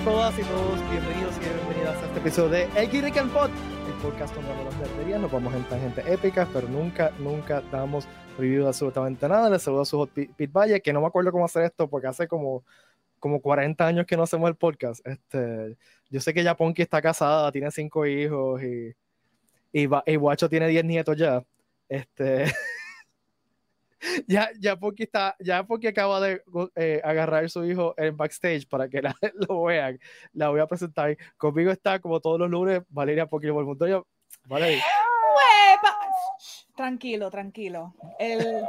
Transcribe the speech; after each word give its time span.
a 0.00 0.04
todas 0.04 0.38
y 0.38 0.42
todos, 0.42 0.90
bienvenidos 0.90 1.36
y 1.36 1.40
bienvenidas 1.40 2.02
a 2.02 2.06
este 2.06 2.18
episodio 2.20 2.48
de 2.48 2.62
El 2.74 3.18
and 3.18 3.32
Pod, 3.32 3.50
el 3.50 3.92
podcast 4.02 4.34
donde 4.34 4.50
hablamos 4.50 4.78
de 4.78 4.86
nerderías, 4.86 5.20
nos 5.20 5.30
vamos 5.30 5.54
en 5.54 5.64
tangentes 5.64 6.06
épicas, 6.06 6.48
pero 6.54 6.68
nunca, 6.68 7.12
nunca 7.18 7.60
damos 7.70 8.06
review 8.38 8.62
de 8.62 8.68
absolutamente 8.68 9.28
nada. 9.28 9.50
Les 9.50 9.62
saludo 9.62 9.82
a 9.82 9.84
su 9.84 10.08
Pete 10.08 10.46
Valle, 10.46 10.80
que 10.80 10.92
no 10.92 11.02
me 11.02 11.06
acuerdo 11.06 11.30
cómo 11.30 11.44
hacer 11.44 11.64
esto 11.64 11.88
porque 11.88 12.06
hace 12.06 12.26
como, 12.26 12.64
como 13.18 13.42
40 13.42 13.86
años 13.86 14.06
que 14.06 14.16
no 14.16 14.22
hacemos 14.22 14.48
el 14.48 14.56
podcast. 14.56 15.06
Este, 15.06 15.76
yo 16.08 16.20
sé 16.20 16.32
que 16.32 16.44
ya 16.44 16.56
Ponky 16.56 16.80
está 16.80 17.02
casada, 17.02 17.52
tiene 17.52 17.70
cinco 17.70 18.06
hijos 18.06 18.62
y, 18.62 18.94
y, 19.72 19.88
y 20.06 20.16
Guacho 20.16 20.48
tiene 20.48 20.68
10 20.68 20.84
nietos 20.84 21.16
ya. 21.16 21.44
Este. 21.88 22.46
ya, 24.26 24.50
ya 24.58 24.76
porque 24.76 25.04
está, 25.04 25.36
ya 25.38 25.64
porque 25.64 25.88
acaba 25.88 26.20
de 26.20 26.42
eh, 26.76 27.00
agarrar 27.04 27.44
a 27.44 27.48
su 27.48 27.64
hijo 27.64 27.94
en 27.96 28.16
backstage 28.16 28.66
para 28.68 28.88
que 28.88 29.02
lo 29.48 29.64
vean, 29.64 29.98
la 30.32 30.48
voy 30.48 30.60
a 30.60 30.66
presentar. 30.66 31.16
Conmigo 31.36 31.70
está, 31.70 31.98
como 32.00 32.20
todos 32.20 32.38
los 32.38 32.50
lunes, 32.50 32.82
Valeria 32.88 33.26
Pokémon 33.26 33.64
Montoya. 33.64 34.02
Valeria. 34.44 34.82
Tranquilo, 36.74 37.30
tranquilo. 37.30 37.94
El... 38.18 38.64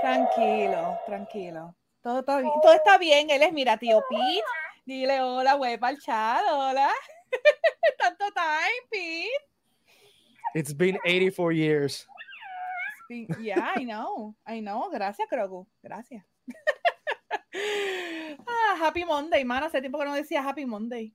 Tranquilo, 0.00 0.98
tranquilo. 1.06 1.74
Todo, 2.02 2.22
todo, 2.22 2.42
todo, 2.62 2.72
está 2.74 2.98
bien. 2.98 3.30
Él 3.30 3.42
es, 3.42 3.52
mira, 3.52 3.76
tío 3.76 4.02
Pete. 4.08 4.42
Dile 4.84 5.22
hola, 5.22 5.56
huepa 5.56 5.88
al 5.88 5.98
chat, 5.98 6.42
hola. 6.50 6.90
Tanto 7.98 8.24
time, 8.32 8.88
Pete. 8.90 9.28
It's 10.54 10.72
been 10.72 10.98
84 11.04 11.52
years. 11.52 12.06
Yeah, 13.40 13.72
I 13.76 13.84
know, 13.84 14.34
I 14.46 14.60
know. 14.60 14.90
Gracias, 14.90 15.28
Krogu. 15.28 15.66
Gracias. 15.82 16.24
ah, 18.46 18.76
happy 18.80 19.04
Monday, 19.04 19.44
man. 19.44 19.64
Hace 19.64 19.80
tiempo 19.80 19.98
que 19.98 20.04
no 20.04 20.14
decía 20.14 20.42
Happy 20.42 20.66
Monday. 20.66 21.14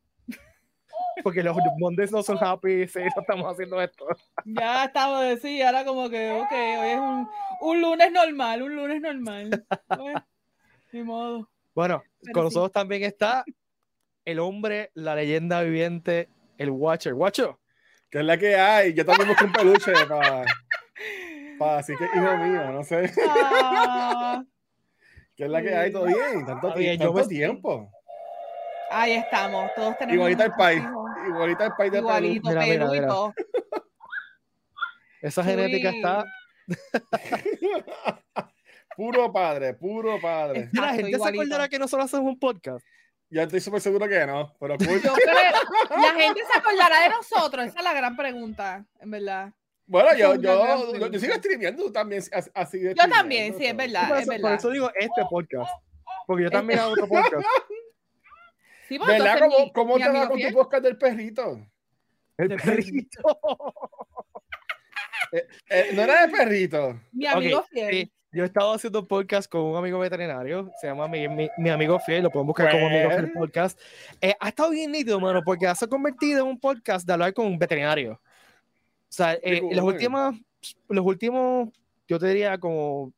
Porque 1.23 1.44
los 1.44 1.56
Mondays 1.80 2.11
no 2.11 2.23
son 2.23 2.38
happy, 2.41 2.88
sí, 2.88 3.00
no 3.00 3.22
estamos 3.22 3.52
haciendo 3.52 3.81
esto. 3.81 4.06
Ya 4.45 4.86
estamos, 4.86 5.39
sí, 5.41 5.61
ahora 5.61 5.86
como 5.86 6.09
que, 6.09 6.31
ok, 6.31 6.52
hoy 6.52 6.89
es 6.89 7.00
un, 7.00 7.30
un 7.61 7.81
lunes 7.81 8.11
normal, 8.11 8.63
un 8.63 8.75
lunes 8.75 9.02
normal. 9.02 9.66
Bueno, 9.97 10.28
ni 10.91 11.03
modo. 11.03 11.50
Bueno, 11.75 12.03
con 12.34 12.45
nosotros 12.45 12.72
también 12.72 13.03
está 13.03 13.44
el 14.25 14.39
hombre, 14.39 14.91
la 14.94 15.16
leyenda 15.16 15.61
viviente, 15.61 16.30
el 16.58 16.72
Watcher. 16.72 17.13
Watcher. 17.13 17.56
Que 18.09 18.19
es 18.19 18.25
la 18.25 18.38
que 18.38 18.56
hay. 18.56 18.94
Yo 18.94 19.06
también 19.06 19.30
busco 19.30 19.45
un 19.45 19.53
peluche 19.53 19.94
para 20.08 20.44
así 21.61 21.93
que 21.95 22.05
hijo 22.05 22.38
mío, 22.38 22.71
no 22.71 22.83
sé. 22.83 23.11
Ah. 23.27 24.43
¿Qué 25.35 25.45
es 25.45 25.49
la 25.49 25.61
que 25.61 25.73
hay? 25.73 25.91
¿Todo 25.91 26.05
bien? 26.05 26.45
Tanto, 26.45 26.73
tiempo. 27.27 27.89
Ahí 28.91 29.13
estamos, 29.13 29.71
todos 29.75 29.97
tenemos. 29.97 30.16
Igualita 30.16 30.45
el 30.45 30.51
país. 30.51 30.83
Igualita 31.27 31.66
el 31.66 31.73
país 31.77 31.91
de 31.91 31.97
Igualito, 31.99 32.49
Perú. 32.49 33.33
Esa 35.21 35.43
genética 35.43 35.89
está. 35.91 36.25
puro 38.97 39.31
padre, 39.31 39.73
puro 39.75 40.19
padre. 40.21 40.69
la 40.73 40.94
gente 40.94 41.17
se 41.17 41.27
acordará 41.27 41.69
que 41.69 41.79
nosotros 41.79 42.05
hacemos 42.05 42.33
un 42.33 42.39
podcast. 42.39 42.85
Ya 43.29 43.44
estoy 43.44 43.59
súper 43.61 43.79
seguro 43.79 44.07
que 44.07 44.25
no, 44.25 44.53
pero 44.59 44.75
la 44.75 46.13
gente 46.17 46.41
se 46.51 46.59
acordará 46.59 47.03
de 47.03 47.09
nosotros, 47.09 47.66
esa 47.67 47.79
es 47.79 47.83
la 47.85 47.94
gran 47.94 48.17
pregunta, 48.17 48.85
en 48.99 49.11
verdad. 49.11 49.53
Bueno, 49.89 50.15
yo, 50.15 50.35
yo, 50.35 51.09
yo, 51.09 51.19
sigo 51.19 51.33
streameando, 51.33 51.85
tú 51.85 51.91
también 51.91 52.21
así 52.53 52.77
de 52.77 52.93
Yo 52.93 53.09
también, 53.09 53.57
sí, 53.57 53.65
es 53.65 53.75
verdad, 53.75 54.07
por 54.07 54.17
es 54.17 54.21
eso, 54.21 54.31
verdad. 54.31 54.49
Por 54.49 54.59
eso 54.59 54.69
digo 54.69 54.91
este 54.93 55.25
podcast, 55.27 55.71
porque 56.27 56.43
yo 56.43 56.51
también 56.51 56.79
hago 56.79 56.91
otro 56.91 57.07
podcast. 57.07 57.44
Sí, 58.88 58.99
¿Verdad? 58.99 59.39
¿Cómo, 59.39 59.73
cómo 59.73 59.97
te 59.97 60.07
va 60.07 60.29
con 60.29 60.39
tu 60.39 60.51
podcast 60.51 60.83
del 60.83 60.95
perrito? 60.95 61.59
El 62.38 62.49
perrito. 62.49 63.23
eh, 65.31 65.47
eh, 65.69 65.89
no 65.94 66.03
era 66.03 66.28
de 66.28 66.38
perrito. 66.38 67.01
Mi 67.11 67.25
amigo 67.25 67.63
fiel. 67.63 67.91
Sí. 67.91 68.13
Yo 68.31 68.44
he 68.44 68.45
estado 68.45 68.73
haciendo 68.73 68.99
un 68.99 69.07
podcast 69.07 69.49
con 69.49 69.61
un 69.61 69.75
amigo 69.75 69.97
veterinario, 69.97 70.72
se 70.79 70.85
llama 70.85 71.07
mi, 71.07 71.28
mi, 71.28 71.49
mi 71.57 71.69
amigo 71.72 71.97
fiel, 71.97 72.22
lo 72.22 72.29
pueden 72.29 72.45
buscar 72.45 72.69
como 72.69 72.85
amigo 72.85 73.09
fiel 73.09 73.31
podcast. 73.31 73.79
Eh, 74.22 74.35
ha 74.39 74.49
estado 74.49 74.69
bien 74.69 74.91
nítido, 74.91 75.19
mano, 75.19 75.41
porque 75.44 75.66
se 75.73 75.85
ha 75.85 75.88
convertido 75.88 76.41
en 76.41 76.47
un 76.47 76.59
podcast 76.59 77.07
de 77.07 77.13
hablar 77.13 77.33
con 77.33 77.47
un 77.47 77.57
veterinario. 77.57 78.22
O 79.09 79.12
sea, 79.12 79.34
eh, 79.42 79.62
los, 79.72 79.84
últimos, 79.84 80.36
los 80.88 81.06
últimos, 81.06 81.70
yo 82.08 82.20
te 82.20 82.28
diría 82.28 82.59
como 82.59 83.12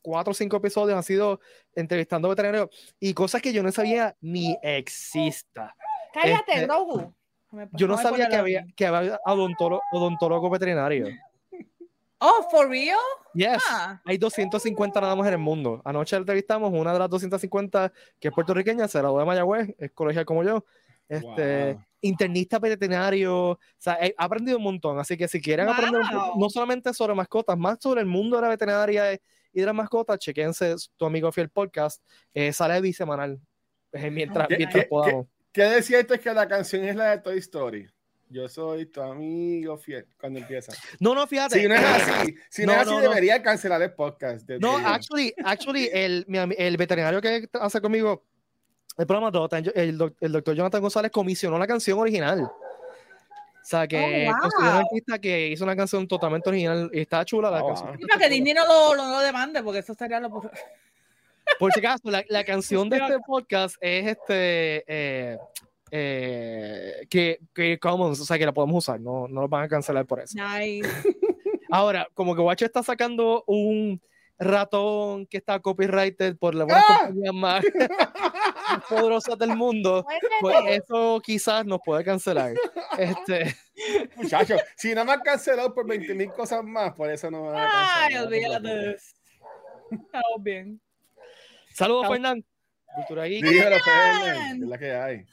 cuatro 0.00 0.32
o 0.32 0.34
cinco 0.34 0.56
episodios 0.56 0.96
han 0.96 1.02
sido 1.02 1.40
entrevistando 1.74 2.28
veterinarios 2.28 2.68
y 2.98 3.14
cosas 3.14 3.42
que 3.42 3.52
yo 3.52 3.62
no 3.62 3.70
sabía 3.70 4.16
ni 4.20 4.56
exista. 4.62 5.74
Cállate, 6.12 6.62
este, 6.62 6.68
Yo 7.72 7.86
no 7.86 7.96
sabía 7.98 8.28
que 8.28 8.36
había, 8.36 8.66
que 8.74 8.86
había 8.86 9.20
odontólogo, 9.24 9.82
odontólogo 9.92 10.50
veterinario. 10.50 11.06
Oh, 12.24 12.46
for 12.50 12.68
real? 12.68 12.98
Yes. 13.34 13.60
Ah. 13.68 14.00
Hay 14.04 14.16
250 14.16 15.00
nada 15.00 15.16
más 15.16 15.26
en 15.26 15.32
el 15.32 15.40
mundo. 15.40 15.82
Anoche 15.84 16.14
entrevistamos 16.14 16.72
una 16.72 16.92
de 16.92 16.98
las 17.00 17.10
250 17.10 17.92
que 18.20 18.28
es 18.28 18.34
puertorriqueña, 18.34 18.86
se 18.86 18.98
graduó 18.98 19.18
de 19.18 19.24
Mayagüez, 19.24 19.74
es 19.76 19.90
colegial 19.90 20.24
como 20.24 20.44
yo. 20.44 20.64
Este, 21.08 21.78
internista 22.02 22.58
veterinario, 22.58 23.50
o 23.50 23.58
sea, 23.78 23.96
he 24.00 24.14
aprendido 24.18 24.58
un 24.58 24.64
montón, 24.64 24.98
así 24.98 25.16
que 25.16 25.28
si 25.28 25.40
quieren 25.40 25.68
aprender 25.68 26.02
no 26.36 26.50
solamente 26.50 26.92
sobre 26.92 27.14
mascotas, 27.14 27.56
más 27.56 27.78
sobre 27.80 28.00
el 28.00 28.06
mundo 28.06 28.36
de 28.36 28.42
la 28.42 28.48
veterinaria 28.48 29.12
y 29.14 29.60
de 29.60 29.66
las 29.66 29.74
mascotas, 29.74 30.18
chequense 30.18 30.74
tu 30.96 31.06
amigo 31.06 31.30
fiel 31.30 31.48
podcast, 31.48 32.02
eh, 32.34 32.52
sale 32.52 32.80
bisemanal 32.80 33.40
eh, 33.92 34.10
mientras, 34.10 34.48
mientras 34.50 34.86
podamos. 34.86 35.26
¿qué, 35.52 35.62
decía 35.62 36.00
esto 36.00 36.14
es 36.14 36.20
que 36.20 36.32
la 36.34 36.48
canción 36.48 36.84
es 36.84 36.96
la 36.96 37.10
de 37.10 37.18
Toy 37.18 37.38
Story? 37.38 37.88
Yo 38.28 38.48
soy 38.48 38.86
tu 38.86 39.02
amigo 39.02 39.76
fiel 39.76 40.06
cuando 40.18 40.38
empieza. 40.38 40.72
No, 40.98 41.14
no, 41.14 41.26
fíjate. 41.26 41.60
Si 41.60 41.68
no 41.68 41.74
es 41.74 41.84
así, 41.84 42.34
si 42.48 42.64
no, 42.64 42.72
es 42.72 42.78
así 42.78 42.96
debería 42.96 43.42
cancelar 43.42 43.82
el 43.82 43.92
podcast. 43.92 44.48
No, 44.58 44.78
actually, 44.78 45.34
actually 45.44 45.90
el, 45.92 46.24
el 46.56 46.76
veterinario 46.78 47.20
que 47.20 47.46
hace 47.52 47.80
conmigo 47.82 48.24
el 48.98 49.06
programa 49.06 49.30
el, 49.74 50.12
el, 50.20 50.32
doctor 50.32 50.54
Jonathan 50.54 50.80
González 50.80 51.10
comisionó 51.10 51.58
la 51.58 51.66
canción 51.66 51.98
original. 51.98 52.42
O 52.42 53.64
sea, 53.64 53.86
que 53.86 54.28
oh, 54.28 54.60
un 54.60 54.66
artista 54.66 55.18
que 55.18 55.48
hizo 55.48 55.64
una 55.64 55.76
canción 55.76 56.06
totalmente 56.08 56.48
original 56.48 56.90
y 56.92 57.00
está 57.00 57.24
chula 57.24 57.50
la 57.50 57.62
oh, 57.62 57.68
canción. 57.68 57.96
Y 57.98 58.06
para 58.06 58.20
que 58.20 58.28
Disney 58.28 58.54
no 58.54 58.66
lo, 58.66 58.94
lo, 58.94 59.20
demande, 59.20 59.62
porque 59.62 59.78
eso 59.78 59.94
sería 59.94 60.20
lo. 60.20 60.30
Por 61.58 61.72
si 61.72 61.78
acaso, 61.78 62.10
la, 62.10 62.24
la 62.28 62.44
canción 62.44 62.90
de 62.90 62.98
este 62.98 63.18
podcast 63.26 63.76
es 63.80 64.08
este. 64.08 64.84
Eh, 64.86 65.38
eh, 65.94 67.06
que, 67.08 67.38
que 67.54 67.78
Commons, 67.78 68.18
o 68.18 68.24
sea, 68.24 68.38
que 68.38 68.46
la 68.46 68.52
podemos 68.52 68.76
usar, 68.78 68.98
no, 68.98 69.28
no 69.28 69.42
lo 69.42 69.48
van 69.48 69.64
a 69.64 69.68
cancelar 69.68 70.06
por 70.06 70.20
eso. 70.20 70.36
Nice. 70.36 70.88
Ahora, 71.70 72.08
como 72.14 72.34
que 72.34 72.40
Watch 72.40 72.62
está 72.62 72.82
sacando 72.82 73.44
un 73.46 74.00
ratón 74.44 75.26
que 75.26 75.38
está 75.38 75.60
copyrighted 75.60 76.36
por 76.36 76.54
la 76.54 76.64
buena 76.64 76.84
¡Ah! 76.88 77.10
más 77.32 77.64
poderosas 78.88 79.38
del 79.38 79.56
mundo, 79.56 80.06
pues 80.40 80.56
eso 80.68 81.20
quizás 81.22 81.64
nos 81.64 81.80
puede 81.84 82.04
cancelar. 82.04 82.54
Este... 82.98 83.54
Muchachos, 84.16 84.60
si 84.76 84.94
no 84.94 85.04
me 85.04 85.12
han 85.12 85.20
cancelado 85.20 85.74
por 85.74 85.86
20 85.86 86.14
mil 86.14 86.30
cosas 86.32 86.62
más, 86.62 86.92
por 86.92 87.10
eso 87.10 87.30
no 87.30 87.42
van 87.42 87.56
a 87.56 88.04
Ay, 88.04 88.16
olvídate. 88.16 88.96
Estamos 89.90 90.42
bien. 90.42 90.80
Saludos, 91.72 92.08
Fernán. 92.08 92.44
Cultura 92.94 93.22
ahí. 93.22 93.42
Dígalo, 93.42 93.76
Fernán. 93.80 94.62
Es 94.62 94.68
la 94.68 94.78
que 94.78 94.92
hay. 94.94 95.26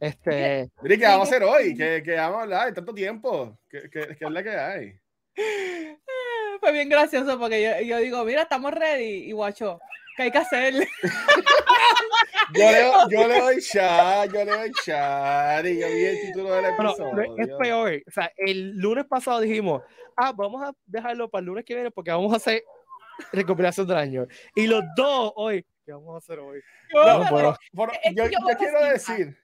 Este. 0.00 0.70
Mire, 0.82 0.98
¿qué 0.98 1.04
vamos 1.06 1.28
a 1.28 1.30
hacer 1.30 1.42
hoy? 1.44 1.74
¿Qué, 1.74 2.02
qué 2.04 2.14
vamos 2.16 2.38
a 2.38 2.42
hablar? 2.42 2.74
Tanto 2.74 2.92
tiempo. 2.92 3.58
¿Qué, 3.68 3.88
qué, 3.90 4.16
qué 4.18 4.24
es 4.24 4.30
la 4.30 4.42
que 4.42 4.50
hay? 4.50 4.98
Fue 6.64 6.72
bien 6.72 6.88
gracioso 6.88 7.38
porque 7.38 7.62
yo, 7.62 7.84
yo 7.84 7.98
digo, 7.98 8.24
mira, 8.24 8.40
estamos 8.40 8.72
ready. 8.72 9.28
Y 9.28 9.32
guacho, 9.32 9.78
¿qué 10.16 10.22
hay 10.22 10.30
que 10.30 10.38
hacer? 10.38 10.72
yo, 12.54 12.72
le, 12.72 12.90
yo 13.10 13.28
le 13.28 13.38
doy 13.38 13.60
chat, 13.60 14.32
yo 14.32 14.44
le 14.46 14.50
doy 14.50 14.72
chat 14.82 15.66
y 15.66 15.78
yo 15.78 15.86
vi 15.86 16.04
el 16.06 16.20
título 16.22 16.54
del 16.54 16.64
episodio. 16.64 17.34
es 17.36 17.48
peor. 17.58 18.02
O 18.06 18.10
sea, 18.10 18.32
el 18.38 18.78
lunes 18.78 19.04
pasado 19.04 19.40
dijimos, 19.40 19.82
ah, 20.16 20.32
vamos 20.32 20.62
a 20.66 20.72
dejarlo 20.86 21.28
para 21.28 21.40
el 21.40 21.46
lunes 21.48 21.66
que 21.66 21.74
viene 21.74 21.90
porque 21.90 22.10
vamos 22.10 22.32
a 22.32 22.36
hacer 22.36 22.64
recopilación 23.30 23.86
del 23.86 23.98
año. 23.98 24.26
Y 24.54 24.66
los 24.66 24.82
dos 24.96 25.34
hoy, 25.36 25.66
¿qué 25.84 25.92
vamos 25.92 26.14
a 26.14 26.16
hacer 26.16 26.38
hoy? 26.38 26.62
Yo, 26.94 27.04
yo, 28.14 28.24
yo 28.30 28.56
quiero 28.56 28.84
decir 28.86 29.36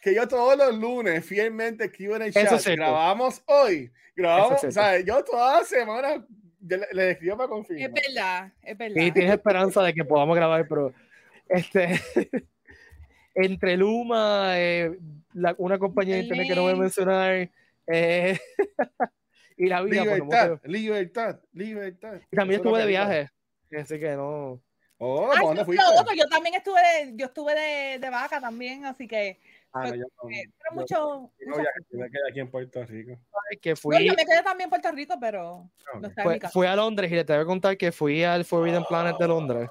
que 0.00 0.14
yo 0.14 0.28
todos 0.28 0.56
los 0.56 0.72
lunes 0.76 1.26
fielmente 1.26 1.86
escribo 1.86 2.14
en 2.14 2.22
el 2.22 2.32
chat. 2.32 2.64
grabamos 2.64 3.42
hoy. 3.46 3.90
Grabamos, 4.14 4.62
o 4.62 4.70
sea, 4.70 5.00
yo 5.00 5.24
toda 5.24 5.62
la 5.62 6.24
le, 6.60 6.86
le 6.92 7.10
escribo 7.10 7.36
para 7.36 7.48
confirmar. 7.48 7.88
Es 7.88 8.06
verdad, 8.06 8.52
es 8.62 8.78
verdad. 8.78 9.02
Y 9.02 9.12
tienes 9.12 9.32
esperanza 9.32 9.82
de 9.82 9.94
que 9.94 10.04
podamos 10.04 10.36
grabar, 10.36 10.66
pero 10.68 10.92
este 11.48 12.00
entre 13.34 13.76
Luma, 13.76 14.52
eh, 14.58 14.98
la, 15.32 15.54
una 15.58 15.78
compañía 15.78 16.16
de 16.16 16.22
internet 16.22 16.48
que 16.48 16.54
no 16.54 16.62
voy 16.62 16.72
a 16.72 16.76
mencionar, 16.76 17.50
eh, 17.86 18.38
y 19.56 19.66
la 19.66 19.82
vida. 19.82 20.02
Libertad, 20.02 20.60
libertad, 20.64 21.40
libertad. 21.52 22.20
Y 22.30 22.36
también 22.36 22.60
estuve 22.60 22.80
de 22.80 22.86
viaje, 22.86 23.30
así 23.78 23.98
que 23.98 24.10
no. 24.12 24.60
Oh, 25.02 25.32
¿dónde 25.40 25.64
fuiste? 25.64 25.82
yo 26.14 26.28
también 26.28 26.56
estuve 26.56 26.80
de, 26.80 27.16
yo 27.16 27.26
estuve 27.26 27.54
de, 27.54 27.98
de 27.98 28.10
vaca 28.10 28.38
también, 28.38 28.84
así 28.84 29.08
que 29.08 29.40
Ah, 29.72 29.88
no, 29.88 29.94
yo 29.94 30.04
pero 30.18 30.74
mucho, 30.74 31.30
yo, 31.38 31.98
me 31.98 32.10
quedé 32.10 32.28
aquí 32.28 32.40
en 32.40 32.50
Puerto 32.50 32.84
Rico. 32.84 33.16
Que 33.60 33.76
fui, 33.76 34.04
yo 34.04 34.14
me 34.14 34.24
quedé 34.24 34.42
también 34.42 34.66
en 34.66 34.70
Puerto 34.70 34.90
Rico, 34.90 35.14
pero 35.20 35.70
no 36.00 36.10
fue, 36.10 36.40
fui 36.52 36.66
a 36.66 36.74
Londres 36.74 37.10
y 37.10 37.14
le 37.14 37.24
tengo 37.24 37.40
que 37.40 37.46
contar 37.46 37.76
que 37.76 37.92
fui 37.92 38.24
al 38.24 38.44
Forbidden 38.44 38.84
Planet 38.88 39.16
de 39.18 39.28
Londres. 39.28 39.70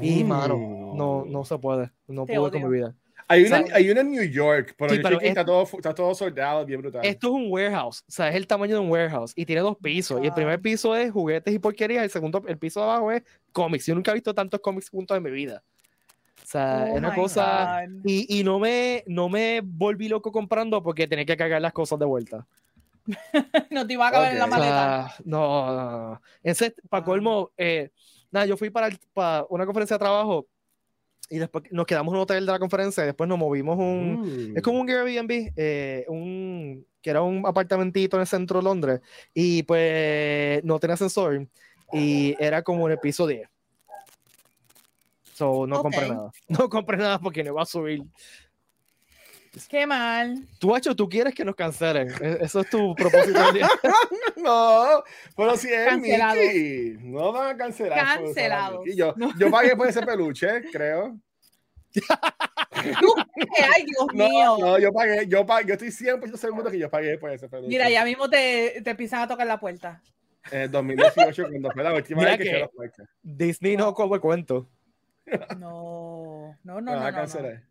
Y, 0.00 0.24
mano, 0.24 0.92
no, 0.94 1.24
no 1.24 1.44
se 1.44 1.56
puede. 1.58 1.90
No 2.06 2.26
pude 2.26 2.50
con 2.50 2.70
mi 2.70 2.78
vida. 2.78 2.94
Hay 3.28 3.44
una, 3.44 3.64
hay 3.72 3.90
una 3.90 4.00
en 4.02 4.10
New 4.10 4.24
York, 4.24 4.74
pero, 4.76 4.94
sí, 4.94 5.00
pero 5.02 5.20
es, 5.20 5.28
está, 5.28 5.44
todo, 5.44 5.62
está 5.62 5.94
todo 5.94 6.14
soldado, 6.14 6.66
bien 6.66 6.82
brutal. 6.82 7.00
Esto 7.02 7.28
es 7.28 7.32
un 7.32 7.46
warehouse, 7.50 8.04
o 8.06 8.12
sea, 8.12 8.28
es 8.28 8.34
el 8.34 8.46
tamaño 8.46 8.74
de 8.74 8.80
un 8.80 8.90
warehouse 8.90 9.32
y 9.34 9.46
tiene 9.46 9.62
dos 9.62 9.76
pisos. 9.78 10.22
Y 10.22 10.26
el 10.26 10.34
primer 10.34 10.60
piso 10.60 10.94
es 10.94 11.10
juguetes 11.10 11.54
y 11.54 11.58
porquerías, 11.58 12.02
el 12.02 12.10
segundo, 12.10 12.42
el 12.46 12.58
piso 12.58 12.80
de 12.80 12.86
abajo 12.86 13.12
es 13.12 13.22
cómics. 13.52 13.86
Yo 13.86 13.94
nunca 13.94 14.10
he 14.10 14.14
visto 14.14 14.34
tantos 14.34 14.60
cómics 14.60 14.90
juntos 14.90 15.16
en 15.16 15.22
mi 15.22 15.30
vida. 15.30 15.62
O 16.52 16.58
sea, 16.58 16.86
es 16.86 16.98
una 16.98 17.14
cosa. 17.14 17.82
Y, 18.04 18.38
y, 18.38 18.44
no, 18.44 18.58
me, 18.58 19.04
no 19.06 19.30
me 19.30 19.62
volví 19.64 20.06
loco 20.06 20.30
comprando 20.30 20.82
porque 20.82 21.08
tenía 21.08 21.24
que 21.24 21.34
cargar 21.34 21.62
las 21.62 21.72
cosas 21.72 21.98
de 21.98 22.04
vuelta. 22.04 22.46
no 23.70 23.86
te 23.86 23.94
iba 23.94 24.06
a 24.06 24.10
caber 24.10 24.32
en 24.32 24.38
la 24.38 24.46
maleta. 24.46 25.14
no, 25.24 25.74
no, 25.74 25.90
no. 26.10 26.22
Ese, 26.42 26.74
para 26.90 27.06
colmo, 27.06 27.52
eh, 27.56 27.88
nada, 28.30 28.44
yo 28.44 28.58
fui 28.58 28.68
para, 28.68 28.90
para, 29.14 29.46
una 29.48 29.64
conferencia 29.64 29.94
de 29.94 30.00
trabajo 30.00 30.46
y 31.30 31.38
después 31.38 31.64
nos 31.70 31.86
quedamos 31.86 32.12
en 32.12 32.16
un 32.16 32.22
hotel 32.22 32.44
de 32.44 32.52
la 32.52 32.58
conferencia 32.58 33.02
y 33.02 33.06
después 33.06 33.26
nos 33.26 33.38
movimos 33.38 33.78
un. 33.78 34.52
Es 34.54 34.62
como 34.62 34.78
un 34.78 34.90
Airbnb, 34.90 35.54
eh, 35.56 36.04
un, 36.08 36.86
que 37.00 37.08
era 37.08 37.22
un 37.22 37.46
apartamentito 37.46 38.18
en 38.18 38.20
el 38.20 38.26
centro 38.26 38.58
de 38.58 38.64
Londres 38.64 39.00
y 39.32 39.62
pues 39.62 40.62
no 40.64 40.78
tenía 40.78 40.94
ascensor 40.94 41.48
y 41.94 42.36
era 42.38 42.60
como 42.60 42.88
en 42.88 42.92
el 42.92 42.98
piso 42.98 43.26
10 43.26 43.51
no 45.40 45.82
compré 45.82 46.08
nada. 46.08 46.30
No 46.48 46.68
compré 46.68 46.96
nada 46.98 47.18
porque 47.18 47.42
no 47.44 47.54
va 47.54 47.62
a 47.62 47.66
subir. 47.66 48.02
Qué 49.68 49.86
mal. 49.86 50.48
Tú, 50.58 50.74
hecho, 50.74 50.96
tú 50.96 51.08
quieres 51.08 51.34
que 51.34 51.44
nos 51.44 51.54
cancelen. 51.54 52.08
E-, 52.20 52.38
eso 52.40 52.60
es 52.60 52.70
tu 52.70 52.94
propósito. 52.94 53.38
no, 54.36 55.02
pero 55.36 55.56
si 55.58 55.68
es 55.68 55.88
Cancelado. 55.88 56.40
Mickey. 56.40 56.96
No 57.00 57.32
van 57.32 57.54
a 57.54 57.56
cancelar. 57.56 58.18
Cancelado. 58.18 58.82
Yo, 58.86 59.14
yo 59.38 59.50
pagué 59.50 59.76
por 59.76 59.88
ese 59.88 60.00
peluche, 60.02 60.62
creo. 60.72 61.18
Ay, 62.74 63.84
Dios 63.84 64.06
mío. 64.14 64.56
No, 64.58 64.78
yo 64.78 64.90
pagué, 64.90 65.26
yo 65.28 65.44
pagué, 65.44 65.68
yo 65.68 65.74
estoy 65.74 65.88
100% 65.88 66.36
seguro 66.36 66.70
que 66.70 66.78
yo 66.78 66.88
pagué 66.88 67.18
por 67.18 67.30
ese 67.30 67.46
peluche. 67.48 67.68
Mira, 67.68 67.90
ya 67.90 68.04
mismo 68.06 68.30
te, 68.30 68.80
te 68.82 68.90
empiezan 68.90 69.20
a 69.20 69.28
tocar 69.28 69.46
la 69.46 69.60
puerta. 69.60 70.02
En 70.50 70.70
2018, 70.70 71.48
cuando 71.48 71.70
fue 71.70 71.84
la 71.84 71.92
última 71.92 72.24
vez 72.24 72.38
que, 72.38 72.44
que 72.44 72.68
Disney 73.22 73.76
no 73.76 73.92
como 73.92 74.18
cuento. 74.18 74.68
No, 75.58 76.56
no, 76.64 76.80
no, 76.80 76.96
no. 76.96 77.12
cancelar. 77.12 77.62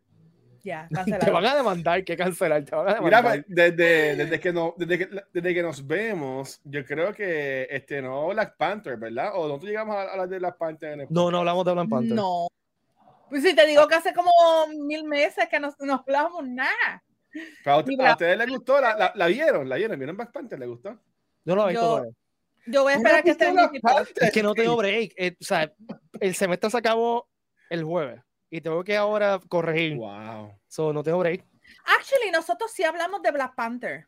Ya, 0.63 0.88
cancelar. 0.94 1.21
Te 1.21 1.31
van 1.31 1.45
a 1.45 1.56
demandar, 1.56 2.03
que 2.03 2.15
cancelar, 2.15 2.63
te 2.63 2.75
van 2.75 2.89
a 2.89 2.94
demandar. 2.95 3.24
Mira, 3.24 3.45
desde, 3.48 4.15
desde, 4.15 4.39
que 4.39 4.53
no, 4.53 4.74
desde, 4.77 4.98
que, 4.98 5.09
desde 5.33 5.53
que 5.53 5.63
nos 5.63 5.86
vemos, 5.86 6.62
yo 6.63 6.86
creo 6.86 7.13
que 7.13 7.68
este 7.69 8.01
no 8.01 8.27
Black 8.27 8.57
Panther, 8.57 8.98
¿verdad? 8.98 9.31
¿O 9.36 9.48
nosotros 9.48 9.69
llegamos 9.69 9.95
a 9.95 10.12
hablar 10.12 10.30
de 10.30 10.39
Black 10.39 10.57
Panther? 10.57 10.94
En 10.94 11.01
el 11.01 11.07
no, 11.09 11.31
no 11.31 11.39
hablamos 11.39 11.65
de 11.65 11.74
Black 11.74 11.89
Panther. 11.89 12.15
No. 12.15 12.48
Pues 13.30 13.44
si 13.44 13.56
te 13.56 13.65
digo 13.65 13.88
que 13.88 13.95
hace 13.95 14.13
como 14.13 14.31
mil 14.86 15.06
meses 15.06 15.47
que 15.50 15.59
no, 15.59 15.74
no 15.80 16.04
hablamos 16.06 16.47
nada. 16.47 17.04
Pero 17.63 17.75
a, 17.75 18.12
ustedes 18.12 18.38
les 18.38 18.47
gustó, 18.50 18.81
la, 18.81 18.95
la, 18.97 19.13
la, 19.15 19.27
vieron, 19.27 19.69
la 19.69 19.77
vieron, 19.77 19.97
¿vieron 19.97 20.18
Black 20.18 20.33
Panther? 20.33 20.59
¿Les 20.59 20.68
gustó? 20.68 21.00
Yo 21.45 21.56
no 21.56 21.63
lo 21.63 21.69
he 21.69 21.71
visto 21.71 21.86
todavía. 21.86 22.12
Yo 22.68 22.83
voy 22.83 22.94
a 22.94 22.95
esperar 22.97 23.24
que 23.24 23.31
esté 23.31 23.47
en 23.47 23.57
Es 24.18 24.31
que 24.31 24.44
no 24.44 24.54
tengo 24.54 24.77
break. 24.77 25.13
Eh, 25.18 25.36
o 25.39 25.44
sea, 25.44 25.74
el 26.19 26.36
semestre 26.36 26.69
se 26.69 26.77
acabó 26.77 27.27
el 27.71 27.83
jueves 27.83 28.21
y 28.50 28.62
tengo 28.62 28.83
que 28.83 28.97
ahora 28.97 29.39
corregir. 29.47 29.95
Wow. 29.95 30.53
So, 30.68 30.94
no 30.94 31.01
tengo 31.01 31.19
break. 31.19 31.44
Actually, 31.85 32.31
nosotros 32.31 32.71
sí 32.71 32.83
hablamos 32.83 33.21
de 33.21 33.31
Black 33.31 33.56
Panther. 33.56 34.07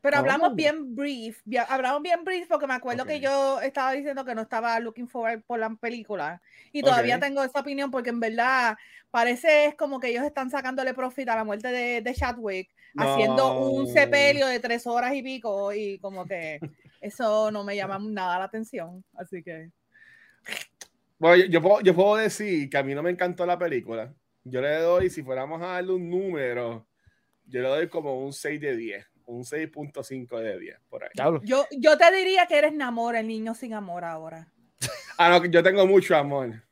Pero 0.00 0.18
hablamos 0.18 0.50
oh. 0.50 0.54
bien 0.54 0.94
brief, 0.94 1.40
hablamos 1.66 2.02
bien 2.02 2.24
brief 2.24 2.46
porque 2.46 2.66
me 2.66 2.74
acuerdo 2.74 3.06
que 3.06 3.20
yo 3.20 3.58
estaba 3.62 3.92
diciendo 3.92 4.22
que 4.22 4.34
no 4.34 4.42
estaba 4.42 4.78
looking 4.78 5.08
forward 5.08 5.42
por 5.46 5.58
la 5.58 5.74
película 5.76 6.42
y 6.72 6.82
todavía 6.82 7.18
tengo 7.18 7.42
esa 7.42 7.60
opinión 7.60 7.90
porque 7.90 8.10
en 8.10 8.20
verdad 8.20 8.76
parece 9.10 9.64
es 9.64 9.76
como 9.76 9.98
que 10.00 10.08
ellos 10.08 10.22
están 10.24 10.50
sacándole 10.50 10.92
profit 10.92 11.26
a 11.30 11.36
la 11.36 11.44
muerte 11.44 11.68
de, 11.68 12.02
de 12.02 12.14
Chadwick 12.14 12.68
haciendo 12.98 13.70
un 13.70 13.86
sepelio 13.86 14.46
de 14.46 14.60
tres 14.60 14.86
horas 14.86 15.14
y 15.14 15.22
pico 15.22 15.72
y 15.72 15.98
como 16.00 16.26
que 16.26 16.60
eso 17.00 17.50
no 17.50 17.64
me 17.64 17.74
llama 17.74 17.98
nada 17.98 18.38
la 18.38 18.44
atención, 18.44 19.02
así 19.14 19.42
que... 19.42 19.70
Bueno, 21.18 21.44
yo, 21.48 21.62
puedo, 21.62 21.80
yo 21.80 21.94
puedo 21.94 22.16
decir 22.16 22.68
que 22.68 22.76
a 22.76 22.82
mí 22.82 22.94
no 22.94 23.02
me 23.02 23.10
encantó 23.10 23.46
la 23.46 23.58
película. 23.58 24.12
Yo 24.44 24.60
le 24.60 24.76
doy, 24.78 25.10
si 25.10 25.22
fuéramos 25.22 25.62
a 25.62 25.66
darle 25.66 25.92
un 25.92 26.10
número, 26.10 26.86
yo 27.46 27.62
le 27.62 27.68
doy 27.68 27.88
como 27.88 28.18
un 28.18 28.32
6 28.32 28.60
de 28.60 28.76
10, 28.76 29.06
un 29.26 29.44
6.5 29.44 30.38
de 30.38 30.58
10, 30.58 30.80
por 30.88 31.04
ahí. 31.04 31.10
Yo, 31.44 31.66
yo 31.70 31.96
te 31.96 32.12
diría 32.12 32.46
que 32.46 32.58
eres 32.58 32.74
Namor, 32.74 33.16
el 33.16 33.26
niño 33.26 33.54
sin 33.54 33.74
amor 33.74 34.04
ahora. 34.04 34.48
ah, 35.18 35.30
no, 35.30 35.44
yo 35.46 35.62
tengo 35.62 35.86
mucho 35.86 36.16
amor. 36.16 36.62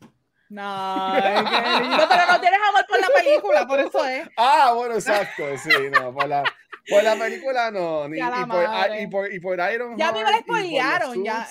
No, 0.52 1.14
pero 1.14 2.26
no 2.30 2.40
tienes 2.40 2.60
amor 2.68 2.84
por 2.86 3.00
la 3.00 3.08
película, 3.08 3.66
por 3.66 3.80
eso 3.80 4.04
es. 4.04 4.28
Ah, 4.36 4.74
bueno, 4.74 4.96
exacto, 4.96 5.44
sí, 5.56 5.70
no, 5.90 6.12
por 6.12 6.28
la, 6.28 6.42
por 6.90 7.02
la 7.02 7.16
película 7.16 7.70
no, 7.70 8.06
ni, 8.06 8.18
y, 8.18 8.20
por, 8.20 8.66
ah, 8.68 9.00
y, 9.00 9.06
por, 9.06 9.32
y, 9.32 9.40
por, 9.40 9.58
Iron 9.72 9.96
Ya 9.96 10.12
me 10.12 10.20
lo 10.20 10.28
spoilearon, 10.40 11.24
ya, 11.24 11.48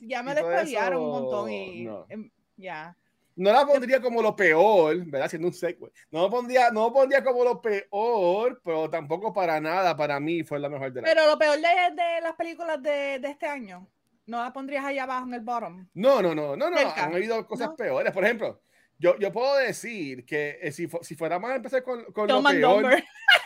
ya 0.00 0.22
me 0.22 0.34
lo 0.34 0.40
spoilearon 0.40 1.02
un 1.02 1.10
montón 1.10 1.50
y 1.50 1.88
em, 2.08 2.30
ya. 2.56 2.96
No 3.36 3.52
la 3.52 3.64
pondría 3.64 4.00
como 4.00 4.20
lo 4.20 4.34
peor, 4.34 4.96
¿verdad? 5.04 5.26
Haciendo 5.26 5.46
un 5.46 5.54
sequel. 5.54 5.92
No 6.10 6.22
lo 6.22 6.30
pondría, 6.30 6.72
no 6.72 6.92
pondría 6.92 7.22
como 7.22 7.44
lo 7.44 7.62
peor, 7.62 8.60
pero 8.64 8.90
tampoco 8.90 9.32
para 9.32 9.60
nada, 9.60 9.96
para 9.96 10.18
mí 10.18 10.42
fue 10.42 10.58
la 10.58 10.68
mejor 10.68 10.92
de 10.92 11.02
la 11.02 11.06
Pero 11.06 11.24
lo 11.24 11.38
peor 11.38 11.56
de, 11.56 11.68
de 11.94 12.20
las 12.20 12.34
películas 12.34 12.82
de, 12.82 13.20
de, 13.20 13.30
este 13.30 13.46
año, 13.46 13.86
¿no 14.26 14.42
la 14.42 14.52
pondrías 14.52 14.84
ahí 14.84 14.98
abajo 14.98 15.28
en 15.28 15.34
el 15.34 15.40
bottom? 15.42 15.86
No, 15.94 16.20
no, 16.20 16.34
no, 16.34 16.56
no, 16.56 16.68
no. 16.68 16.76
Han 16.76 17.14
habido 17.14 17.46
cosas 17.46 17.70
peores. 17.76 18.12
Por 18.12 18.24
ejemplo, 18.24 18.60
yo, 18.98 19.16
yo 19.18 19.30
puedo 19.30 19.56
decir 19.56 20.26
que 20.26 20.58
eh, 20.60 20.72
si, 20.72 20.88
si 21.02 21.14
fuéramos 21.14 21.48
a 21.48 21.56
empezar 21.56 21.84
con, 21.84 22.04
con 22.06 22.26
lo 22.26 22.42
peor, 22.42 23.02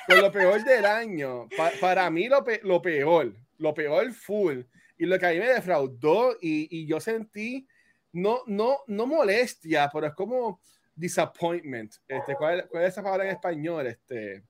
con 0.09 0.21
lo 0.23 0.33
peor 0.33 0.65
del 0.65 0.87
año, 0.87 1.49
para 1.81 2.09
mí 2.09 2.29
lo, 2.29 2.43
lo 2.63 2.81
peor, 2.81 3.35
lo 3.59 3.75
peor 3.75 4.11
full, 4.13 4.63
y 5.03 5.07
lo 5.07 5.19
que 5.19 5.27
a 5.27 5.31
mí 5.31 5.41
me 5.41 5.49
defraudó 5.49 6.37
y, 6.41 6.69
y 6.71 6.87
yo 6.87 7.01
sentí 7.01 7.67
no, 8.13 8.43
no, 8.47 8.85
no 8.87 9.07
molestia, 9.09 9.91
pero 9.93 10.07
es 10.07 10.15
como 10.15 10.61
disappointment. 10.95 11.95
Este, 12.07 12.37
¿cuál, 12.37 12.69
¿Cuál, 12.69 12.85
es 12.85 12.91
esa 12.91 13.03
palabra 13.03 13.25
en 13.25 13.31
español? 13.33 13.89
Este, 13.89 14.45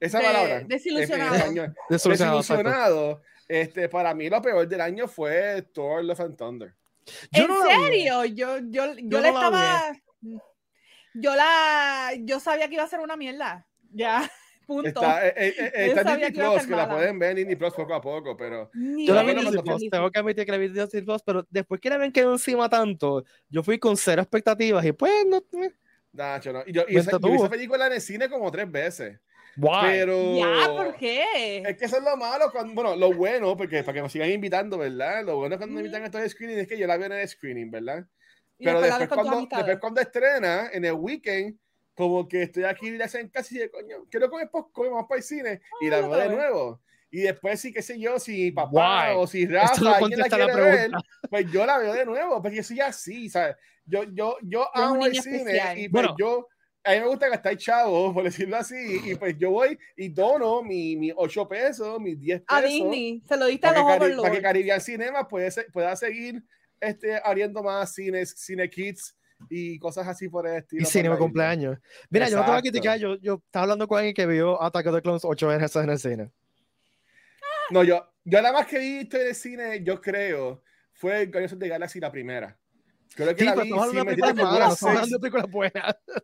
esa 0.00 0.20
palabra. 0.20 0.64
Desilusionado. 0.66 1.74
desilusionado. 1.88 3.22
Este, 3.46 3.88
para 3.88 4.14
mí 4.14 4.28
lo 4.28 4.42
peor 4.42 4.66
del 4.66 4.80
año 4.80 5.06
fue 5.06 5.62
Thor 5.72 6.02
Love 6.02 6.20
and 6.20 6.36
Thunder. 6.36 6.74
¿En 7.30 7.46
serio? 7.68 8.24
Yo, 8.24 8.56
yo, 8.56 8.94
yo, 8.96 9.20
le 9.20 9.28
estaba. 9.28 9.92
Yo 11.14 11.36
la. 11.36 12.14
Yo 12.18 12.40
sabía 12.40 12.66
que 12.66 12.74
iba 12.74 12.82
a 12.82 12.88
ser 12.88 12.98
una 12.98 13.14
mierda. 13.16 13.64
Ya. 13.92 14.28
Punto. 14.66 14.88
Está, 14.88 15.28
eh, 15.28 15.34
eh, 15.36 15.54
eh 15.58 15.86
está 15.86 16.00
en 16.00 16.20
Disney 16.20 16.32
Plus, 16.32 16.66
que, 16.66 16.76
la 16.76 16.88
pueden 16.88 17.18
ver 17.18 17.30
en 17.30 17.36
Disney 17.36 17.56
Plus 17.56 17.74
poco 17.74 17.94
a 17.94 18.00
poco, 18.00 18.36
pero. 18.36 18.70
yo 18.72 19.14
la 19.14 19.22
vi 19.22 19.30
en 19.32 19.38
Disney 19.38 19.90
tengo 19.90 20.10
que 20.10 20.18
admitir 20.18 20.44
que 20.44 20.52
la 20.52 20.58
vi 20.58 20.66
en 20.66 20.74
Disney 20.74 21.02
Plus, 21.02 21.22
pero 21.22 21.46
después 21.50 21.80
que 21.80 21.90
la 21.90 21.98
ven 21.98 22.12
quedó 22.12 22.32
encima 22.32 22.68
tanto, 22.68 23.24
yo 23.48 23.62
fui 23.62 23.78
con 23.78 23.96
cero 23.96 24.22
expectativas 24.22 24.84
y 24.84 24.92
pues 24.92 25.12
no. 25.26 25.42
Nacho, 26.12 26.52
no. 26.52 26.62
Y 26.66 26.72
yo, 26.72 26.84
y 26.88 26.96
esa, 26.96 27.12
yo 27.12 27.18
vi 27.18 27.34
esa 27.34 27.50
película 27.50 27.86
en 27.86 27.94
el 27.94 28.00
cine 28.00 28.28
como 28.28 28.50
tres 28.50 28.70
veces. 28.70 29.18
Wow. 29.56 29.80
Pero. 29.82 30.36
Ya, 30.36 30.68
¿por 30.68 30.96
qué? 30.96 31.58
Es 31.66 31.76
que 31.76 31.84
eso 31.84 31.98
es 31.98 32.04
lo 32.04 32.16
malo. 32.16 32.50
Cuando, 32.52 32.74
bueno, 32.74 32.96
lo 32.96 33.12
bueno, 33.12 33.56
porque 33.56 33.82
para 33.82 33.94
que 33.94 34.02
nos 34.02 34.12
sigan 34.12 34.30
invitando, 34.30 34.78
¿verdad? 34.78 35.24
Lo 35.24 35.36
bueno 35.36 35.56
cuando 35.56 35.74
nos 35.74 35.80
invitan 35.80 36.02
a 36.02 36.06
estos 36.06 36.32
screenings 36.32 36.62
es 36.62 36.68
que 36.68 36.78
yo 36.78 36.86
la 36.86 36.96
veo 36.96 37.06
en 37.06 37.12
el 37.12 37.28
screening, 37.28 37.70
¿verdad? 37.70 38.06
Pero 38.58 38.80
después, 38.80 39.08
cuando, 39.08 39.40
después 39.40 39.78
cuando 39.78 40.00
estrena, 40.00 40.70
en 40.72 40.84
el 40.84 40.92
weekend, 40.92 41.58
como 41.94 42.28
que 42.28 42.42
estoy 42.42 42.64
aquí 42.64 42.88
y 42.88 42.90
le 42.92 43.04
hacen 43.04 43.28
casi 43.28 43.58
de 43.58 43.70
coño, 43.70 44.04
quiero 44.10 44.28
comer 44.28 44.50
popcorn, 44.50 44.90
vamos 44.90 45.06
para 45.08 45.18
el 45.18 45.24
cine 45.24 45.60
y 45.80 45.88
la 45.88 46.00
veo 46.00 46.16
de 46.16 46.28
nuevo. 46.28 46.80
Y 47.10 47.20
después 47.20 47.60
sí, 47.60 47.72
qué 47.72 47.80
sé 47.80 47.98
yo, 47.98 48.18
si 48.18 48.50
papá 48.50 49.16
o 49.16 49.26
si 49.26 49.46
Rafa, 49.46 49.98
alguien 49.98 50.18
la 50.18 50.28
quiere 50.28 50.54
ver, 50.54 50.90
pues 51.30 51.50
yo 51.52 51.64
la 51.64 51.78
veo 51.78 51.92
de 51.92 52.04
nuevo, 52.04 52.42
porque 52.42 52.56
yo 52.56 52.62
soy 52.64 52.80
así, 52.80 53.30
¿sabes? 53.30 53.54
Yo, 53.84 54.02
yo, 54.12 54.36
yo 54.42 54.66
amo 54.76 55.06
el 55.06 55.14
cine 55.22 55.74
y 55.76 55.88
pues 55.88 56.08
yo, 56.18 56.48
a 56.82 56.90
mí 56.90 57.00
me 57.00 57.06
gusta 57.06 57.28
gastar 57.28 57.56
chavo, 57.56 58.12
por 58.12 58.24
decirlo 58.24 58.56
así, 58.56 59.00
y 59.04 59.14
pues 59.14 59.38
yo 59.38 59.52
voy 59.52 59.78
y 59.96 60.08
dono 60.08 60.64
mi, 60.64 60.96
mi 60.96 61.12
8 61.14 61.46
pesos, 61.46 62.00
mis 62.00 62.18
10 62.18 62.40
pesos. 62.40 62.64
A 62.64 62.66
Disney, 62.66 63.22
se 63.28 63.36
lo 63.36 63.46
diste 63.46 63.68
a 63.68 63.72
los 63.72 64.20
Para 64.20 64.34
que 64.34 64.42
Caribbean 64.42 64.80
Cinema 64.80 65.28
puede 65.28 65.50
pueda 65.72 65.94
seguir 65.94 66.42
este, 66.80 67.20
abriendo 67.22 67.62
más 67.62 67.94
cines, 67.94 68.34
cine 68.36 68.68
kids, 68.68 69.16
y 69.50 69.78
cosas 69.78 70.06
así 70.08 70.28
por 70.28 70.46
el 70.46 70.56
estilo. 70.56 70.82
Y 70.82 70.84
cine 70.86 71.10
mi 71.10 71.16
cumpleaños. 71.16 71.78
Mira, 72.10 72.28
yo 72.28 72.36
no 72.36 72.44
te 72.44 72.50
voy 72.50 72.58
a 72.58 72.62
criticar, 72.62 72.98
yo, 72.98 73.16
yo 73.16 73.42
estaba 73.44 73.64
hablando 73.64 73.86
con 73.86 73.98
alguien 73.98 74.14
que 74.14 74.26
vio 74.26 74.62
Attack 74.62 74.86
of 74.86 74.94
the 74.94 75.02
Clones 75.02 75.24
ocho 75.24 75.48
veces 75.48 75.76
en 75.76 75.90
el 75.90 75.98
cine. 75.98 76.30
No, 77.70 77.82
yo, 77.82 78.06
yo 78.24 78.42
nada 78.42 78.52
más 78.52 78.66
que 78.66 78.78
vi 78.78 78.98
en 79.00 79.26
el 79.26 79.34
cine, 79.34 79.82
yo 79.82 80.00
creo, 80.00 80.62
fue 80.92 81.26
Guardians 81.26 81.52
of 81.52 81.58
the 81.58 81.68
Galaxy 81.68 82.00
la 82.00 82.10
primera. 82.10 82.56
Creo 83.14 83.34
que 83.34 83.44
la 83.44 83.54
vi, 83.54 83.70
sí, 83.70 84.04
me 84.04 84.12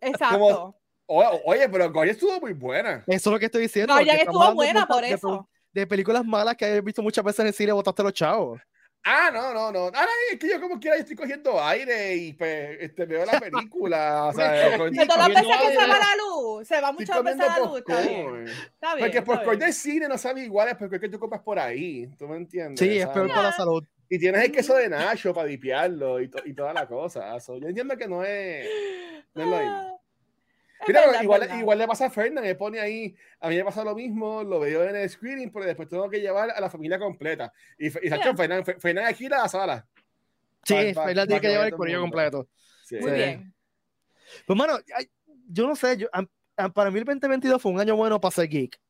Exacto. 0.01 0.77
oye, 1.07 1.69
pero 1.69 1.93
Goya 1.93 2.13
estuvo 2.13 2.41
muy 2.41 2.53
buena. 2.53 3.05
Eso 3.07 3.31
es 3.31 3.33
lo 3.33 3.39
que 3.39 3.47
estoy 3.47 3.63
diciendo. 3.63 3.95
Goya 3.95 4.15
estuvo 4.15 4.55
buena 4.55 4.87
por 4.87 5.05
eso. 5.05 5.49
De, 5.73 5.87
películas 5.87 6.25
malas 6.25 6.57
que 6.57 6.67
he 6.67 6.81
visto 6.81 7.01
muchas 7.01 7.25
veces 7.25 7.41
en 7.41 7.47
el 7.49 7.53
cine, 7.53 7.73
botaste 7.73 8.03
los 8.03 8.13
chavos. 8.13 8.61
Ah, 9.03 9.31
no, 9.33 9.55
no, 9.55 9.73
no. 9.73 9.79
Ahora 9.85 10.09
es 10.31 10.39
que 10.39 10.49
yo 10.49 10.61
como 10.61 10.79
quiera 10.79 10.97
estoy 10.97 11.17
cogiendo 11.17 11.63
aire 11.63 12.15
y 12.17 12.33
pues, 12.35 12.77
este, 12.81 13.07
veo 13.07 13.25
la 13.25 13.41
película. 13.41 14.27
o 14.27 14.33
sea, 14.33 14.51
de 14.91 15.07
todas 15.07 15.29
las 15.29 15.29
veces 15.29 15.57
que 15.57 15.71
se 15.71 15.77
va 15.77 15.99
la 15.99 16.17
luz, 16.19 16.69
se 16.69 16.81
va 16.81 16.93
muchas 16.93 17.23
veces 17.23 17.39
la 17.39 17.59
luz. 17.61 17.79
Está 17.79 18.01
bien. 18.03 18.45
Está 18.47 18.95
bien. 18.97 19.11
Porque 19.11 19.23
por 19.23 19.59
de 19.59 19.73
cine 19.73 20.07
no 20.07 20.19
sabe 20.19 20.43
igual, 20.43 20.69
es 20.69 20.77
porque 20.77 20.97
es 20.97 21.01
que 21.01 21.09
tú 21.09 21.19
compras 21.19 21.43
por 21.43 21.59
ahí. 21.59 22.09
¿Tú 22.19 22.29
me 22.29 22.37
entiendes? 22.37 22.79
Sí, 22.79 22.99
es 22.99 23.07
peor 23.09 23.29
para 23.29 23.45
la 23.45 23.53
salud. 23.53 23.85
Y 24.09 24.19
tienes 24.19 24.45
el 24.45 24.53
queso 24.53 24.75
de 24.75 24.89
Nacho 24.89 25.33
para 25.33 25.47
dipiarlo 25.47 26.21
y, 26.21 26.31
y 26.45 26.53
toda 26.53 26.73
la 26.73 26.87
cosa. 26.87 27.39
yo 27.39 27.69
entiendo 27.69 27.97
que 27.97 28.09
no 28.09 28.25
es, 28.25 28.69
no 29.35 29.43
es 29.43 29.49
lo 29.49 29.57
mismo. 29.57 30.00
Mira, 30.87 31.23
igual, 31.23 31.49
igual 31.59 31.79
le 31.79 31.87
pasa 31.87 32.07
a 32.07 32.11
Fernan, 32.11 32.43
me 32.43 32.55
pone 32.55 32.81
ahí, 32.81 33.15
a 33.41 33.49
mí 33.49 33.57
me 33.57 33.65
pasa 33.65 33.85
lo 33.85 33.95
mismo, 33.95 34.43
lo 34.43 34.61
veo 34.61 34.85
en 34.85 34.97
el 34.97 35.11
screening, 35.11 35.51
pero 35.53 35.67
después 35.67 35.89
tengo 35.89 36.09
que 36.09 36.21
llevar 36.21 36.51
a 36.51 36.61
la 36.61 36.71
familia 36.71 36.99
completa. 36.99 37.53
Y, 37.79 37.87
y 37.87 38.09
Sacho, 38.09 38.35
Fernan, 38.35 38.65
Fernan 38.65 39.05
aquí 39.05 39.29
la 39.29 39.49
sala. 39.49 39.87
Sí, 40.65 40.95
Fernan 40.95 41.27
tiene 41.27 41.41
que, 41.41 41.49
llevar 41.49 41.67
el 41.67 41.75
corillo 41.75 42.01
completo. 42.01 42.49
Muy 43.01 43.13
bien. 43.13 43.55
Pues, 44.47 44.59
mano, 44.59 44.79
yo 45.49 45.67
no 45.67 45.77
sé, 45.77 45.97
yo, 45.97 46.09
para 46.75 46.91
mí 46.91 46.99
el 46.99 47.05
2022 47.05 47.61
fue 47.61 47.73
un 47.73 47.81
año 47.81 47.97
bueno 47.97 48.21
para 48.21 48.33
ser 48.33 48.49
geek. 48.49 48.81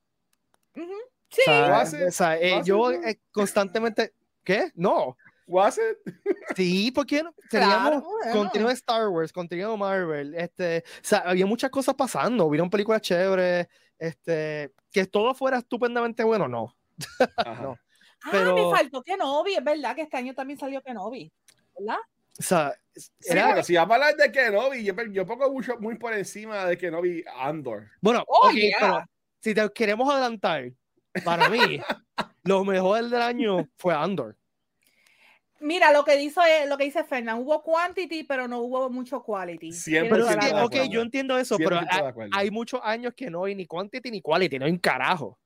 Sí. 1.31 1.43
O 1.47 2.11
sea, 2.11 2.39
eh, 2.41 2.61
yo 2.65 2.91
eh, 2.91 3.21
constantemente, 3.31 4.15
¿qué? 4.43 4.73
No. 4.75 5.17
Was 5.51 5.79
it? 5.79 6.15
Sí, 6.55 6.93
porque 6.93 7.25
teníamos 7.51 8.05
contenido 8.33 8.69
de 8.69 8.75
Star 8.75 9.09
Wars, 9.09 9.33
contenido 9.33 9.73
de 9.73 9.77
Marvel, 9.77 10.35
este, 10.37 10.85
o 10.87 11.01
sea, 11.03 11.19
había 11.19 11.45
muchas 11.45 11.71
cosas 11.71 11.97
pasando, 11.97 12.47
hubieron 12.47 12.71
películas 12.71 13.03
chéveres, 13.03 13.67
este, 13.99 14.73
que 14.93 15.07
todo 15.07 15.35
fuera 15.35 15.59
estupendamente 15.59 16.23
bueno, 16.23 16.47
no. 16.47 16.77
no. 17.63 17.77
Ah, 18.23 18.29
pero... 18.31 18.55
me 18.55 18.77
faltó 18.77 19.03
Kenobi, 19.03 19.55
es 19.55 19.65
verdad 19.65 19.97
que 19.97 20.03
este 20.03 20.17
año 20.17 20.35
también 20.35 20.59
salió 20.59 20.81
Kenobi, 20.83 21.33
¿verdad? 21.77 21.99
O 22.39 22.43
sea, 22.43 22.73
era... 23.27 23.57
sí, 23.57 23.73
si 23.73 23.77
vamos 23.77 23.93
a 23.93 23.95
hablar 23.95 24.17
de 24.17 24.31
Kenobi, 24.31 24.85
yo, 24.85 24.95
yo 25.11 25.27
pongo 25.27 25.51
mucho, 25.51 25.79
muy 25.81 25.97
por 25.97 26.15
encima 26.15 26.65
de 26.65 26.79
Kenobi 26.79 27.25
Andor. 27.37 27.91
Bueno, 28.01 28.23
oh, 28.29 28.51
pero 28.79 29.05
si 29.41 29.53
te 29.53 29.69
queremos 29.73 30.09
adelantar, 30.09 30.71
para 31.25 31.49
mí, 31.49 31.59
lo 32.45 32.65
mejor 32.65 33.03
del 33.09 33.21
año 33.21 33.69
fue 33.77 33.95
Andor. 33.95 34.37
Mira, 35.61 35.93
lo 35.93 36.05
que 36.05 36.17
dice, 36.17 36.41
lo 36.67 36.79
que 36.79 36.85
dice 36.85 37.05
Fernán, 37.05 37.39
hubo 37.39 37.63
quantity, 37.63 38.25
pero 38.25 38.49
no 38.49 38.61
hubo 38.61 38.89
mucho 38.89 39.23
quality. 39.23 39.73
Siempre. 39.73 40.23
Pero, 40.41 40.65
ok, 40.65 40.77
yo 40.91 41.03
entiendo 41.03 41.39
eso, 41.39 41.59
pero 41.59 41.79
hay, 42.33 42.51
muchos 42.51 42.81
años 42.83 43.13
que 43.15 43.31
no 43.31 43.45
hay 43.45 43.55
ni 43.55 43.67
quantity 43.67 44.11
ni 44.11 44.23
quality, 44.23 44.59
no 44.59 44.65
hay 44.65 44.73
un 44.73 44.79
carajo. 44.79 45.39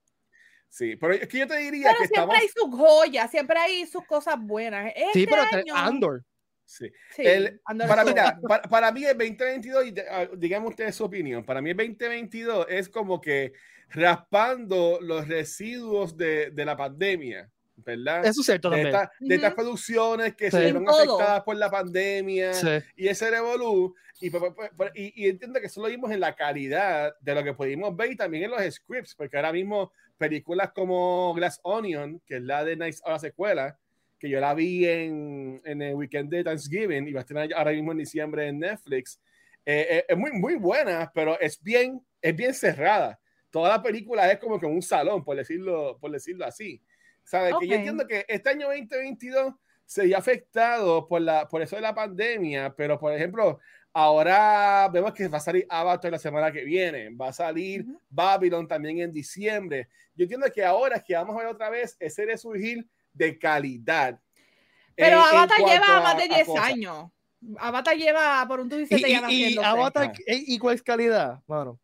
Sí, 0.69 0.97
pero 0.97 1.15
es 1.15 1.29
que 1.29 1.39
yo 1.39 1.47
te 1.47 1.57
diría 1.57 1.93
pero 1.93 2.09
siempre 2.09 2.39
hay 2.39 2.49
sus 2.49 2.71
joyas, 2.71 3.31
siempre 3.31 3.59
hay 3.59 3.87
sus 3.87 4.05
cosas 4.07 4.37
buenas. 4.39 4.93
Este 4.95 5.21
sí, 5.21 5.27
pero 5.29 5.43
año... 5.43 5.75
Andor. 5.75 6.25
Sí. 6.67 6.91
el, 7.19 7.61
para, 7.87 8.05
mira, 8.05 8.41
para, 8.71 8.91
mí 8.91 9.05
el 9.05 9.19
2022, 9.19 9.93
ah, 10.11 10.27
digamos 10.37 10.71
ustedes 10.71 10.95
su 10.97 11.05
opinión, 11.05 11.45
para 11.45 11.61
mí 11.61 11.71
el 11.71 11.77
2022 11.77 12.67
es 12.71 12.89
como 12.89 13.21
que 13.21 13.53
raspando 13.91 14.99
los 15.01 15.29
residuos 15.29 16.17
de, 16.17 16.51
de 16.51 16.65
la 16.65 16.77
pandemia. 16.77 17.51
¿Verdad? 17.77 18.25
Eso 18.25 18.41
es 18.41 18.47
cierto 18.47 18.71
de, 18.71 18.91
también. 18.91 19.09
de 19.21 19.35
estas 19.35 19.55
producciones 19.55 20.35
que 20.35 20.51
se 20.51 20.61
vieron 20.61 20.89
afectadas 20.89 21.43
por 21.43 21.57
la 21.57 21.71
pandemia 21.71 22.53
y 22.97 23.09
ese 23.09 23.31
revolú. 23.31 23.95
Y, 24.21 24.31
y, 24.95 25.29
entiendo 25.29 25.61
que 25.61 25.67
eso 25.67 25.83
lo 25.83 25.89
vimos 25.89 26.11
en 26.11 26.21
la 26.21 26.35
calidad 26.35 27.15
de 27.21 27.35
lo 27.35 27.43
que 27.43 27.53
pudimos 27.53 27.95
ver 27.97 28.13
y 28.13 28.17
también 28.17 28.45
en 28.45 28.51
los 28.53 28.75
scripts, 28.75 29.15
porque 29.15 29.37
ahora 29.37 29.53
mismo 29.53 29.93
películas 30.17 30.73
como 30.73 31.35
Glass 31.35 31.61
Onion, 31.63 32.21
que 32.25 32.37
es 32.37 32.43
la 32.43 32.65
de 32.65 32.77
Nice, 32.77 33.03
ahora 33.05 33.19
secuela, 33.19 33.79
que 34.19 34.29
yo 34.29 34.41
la 34.41 34.55
vi 34.55 34.87
en, 34.87 35.61
en 35.65 35.83
el 35.83 35.95
weekend 35.95 36.31
de 36.31 36.45
Thanksgiving 36.45 37.09
y 37.09 37.13
va 37.13 37.21
a 37.21 37.25
estar 37.25 37.53
ahora 37.55 37.73
mismo 37.73 37.93
en 37.93 37.99
diciembre 37.99 38.47
en 38.47 38.61
Netflix, 38.61 39.21
eh, 39.67 39.87
eh, 39.91 40.05
es 40.09 40.17
muy, 40.17 40.33
muy 40.33 40.57
buena, 40.57 41.11
pero 41.15 41.39
es 41.41 41.63
bien, 41.63 42.01
es 42.21 42.37
bien 42.37 42.55
cerrada. 42.55 43.19
Toda 43.51 43.71
la 43.71 43.83
película 43.83 44.31
es 44.31 44.39
como 44.39 44.59
que 44.59 44.67
un 44.67 44.83
salón, 44.83 45.25
por 45.25 45.37
decirlo, 45.37 45.99
por 46.01 46.11
decirlo 46.11 46.45
así. 46.45 46.83
¿Sabes? 47.25 47.55
Que 47.59 47.67
yo 47.67 47.75
entiendo 47.75 48.07
que 48.07 48.25
este 48.29 48.51
año 48.51 48.69
2022 48.69 49.55
se 49.87 50.03
había 50.03 50.19
afectado 50.19 51.07
por, 51.07 51.21
la, 51.21 51.49
por 51.49 51.63
eso 51.63 51.77
de 51.77 51.83
la 51.83 51.95
pandemia, 51.95 52.75
pero 52.77 52.99
por 52.99 53.13
ejemplo, 53.13 53.59
ahora 53.93 54.89
vemos 54.93 55.13
que 55.13 55.29
va 55.29 55.39
a 55.39 55.41
salir 55.41 55.67
Avatar 55.69 56.13
la 56.13 56.19
semana 56.19 56.53
que 56.53 56.65
viene, 56.65 57.11
va 57.11 57.29
a 57.29 57.33
salir 57.33 57.87
Babylon 58.09 58.67
también 58.67 58.99
en 58.99 59.13
diciembre. 59.13 59.89
Yo 60.15 60.25
entiendo 60.25 60.47
que 60.53 60.65
ahora 60.65 60.97
es 60.97 61.05
que 61.05 61.15
vamos 61.15 61.35
a 61.37 61.39
ver 61.39 61.47
otra 61.49 61.71
vez 61.71 61.97
ese 61.99 62.25
resurgir 62.27 62.87
de 63.13 63.39
calidad. 63.39 64.19
Pero 64.95 65.21
Avatar 65.21 65.59
lleva 65.59 66.01
más 66.01 66.17
de 66.17 66.29
10 66.29 66.49
años. 66.61 67.11
Avatar 67.59 67.97
lleva 67.97 68.45
por 68.49 68.61
un 68.61 68.69
tubo 68.69 68.81
y, 68.81 68.87
y, 69.29 69.55
y 69.55 69.59
Avatar, 69.59 70.13
¿y 70.27 70.59
cuál 70.59 70.77
es 70.77 70.83
calidad, 70.83 71.41
mano? 71.47 71.79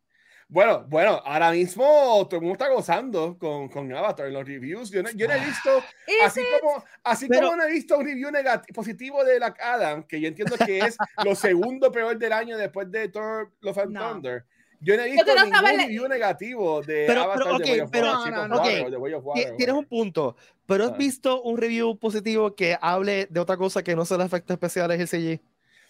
Bueno, 0.51 0.83
bueno, 0.89 1.21
ahora 1.23 1.49
mismo 1.53 2.27
todo 2.29 2.35
el 2.35 2.41
mundo 2.41 2.55
está 2.55 2.67
gozando 2.67 3.37
con, 3.39 3.69
con 3.69 3.89
Avatar 3.93 4.27
en 4.27 4.33
los 4.33 4.45
reviews. 4.45 4.91
Yo 4.91 5.01
no, 5.01 5.09
yo 5.11 5.25
no 5.25 5.33
he 5.33 5.39
ah. 5.39 5.45
visto, 5.45 5.69
así 6.25 6.41
como, 6.59 6.83
así 7.05 7.29
como 7.29 7.55
no 7.55 7.63
he 7.63 7.71
visto 7.71 7.97
un 7.97 8.05
review 8.05 8.29
positivo 8.73 9.23
de 9.23 9.37
Black 9.37 9.61
Adam, 9.61 10.03
que 10.03 10.19
yo 10.19 10.27
entiendo 10.27 10.57
que 10.57 10.79
es 10.79 10.97
lo 11.23 11.35
segundo 11.35 11.89
peor 11.89 12.17
del 12.17 12.33
año 12.33 12.57
después 12.57 12.91
de 12.91 13.07
Thor 13.07 13.49
Love 13.61 13.77
and 13.77 13.97
Thunder. 13.97 14.45
Yo 14.81 14.97
no 14.97 15.03
he 15.03 15.11
visto 15.11 15.33
ningún 15.33 15.79
review 15.79 16.07
negativo 16.09 16.81
de 16.81 17.05
pero, 17.07 17.21
Avatar 17.21 17.43
pero, 17.63 17.89
pero, 17.89 19.55
Tienes 19.55 19.75
un 19.75 19.85
punto, 19.85 20.35
pero 20.65 20.83
¿has 20.83 20.91
ah. 20.91 20.97
visto 20.97 21.41
un 21.43 21.57
review 21.57 21.97
positivo 21.97 22.53
que 22.55 22.77
hable 22.81 23.25
de 23.29 23.39
otra 23.39 23.55
cosa 23.55 23.81
que 23.83 23.95
no 23.95 24.03
son 24.03 24.17
los 24.17 24.27
efectos 24.27 24.53
especiales 24.53 24.99
y 24.99 25.07
CG? 25.07 25.41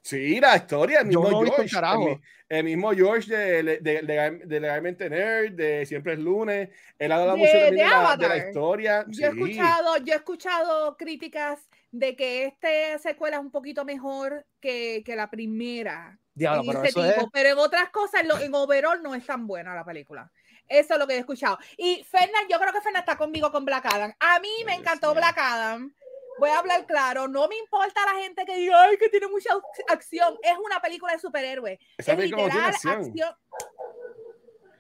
Sí, 0.04 0.40
la 0.40 0.56
historia, 0.56 1.02
el 1.02 1.08
mismo 1.08 1.30
George, 1.30 2.20
el, 2.50 2.64
mismo 2.64 2.92
George 2.92 3.32
de, 3.32 3.64
de, 3.64 4.02
de, 4.46 4.60
Legalmente 4.60 5.10
Nerd, 5.10 5.54
de 5.54 5.86
Siempre 5.86 6.14
es 6.14 6.20
Lunes, 6.20 6.70
él 6.98 7.12
ha 7.12 7.20
dado 7.20 7.38
mucho 7.38 7.52
de, 7.52 7.72
la, 7.72 8.18
de 8.18 8.28
la 8.28 8.38
historia. 8.38 9.06
Yo, 9.08 9.28
he 9.28 9.30
escuchado, 9.30 9.98
yo 9.98 10.14
he 10.14 10.18
escuchado 10.18 10.98
críticas 10.98 11.70
de 11.92 12.16
que 12.16 12.46
esta 12.46 12.98
secuela 12.98 13.38
es 13.38 13.44
un 13.44 13.52
poquito 13.52 13.86
mejor 13.86 14.46
que, 14.60 15.04
que 15.06 15.16
la 15.16 15.30
primera. 15.30 16.18
pero, 16.36 16.82
tipo, 16.82 17.30
pero, 17.32 17.50
en 17.50 17.58
otras 17.60 17.90
cosas, 17.90 18.24
en, 18.24 18.32
en 18.42 18.56
overall 18.56 19.04
no 19.04 19.14
es 19.14 19.26
tan 19.26 19.46
buena 19.46 19.76
la 19.76 19.86
película. 19.86 20.32
Eso 20.68 20.94
es 20.94 21.00
lo 21.00 21.06
que 21.06 21.16
he 21.16 21.20
escuchado. 21.20 21.60
Y 21.78 22.04
Fernan, 22.10 22.46
yo 22.50 22.58
creo 22.58 22.74
que 22.74 22.82
Fernan 22.82 23.02
está 23.02 23.18
conmigo 23.18 23.52
con 23.52 23.66
Black 23.66 23.86
Adam. 23.86 24.14
A 24.20 24.40
mí 24.40 24.50
me 24.66 24.74
encantó 24.74 25.14
Black 25.14 25.38
Adam 25.38 25.94
voy 26.42 26.50
a 26.50 26.58
hablar 26.58 26.88
claro, 26.88 27.28
no 27.28 27.48
me 27.48 27.56
importa 27.56 28.02
la 28.04 28.20
gente 28.20 28.44
que 28.46 28.58
diga, 28.58 28.84
ay, 28.84 28.98
que 28.98 29.10
tiene 29.10 29.28
mucha 29.28 29.54
acción, 29.88 30.36
es 30.42 30.58
una 30.58 30.82
película 30.82 31.14
de 31.14 31.20
superhéroes. 31.20 31.80
Esa 31.96 32.14
es 32.14 32.20
literal 32.20 32.50
acción. 32.52 33.14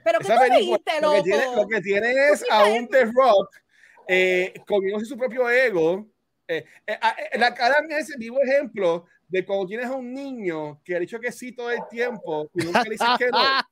Pero 0.03 0.19
¿qué 0.19 0.25
tú 0.25 0.55
dijiste, 0.57 1.01
loco? 1.01 1.17
Lo 1.17 1.23
que 1.23 1.29
tiene, 1.29 1.55
lo 1.55 1.67
que 1.67 1.81
tiene 1.81 2.29
es 2.29 2.43
a 2.49 2.65
un 2.65 2.87
The 2.87 3.05
Rock 3.05 3.55
eh, 4.07 4.53
comiéndose 4.65 5.05
su 5.05 5.15
propio 5.15 5.47
ego. 5.51 6.07
Eh, 6.47 6.65
eh, 6.87 6.99
eh 7.31 7.37
la 7.37 7.53
cara 7.53 7.85
es 7.89 8.09
el 8.09 8.17
vivo 8.17 8.41
ejemplo 8.41 9.05
de 9.27 9.45
cuando 9.45 9.67
tienes 9.67 9.85
a 9.85 9.93
un 9.93 10.11
niño 10.11 10.81
que 10.83 10.95
ha 10.95 10.99
dicho 10.99 11.19
que 11.19 11.31
sí 11.31 11.51
todo 11.51 11.69
el 11.69 11.87
tiempo 11.91 12.49
y 12.55 12.63
nunca 12.63 12.81
le 12.83 12.89
dices 12.89 13.07
que 13.19 13.27
no. 13.27 13.37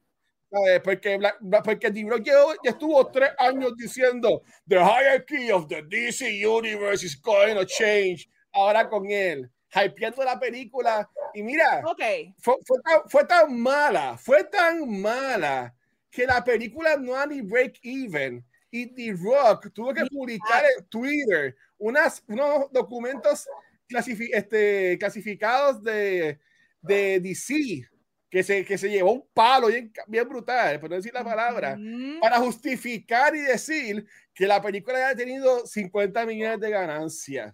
Porque, 0.84 1.20
porque 1.63 1.91
ya 1.94 2.72
estuvo 2.72 3.06
tres 3.12 3.29
años 3.38 3.75
diciendo 3.77 4.41
The 4.68 4.77
hierarchy 4.77 5.51
of 5.51 5.68
the 5.68 5.84
DC 5.84 6.44
Universe 6.44 7.03
is 7.03 7.15
going 7.15 7.56
to 7.56 7.65
change. 7.65 8.27
Ahora 8.51 8.89
con 8.89 9.12
él, 9.12 9.50
hypeando 9.72 10.24
la 10.24 10.39
película. 10.39 11.08
Y 11.36 11.44
mira, 11.44 11.84
okay. 11.86 12.34
fue, 12.39 12.56
tan, 12.84 13.01
fue, 13.08 13.25
tan, 13.25 13.60
mala, 13.60 14.18
fue 14.18 14.44
tan 14.46 14.89
mala 15.00 15.75
que 16.10 16.25
la 16.25 16.44
película 16.44 16.98
no 16.98 17.15
ha 17.15 17.27
ni 17.27 17.41
break 17.41 17.79
even. 17.84 18.44
Y 18.72 18.88
The 18.88 19.13
Rock 19.13 19.72
tuvo 19.74 19.94
que 19.94 20.06
publicar 20.06 20.63
en 20.77 20.86
Twitter 20.86 21.56
unas, 21.77 22.24
unos 22.27 22.72
documentos 22.72 23.48
este, 23.88 24.98
clasificados 25.00 25.84
de, 25.84 26.39
de 26.82 27.20
DC 27.20 27.88
que 28.29 28.43
se, 28.43 28.63
que 28.63 28.77
se 28.77 28.89
llevó 28.89 29.13
un 29.13 29.27
palo 29.33 29.67
bien, 29.67 29.91
bien 30.07 30.27
brutal, 30.29 30.79
por 30.79 30.89
no 30.89 30.95
decir 30.95 31.13
la 31.13 31.24
palabra, 31.24 31.77
para 32.21 32.38
justificar 32.38 33.36
y 33.36 33.41
decir 33.41 34.05
que 34.33 34.45
la 34.45 34.62
película 34.62 34.98
haya 34.98 35.15
tenido 35.15 35.65
50 35.65 36.25
millones 36.25 36.59
de 36.59 36.69
ganancias. 36.69 37.53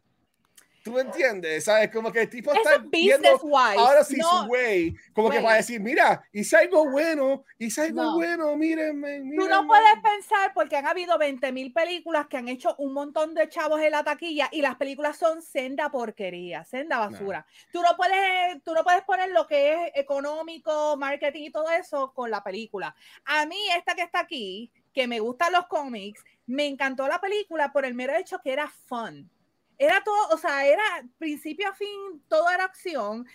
¿Tú 0.86 1.00
entiendes? 1.00 1.64
¿Sabes? 1.64 1.90
Como 1.90 2.12
que 2.12 2.22
el 2.22 2.30
tipo 2.30 2.54
está 2.54 2.78
viendo 2.78 3.28
ahora 3.52 4.04
sí 4.04 4.22
su 4.22 4.46
way, 4.46 4.96
como 5.14 5.32
que 5.32 5.42
para 5.42 5.56
decir, 5.56 5.80
mira, 5.82 6.24
hice 6.32 6.58
algo 6.58 6.88
bueno, 6.92 7.44
hice 7.58 7.82
algo 7.82 8.14
bueno, 8.14 8.56
mírenme, 8.56 9.20
mírenme, 9.22 9.36
Tú 9.36 9.50
no 9.50 9.66
puedes 9.66 9.96
pensar 10.04 10.54
porque 10.54 10.78
han 10.78 10.86
habido 10.86 11.18
20 11.18 11.52
mil 11.54 11.74
películas 11.74 12.28
que 12.28 12.38
han 12.38 12.50
hecho 12.50 12.76
un 12.78 12.94
montón 12.94 13.34
de 13.34 13.50
chavos 13.50 13.82
en 13.82 13.94
la 13.94 14.04
taquilla 14.04 14.48
y 14.52 14.62
las 14.62 14.76
películas 14.76 15.18
son 15.18 15.42
senda 15.42 15.90
porquería, 15.90 16.64
senda 16.66 17.00
basura. 17.00 17.48
Tú 17.72 17.82
no 17.82 17.98
puedes, 17.98 18.62
tú 18.64 18.76
no 18.76 18.84
puedes 18.84 19.02
poner 19.06 19.32
lo 19.32 19.48
que 19.48 19.74
es 19.74 19.92
económico, 19.96 20.96
marketing 20.98 21.46
y 21.46 21.52
todo 21.52 21.68
eso 21.72 22.14
con 22.14 22.30
la 22.30 22.44
película. 22.44 22.96
A 23.26 23.48
mí 23.48 23.58
esta 23.76 23.96
que 23.96 24.04
está 24.04 24.20
aquí, 24.20 24.72
que 24.94 25.08
me 25.08 25.20
gustan 25.20 25.52
los 25.52 25.66
cómics, 25.66 26.24
me 26.46 26.68
encantó 26.68 27.08
la 27.08 27.20
película 27.20 27.74
por 27.74 27.86
el 27.86 27.96
mero 27.96 28.14
hecho 28.16 28.40
que 28.44 28.54
era 28.54 28.72
fun 28.86 29.32
era 29.78 30.02
todo, 30.04 30.30
o 30.32 30.38
sea, 30.38 30.66
era 30.66 30.84
principio 31.18 31.70
a 31.70 31.74
fin, 31.74 32.24
todo 32.28 32.50
era 32.50 32.66
acción. 32.66 33.26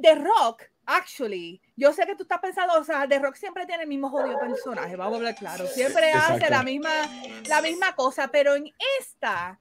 The 0.00 0.14
Rock, 0.14 0.64
actually, 0.84 1.60
yo 1.74 1.92
sé 1.92 2.06
que 2.06 2.14
tú 2.14 2.24
estás 2.24 2.40
pensando, 2.40 2.74
o 2.74 2.84
sea, 2.84 3.08
The 3.08 3.18
Rock 3.18 3.36
siempre 3.36 3.66
tiene 3.66 3.84
el 3.84 3.88
mismo 3.88 4.10
jodido 4.10 4.38
personaje, 4.38 4.96
vamos 4.96 5.14
a 5.14 5.16
hablar 5.16 5.34
claro, 5.34 5.66
siempre 5.66 6.12
hace 6.12 6.50
la 6.50 6.62
misma, 6.62 6.90
la 7.48 7.62
misma 7.62 7.94
cosa, 7.94 8.28
pero 8.28 8.54
en 8.54 8.70
esta 9.00 9.58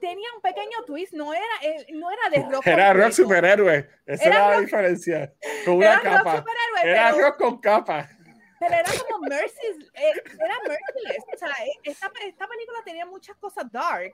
tenía 0.00 0.28
un 0.34 0.42
pequeño 0.42 0.84
twist, 0.86 1.12
no 1.12 1.32
era, 1.32 1.44
no 1.92 2.10
era 2.10 2.22
The 2.32 2.48
Rock. 2.50 2.66
Era 2.66 2.92
Rock 2.92 3.12
superhéroe, 3.12 3.88
esa 4.06 4.24
era, 4.24 4.50
la 4.50 4.60
diferencia, 4.60 5.32
con 5.64 5.76
una 5.76 6.00
capa. 6.00 6.44
era 6.82 7.12
Rock 7.12 7.38
con 7.38 7.60
capa 7.60 8.08
pero 8.58 8.74
era 8.74 8.90
como 9.06 9.26
Mercy, 9.26 9.66
eh, 9.94 10.12
era 10.44 10.54
merciless. 10.66 11.24
O 11.34 11.38
sea, 11.38 11.48
e, 11.64 11.90
esta, 11.90 12.10
esta, 12.26 12.46
película 12.46 12.78
tenía 12.84 13.06
muchas 13.06 13.36
cosas 13.36 13.70
dark, 13.70 14.12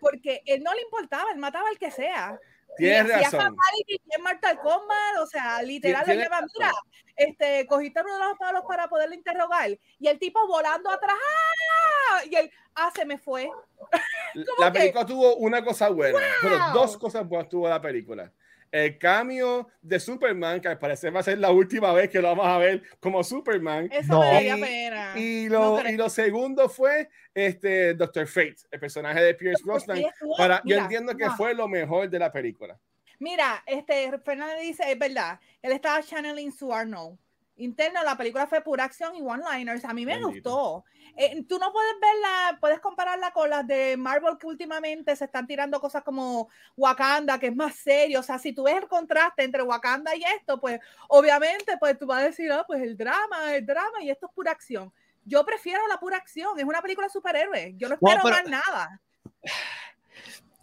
porque 0.00 0.42
él 0.46 0.62
no 0.62 0.72
le 0.74 0.82
importaba, 0.82 1.30
él 1.30 1.38
mataba 1.38 1.68
al 1.68 1.78
que 1.78 1.90
sea. 1.90 2.38
Tienes 2.76 3.08
razón. 3.08 3.54
Y 3.86 4.00
Mortal 4.22 4.58
Kombat, 4.60 5.18
o 5.20 5.26
sea, 5.26 5.62
literal 5.62 6.04
le 6.06 6.16
lleva, 6.16 6.40
mira, 6.40 6.72
este, 7.16 7.66
cogiste 7.66 8.00
uno 8.00 8.14
de 8.14 8.24
los 8.28 8.38
palos 8.38 8.64
para 8.66 8.88
poderlo 8.88 9.14
interrogar, 9.14 9.78
y 9.98 10.08
el 10.08 10.18
tipo 10.18 10.46
volando 10.46 10.90
atrás, 10.90 11.16
¡ah! 11.16 12.24
y 12.24 12.34
él, 12.34 12.50
ah, 12.74 12.90
se 12.94 13.04
me 13.04 13.18
fue. 13.18 13.50
la 14.58 14.72
película 14.72 15.04
tuvo 15.04 15.36
una 15.36 15.62
cosa 15.62 15.90
buena, 15.90 16.18
pero 16.40 16.58
dos 16.72 16.96
cosas 16.96 17.28
buenas 17.28 17.50
tuvo 17.50 17.68
la 17.68 17.80
película 17.80 18.32
el 18.72 18.98
cambio 18.98 19.68
de 19.82 20.00
Superman, 20.00 20.60
que 20.60 20.68
al 20.68 20.78
parecer 20.78 21.14
va 21.14 21.20
a 21.20 21.22
ser 21.22 21.38
la 21.38 21.50
última 21.50 21.92
vez 21.92 22.08
que 22.08 22.20
lo 22.20 22.28
vamos 22.28 22.46
a 22.46 22.56
ver 22.58 22.82
como 22.98 23.22
Superman. 23.22 23.88
Eso 23.92 24.18
me 24.18 24.26
daría 24.26 24.56
pena. 24.56 25.12
Y 25.14 25.48
lo, 25.48 25.88
y 25.88 25.96
lo 25.96 26.08
segundo 26.08 26.68
fue 26.70 27.10
este 27.34 27.92
Doctor 27.92 28.26
Fate, 28.26 28.56
el 28.70 28.80
personaje 28.80 29.22
de 29.22 29.34
Pierce 29.34 29.62
Brosnan. 29.62 30.02
Para, 30.38 30.62
yo 30.64 30.76
entiendo 30.78 31.14
que 31.14 31.28
fue 31.30 31.54
lo 31.54 31.68
mejor 31.68 32.08
de 32.08 32.18
la 32.18 32.32
película. 32.32 32.80
Mira, 33.18 33.62
este 33.66 34.10
Fernando 34.24 34.60
dice, 34.60 34.90
es 34.90 34.98
verdad, 34.98 35.38
él 35.60 35.72
estaba 35.72 36.02
channeling 36.02 36.50
su 36.50 36.72
Arnold 36.72 37.18
interno, 37.56 38.02
la 38.02 38.16
película 38.16 38.46
fue 38.46 38.60
pura 38.60 38.84
acción 38.84 39.14
y 39.14 39.22
one-liners. 39.22 39.84
A 39.84 39.92
mí 39.92 40.06
me 40.06 40.22
gustó. 40.22 40.84
Eh, 41.16 41.44
tú 41.48 41.58
no 41.58 41.72
puedes 41.72 41.94
verla, 42.00 42.58
puedes 42.60 42.80
compararla 42.80 43.32
con 43.32 43.50
las 43.50 43.66
de 43.66 43.96
Marvel 43.96 44.38
que 44.38 44.46
últimamente 44.46 45.14
se 45.14 45.26
están 45.26 45.46
tirando 45.46 45.80
cosas 45.80 46.02
como 46.02 46.48
Wakanda, 46.76 47.38
que 47.38 47.48
es 47.48 47.56
más 47.56 47.76
serio. 47.76 48.20
O 48.20 48.22
sea, 48.22 48.38
si 48.38 48.52
tú 48.52 48.64
ves 48.64 48.76
el 48.76 48.88
contraste 48.88 49.44
entre 49.44 49.62
Wakanda 49.62 50.14
y 50.16 50.22
esto, 50.22 50.60
pues 50.60 50.80
obviamente, 51.08 51.76
pues 51.78 51.98
tú 51.98 52.06
vas 52.06 52.22
a 52.22 52.26
decir, 52.26 52.50
ah, 52.50 52.64
pues 52.66 52.82
el 52.82 52.96
drama, 52.96 53.54
el 53.54 53.66
drama 53.66 54.02
y 54.02 54.10
esto 54.10 54.26
es 54.26 54.32
pura 54.32 54.52
acción. 54.52 54.92
Yo 55.24 55.44
prefiero 55.44 55.86
la 55.86 55.98
pura 55.98 56.16
acción. 56.16 56.58
Es 56.58 56.64
una 56.64 56.82
película 56.82 57.06
de 57.06 57.12
superhéroes. 57.12 57.74
Yo 57.76 57.88
no 57.88 57.94
espero 57.94 58.22
más 58.24 58.44
nada. 58.48 59.00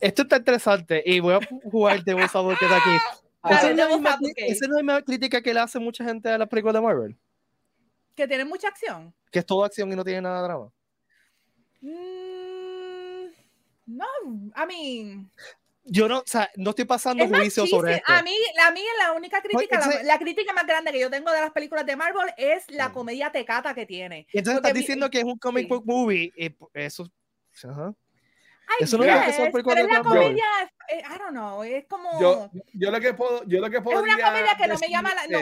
Esto 0.01 0.21
está 0.21 0.37
interesante 0.37 1.03
y 1.05 1.19
voy 1.19 1.33
a 1.33 1.39
jugar 1.69 2.01
de 2.05 2.13
voz 2.13 2.23
está 2.23 2.77
aquí. 2.77 2.89
Esa, 3.43 3.71
es 3.71 3.77
la 3.77 3.87
misma, 4.75 5.01
crítica 5.01 5.41
que 5.41 5.53
le 5.53 5.59
hace 5.59 5.79
mucha 5.79 6.03
gente 6.03 6.29
a 6.29 6.37
las 6.37 6.49
películas 6.49 6.73
de 6.73 6.81
Marvel. 6.81 7.17
Que 8.15 8.27
tiene 8.27 8.43
mucha 8.43 8.67
acción. 8.67 9.13
Que 9.31 9.39
es 9.39 9.45
toda 9.45 9.67
acción 9.67 9.91
y 9.91 9.95
no 9.95 10.03
tiene 10.03 10.21
nada 10.21 10.41
de 10.41 10.47
drama. 10.47 10.71
Mm, 11.81 13.29
no, 13.85 14.05
I 14.55 14.67
mean. 14.67 15.31
Yo 15.85 16.07
no, 16.07 16.19
o 16.19 16.23
sea, 16.25 16.49
no 16.57 16.71
estoy 16.71 16.85
pasando 16.85 17.27
juicio 17.27 17.65
sobre 17.65 17.95
esto. 17.95 18.11
A 18.11 18.21
mí, 18.21 18.35
a 18.61 18.71
mí 18.71 18.81
la 18.99 19.13
única 19.13 19.41
crítica, 19.41 20.03
la, 20.03 20.19
crítica 20.19 20.53
más 20.53 20.67
grande 20.67 20.91
que 20.91 20.99
yo 20.99 21.09
tengo 21.09 21.31
de 21.31 21.41
las 21.41 21.51
películas 21.51 21.85
de 21.85 21.95
Marvel 21.95 22.31
es 22.37 22.69
la 22.69 22.91
comedia 22.91 23.31
tecata 23.31 23.73
que 23.73 23.85
tiene. 23.85 24.27
entonces 24.33 24.57
estás 24.57 24.73
diciendo 24.73 25.09
que 25.09 25.19
es 25.19 25.23
un 25.23 25.39
comic 25.39 25.67
book 25.67 25.85
movie 25.85 26.31
y 26.35 26.55
eso. 26.73 27.09
Ajá. 27.63 27.95
Eso 28.79 28.97
no 28.97 29.03
es, 29.03 29.39
es 29.39 29.49
pero 29.51 29.73
es 29.73 29.87
la 29.87 30.01
comedia, 30.01 30.45
eh, 30.89 31.01
I 31.03 31.17
don't 31.17 31.31
know, 31.31 31.63
es 31.63 31.85
como 31.87 32.19
yo, 32.19 32.49
yo 32.73 32.91
lo 32.91 32.99
que 32.99 33.13
puedo, 33.13 33.43
yo 33.45 33.59
lo 33.59 33.69
que 33.69 33.81
puedo 33.81 33.99
es 33.99 34.03
una 34.03 34.25
comedia 34.25 34.55
que 34.57 34.67
no 34.67 34.77
me 34.77 34.89
llama 34.89 35.13
la, 35.15 35.27
no, 35.27 35.39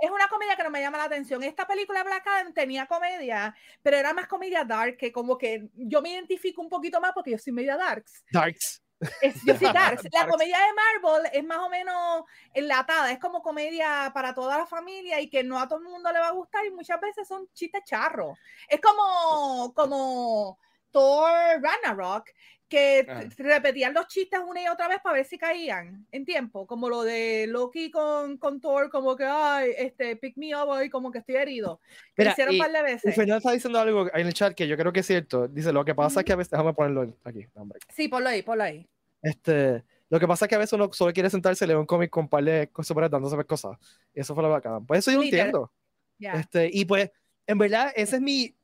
es 0.00 0.10
una 0.10 0.28
comedia 0.28 0.56
que 0.56 0.62
no 0.62 0.70
me 0.70 0.80
llama 0.80 0.98
la 0.98 1.04
atención. 1.04 1.42
Esta 1.42 1.66
película 1.66 2.04
Black 2.04 2.26
Adam 2.26 2.52
tenía 2.52 2.86
comedia, 2.86 3.54
pero 3.82 3.96
era 3.96 4.14
más 4.14 4.28
comedia 4.28 4.64
dark, 4.64 4.96
que 4.96 5.12
como 5.12 5.36
que 5.36 5.68
yo 5.74 6.00
me 6.00 6.10
identifico 6.10 6.62
un 6.62 6.68
poquito 6.68 7.00
más 7.00 7.12
porque 7.12 7.32
yo 7.32 7.38
soy 7.38 7.52
media 7.52 7.76
darks. 7.76 8.24
Darks. 8.30 8.82
Es, 9.20 9.44
yo 9.44 9.56
soy 9.56 9.72
darks. 9.72 10.04
La 10.12 10.28
comedia 10.28 10.56
de 10.58 11.02
Marvel 11.02 11.30
es 11.32 11.44
más 11.44 11.58
o 11.58 11.68
menos 11.68 12.24
enlatada, 12.54 13.10
es 13.10 13.18
como 13.18 13.42
comedia 13.42 14.10
para 14.14 14.34
toda 14.34 14.56
la 14.56 14.66
familia 14.66 15.20
y 15.20 15.28
que 15.28 15.42
no 15.42 15.58
a 15.58 15.66
todo 15.66 15.80
el 15.80 15.84
mundo 15.84 16.12
le 16.12 16.20
va 16.20 16.28
a 16.28 16.32
gustar 16.32 16.64
y 16.64 16.70
muchas 16.70 17.00
veces 17.00 17.26
son 17.26 17.48
chistes 17.52 17.82
charros. 17.84 18.38
Es 18.68 18.80
como, 18.80 19.72
como 19.74 20.58
Thor 20.92 21.60
Ragnarok, 21.60 22.30
que 22.68 23.06
ah. 23.08 23.24
repetían 23.36 23.94
los 23.94 24.06
chistes 24.06 24.40
una 24.46 24.62
y 24.62 24.68
otra 24.68 24.88
vez 24.88 24.98
para 25.02 25.16
ver 25.16 25.24
si 25.24 25.38
caían 25.38 26.06
en 26.12 26.24
tiempo, 26.24 26.66
como 26.66 26.88
lo 26.88 27.02
de 27.02 27.46
Loki 27.48 27.90
con, 27.90 28.36
con 28.36 28.60
Thor, 28.60 28.90
como 28.90 29.16
que, 29.16 29.24
ay, 29.24 29.72
este, 29.76 30.16
pick 30.16 30.36
me 30.36 30.54
up, 30.54 30.82
y 30.84 30.90
como 30.90 31.10
que 31.10 31.18
estoy 31.18 31.36
herido. 31.36 31.80
Mira, 32.16 32.32
hicieron 32.32 32.54
un 32.54 32.60
par 32.60 32.72
de 32.72 32.82
veces. 32.82 33.14
Fernando 33.14 33.38
está 33.38 33.52
diciendo 33.52 33.80
algo 33.80 34.08
en 34.14 34.26
el 34.26 34.34
chat 34.34 34.54
que 34.54 34.68
yo 34.68 34.76
creo 34.76 34.92
que 34.92 35.00
es 35.00 35.06
cierto. 35.06 35.48
Dice, 35.48 35.72
lo 35.72 35.84
que 35.84 35.94
pasa 35.94 36.20
es 36.20 36.26
que 36.26 36.32
a 36.32 36.36
veces, 36.36 36.50
déjame 36.50 36.74
ponerlo 36.74 37.16
aquí. 37.24 37.46
Hombre. 37.54 37.78
Sí, 37.94 38.08
ponlo 38.08 38.28
ahí, 38.28 38.42
ponlo 38.42 38.64
ahí. 38.64 38.86
Este, 39.22 39.82
lo 40.10 40.20
que 40.20 40.26
pasa 40.26 40.44
es 40.44 40.48
que 40.48 40.54
a 40.54 40.58
veces 40.58 40.72
uno 40.74 40.92
solo 40.92 41.12
quiere 41.12 41.30
sentarse 41.30 41.64
y 41.64 41.68
leer 41.68 41.78
un 41.78 41.86
cómic 41.86 42.10
con 42.10 42.28
par 42.28 42.44
de 42.44 42.68
cosas 42.70 42.96
dándose 43.10 43.42
cosas. 43.44 43.76
Y 44.14 44.20
eso 44.20 44.34
fue 44.34 44.42
lo 44.42 44.50
bacán. 44.50 44.86
Pues 44.86 45.00
eso 45.00 45.10
yo 45.10 45.18
lo 45.18 45.24
entiendo. 45.24 45.72
Este, 46.18 46.70
y 46.72 46.84
pues, 46.84 47.10
en 47.46 47.58
verdad, 47.58 47.92
ese 47.94 48.16
es 48.16 48.22
mi, 48.22 48.54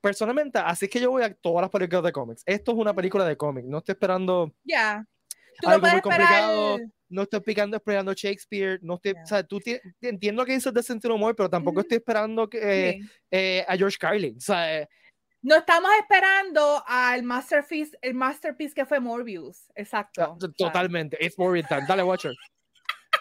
personalmente, 0.00 0.58
así 0.58 0.88
que 0.88 1.00
yo 1.00 1.10
voy 1.10 1.22
a 1.22 1.34
todas 1.34 1.62
las 1.62 1.70
películas 1.70 2.04
de 2.04 2.12
cómics. 2.12 2.42
Esto 2.46 2.72
es 2.72 2.78
una 2.78 2.94
película 2.94 3.24
de 3.24 3.36
cómics, 3.36 3.66
no 3.66 3.78
estoy 3.78 3.94
esperando 3.94 4.54
ya. 4.64 5.06
Algo 5.64 5.86
muy 5.86 6.00
complicado, 6.00 6.78
no 7.08 7.22
estoy 7.22 7.40
picando 7.40 7.76
esperando 7.76 8.12
Shakespeare, 8.12 8.78
no 8.82 8.96
estoy, 8.96 9.12
o 9.12 9.26
sea, 9.26 9.42
tú 9.42 9.60
entiendo 10.02 10.44
que 10.44 10.52
dices 10.52 10.72
de 10.72 10.82
sentido 10.82 11.14
humor, 11.14 11.34
pero 11.34 11.48
tampoco 11.48 11.80
estoy 11.80 11.98
esperando 11.98 12.48
que, 12.48 13.00
eh, 13.30 13.64
a 13.66 13.76
George 13.76 13.96
Carlin, 13.98 14.36
o 14.36 14.40
sea, 14.40 14.80
eh, 14.80 14.88
no 15.42 15.56
estamos 15.56 15.90
esperando 16.00 16.82
al 16.86 17.22
masterpiece, 17.22 17.96
el 18.02 18.14
masterpiece 18.14 18.74
que 18.74 18.84
fue 18.84 19.00
Morbius, 19.00 19.70
exacto. 19.74 20.36
Totalmente, 20.58 21.16
es 21.24 21.38
Morbius, 21.38 21.66
dale 21.86 22.02
Watcher. 22.02 22.34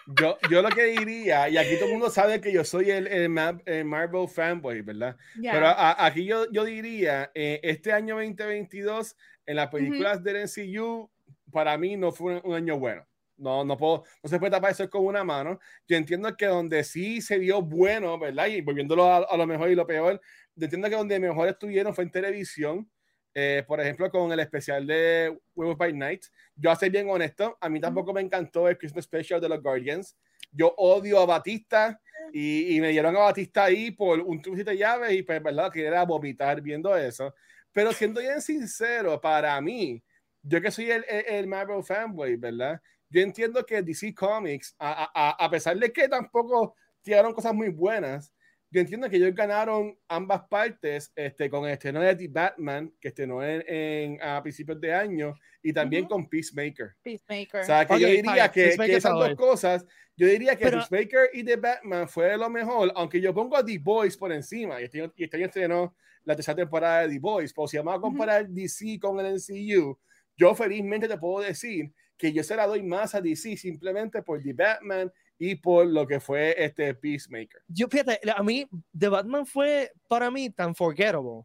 Yo, 0.07 0.37
yo 0.51 0.61
lo 0.61 0.69
que 0.69 0.83
diría, 0.83 1.49
y 1.49 1.57
aquí 1.57 1.75
todo 1.75 1.85
el 1.85 1.93
mundo 1.93 2.09
sabe 2.09 2.39
que 2.39 2.51
yo 2.51 2.63
soy 2.63 2.91
el, 2.91 3.07
el, 3.07 3.29
Marvel 3.29 4.27
fanboy, 4.27 4.81
¿verdad? 4.81 5.17
Pero 5.41 5.67
aquí 5.67 6.25
yo, 6.25 6.49
yo 6.51 6.63
diría, 6.63 7.31
eh, 7.33 7.59
este 7.63 7.91
año 7.91 8.15
2022, 8.15 9.15
en 9.47 9.55
las 9.55 9.69
películas 9.69 10.23
del 10.23 10.43
MCU, 10.43 11.09
para 11.51 11.77
mí 11.77 11.97
no 11.97 12.11
fue 12.11 12.39
un, 12.43 12.53
año 12.53 12.77
bueno. 12.77 13.05
No, 13.37 13.65
no 13.65 13.75
puedo, 13.77 14.03
no 14.23 14.29
se 14.29 14.39
puede 14.39 14.51
tapar 14.51 14.71
eso 14.71 14.89
con 14.89 15.05
una 15.05 15.23
mano. 15.23 15.59
Yo 15.87 15.97
entiendo 15.97 16.37
que 16.37 16.45
donde 16.45 16.83
sí 16.83 17.19
se 17.21 17.39
vio 17.39 17.61
bueno, 17.61 18.17
¿verdad? 18.19 18.47
Y 18.47 18.61
volviéndolo 18.61 19.11
a, 19.11 19.17
a 19.17 19.37
lo 19.37 19.47
mejor 19.47 19.69
y 19.69 19.75
lo 19.75 19.87
peor, 19.87 20.21
yo 20.55 20.65
entiendo 20.65 20.87
que 20.87 20.95
donde 20.95 21.19
mejor 21.19 21.47
estuvieron 21.47 21.93
fue 21.93 22.05
en 22.05 22.11
televisión 22.11 22.89
eh, 23.37 23.65
por 23.67 23.81
ejemplo, 23.81 24.09
con 24.09 24.31
el 24.31 24.39
especial 24.39 24.87
de 24.87 25.37
Werewolf 25.55 25.77
by 25.77 25.91
Night. 25.91 26.23
Yo, 26.55 26.71
a 26.71 26.75
ser 26.77 26.89
bien 26.89 27.09
honesto, 27.09 27.57
a 27.59 27.67
mí 27.67 27.81
tampoco 27.81 28.13
me 28.13 28.21
encantó 28.21 28.69
el 28.69 28.77
Christmas 28.77 29.03
Special 29.03 29.41
de 29.41 29.49
los 29.49 29.61
Guardians. 29.61 30.15
Yo 30.53 30.73
odio 30.77 31.19
a 31.19 31.25
Batista 31.25 31.99
y, 32.31 32.77
y 32.77 32.79
me 32.79 32.89
dieron 32.89 33.13
a 33.17 33.19
Batista 33.19 33.65
ahí 33.65 33.91
por 33.91 34.21
un 34.21 34.41
trucito 34.41 34.71
de 34.71 34.77
llaves 34.77 35.11
y, 35.11 35.21
pues, 35.21 35.43
verdad, 35.43 35.69
que 35.69 35.85
era 35.85 36.05
vomitar 36.05 36.61
viendo 36.61 36.95
eso. 36.95 37.35
Pero 37.73 37.91
siendo 37.91 38.21
bien 38.21 38.41
sincero, 38.41 39.19
para 39.19 39.59
mí, 39.59 40.01
yo 40.41 40.61
que 40.61 40.71
soy 40.71 40.91
el, 40.91 41.03
el, 41.09 41.45
Marvel 41.45 41.83
fanboy, 41.83 42.37
¿verdad? 42.37 42.81
Yo 43.09 43.19
entiendo 43.19 43.65
que 43.65 43.81
DC 43.81 44.15
Comics, 44.15 44.73
a, 44.79 45.11
a, 45.13 45.45
a 45.45 45.49
pesar 45.49 45.77
de 45.77 45.91
que 45.91 46.07
tampoco 46.07 46.73
tiraron 47.01 47.33
cosas 47.33 47.53
muy 47.53 47.67
buenas, 47.67 48.33
yo 48.69 48.81
entiendo 48.81 49.09
que 49.09 49.17
ellos 49.17 49.33
ganaron 49.33 49.97
ambas 50.07 50.43
partes 50.49 51.11
este, 51.15 51.49
con 51.49 51.65
el 51.65 51.71
estreno 51.71 52.01
de 52.01 52.15
The 52.15 52.27
Batman, 52.27 52.93
que 52.99 53.09
estrenó 53.09 53.43
en, 53.43 53.63
en, 53.67 54.21
a 54.21 54.41
principios 54.41 54.79
de 54.81 54.93
año, 54.93 55.35
y 55.61 55.71
también 55.73 56.05
con 56.05 56.27
Peacemaker. 56.27 56.95
Peacemaker. 57.01 57.61
O 57.61 57.63
sea, 57.63 57.85
que 57.85 57.99
yo 57.99 58.07
diría 58.07 58.51
que, 58.51 58.69
esas 58.69 59.13
dos 59.13 59.35
cosas, 59.35 59.85
yo 60.15 60.27
diría 60.27 60.55
que 60.55 60.69
Peacemaker 60.69 61.29
y 61.33 61.43
The 61.43 61.55
Batman 61.55 62.07
fue 62.07 62.37
lo 62.37 62.49
mejor, 62.49 62.91
aunque 62.95 63.21
yo 63.21 63.33
pongo 63.33 63.55
a 63.55 63.65
The 63.65 63.79
Boys 63.79 64.17
por 64.17 64.31
encima, 64.31 64.81
y 64.81 64.85
este, 64.85 65.11
y 65.15 65.23
este 65.23 65.37
año 65.37 65.45
estrenó 65.45 65.95
la 66.23 66.35
tercera 66.35 66.55
temporada 66.55 67.01
de 67.01 67.13
The 67.13 67.19
Boys, 67.19 67.53
pero 67.53 67.67
si 67.67 67.77
vamos 67.77 67.95
a 67.95 68.01
comparar 68.01 68.47
DC 68.47 68.99
con 68.99 69.19
el 69.19 69.35
MCU, 69.35 69.97
yo 70.37 70.53
felizmente 70.53 71.07
te 71.07 71.17
puedo 71.17 71.45
decir 71.45 71.93
que 72.17 72.31
yo 72.31 72.43
se 72.43 72.55
la 72.55 72.67
doy 72.67 72.83
más 72.83 73.15
a 73.15 73.21
DC 73.21 73.57
simplemente 73.57 74.21
por 74.21 74.41
The 74.41 74.53
Batman 74.53 75.11
y 75.37 75.55
por 75.55 75.85
lo 75.85 76.07
que 76.07 76.19
fue 76.19 76.55
este 76.57 76.93
Peacemaker. 76.93 77.61
Yo 77.67 77.87
fíjate, 77.87 78.19
a 78.35 78.41
mí 78.43 78.67
The 78.97 79.09
Batman 79.09 79.45
fue 79.45 79.91
para 80.07 80.31
mí 80.31 80.49
tan 80.49 80.75
forgettable. 80.75 81.43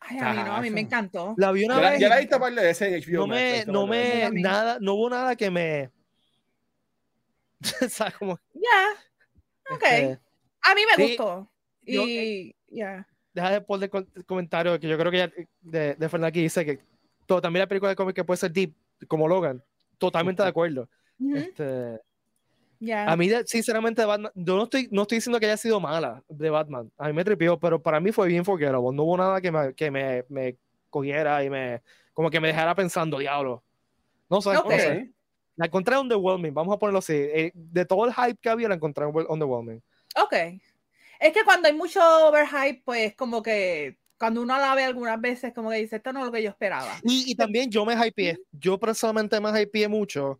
Ay, 0.00 0.18
a 0.20 0.32
mí 0.32 0.36
no, 0.36 0.54
a 0.54 0.60
mí 0.60 0.70
me 0.70 0.80
encantó. 0.80 1.34
La 1.36 1.50
vi 1.50 1.64
una 1.64 1.80
ya, 1.80 1.90
vez. 1.90 2.00
Ya 2.00 2.08
la 2.08 2.18
viste 2.18 2.38
par 2.38 2.54
de 2.54 2.62
veces 2.62 3.06
en 3.06 3.14
HBO. 3.14 3.20
No 3.20 3.26
me, 3.26 3.64
no 3.66 3.86
me, 3.86 4.30
nada, 4.32 4.78
no 4.80 4.94
hubo 4.94 5.10
nada 5.10 5.34
que 5.34 5.50
me. 5.50 5.90
o 7.84 7.88
sea, 7.88 8.12
como. 8.12 8.38
Ya. 8.54 9.74
Ok. 9.74 9.82
Este, 9.82 10.20
a 10.62 10.74
mí 10.74 10.82
me 10.96 11.04
gustó. 11.04 11.50
y 11.84 12.54
ya. 12.68 13.06
Deja 13.34 13.50
de 13.50 13.60
poner 13.60 13.90
el 14.14 14.24
comentario 14.24 14.78
que 14.80 14.88
yo 14.88 14.98
creo 14.98 15.10
que 15.12 15.18
ya 15.18 15.32
de, 15.60 15.94
de 15.94 16.08
Fernando 16.08 16.38
dice 16.38 16.64
que 16.64 16.80
todo, 17.26 17.40
también 17.40 17.60
la 17.60 17.68
película 17.68 17.90
de 17.90 17.96
cómic 17.96 18.16
que 18.16 18.24
puede 18.24 18.38
ser 18.38 18.52
deep, 18.52 18.74
como 19.06 19.28
Logan. 19.28 19.62
Totalmente 19.98 20.42
de 20.42 20.48
acuerdo. 20.48 20.88
este, 21.34 22.00
A 22.94 23.16
mí, 23.16 23.30
sinceramente, 23.46 24.04
Batman, 24.04 24.30
yo 24.34 24.56
no 24.56 24.64
estoy, 24.64 24.88
no 24.90 25.02
estoy 25.02 25.18
diciendo 25.18 25.40
que 25.40 25.46
haya 25.46 25.56
sido 25.56 25.80
mala 25.80 26.22
de 26.28 26.50
Batman. 26.50 26.90
A 26.96 27.08
mí 27.08 27.12
me 27.12 27.24
tripió, 27.24 27.58
pero 27.58 27.82
para 27.82 27.98
mí 28.00 28.12
fue 28.12 28.28
bien 28.28 28.44
forgettable. 28.44 28.94
No 28.94 29.02
hubo 29.02 29.16
nada 29.16 29.40
que 29.40 29.50
me, 29.50 29.74
que 29.74 29.90
me, 29.90 30.24
me 30.28 30.56
cogiera 30.88 31.42
y 31.42 31.50
me, 31.50 31.82
como 32.12 32.30
que 32.30 32.40
me 32.40 32.48
dejara 32.48 32.74
pensando, 32.74 33.18
diablo. 33.18 33.64
No 34.30 34.40
sé, 34.40 34.56
okay. 34.56 34.76
no 34.76 34.82
sé. 34.82 35.12
La 35.56 35.66
encontré 35.66 35.98
underwhelming, 35.98 36.54
vamos 36.54 36.74
a 36.74 36.78
ponerlo 36.78 37.00
así. 37.00 37.14
Eh, 37.14 37.50
de 37.52 37.84
todo 37.84 38.06
el 38.06 38.14
hype 38.14 38.38
que 38.40 38.48
había, 38.48 38.68
la 38.68 38.76
encontré 38.76 39.06
underwhelming. 39.06 39.82
Ok. 40.16 40.34
Es 41.18 41.32
que 41.32 41.42
cuando 41.44 41.66
hay 41.66 41.74
mucho 41.74 42.00
overhype, 42.28 42.82
pues 42.84 43.16
como 43.16 43.42
que 43.42 43.98
cuando 44.16 44.42
uno 44.42 44.56
la 44.56 44.74
ve 44.76 44.84
algunas 44.84 45.20
veces, 45.20 45.52
como 45.52 45.70
que 45.70 45.76
dice, 45.78 45.96
esto 45.96 46.12
no 46.12 46.20
es 46.20 46.26
lo 46.26 46.32
que 46.32 46.42
yo 46.44 46.50
esperaba. 46.50 46.92
Y, 47.02 47.32
y 47.32 47.34
también 47.34 47.70
yo 47.70 47.84
me 47.84 47.94
hypeé. 47.94 48.38
Yo 48.52 48.78
personalmente 48.78 49.40
me 49.40 49.62
hypeé 49.62 49.88
mucho. 49.88 50.38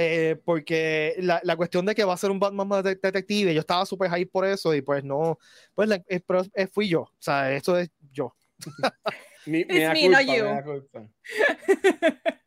Eh, 0.00 0.36
porque 0.44 1.16
la, 1.18 1.40
la, 1.42 1.56
cuestión 1.56 1.84
de 1.84 1.92
que 1.92 2.04
va 2.04 2.14
a 2.14 2.16
ser 2.16 2.30
un 2.30 2.38
Batman 2.38 2.68
más 2.68 2.84
de 2.84 2.94
detective, 2.94 3.52
yo 3.52 3.58
estaba 3.58 3.84
súper 3.84 4.08
hype 4.12 4.30
por 4.30 4.46
eso 4.46 4.72
y 4.72 4.80
pues 4.80 5.02
no, 5.02 5.40
pues 5.74 5.88
la, 5.88 6.00
pero 6.24 6.44
fui 6.72 6.88
yo, 6.88 7.00
o 7.00 7.16
sea, 7.18 7.52
esto 7.52 7.76
es 7.76 7.90
yo. 8.12 8.32
mi, 9.46 9.64
me, 9.64 9.88
me, 9.88 10.02
culpa, 10.02 10.54
me 10.54 10.62
culpa. 10.62 11.08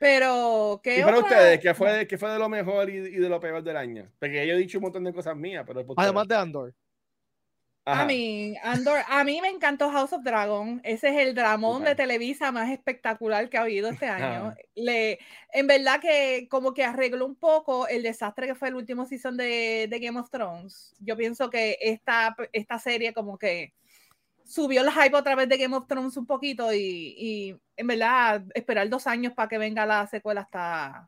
Pero, 0.00 0.80
¿qué 0.82 0.98
¿Y 0.98 1.02
para 1.04 1.20
ustedes, 1.20 1.60
¿qué 1.60 1.72
fue, 1.72 2.06
¿qué 2.08 2.18
fue 2.18 2.30
de 2.30 2.38
lo 2.40 2.48
mejor 2.48 2.90
y, 2.90 2.96
y, 2.96 3.16
de 3.16 3.28
lo 3.28 3.38
peor 3.38 3.62
del 3.62 3.76
año? 3.76 4.10
Porque 4.18 4.44
yo 4.44 4.54
he 4.54 4.58
dicho 4.58 4.78
un 4.78 4.82
montón 4.82 5.04
de 5.04 5.14
cosas 5.14 5.36
mías, 5.36 5.64
pero... 5.66 5.86
Además 5.96 6.26
de 6.26 6.34
Andor. 6.34 6.74
A 7.86 8.06
mí, 8.06 8.56
Andor, 8.62 9.00
a 9.08 9.24
mí 9.24 9.42
me 9.42 9.48
encantó 9.48 9.90
House 9.90 10.14
of 10.14 10.22
Dragon. 10.22 10.80
Ese 10.84 11.10
es 11.10 11.16
el 11.16 11.34
dramón 11.34 11.84
de 11.84 11.94
Televisa 11.94 12.50
más 12.50 12.70
espectacular 12.70 13.50
que 13.50 13.58
ha 13.58 13.62
habido 13.62 13.90
este 13.90 14.06
año. 14.06 14.54
Le, 14.74 15.18
en 15.52 15.66
verdad 15.66 16.00
que 16.00 16.48
como 16.48 16.72
que 16.72 16.82
arregló 16.82 17.26
un 17.26 17.34
poco 17.34 17.86
el 17.86 18.02
desastre 18.02 18.46
que 18.46 18.54
fue 18.54 18.68
el 18.68 18.76
último 18.76 19.04
season 19.04 19.36
de, 19.36 19.86
de 19.90 19.98
Game 19.98 20.18
of 20.18 20.30
Thrones. 20.30 20.94
Yo 20.98 21.14
pienso 21.14 21.50
que 21.50 21.76
esta, 21.78 22.34
esta 22.52 22.78
serie 22.78 23.12
como 23.12 23.36
que 23.36 23.74
subió 24.46 24.80
el 24.80 24.90
hype 24.90 25.16
otra 25.16 25.34
vez 25.34 25.48
de 25.50 25.58
Game 25.58 25.76
of 25.76 25.86
Thrones 25.86 26.16
un 26.16 26.26
poquito 26.26 26.72
y, 26.72 27.14
y 27.18 27.56
en 27.76 27.86
verdad 27.86 28.44
esperar 28.54 28.88
dos 28.88 29.06
años 29.06 29.34
para 29.34 29.48
que 29.48 29.58
venga 29.58 29.84
la 29.84 30.06
secuela 30.06 30.40
está, 30.40 31.06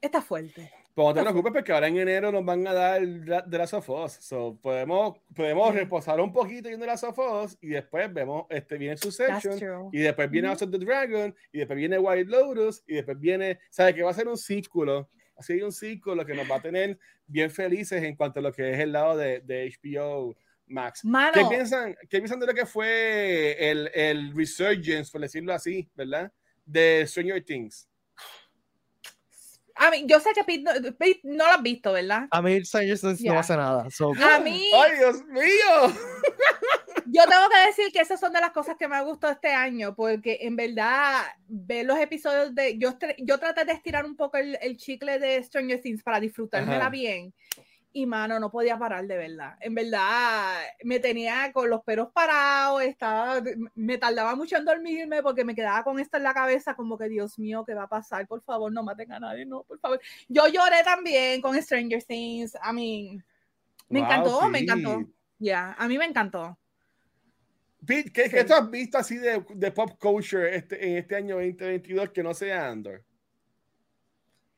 está 0.00 0.20
fuerte. 0.20 0.81
Pues 0.94 1.06
no 1.06 1.14
te 1.14 1.20
preocupes 1.22 1.52
porque 1.52 1.72
ahora 1.72 1.88
en 1.88 1.96
enero 1.96 2.30
nos 2.30 2.44
van 2.44 2.66
a 2.66 2.74
dar 2.74 3.00
de 3.00 3.58
las 3.58 3.72
of 3.72 3.88
So, 4.20 4.58
podemos 4.60 5.18
podemos 5.34 5.74
reposar 5.74 6.20
un 6.20 6.32
poquito 6.32 6.68
viendo 6.68 6.84
las 6.84 7.02
of 7.02 7.18
y 7.62 7.68
después 7.68 8.12
vemos, 8.12 8.44
este, 8.50 8.76
viene 8.76 8.98
Succession 8.98 9.88
y 9.90 10.00
después 10.00 10.30
viene 10.30 10.48
House 10.48 10.62
of 10.62 10.70
the 10.70 10.78
Dragon 10.78 11.34
y 11.50 11.58
después 11.58 11.78
viene 11.78 11.98
White 11.98 12.30
Lotus 12.30 12.82
y 12.86 12.96
después 12.96 13.18
viene, 13.18 13.58
¿sabes? 13.70 13.94
Que 13.94 14.02
va 14.02 14.10
a 14.10 14.14
ser 14.14 14.28
un 14.28 14.36
círculo. 14.36 15.08
Así 15.34 15.54
hay 15.54 15.62
un 15.62 15.72
círculo 15.72 16.26
que 16.26 16.34
nos 16.34 16.50
va 16.50 16.56
a 16.56 16.60
tener 16.60 16.98
bien 17.26 17.50
felices 17.50 18.02
en 18.02 18.14
cuanto 18.14 18.40
a 18.40 18.42
lo 18.42 18.52
que 18.52 18.72
es 18.72 18.78
el 18.78 18.92
lado 18.92 19.16
de, 19.16 19.40
de 19.40 19.74
HBO 19.82 20.36
Max. 20.66 21.02
¿Qué, 21.32 21.44
piensan, 21.48 21.96
¿Qué 22.10 22.18
piensan 22.18 22.38
de 22.38 22.46
lo 22.46 22.54
que 22.54 22.66
fue 22.66 23.56
el, 23.58 23.90
el 23.94 24.36
resurgence, 24.36 25.10
por 25.10 25.22
decirlo 25.22 25.54
así, 25.54 25.88
¿verdad? 25.94 26.30
De 26.66 27.06
Stranger 27.06 27.42
Things. 27.42 27.88
A 29.76 29.90
mí, 29.90 30.04
yo 30.06 30.20
sé 30.20 30.30
que 30.34 30.44
Pete 30.44 31.20
no, 31.24 31.44
lo 31.44 31.50
has 31.52 31.62
visto, 31.62 31.92
¿verdad? 31.92 32.26
A 32.30 32.42
mí 32.42 32.64
Stranger 32.64 32.98
Things 32.98 33.22
no 33.22 33.38
hace 33.38 33.56
nada. 33.56 33.86
A 34.20 34.40
mí. 34.40 34.70
¡Ay, 34.74 34.98
Dios 34.98 35.24
mío! 35.26 35.42
Yo 37.06 37.22
tengo 37.24 37.48
que 37.50 37.66
decir 37.66 37.92
que 37.92 38.00
esas 38.00 38.18
son 38.18 38.32
de 38.32 38.40
las 38.40 38.52
cosas 38.52 38.76
que 38.78 38.88
me 38.88 38.96
ha 38.96 39.02
gustado 39.02 39.32
este 39.32 39.52
año, 39.52 39.94
porque 39.94 40.38
en 40.42 40.56
verdad, 40.56 41.22
ver 41.46 41.84
los 41.84 41.98
episodios 41.98 42.54
de. 42.54 42.78
Yo, 42.78 42.96
yo 43.18 43.38
traté 43.38 43.64
de 43.64 43.72
estirar 43.72 44.06
un 44.06 44.16
poco 44.16 44.38
el, 44.38 44.56
el 44.62 44.76
chicle 44.78 45.18
de 45.18 45.42
Stranger 45.42 45.80
Things 45.80 46.02
para 46.02 46.20
disfrutármela 46.20 46.88
bien 46.88 47.34
y 47.92 48.06
mano, 48.06 48.40
no 48.40 48.50
podía 48.50 48.78
parar 48.78 49.06
de 49.06 49.16
verdad. 49.16 49.56
En 49.60 49.74
verdad, 49.74 50.60
me 50.82 50.98
tenía 50.98 51.52
con 51.52 51.68
los 51.68 51.82
pelos 51.82 52.10
parados, 52.12 52.82
estaba, 52.82 53.42
me 53.74 53.98
tardaba 53.98 54.34
mucho 54.34 54.56
en 54.56 54.64
dormirme 54.64 55.22
porque 55.22 55.44
me 55.44 55.54
quedaba 55.54 55.84
con 55.84 55.98
esto 55.98 56.16
en 56.16 56.22
la 56.22 56.32
cabeza, 56.34 56.74
como 56.74 56.96
que 56.96 57.08
Dios 57.08 57.38
mío, 57.38 57.64
¿qué 57.66 57.74
va 57.74 57.84
a 57.84 57.88
pasar? 57.88 58.26
Por 58.26 58.42
favor, 58.42 58.72
no 58.72 58.82
maten 58.82 59.12
a 59.12 59.20
nadie, 59.20 59.44
no, 59.44 59.62
por 59.64 59.78
favor. 59.78 60.00
Yo 60.28 60.48
lloré 60.48 60.82
también 60.84 61.40
con 61.42 61.60
Stranger 61.60 62.02
Things, 62.02 62.56
a 62.60 62.72
mí, 62.72 63.20
me 63.88 64.00
encantó, 64.00 64.48
me 64.48 64.60
encantó. 64.60 65.04
Ya, 65.38 65.74
a 65.78 65.86
mí 65.88 65.98
me 65.98 66.06
encantó. 66.06 66.58
Pete, 67.84 68.12
¿qué, 68.12 68.30
¿qué, 68.30 68.44
tú 68.44 68.54
has 68.54 68.70
visto 68.70 68.96
así 68.96 69.18
de, 69.18 69.44
de 69.54 69.72
pop 69.72 69.98
culture 69.98 70.54
este, 70.54 70.88
en 70.88 70.98
este 70.98 71.16
año 71.16 71.34
2022 71.34 72.10
que 72.10 72.22
no 72.22 72.32
sea 72.32 72.68
Andor? 72.68 73.04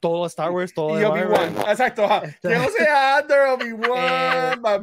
Todo 0.04 0.26
Star 0.26 0.50
Wars, 0.50 0.74
todo. 0.74 1.00
Y 1.00 1.04
Obi-Wan, 1.04 1.56
exacto. 1.66 2.06
Que 2.42 2.58
no 2.58 2.68
sea 2.68 3.20
Under 3.22 3.40
Obi-Wan, 3.54 3.98
eh, 3.98 4.56
me, 4.60 4.78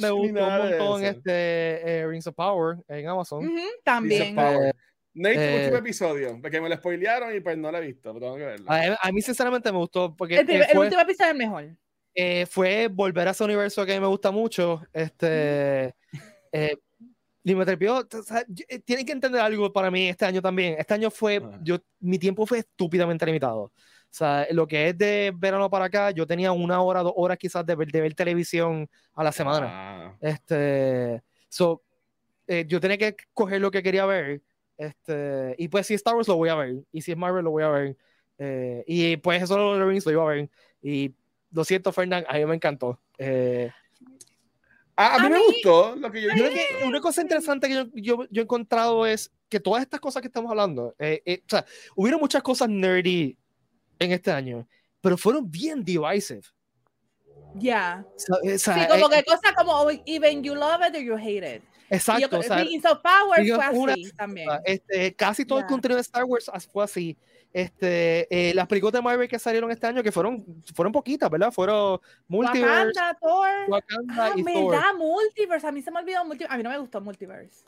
me, 0.00 0.10
gustó 0.10 0.16
un 0.16 0.32
montón 0.32 1.04
este 1.04 1.30
eh, 2.00 2.06
Rings 2.08 2.26
of 2.26 2.34
Power 2.34 2.78
en 2.88 3.06
Amazon. 3.06 3.46
Uh 3.46 3.48
-huh, 3.48 3.68
también. 3.84 4.36
Eh, 4.36 4.72
Nate, 5.14 5.56
último 5.56 5.76
episodio, 5.76 6.38
porque 6.42 6.60
me 6.60 6.68
lo 6.68 6.74
spoilearon 6.74 7.32
y 7.32 7.38
pues 7.38 7.56
no 7.58 7.70
lo 7.70 7.78
he 7.78 7.80
visto, 7.80 8.12
pero 8.12 8.26
tengo 8.26 8.36
que 8.38 8.44
verlo. 8.44 8.66
A, 8.68 8.98
a 9.00 9.12
mí 9.12 9.22
sinceramente 9.22 9.70
me 9.70 9.78
gustó 9.78 10.16
porque 10.16 10.40
el, 10.40 10.78
último 10.78 11.00
episodio 11.00 11.30
es 11.30 11.36
mejor. 11.36 11.76
Eh, 12.12 12.44
fue 12.46 12.88
volver 12.88 13.28
a 13.28 13.30
ese 13.30 13.44
universo 13.44 13.86
que 13.86 13.92
a 13.92 13.94
mí 13.94 14.00
me 14.00 14.08
gusta 14.08 14.32
mucho. 14.32 14.82
Este, 14.92 15.94
eh, 16.50 16.76
y 17.44 17.54
me 17.54 17.64
trepió, 17.64 17.98
o 17.98 18.22
sea, 18.22 18.44
tienen 18.84 19.06
que 19.06 19.12
entender 19.12 19.40
algo 19.40 19.72
para 19.72 19.92
mí 19.92 20.08
este 20.08 20.24
año 20.24 20.42
también. 20.42 20.74
Este 20.76 20.94
año 20.94 21.08
fue, 21.08 21.40
yo, 21.62 21.78
mi 22.00 22.18
tiempo 22.18 22.46
fue 22.46 22.58
estúpidamente 22.58 23.24
limitado. 23.24 23.72
O 24.10 24.12
sea, 24.12 24.46
lo 24.50 24.66
que 24.66 24.88
es 24.88 24.98
de 24.98 25.32
verano 25.36 25.70
para 25.70 25.84
acá, 25.84 26.10
yo 26.10 26.26
tenía 26.26 26.50
una 26.50 26.82
hora, 26.82 27.02
dos 27.02 27.12
horas 27.14 27.38
quizás 27.38 27.64
de 27.64 27.76
ver, 27.76 27.92
de 27.92 28.00
ver 28.00 28.14
televisión 28.14 28.88
a 29.14 29.22
la 29.22 29.30
semana. 29.30 29.66
Ah. 29.70 30.16
Este, 30.20 31.22
so, 31.48 31.82
eh, 32.48 32.64
yo 32.66 32.80
tenía 32.80 32.98
que 32.98 33.16
coger 33.32 33.60
lo 33.60 33.70
que 33.70 33.82
quería 33.82 34.06
ver. 34.06 34.42
Este, 34.76 35.54
y 35.58 35.68
pues 35.68 35.86
si 35.86 35.94
Star 35.94 36.16
Wars 36.16 36.26
lo 36.26 36.36
voy 36.36 36.48
a 36.48 36.56
ver. 36.56 36.76
Y 36.90 37.02
si 37.02 37.12
es 37.12 37.16
Marvel 37.16 37.44
lo 37.44 37.52
voy 37.52 37.62
a 37.62 37.68
ver. 37.68 37.96
Eh, 38.38 38.82
y 38.86 39.16
pues 39.18 39.42
eso 39.42 39.56
lo, 39.56 39.78
lo 39.78 39.92
iba 39.92 40.22
a 40.22 40.26
ver. 40.26 40.50
Y 40.82 41.14
lo 41.52 41.64
siento, 41.64 41.92
Fernán, 41.92 42.24
a 42.28 42.34
mí 42.34 42.44
me 42.46 42.54
encantó. 42.56 42.98
Eh, 43.18 43.70
a, 44.96 45.18
mí, 45.22 45.30
me 45.30 45.38
gustó 45.38 45.96
lo 45.96 46.10
que 46.10 46.20
yo, 46.20 46.28
yo 46.36 46.50
que 46.50 46.84
Una 46.84 47.00
cosa 47.00 47.22
interesante 47.22 47.68
que 47.68 47.74
yo, 47.74 47.84
yo, 47.94 48.26
yo, 48.30 48.42
he 48.42 48.44
encontrado 48.44 49.06
es 49.06 49.32
que 49.48 49.58
todas 49.58 49.82
estas 49.82 50.00
cosas 50.00 50.20
que 50.20 50.28
estamos 50.28 50.50
hablando, 50.50 50.94
eh, 50.98 51.22
eh, 51.24 51.42
o 51.44 51.48
sea, 51.48 51.64
hubieron 51.96 52.20
muchas 52.20 52.42
cosas 52.42 52.68
nerdy 52.68 53.36
en 54.00 54.12
este 54.12 54.32
año, 54.32 54.66
pero 55.00 55.16
fueron 55.16 55.48
bien 55.48 55.84
divisive. 55.84 56.42
Ya. 57.54 58.04
Yeah. 58.16 58.58
sí, 58.58 58.72
como 58.88 59.12
eh, 59.12 59.16
que 59.16 59.24
cosas 59.24 59.52
como 59.56 59.88
even 60.06 60.42
you 60.42 60.54
love 60.54 60.80
it 60.86 60.96
or 60.96 61.02
you 61.02 61.16
hate 61.16 61.56
it. 61.56 61.62
Exacto. 61.90 62.28
Yo, 62.30 62.38
o 62.38 62.42
sea, 62.42 62.92
of 62.92 63.00
Power 63.02 63.46
fue 63.46 63.64
así 63.64 63.76
una, 63.76 63.94
también. 64.16 64.48
Este, 64.64 65.14
casi 65.14 65.44
todo 65.44 65.58
yeah. 65.58 65.66
el 65.66 65.68
contenido 65.68 65.96
de 65.96 66.02
Star 66.02 66.24
Wars 66.24 66.50
fue 66.72 66.84
así. 66.84 67.16
Este, 67.52 68.28
eh, 68.30 68.54
las 68.54 68.68
películas 68.68 68.92
de 68.92 69.02
Marvel 69.02 69.28
que 69.28 69.38
salieron 69.38 69.72
este 69.72 69.88
año, 69.88 70.04
que 70.04 70.12
fueron, 70.12 70.44
fueron 70.72 70.92
poquitas, 70.92 71.28
¿verdad? 71.28 71.50
Fueron 71.50 72.00
Multiverse. 72.28 72.92
Wakanda, 72.96 73.18
Thor. 73.20 73.48
Wakanda 73.68 74.26
ah, 74.26 74.32
y 74.36 74.42
me 74.44 74.54
Thor. 74.54 74.72
da 74.72 74.92
Multiverse. 74.96 75.66
A 75.66 75.72
mí 75.72 75.82
se 75.82 75.90
me 75.90 75.98
olvidó 75.98 76.24
Multiverse. 76.24 76.54
A 76.54 76.56
mí 76.56 76.62
no 76.62 76.70
me 76.70 76.78
gustó 76.78 77.00
Multiverse. 77.00 77.64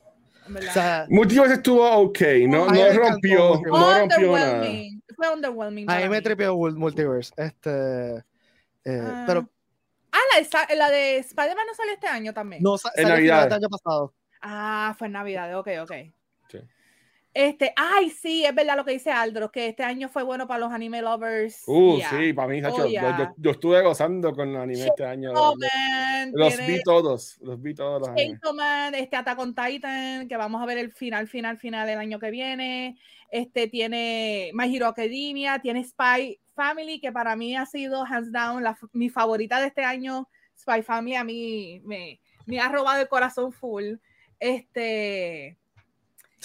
O 0.49 0.73
sea, 0.73 1.07
Multiverse 1.09 1.55
estuvo 1.55 1.89
ok, 1.89 2.21
no, 2.49 2.67
no 2.67 2.93
rompió, 2.93 3.61
no 3.65 3.99
rompió 3.99 4.33
nada. 4.33 4.67
Fue 5.23 5.33
underwhelming. 5.33 5.89
A 5.89 6.01
mí 6.01 6.09
me 6.09 6.21
trepió 6.21 6.57
Multiverse. 6.57 7.33
Este, 7.37 8.17
eh, 8.85 9.01
ah. 9.01 9.25
pero. 9.25 9.49
Ah, 10.11 10.19
la 10.35 10.67
de, 10.67 10.77
la 10.77 10.91
de 10.91 11.19
Spider-Man 11.19 11.65
no 11.65 11.75
salió 11.75 11.93
este 11.93 12.09
año 12.09 12.35
también. 12.35 12.61
No, 12.61 12.77
salió 12.77 13.15
el 13.15 13.31
año 13.31 13.69
pasado. 13.69 14.13
Ah, 14.41 14.97
fue 14.99 15.07
en 15.07 15.13
Navidad, 15.13 15.57
ok, 15.57 15.69
ok. 15.83 15.93
Este, 17.35 17.73
ay, 17.77 18.11
sí, 18.11 18.45
es 18.45 18.55
verdad 18.55 18.77
lo 18.77 18.85
que 18.85 18.93
dice 18.93 19.11
Aldro, 19.11 19.51
que 19.51 19.69
este 19.69 19.83
año 19.83 20.11
fue 20.11 20.23
bueno 20.23 20.47
para 20.47 20.61
los 20.61 20.71
anime 20.71 21.01
lovers. 21.01 21.63
Uh, 21.67 21.99
sí, 22.11 22.35
para 22.35 22.49
mí, 22.49 22.61
oh, 22.63 22.87
yo, 23.39 23.51
estuve 23.51 23.81
gozando 23.81 24.35
con 24.35 24.53
los 24.53 24.63
anime 24.63 24.87
este 24.89 25.05
año. 25.07 25.33
los, 26.33 26.67
vi 26.67 26.83
todos, 26.83 27.39
los 27.41 27.63
vi 27.63 27.75
todos 27.75 28.01
los. 28.07 28.55
Man, 28.55 28.95
este 28.95 29.17
Attack 29.17 29.39
on 29.39 29.55
Titan, 29.55 30.29
que 30.29 30.37
vamos 30.37 30.63
a 30.63 30.67
ver 30.67 30.77
el 30.77 30.93
final, 30.93 31.27
final, 31.27 31.57
final 31.57 31.87
del 31.87 31.99
año 31.99 32.19
que 32.19 32.31
viene. 32.31 32.99
Este 33.31 33.67
tiene 33.67 34.51
My 34.53 34.75
Hero 34.75 34.87
Academia, 34.87 35.59
tiene 35.59 35.83
Spy 35.85 36.39
Family, 36.55 37.01
que 37.01 37.13
para 37.13 37.35
mí 37.35 37.57
ha 37.57 37.65
sido 37.65 38.05
hands 38.05 38.31
down 38.31 38.63
mi 38.93 39.09
favorita 39.09 39.59
de 39.59 39.69
este 39.69 39.85
año. 39.85 40.29
Spy 40.59 40.83
Family 40.83 41.15
a 41.15 41.25
mí 41.25 41.81
me, 41.85 42.21
me 42.45 42.61
ha 42.61 42.69
robado 42.69 43.01
el 43.01 43.09
corazón 43.09 43.53
full. 43.53 43.95
Este 44.39 45.57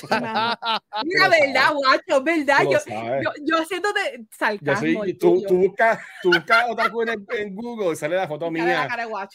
Mira, 1.05 1.29
verdad, 1.29 1.73
guacho, 1.73 2.23
verdad. 2.23 2.63
Yo, 2.63 2.79
yo, 3.21 3.31
yo, 3.43 3.57
haciendo 3.61 3.91
de 3.93 4.25
sarcasmo. 4.31 5.03
tú, 5.19 5.43
tú, 5.47 5.57
buscas, 5.57 5.99
tú 6.21 6.31
buscas 6.31 6.65
otra 6.69 6.89
cosa 6.89 7.13
en, 7.13 7.55
Google 7.55 7.93
y 7.93 7.95
sale 7.95 8.15
la 8.15 8.27
foto 8.27 8.51
mía 8.51 8.87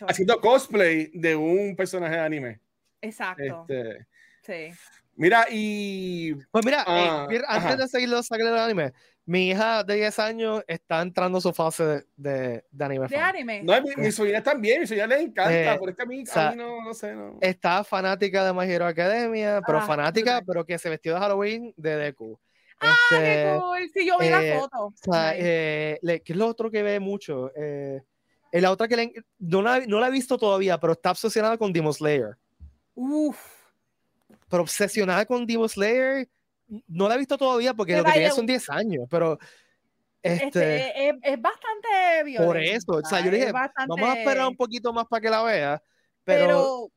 haciendo 0.07 0.40
cosplay 0.40 1.11
de 1.14 1.35
un 1.35 1.75
personaje 1.77 2.14
de 2.14 2.20
anime. 2.20 2.61
Exacto. 3.01 3.66
Este, 3.68 4.07
sí. 4.42 4.75
Mira, 5.14 5.46
y. 5.51 6.35
Pues 6.51 6.64
mira, 6.64 6.85
ah, 6.87 7.29
eh, 7.31 7.42
antes 7.46 7.79
de 7.79 7.88
seguir 7.88 8.09
los 8.09 8.29
del 8.29 8.57
anime, 8.57 8.92
mi 9.24 9.50
hija 9.50 9.85
de 9.85 9.94
10 9.94 10.18
años 10.18 10.64
está 10.66 11.00
entrando 11.00 11.38
a 11.38 11.40
su 11.40 11.52
fase 11.52 12.04
de, 12.16 12.64
de, 12.70 12.85
anime. 12.85 13.06
¿De 13.06 13.16
anime? 13.16 13.62
No, 13.62 13.80
mi, 13.80 13.94
mi 13.96 14.12
sobrina 14.12 14.42
también, 14.42 14.80
mi 14.80 14.87
sobrina 14.87 15.06
le 15.06 15.20
encanta, 15.20 15.74
eh, 15.74 15.78
por 15.78 15.90
este 15.90 16.02
a 16.02 16.06
mí, 16.06 16.24
no, 16.56 16.82
no, 16.82 16.94
sé. 16.94 17.14
No. 17.14 17.38
Está 17.40 17.85
fanática 17.85 18.44
de 18.44 18.52
My 18.52 18.70
Hero 18.70 18.87
Academia, 18.87 19.61
pero 19.64 19.78
ah, 19.78 19.82
fanática, 19.82 20.42
pero 20.46 20.64
que 20.66 20.78
se 20.78 20.88
vestió 20.88 21.14
de 21.14 21.20
Halloween 21.20 21.72
de 21.76 21.96
Deku. 21.96 22.38
¡Ah, 22.80 22.96
este, 23.12 23.58
cool! 23.58 23.90
Sí, 23.94 24.06
yo 24.06 24.18
vi 24.18 24.28
la 24.28 24.44
eh, 24.44 24.58
foto. 24.58 24.87
O 24.87 24.94
sea, 24.96 25.35
eh, 25.37 26.00
¿Qué 26.02 26.32
es 26.32 26.37
lo 26.37 26.48
otro 26.48 26.70
que 26.70 26.82
ve 26.82 26.98
mucho? 26.98 27.52
Eh, 27.54 28.02
la 28.52 28.70
otra 28.72 28.88
que 28.88 28.96
le, 28.96 29.12
no, 29.38 29.62
la, 29.62 29.80
no 29.87 30.00
la 30.00 30.08
he 30.08 30.11
visto 30.11 30.37
todavía, 30.37 30.78
pero 30.78 30.94
está 30.94 31.12
obsesionada 31.12 31.56
con 31.56 31.72
Demon 31.72 31.94
Slayer. 31.94 32.37
Uf. 32.94 33.38
Pero 34.48 34.62
obsesionada 34.62 35.24
con 35.24 35.46
Demon 35.46 35.68
Slayer 35.68 36.28
no 36.88 37.08
la 37.08 37.14
he 37.14 37.18
visto 37.18 37.37
todavía 37.37 37.74
porque 37.74 37.96
lo 37.96 38.04
que 38.04 38.12
tiene 38.12 38.30
son 38.30 38.46
10 38.46 38.70
años, 38.70 39.06
pero 39.11 39.38
este, 40.22 40.46
este 40.46 41.08
es, 41.22 41.40
bastante 41.40 42.24
violento. 42.24 42.46
Por 42.46 42.62
eso, 42.62 42.92
o 42.92 43.04
sea, 43.04 43.24
yo 43.24 43.30
dije, 43.30 43.52
vamos 43.52 44.08
a 44.08 44.18
esperar 44.18 44.46
un 44.46 44.56
poquito 44.56 44.92
más 44.92 45.06
para 45.06 45.20
que 45.20 45.30
la 45.30 45.42
vea, 45.42 45.82
pero... 46.24 46.90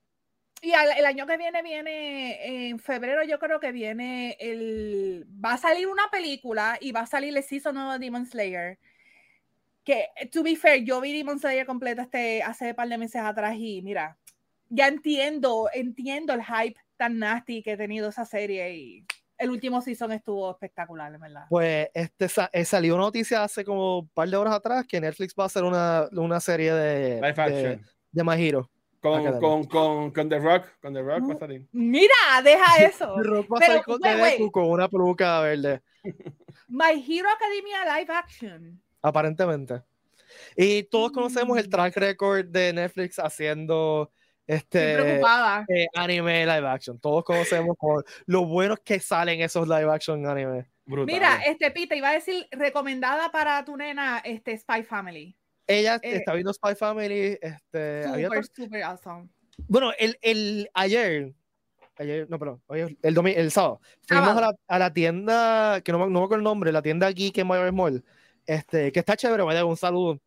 y 0.62 0.72
el 0.72 1.06
año 1.06 1.26
que 1.26 1.38
viene 1.38 1.62
viene, 1.64 2.70
en 2.70 2.80
febrero 2.80 3.24
yo 3.24 3.40
creo 3.40 3.60
que 3.60 3.72
viene 3.72 4.38
el... 4.40 5.26
Va 5.44 5.54
a 5.54 5.58
salir 5.58 5.88
una 5.88 6.10
película 6.12 6.78
y 6.80 6.92
va 6.92 7.02
a 7.02 7.08
salir 7.08 7.36
el 7.36 7.44
season 7.44 7.76
nuevo 7.76 7.94
de 7.94 8.00
Demon 8.00 8.26
Slayer. 8.26 8.78
Que, 9.84 10.08
to 10.32 10.42
be 10.42 10.56
fair, 10.56 10.84
yo 10.84 11.02
vi 11.02 11.16
Demon 11.16 11.40
Slayer 11.40 11.66
completa 11.66 12.04
este, 12.04 12.44
hace 12.44 12.70
un 12.70 12.76
par 12.76 12.88
de 12.88 12.98
meses 12.98 13.22
atrás 13.22 13.56
y 13.58 13.82
mira, 13.82 14.18
ya 14.70 14.88
entiendo, 14.88 15.70
entiendo 15.74 16.34
el 16.34 16.44
hype 16.44 16.80
tan 16.98 17.20
nasty 17.20 17.62
que 17.62 17.74
ha 17.74 17.78
tenido 17.78 18.10
esa 18.10 18.26
serie 18.26 18.76
y 18.76 19.06
el 19.38 19.50
último 19.50 19.82
season 19.82 20.12
estuvo 20.12 20.52
espectacular, 20.52 21.18
verdad. 21.20 21.46
Pues 21.50 21.90
este 21.94 22.28
eh, 22.54 22.66
salió 22.66 22.96
una 22.96 23.06
noticia 23.06 23.44
hace 23.44 23.64
como 23.64 24.00
un 24.00 24.10
par 24.10 24.30
de 24.30 24.38
horas 24.38 24.54
atrás 24.54 24.86
que 24.88 25.02
Netflix 25.02 25.34
va 25.38 25.44
a 25.44 25.48
hacer 25.48 25.64
una, 25.64 26.08
una 26.12 26.40
serie 26.40 26.74
de, 26.74 27.22
Life 27.22 27.42
action. 27.42 27.86
de, 28.12 28.24
My 28.24 28.34
Hero. 28.34 28.70
Con, 29.02 29.40
con, 29.40 29.66
con, 29.66 30.12
con, 30.12 30.30
The 30.30 30.40
Rock, 30.40 30.80
con 30.82 30.94
The 30.94 31.02
Rock 31.02 31.30
va 31.30 31.34
a 31.34 31.40
salir. 31.40 31.68
Mira, 31.72 32.42
deja 32.44 32.78
eso. 32.84 33.14
The 33.22 33.24
Rock 33.24 33.48
va 33.52 33.58
a 33.60 33.66
salir 33.66 33.84
con, 33.84 34.02
wait, 34.02 34.52
con 34.52 34.70
una 34.70 34.88
peluca 34.88 35.42
verde. 35.42 35.82
My 36.68 37.06
Hero 37.08 37.30
Academia 37.30 38.00
Live 38.00 38.12
Action. 38.12 38.82
Aparentemente. 39.02 39.84
Y 40.56 40.84
todos 40.84 41.12
conocemos 41.12 41.58
el 41.58 41.68
mm. 41.68 41.70
track 41.70 41.98
record 41.98 42.46
de 42.48 42.74
Netflix 42.74 43.20
haciendo 43.20 44.12
este 44.48 45.20
eh, 45.20 45.88
anime 45.96 46.46
live 46.46 46.68
action. 46.68 47.00
Todos 47.00 47.24
conocemos 47.24 47.76
por 47.78 48.06
lo 48.26 48.46
buenos 48.46 48.80
que 48.80 49.00
salen 49.00 49.42
esos 49.42 49.68
live 49.68 49.92
action 49.92 50.26
anime. 50.26 50.66
Mira, 50.86 51.42
este 51.46 51.72
Pita 51.72 51.96
iba 51.96 52.10
a 52.10 52.14
decir 52.14 52.48
recomendada 52.52 53.32
para 53.32 53.66
tu 53.66 53.76
nena 53.76 54.22
este 54.24 54.56
Spy 54.58 54.84
Family. 54.84 55.36
Ella 55.68 55.96
eh, 55.96 56.18
está 56.18 56.34
viendo 56.34 56.54
Spy 56.54 56.76
Family. 56.76 57.40
Este, 57.42 58.04
super, 58.04 58.46
super 58.46 58.84
awesome. 58.84 59.30
Bueno, 59.68 59.92
el, 59.98 60.18
el 60.22 60.70
ayer, 60.74 61.34
ayer, 61.98 62.30
no, 62.30 62.38
perdón, 62.38 62.62
el, 63.02 63.14
domingo, 63.14 63.40
el 63.40 63.52
sábado, 63.52 63.82
fuimos 64.02 64.30
a 64.30 64.42
la, 64.42 64.56
a 64.68 64.80
la, 64.80 64.94
tienda, 64.94 65.82
que 65.82 65.92
no, 65.92 65.98
no 65.98 66.20
me 66.20 66.26
acuerdo 66.26 66.36
el 66.36 66.44
nombre, 66.44 66.72
la 66.72 66.82
tienda 66.82 67.08
aquí 67.08 67.32
que 67.32 67.42
en 67.42 67.48
Mayor 67.48 67.72
Mall, 67.72 68.04
este, 68.46 68.92
que 68.92 69.00
está 69.00 69.16
chévere, 69.16 69.44
vaya, 69.44 69.66
un 69.66 69.78
saludo 69.78 70.20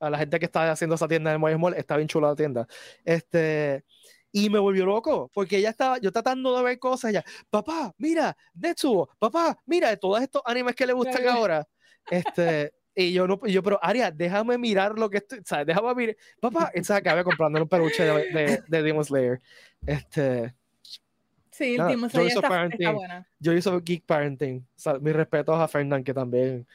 a 0.00 0.10
la 0.10 0.18
gente 0.18 0.38
que 0.38 0.46
está 0.46 0.70
haciendo 0.72 0.96
esa 0.96 1.06
tienda 1.06 1.32
en 1.32 1.44
el 1.44 1.58
Mall, 1.58 1.74
está 1.74 1.96
bien 1.96 2.08
chula 2.08 2.28
la 2.28 2.36
tienda. 2.36 2.66
Este, 3.04 3.84
y 4.32 4.48
me 4.48 4.58
volvió 4.58 4.86
loco, 4.86 5.30
porque 5.32 5.58
ella 5.58 5.70
estaba, 5.70 5.98
yo 5.98 6.10
tratando 6.10 6.56
de 6.56 6.64
ver 6.64 6.78
cosas, 6.78 7.10
ella, 7.10 7.24
papá, 7.50 7.94
mira, 7.98 8.36
Netsuo, 8.54 9.08
papá, 9.18 9.58
mira, 9.66 9.90
de 9.90 9.96
todos 9.96 10.20
estos 10.22 10.42
animes 10.44 10.74
que 10.74 10.86
le 10.86 10.94
gustan 10.94 11.28
ahora. 11.28 11.66
Este, 12.10 12.72
y 12.94 13.12
yo 13.12 13.26
no, 13.26 13.40
yo, 13.46 13.62
pero 13.62 13.78
Aria, 13.82 14.10
déjame 14.10 14.56
mirar 14.56 14.98
lo 14.98 15.10
que 15.10 15.18
estoy, 15.18 15.40
¿sabes? 15.44 15.66
Déjame 15.66 15.94
mirar, 15.94 16.16
papá, 16.40 16.70
esa 16.74 16.96
acabé 16.96 17.22
comprando 17.22 17.62
un 17.62 17.68
peluche 17.68 18.02
de, 18.04 18.62
de, 18.66 18.82
Demon 18.82 19.04
Slayer. 19.04 19.40
Este, 19.86 20.54
Sí, 21.50 21.74
el 21.74 21.88
Demon 21.88 22.08
Slayer 22.08 22.32
está, 22.32 22.64
está, 22.64 22.92
buena. 22.92 23.28
Yo 23.38 23.52
hice 23.52 23.70
Geek 23.82 24.06
Parenting. 24.06 24.60
O 24.60 24.78
sea, 24.80 24.94
mis 24.94 25.12
respetos 25.12 25.58
a 25.58 25.68
Fernand, 25.68 26.02
que 26.02 26.14
también 26.14 26.66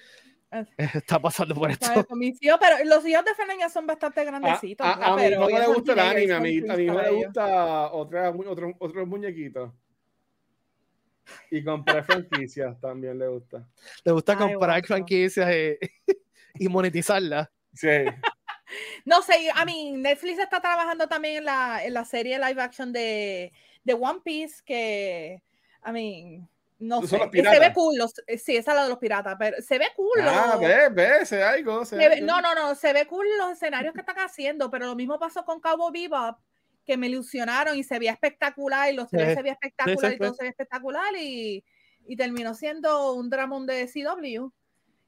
está 0.78 1.20
pasando 1.20 1.56
por 1.56 1.72
esto. 1.72 1.88
pero 2.10 2.86
los 2.86 3.06
hijos 3.06 3.26
de 3.26 3.36
Fernanda 3.36 3.70
son 3.70 3.88
bastante 3.88 4.24
grandecitos. 4.24 4.86
A, 4.86 4.94
a, 4.94 5.15
mí 5.15 5.24
no 5.30 5.48
le 5.48 5.68
gusta 5.68 5.94
el 5.94 6.00
anime, 6.00 6.34
a 6.34 6.39
mí, 6.39 6.58
a 6.70 6.76
mí 6.76 6.86
le 6.86 7.12
gusta 7.12 7.91
otra, 7.91 8.30
otro, 8.32 8.74
otros 8.80 9.08
muñequitos. 9.08 9.72
Y 11.50 11.63
comprar 11.63 12.04
franquicias 12.06 12.80
también 12.80 13.18
le 13.18 13.28
gusta. 13.28 13.68
Le 14.04 14.12
gusta 14.12 14.38
comprar 14.38 14.86
franquicias 14.86 15.50
y, 16.56 16.68
monetizarlas. 16.68 17.50
Sí. 17.74 18.06
no 19.06 19.22
sé, 19.22 19.50
a 19.54 19.65
mí 19.65 19.94
Netflix 19.98 20.39
está 20.39 20.62
trabajando 20.62 21.08
también 21.08 21.38
en 21.38 21.46
la, 21.46 21.84
en 21.84 21.94
la 21.94 22.06
serie 22.06 22.39
live 22.39 22.62
action 22.62 22.94
de, 22.94 23.52
de 23.84 23.94
One 23.94 24.22
Piece 24.24 24.62
que, 24.65 25.41
I 25.86 25.91
mean, 25.91 26.50
no 26.78 27.02
sé, 27.02 27.18
se 27.18 27.60
ve 27.60 27.72
cool, 27.74 27.96
eh, 28.28 28.38
sí, 28.38 28.58
esa 28.58 28.72
es 28.72 28.78
la 28.78 28.84
de 28.84 28.90
los 28.90 28.98
piratas, 28.98 29.36
pero 29.40 29.62
se 29.62 29.80
ve 29.80 29.88
cool. 29.96 30.20
Ah, 30.22 30.58
ve, 30.60 30.90
ve, 30.90 31.26
se 31.26 31.42
algo. 31.42 31.84
no, 32.22 32.42
no, 32.42 32.54
no, 32.54 32.76
se 32.76 32.92
ve 32.92 33.08
cool 33.08 33.26
los 33.38 33.52
escenarios 33.52 33.94
que 33.94 34.02
están 34.02 34.18
haciendo, 34.18 34.70
pero 34.70 34.86
lo 34.88 34.96
mismo 34.96 35.18
pasó 35.18 35.46
con 35.46 35.62
Cabo 35.62 35.90
Bebop, 35.92 36.38
que 36.86 36.98
me 36.98 37.08
ilusionaron 37.08 37.78
y 37.78 37.84
se 37.84 37.98
veía 37.98 38.12
espectacular, 38.12 38.92
y 38.92 38.96
los 38.96 39.10
tres 39.10 39.36
se 39.36 39.42
veía 39.42 39.54
espectacular, 39.54 40.14
y 40.14 40.18
todo 40.18 40.34
se 40.34 40.44
veía 40.44 40.52
espectacular, 40.52 41.16
y, 41.18 41.64
y 42.08 42.16
terminó 42.18 42.54
siendo 42.54 43.14
un 43.14 43.30
Dramón 43.30 43.66
de 43.66 43.88
CW. 43.88 44.50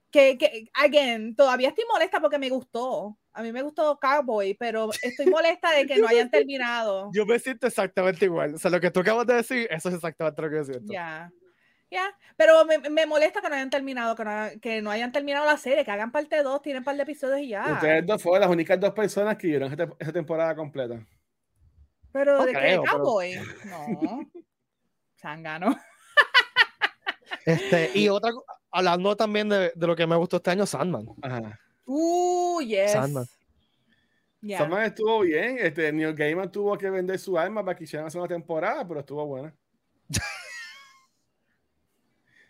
Que, 0.09 0.37
que, 0.37 0.69
again, 0.73 1.35
todavía 1.35 1.67
estoy 1.67 1.83
molesta 1.91 2.21
porque 2.21 2.39
me 2.39 2.49
gustó. 2.49 3.17
A 3.33 3.43
mí 3.43 3.51
me 3.51 3.61
gustó 3.61 3.99
Cowboy, 3.99 4.53
pero 4.53 4.89
estoy 5.03 5.25
molesta 5.25 5.71
de 5.73 5.85
que 5.87 5.97
no 5.97 6.07
hayan 6.07 6.31
terminado. 6.31 7.11
Yo 7.13 7.25
me 7.25 7.37
siento 7.39 7.67
exactamente 7.67 8.23
igual. 8.23 8.55
O 8.55 8.57
sea, 8.57 8.71
lo 8.71 8.79
que 8.79 8.89
tú 8.89 9.01
acabas 9.01 9.27
de 9.27 9.33
decir, 9.35 9.67
eso 9.69 9.89
es 9.89 9.95
exactamente 9.95 10.41
lo 10.41 10.49
que 10.49 10.55
yo 10.55 10.63
siento. 10.63 10.93
Ya. 10.93 11.29
Ya, 11.89 12.05
pero 12.35 12.65
me, 12.65 12.79
me, 12.89 13.05
molesta 13.05 13.39
que 13.41 13.49
no 13.49 13.55
hayan 13.55 13.69
terminado, 13.69 14.15
que 14.15 14.25
no, 14.25 14.31
que 14.61 14.81
no, 14.81 14.91
hayan 14.91 15.11
terminado 15.13 15.45
la 15.45 15.57
serie, 15.57 15.85
que 15.85 15.91
hagan 15.91 16.11
parte 16.11 16.43
2, 16.43 16.61
tienen 16.61 16.81
un 16.81 16.83
par 16.83 16.97
de 16.97 17.03
episodios 17.03 17.39
y 17.39 17.49
ya. 17.49 17.73
Ustedes 17.73 18.05
dos 18.05 18.21
fueron 18.21 18.41
las 18.41 18.49
únicas 18.49 18.77
dos 18.79 18.91
personas 18.91 19.37
que 19.37 19.47
vieron 19.47 19.71
esa, 19.71 20.11
temporada 20.11 20.53
completa. 20.53 20.99
Pero 22.11 22.45
de 22.45 22.51
qué 22.51 22.81
Cowboy, 22.85 23.35
no. 23.65 24.19
Sangano. 25.15 25.75
Este, 27.45 27.91
y 27.93 28.09
otra, 28.09 28.31
hablando 28.71 29.15
también 29.15 29.47
de, 29.47 29.71
de, 29.73 29.87
lo 29.87 29.95
que 29.95 30.05
me 30.05 30.17
gustó 30.17 30.35
este 30.35 30.51
año, 30.51 30.65
Sandman. 30.65 31.07
Ajá. 31.21 31.57
Uh, 31.85 32.59
yes. 32.59 32.91
Sandman. 32.91 33.25
Sandman 34.57 34.83
estuvo 34.83 35.21
bien. 35.21 35.57
Este, 35.59 35.91
Neil 35.93 36.13
Gaiman 36.13 36.51
tuvo 36.51 36.77
que 36.77 36.89
vender 36.89 37.17
su 37.19 37.37
alma 37.37 37.63
para 37.63 37.77
que 37.77 37.85
hicieran 37.85 38.09
una 38.13 38.27
temporada, 38.27 38.85
pero 38.85 38.99
estuvo 38.99 39.25
buena. 39.25 39.53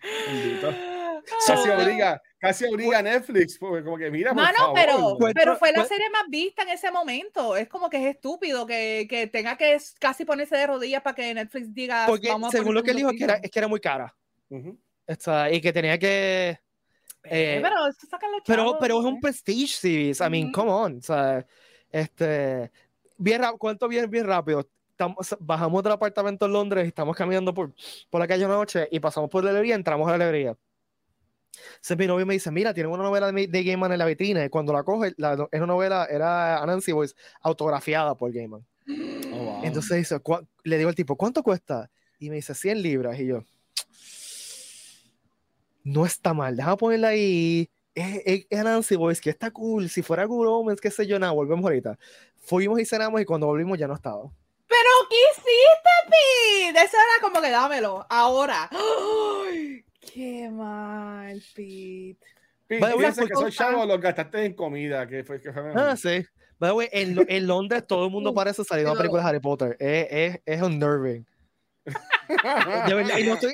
Casi 1.46 1.70
obliga, 1.70 2.22
casi 2.40 2.66
obliga 2.66 3.00
a 3.00 3.02
Netflix, 3.02 3.58
porque 3.58 3.84
como 3.84 3.98
que 3.98 4.10
mira, 4.10 4.34
Mano, 4.34 4.72
pero, 4.74 5.18
pero 5.34 5.58
fue 5.58 5.72
la 5.72 5.86
serie 5.86 6.10
más 6.10 6.24
vista 6.30 6.64
en 6.64 6.70
ese 6.70 6.92
momento. 6.92 7.56
Es 7.56 7.68
como 7.68 7.90
que 7.90 7.98
es 7.98 8.16
estúpido 8.16 8.66
que, 8.66 9.08
que 9.10 9.28
tenga 9.28 9.58
que 9.58 9.78
casi 10.00 10.26
ponerse 10.26 10.56
de 10.56 10.68
rodillas 10.68 11.02
para 11.02 11.16
que 11.16 11.34
Netflix 11.34 11.74
diga. 11.74 12.06
Porque 12.08 12.34
según 12.52 12.76
lo 12.76 12.84
que 12.84 12.92
él 12.92 12.98
dijo, 12.98 13.10
es 13.10 13.18
que, 13.18 13.24
era, 13.24 13.36
es 13.36 13.52
que 13.52 13.60
era 13.60 13.68
muy 13.68 13.80
cara. 13.80 14.16
y 14.50 15.62
que 15.62 15.74
tenía 15.74 15.98
que. 15.98 16.60
Eh, 17.24 17.62
pero, 17.62 17.76
pero, 18.46 18.78
pero, 18.80 19.00
es 19.00 19.06
un 19.06 19.20
prestige 19.20 19.74
series. 19.74 20.22
I 20.22 20.30
mean, 20.30 20.52
come 20.52 20.72
on. 20.72 20.98
O 21.00 21.02
sea, 21.02 21.46
este, 21.92 22.72
bien, 23.18 23.42
cuento 23.58 23.88
bien, 23.90 24.10
bien 24.10 24.26
rápido 24.26 24.70
bajamos 25.40 25.84
del 25.84 25.94
apartamento 25.94 26.46
en 26.46 26.54
Londres 26.54 26.86
y 26.86 26.88
estamos 26.90 27.16
caminando 27.16 27.54
por, 27.54 27.74
por 28.10 28.20
la 28.20 28.28
calle 28.28 28.46
una 28.46 28.56
noche 28.56 28.88
y 28.92 29.00
pasamos 29.00 29.30
por 29.30 29.44
la 29.44 29.52
librería 29.52 29.76
entramos 29.76 30.08
a 30.08 30.18
la 30.18 30.26
librería. 30.26 30.58
Entonces 31.70 31.98
mi 31.98 32.08
novio 32.08 32.26
me 32.26 32.34
dice, 32.34 32.52
mira, 32.52 32.74
tiene 32.74 32.90
una 32.90 33.04
novela 33.04 33.32
de, 33.32 33.48
de 33.48 33.64
Gaiman 33.64 33.92
en 33.92 34.00
la 34.00 34.06
vitrina 34.06 34.46
y 34.46 34.50
cuando 34.50 34.74
la 34.74 34.84
coge, 34.84 35.14
la, 35.18 35.34
es 35.52 35.58
una 35.58 35.68
novela, 35.68 36.08
era 36.10 36.62
Anansi 36.62 36.92
Boys, 36.92 37.16
autografiada 37.42 38.16
por 38.16 38.32
Gaiman. 38.32 38.66
Oh, 39.34 39.62
Entonces 39.64 39.98
dice, 39.98 40.22
le 40.64 40.78
digo 40.78 40.90
al 40.90 40.96
tipo, 40.96 41.16
¿cuánto 41.16 41.44
cuesta? 41.44 41.90
Y 42.20 42.30
me 42.30 42.38
dice, 42.38 42.54
100 42.54 42.82
libras. 42.82 43.20
Y 43.20 43.28
yo, 43.28 43.44
no 45.84 46.06
está 46.06 46.34
mal, 46.34 46.56
déjame 46.56 46.78
ponerla 46.78 47.10
ahí. 47.10 47.70
Es, 47.94 48.46
es, 48.50 48.64
Nancy 48.64 48.96
Boys, 48.96 49.20
que 49.20 49.32
está 49.32 49.50
cool. 49.50 49.90
Si 49.90 50.04
fuera 50.04 50.26
Good 50.26 50.48
Omens, 50.48 50.82
qué 50.82 50.92
sé 50.92 51.08
yo, 51.08 51.18
nada, 51.18 51.32
volvemos 51.32 51.64
ahorita. 51.66 51.98
Fuimos 52.36 52.80
y 52.80 52.86
cenamos 52.86 53.20
y 53.22 53.26
cuando 53.26 53.48
volvimos 53.48 53.78
ya 53.78 53.88
no 53.88 53.96
estaba. 53.96 54.30
Pero 54.68 54.90
¿qué 55.10 55.16
hiciste, 55.32 55.90
Pete? 56.06 56.86
Eso 56.86 56.98
era 56.98 57.22
como 57.22 57.42
que 57.42 57.50
dámelo, 57.50 58.06
ahora. 58.10 58.70
¡Ay! 58.72 59.86
Qué 60.14 60.50
mal, 60.50 61.42
Pete. 61.56 62.18
Pete, 62.68 63.28
que 63.28 63.36
soy 63.36 63.52
chavo, 63.52 63.86
lo 63.86 63.98
gastaste 64.00 64.46
en 64.46 64.54
comida. 64.54 65.08
Que 65.08 65.24
fue, 65.24 65.42
que 65.42 65.54
fue 65.54 65.72
ah, 65.76 65.96
sí. 65.96 66.26
en, 66.92 67.26
en, 67.28 67.48
Londres 67.48 67.88
todo 67.88 68.06
el 68.06 68.12
mundo 68.12 68.34
parece 68.34 68.64
salir 68.64 68.84
de 68.84 68.92
una 68.92 68.98
película 68.98 69.24
de 69.24 69.30
Harry 69.30 69.40
Potter. 69.40 69.78
Es, 69.80 70.08
es, 70.10 70.42
es 70.46 70.62
unnerving. 70.62 71.26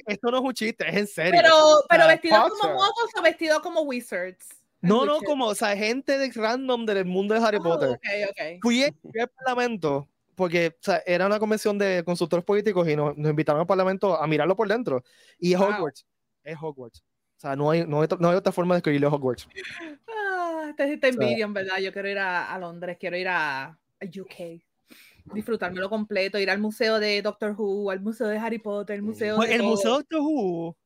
esto 0.08 0.32
no 0.32 0.38
es 0.38 0.43
un 0.43 0.54
chiste, 0.54 0.89
es 0.89 0.95
en 0.95 1.08
serio. 1.08 1.39
Pero, 1.41 1.56
pero 1.88 2.08
vestido 2.08 2.49
como 2.49 2.73
motos 2.73 3.10
o 3.15 3.21
vestido 3.21 3.62
como 3.62 3.82
wizards. 3.82 4.47
No, 4.82 5.06
no, 5.06 5.21
como, 5.21 5.45
o 5.45 5.56
sea, 5.56 5.78
gente 5.78 6.17
de 6.17 6.30
random 6.30 6.86
del 6.86 7.06
mundo 7.06 7.34
de 7.34 7.45
Harry 7.45 7.58
oh, 7.58 7.63
Potter. 7.63 7.99
Fui, 8.62 8.84
al 8.84 9.30
parlamento 9.30 10.10
porque 10.36 10.76
o 10.80 10.84
sea, 10.84 11.02
era 11.06 11.26
una 11.26 11.39
convención 11.39 11.78
de 11.78 12.04
consultores 12.06 12.46
políticos 12.46 12.88
y 12.88 12.96
nos, 12.96 13.17
nos, 13.17 13.30
invitaron 13.30 13.62
al 13.62 13.67
parlamento 13.67 14.22
a 14.22 14.28
mirarlo 14.28 14.56
por 14.56 14.67
dentro. 14.67 15.04
Y 15.39 15.54
es 15.54 15.60
Hogwarts. 15.60 16.06
Es 16.43 16.58
Hogwarts. 16.62 17.00
O 17.00 17.39
sea, 17.39 17.56
no 17.56 17.72
hay, 17.72 17.86
no 17.86 18.02
hay, 18.02 18.08
no 18.19 18.30
hay 18.30 18.36
otra 18.36 18.52
forma 18.52 18.76
de 18.76 18.80
escribirle 18.80 19.08
Hogwarts. 19.08 19.48
Ah, 20.08 20.74
te, 20.78 20.98
te 20.98 21.08
envidio, 21.10 21.46
en 21.46 21.54
verdad. 21.54 21.78
Yo 21.80 21.91
quiero 21.91 22.10
ir 22.10 22.19
a, 22.19 22.54
a 22.54 22.58
Londres, 22.60 22.98
quiero 23.00 23.17
ir 23.17 23.28
a, 23.28 23.65
a 23.65 24.06
UK 24.06 24.62
disfrutármelo 25.34 25.89
completo, 25.89 26.38
ir 26.38 26.50
al 26.50 26.60
museo 26.60 27.00
de 27.00 27.22
Doctor 27.22 27.56
Who, 27.58 27.91
al 27.91 28.02
museo 28.02 28.28
de 28.28 28.38
Harry 28.38 28.60
Potter, 28.60 28.98
el 28.98 29.04
museo 29.04 29.38
de 29.38 29.56
El 29.56 29.63
museo 29.63 29.91
de 29.91 29.98
Doctor 29.98 30.19
Who 30.19 30.78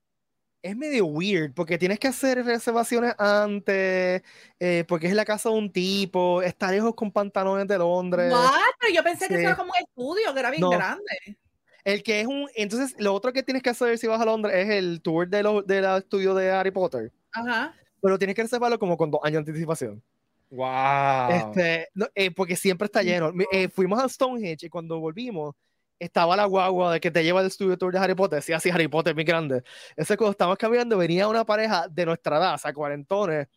es 0.68 0.76
medio 0.76 1.06
weird 1.06 1.54
porque 1.54 1.78
tienes 1.78 2.00
que 2.00 2.08
hacer 2.08 2.44
reservaciones 2.44 3.16
antes, 3.18 4.22
eh, 4.60 4.84
porque 4.88 5.08
es 5.08 5.14
la 5.14 5.26
casa 5.26 5.50
de 5.50 5.56
un 5.56 5.72
tipo, 5.72 6.42
está 6.42 6.72
lejos 6.72 6.94
con 6.96 7.12
pantalones 7.12 7.68
de 7.68 7.78
Londres. 7.78 8.34
pero 8.80 8.94
yo 8.94 9.04
pensé 9.04 9.28
que 9.28 9.36
eso 9.36 9.44
era 9.44 9.56
como 9.56 9.72
un 9.72 9.86
estudio, 9.86 10.34
que 10.34 10.40
era 10.40 10.52
bien 10.52 10.70
grande. 10.70 11.38
El 11.84 12.04
que 12.04 12.20
es 12.20 12.28
un. 12.28 12.50
Entonces, 12.56 12.96
lo 13.00 13.14
otro 13.14 13.32
que 13.32 13.44
tienes 13.44 13.64
que 13.64 13.70
hacer 13.70 13.98
si 13.98 14.08
vas 14.08 14.20
a 14.20 14.26
Londres 14.26 14.54
es 14.58 14.70
el 14.70 15.02
tour 15.02 15.28
de 15.28 15.42
los 15.42 15.66
de 15.66 15.98
estudio 15.98 16.36
de 16.36 16.52
Harry 16.52 16.72
Potter. 16.72 17.14
Ajá. 17.32 17.74
Pero 18.02 18.18
tienes 18.18 18.36
que 18.36 18.44
reservarlo 18.44 18.78
como 18.78 18.98
con 18.98 19.10
dos 19.10 19.22
años 19.24 19.46
de 19.46 19.52
anticipación. 19.52 20.04
Wow. 20.50 21.30
Este, 21.30 21.88
eh, 22.16 22.32
porque 22.32 22.56
siempre 22.56 22.86
está 22.86 23.04
lleno. 23.04 23.32
Eh, 23.52 23.70
fuimos 23.70 24.04
a 24.04 24.10
Stonehenge 24.10 24.66
y 24.66 24.70
cuando 24.70 25.00
volvimos 25.00 25.56
estaba 26.00 26.36
la 26.36 26.46
guagua 26.46 26.94
de 26.94 27.00
que 27.00 27.12
te 27.12 27.24
lleva 27.24 27.40
al 27.40 27.48
estudio 27.48 27.78
tour 27.78 27.94
de 27.94 28.00
Harry 28.00 28.16
Potter. 28.16 28.42
Sí, 28.42 28.54
así 28.54 28.70
Harry 28.70 28.88
Potter, 28.88 29.14
muy 29.16 29.24
grande. 29.24 29.64
Ese 29.96 30.18
cuando 30.18 30.32
estábamos 30.32 30.58
caminando 30.58 30.98
venía 30.98 31.28
una 31.28 31.46
pareja 31.46 31.88
de 31.88 32.06
nuestra 32.06 32.38
edad, 32.38 32.56
o 32.56 32.58
sea, 32.58 32.74
cuarentones, 32.74 33.48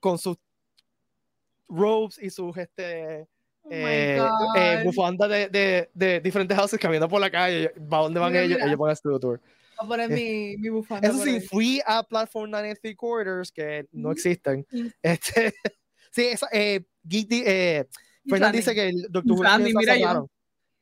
con 0.00 0.18
sus 0.18 0.36
robes 1.68 2.18
y 2.20 2.30
sus 2.30 2.56
este, 2.56 3.26
oh 3.62 3.68
eh, 3.70 4.82
bufandas 4.84 5.28
de, 5.28 5.48
de, 5.48 5.90
de, 5.94 6.20
diferentes 6.20 6.56
houses 6.56 6.78
caminando 6.78 7.08
por 7.08 7.20
la 7.20 7.30
calle. 7.30 7.70
¿Para 7.88 8.02
dónde 8.04 8.20
van 8.20 8.36
ellos? 8.36 8.58
Ellos 8.60 8.78
van 8.78 8.88
al 8.88 8.94
estudio 8.94 9.18
tour. 9.18 9.40
Voy 9.78 9.84
a 9.84 9.88
poner 9.88 10.10
mi, 10.10 10.56
mi 10.58 10.68
bufanda. 10.68 11.08
Eso 11.08 11.18
sí, 11.18 11.40
fui 11.40 11.80
a 11.86 12.02
Platform 12.02 12.50
93 12.50 12.96
Quarters, 12.96 13.52
que 13.52 13.86
no 13.92 14.12
existen. 14.12 14.66
Este, 15.02 15.52
Sí, 16.12 16.26
esa, 16.26 16.46
eh, 16.52 16.84
eh, 17.10 17.84
Fernan 18.28 18.52
dice 18.52 18.74
que 18.74 18.88
el 18.88 19.06
Doctor 19.08 19.60
mira 19.60 19.96
yo. 19.96 20.28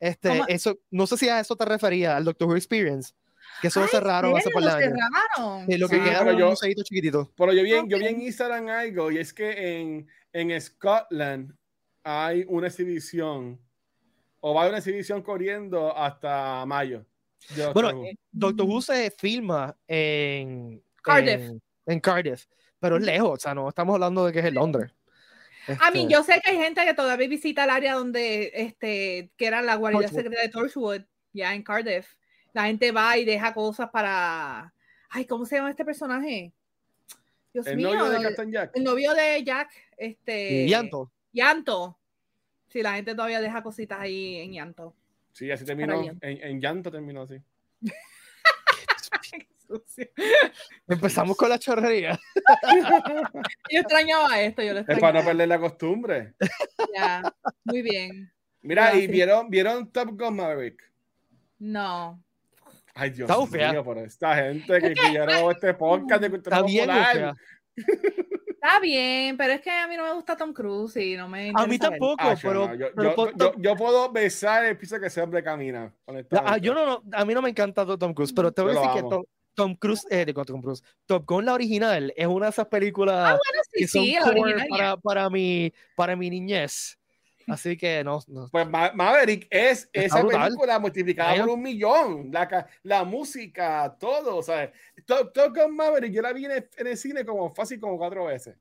Este, 0.01 0.31
eso, 0.47 0.79
no 0.89 1.05
sé 1.05 1.15
si 1.15 1.29
a 1.29 1.39
eso 1.39 1.55
te 1.55 1.63
refería, 1.63 2.17
al 2.17 2.25
Doctor 2.25 2.47
Who 2.47 2.55
Experience. 2.55 3.13
Que 3.61 3.67
eso 3.67 3.79
lo 3.79 3.87
cerraron 3.87 4.35
hace 4.35 4.49
por 4.49 4.63
el 4.63 4.69
año. 4.69 4.79
cerraron. 4.79 5.65
lo 5.79 5.87
que 5.87 6.03
queda 6.03 6.21
era 6.21 6.47
un 6.47 6.57
sellito 6.57 6.81
chiquitito. 6.83 7.31
Pero 7.37 7.53
yo 7.53 7.61
vi, 7.61 7.69
yo 7.87 7.99
vi 7.99 8.07
en 8.07 8.21
Instagram 8.21 8.67
algo 8.69 9.11
y 9.11 9.19
es 9.19 9.31
que 9.31 9.79
en, 9.79 10.07
en 10.33 10.59
Scotland 10.59 11.55
hay 12.03 12.43
una 12.47 12.67
exhibición 12.67 13.61
o 14.39 14.55
va 14.55 14.61
a 14.61 14.63
haber 14.63 14.71
una 14.71 14.79
exhibición 14.79 15.21
corriendo 15.21 15.95
hasta 15.95 16.65
mayo. 16.65 17.05
Bueno, 17.73 18.03
Doctor 18.31 18.65
Who 18.65 18.81
se 18.81 19.11
filma 19.11 19.77
en 19.87 20.83
Cardiff. 21.03 21.51
En, 21.85 21.99
Cardiff, 21.99 22.45
pero 22.79 22.97
es 22.97 23.03
lejos, 23.03 23.31
o 23.31 23.39
sea, 23.39 23.53
no 23.53 23.69
estamos 23.69 23.93
hablando 23.93 24.25
de 24.25 24.33
que 24.33 24.39
es 24.39 24.45
en 24.45 24.55
Londres. 24.55 24.91
A 25.79 25.91
mí, 25.91 26.01
este 26.01 26.13
yo 26.13 26.23
sé 26.23 26.41
que 26.43 26.51
hay 26.51 26.57
gente 26.57 26.83
que 26.85 26.93
todavía 26.93 27.27
visita 27.27 27.63
el 27.63 27.69
área 27.69 27.93
donde, 27.93 28.51
este, 28.53 29.31
que 29.37 29.45
era 29.45 29.61
la 29.61 29.75
guarida 29.75 30.07
secreta 30.07 30.41
de 30.41 30.49
Torchwood, 30.49 31.01
ya 31.33 31.53
en 31.53 31.63
Cardiff. 31.63 32.15
La 32.53 32.65
gente 32.65 32.91
va 32.91 33.17
y 33.17 33.25
deja 33.25 33.53
cosas 33.53 33.89
para. 33.89 34.73
Ay, 35.09 35.25
¿cómo 35.25 35.45
se 35.45 35.57
llama 35.57 35.69
este 35.69 35.85
personaje? 35.85 36.51
Dios 37.53 37.67
el 37.67 37.81
novio 37.81 38.05
de 38.05 38.21
Captain 38.21 38.51
Jack. 38.51 38.71
El 38.75 38.83
novio 38.83 39.13
de 39.13 39.43
Jack, 39.43 39.69
este. 39.97 40.67
Llanto. 40.67 41.11
Llanto. 41.31 41.97
Sí, 42.67 42.81
la 42.81 42.93
gente 42.93 43.13
todavía 43.13 43.41
deja 43.41 43.61
cositas 43.61 43.99
ahí 43.99 44.37
en 44.37 44.53
llanto. 44.53 44.95
Sí, 45.33 45.51
así 45.51 45.65
terminó. 45.65 46.01
En, 46.01 46.19
en 46.21 46.61
llanto 46.61 46.91
terminó 46.91 47.23
así. 47.23 47.41
Empezamos 50.87 51.37
con 51.37 51.49
la 51.49 51.59
chorrería. 51.59 52.19
yo 53.69 53.79
extrañaba 53.79 54.41
esto, 54.41 54.61
yo 54.61 54.73
lo 54.73 54.79
Es 54.79 54.99
para 54.99 55.19
no 55.19 55.25
perder 55.25 55.47
la 55.47 55.59
costumbre. 55.59 56.33
Ya, 56.95 57.21
muy 57.63 57.81
bien. 57.81 58.31
Mira, 58.61 58.95
¿y 58.95 59.07
vieron, 59.07 59.49
vieron 59.49 59.91
Top 59.91 60.09
Gun 60.11 60.35
Maverick? 60.35 60.81
No. 61.59 62.21
Ay, 62.93 63.11
Dios 63.11 63.29
mío, 63.51 63.83
por 63.83 63.97
esta 63.97 64.35
gente 64.35 64.79
que, 64.79 64.93
que 64.93 65.45
este 65.51 65.73
podcast 65.73 66.21
de 66.21 66.29
cultura 66.29 66.57
Está 66.57 66.67
bien, 66.67 67.35
Está 68.63 68.79
bien, 68.79 69.37
pero 69.37 69.53
es 69.53 69.61
que 69.61 69.71
a 69.71 69.87
mí 69.87 69.97
no 69.97 70.03
me 70.03 70.13
gusta 70.13 70.37
Tom 70.37 70.53
Cruise 70.53 70.95
y 70.97 71.15
no 71.15 71.27
me. 71.27 71.51
A 71.55 71.65
mí 71.65 71.79
tampoco, 71.79 72.17
ah, 72.19 72.35
pero, 72.39 72.75
yo, 72.75 72.89
yo, 72.95 73.53
yo, 73.57 73.75
puedo 73.75 74.11
besar 74.11 74.65
el 74.65 74.77
piso 74.77 74.99
que 74.99 75.07
ese 75.07 75.19
hombre 75.19 75.43
camina. 75.43 75.91
Ah, 76.31 76.57
yo 76.57 76.75
no, 76.75 77.01
a 77.11 77.25
mí 77.25 77.33
no 77.33 77.41
me 77.41 77.49
encanta 77.49 77.85
Tom 77.97 78.13
Cruise, 78.13 78.31
pero 78.31 78.51
te 78.51 78.61
voy 78.61 78.75
a 78.75 78.79
decir 78.79 78.91
que 78.93 79.01
Tom, 79.01 79.23
Tom 79.53 79.75
Cruise, 79.75 80.05
eh, 80.09 80.25
de 80.25 80.33
Tom 80.33 80.61
Cruise, 80.61 80.83
Top 81.05 81.25
Gun 81.25 81.45
la 81.45 81.53
original 81.53 82.13
es 82.15 82.27
una 82.27 82.47
de 82.47 82.51
esas 82.51 82.67
películas 82.67 83.15
ah, 83.15 83.31
bueno, 83.31 83.63
sí, 83.71 83.79
que 83.79 83.87
son 83.87 84.03
sí, 84.03 84.15
para, 84.69 84.97
para, 84.97 85.29
mi, 85.29 85.73
para 85.95 86.15
mi 86.15 86.29
niñez. 86.29 86.97
Así 87.47 87.77
que 87.77 88.03
no. 88.03 88.19
no. 88.27 88.47
Pues 88.51 88.67
Maverick 88.67 89.47
es 89.49 89.89
esa 89.91 90.25
película 90.25 90.79
multiplicada 90.79 91.35
por 91.37 91.49
un 91.49 91.61
millón. 91.61 92.29
La, 92.31 92.67
la 92.83 93.03
música, 93.03 93.95
todo. 93.99 94.37
O 94.37 94.43
sea, 94.43 94.71
Top, 95.05 95.33
Gun 95.55 95.75
Maverick 95.75 96.13
yo 96.13 96.21
la 96.21 96.33
vi 96.33 96.45
en 96.45 96.69
el, 96.77 96.97
cine 96.97 97.25
como 97.25 97.49
fácil 97.49 97.79
como 97.79 97.97
cuatro 97.97 98.25
veces. 98.25 98.55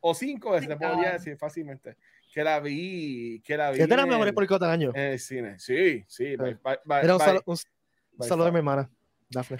O 0.00 0.14
cinco 0.14 0.50
veces, 0.50 0.68
te 0.68 0.76
podría 0.76 1.12
decir 1.12 1.36
fácilmente. 1.36 1.96
Que 2.32 2.44
la 2.44 2.60
vi. 2.60 3.40
Que 3.44 3.56
la 3.56 3.70
vi. 3.70 3.78
¿Qué 3.78 3.86
te 3.86 3.96
la 3.96 4.06
mejores 4.06 4.34
películas 4.34 4.60
del 4.60 4.70
año? 4.70 4.92
En 4.94 5.12
el 5.12 5.18
cine. 5.18 5.58
Sí, 5.58 6.04
sí. 6.08 6.34
Era 6.34 7.16
un, 7.46 7.56
saludo 8.20 8.46
de 8.46 8.52
mi 8.52 8.58
hermana. 8.58 8.90
Dafne. 9.28 9.58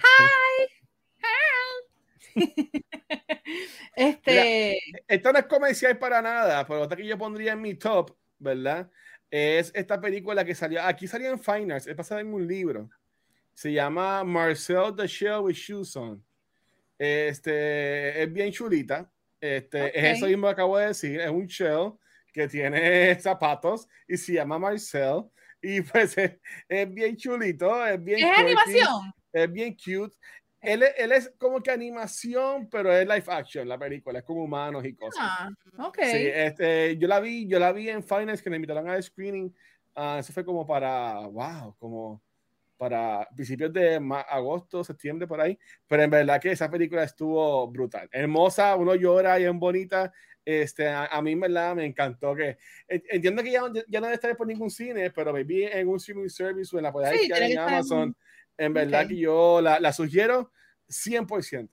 este. 3.95 4.79
esto 5.07 5.31
no 5.31 5.39
es 5.39 5.45
comercial 5.45 5.97
para 5.97 6.21
nada, 6.21 6.65
pero 6.67 6.81
otra 6.81 6.97
que 6.97 7.07
yo 7.07 7.17
pondría 7.17 7.53
en 7.53 7.61
mi 7.61 7.75
top, 7.75 8.15
¿verdad? 8.39 8.89
Es 9.29 9.71
esta 9.73 9.99
película 9.99 10.45
que 10.45 10.55
salió. 10.55 10.81
Aquí 10.83 11.07
salió 11.07 11.29
en 11.29 11.39
Fine 11.39 11.75
es 11.77 11.95
basada 11.95 12.21
en 12.21 12.33
un 12.33 12.47
libro. 12.47 12.89
Se 13.53 13.71
llama 13.71 14.23
Marcel 14.23 14.95
the 14.95 15.07
Shell 15.07 15.39
with 15.41 15.55
Shoes 15.55 15.95
on. 15.95 16.23
Este 16.97 18.23
es 18.23 18.31
bien 18.31 18.51
chulita. 18.51 19.09
Este, 19.39 19.97
Es 19.97 20.17
eso 20.17 20.27
mismo 20.27 20.47
que 20.47 20.53
acabo 20.53 20.77
de 20.77 20.87
decir. 20.87 21.19
Es 21.19 21.29
un 21.29 21.47
shell 21.47 21.93
que 22.31 22.47
tiene 22.47 23.15
zapatos 23.19 23.87
y 24.07 24.17
se 24.17 24.33
llama 24.33 24.59
Marcel. 24.59 25.23
Y 25.61 25.81
pues 25.81 26.15
es, 26.69 26.93
bien 26.93 27.15
chulito. 27.17 27.85
Es 27.85 28.03
bien. 28.03 28.19
¿Es 28.19 28.37
animación? 28.37 29.13
Es 29.35 29.51
bien 29.51 29.75
cute. 29.75 30.15
Él, 30.61 30.83
él, 30.97 31.11
es 31.11 31.31
como 31.37 31.61
que 31.61 31.69
animación, 31.69 32.69
pero 32.69 32.91
es 32.91 33.05
live 33.05 33.25
action 33.27 33.67
la 33.67 33.77
película, 33.77 34.19
es 34.19 34.25
como 34.25 34.43
humanos 34.43 34.83
y 34.85 34.95
cosas. 34.95 35.21
Ah, 35.21 35.49
ok. 35.77 35.99
Sí, 36.03 36.27
este, 36.33 36.97
yo 36.97 37.07
la 37.07 37.19
vi, 37.19 37.45
yo 37.47 37.59
la 37.59 37.71
vi 37.71 37.89
en 37.89 38.01
Finance 38.01 38.41
que 38.41 38.49
me 38.49 38.55
invitaron 38.55 38.89
a 38.89 38.99
screening. 38.99 39.53
Uh, 39.95 40.19
eso 40.19 40.33
fue 40.33 40.43
como 40.43 40.65
para, 40.65 41.19
wow, 41.27 41.75
como 41.77 42.23
para 42.77 43.27
principios 43.35 43.71
de 43.73 43.95
agosto, 44.29 44.83
septiembre, 44.83 45.27
por 45.27 45.39
ahí. 45.39 45.59
Pero 45.87 46.03
en 46.03 46.09
verdad 46.09 46.41
que 46.41 46.51
esa 46.51 46.69
película 46.69 47.03
estuvo 47.03 47.67
brutal. 47.67 48.09
Hermosa, 48.11 48.75
uno 48.75 48.95
llora 48.95 49.39
y 49.39 49.43
es 49.43 49.53
bonita. 49.53 50.11
Este, 50.43 50.87
a, 50.87 51.19
mí 51.23 51.31
en 51.31 51.39
verdad 51.39 51.75
me 51.75 51.85
encantó 51.85 52.35
que 52.35 52.59
entiendo 52.87 53.41
que 53.41 53.49
ya, 53.49 53.61
ya 53.87 53.99
no 53.99 54.05
debe 54.05 54.13
estar 54.13 54.37
por 54.37 54.45
ningún 54.45 54.69
cine, 54.69 55.09
pero 55.09 55.33
me 55.33 55.43
vi 55.43 55.63
en 55.63 55.87
un 55.87 55.95
streaming 55.95 56.29
service 56.29 56.75
o 56.75 56.79
en 56.79 56.83
la 56.83 56.91
podéis 56.91 57.21
sí, 57.21 57.31
en 57.33 57.57
Amazon. 57.57 58.15
En 58.57 58.73
verdad 58.73 59.07
que 59.07 59.17
yo 59.17 59.61
la, 59.61 59.79
la 59.79 59.93
sugiero 59.93 60.51
100%. 60.89 61.69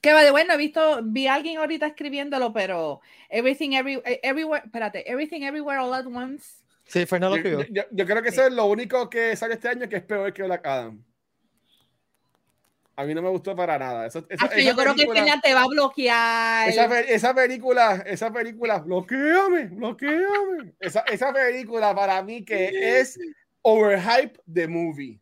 Que 0.00 0.12
va 0.14 0.22
de 0.22 0.30
bueno, 0.30 0.54
he 0.54 0.56
visto, 0.56 1.00
vi 1.04 1.26
a 1.26 1.34
alguien 1.34 1.58
ahorita 1.58 1.86
escribiéndolo, 1.86 2.52
pero 2.52 3.00
Everything 3.28 3.72
every, 3.72 4.00
Everywhere, 4.22 4.62
espérate, 4.64 5.10
Everything 5.10 5.42
Everywhere 5.42 5.80
All 5.80 5.92
at 5.94 6.06
Once. 6.06 6.62
Sí, 6.86 7.06
Fernando 7.06 7.36
yo, 7.36 7.62
yo, 7.70 7.82
yo, 7.90 8.06
creo 8.06 8.22
que 8.22 8.30
eso 8.30 8.46
es 8.46 8.52
lo 8.52 8.66
único 8.66 9.08
que 9.08 9.36
sale 9.36 9.54
este 9.54 9.68
año 9.68 9.88
que 9.88 9.96
es 9.96 10.02
peor 10.02 10.32
que 10.32 10.42
Black 10.42 10.66
Adam. 10.66 11.04
A 12.96 13.04
mí 13.04 13.14
no 13.14 13.22
me 13.22 13.28
gustó 13.28 13.54
para 13.54 13.78
nada. 13.78 14.06
Eso, 14.06 14.26
esa, 14.28 14.54
yo 14.58 14.74
creo 14.74 14.94
que 14.94 15.04
este 15.04 15.40
te 15.42 15.54
va 15.54 15.62
a 15.62 15.68
bloquear. 15.68 16.68
Esa, 16.68 17.00
esa, 17.00 17.34
película, 17.34 18.02
esa 18.06 18.32
película, 18.32 18.78
bloqueame, 18.78 19.68
bloqueame. 19.68 20.74
Esa, 20.80 21.00
esa 21.00 21.32
película 21.32 21.94
para 21.94 22.22
mí 22.22 22.44
que 22.44 22.98
es 23.00 23.18
overhype 23.62 24.40
de 24.44 24.68
movie. 24.68 25.20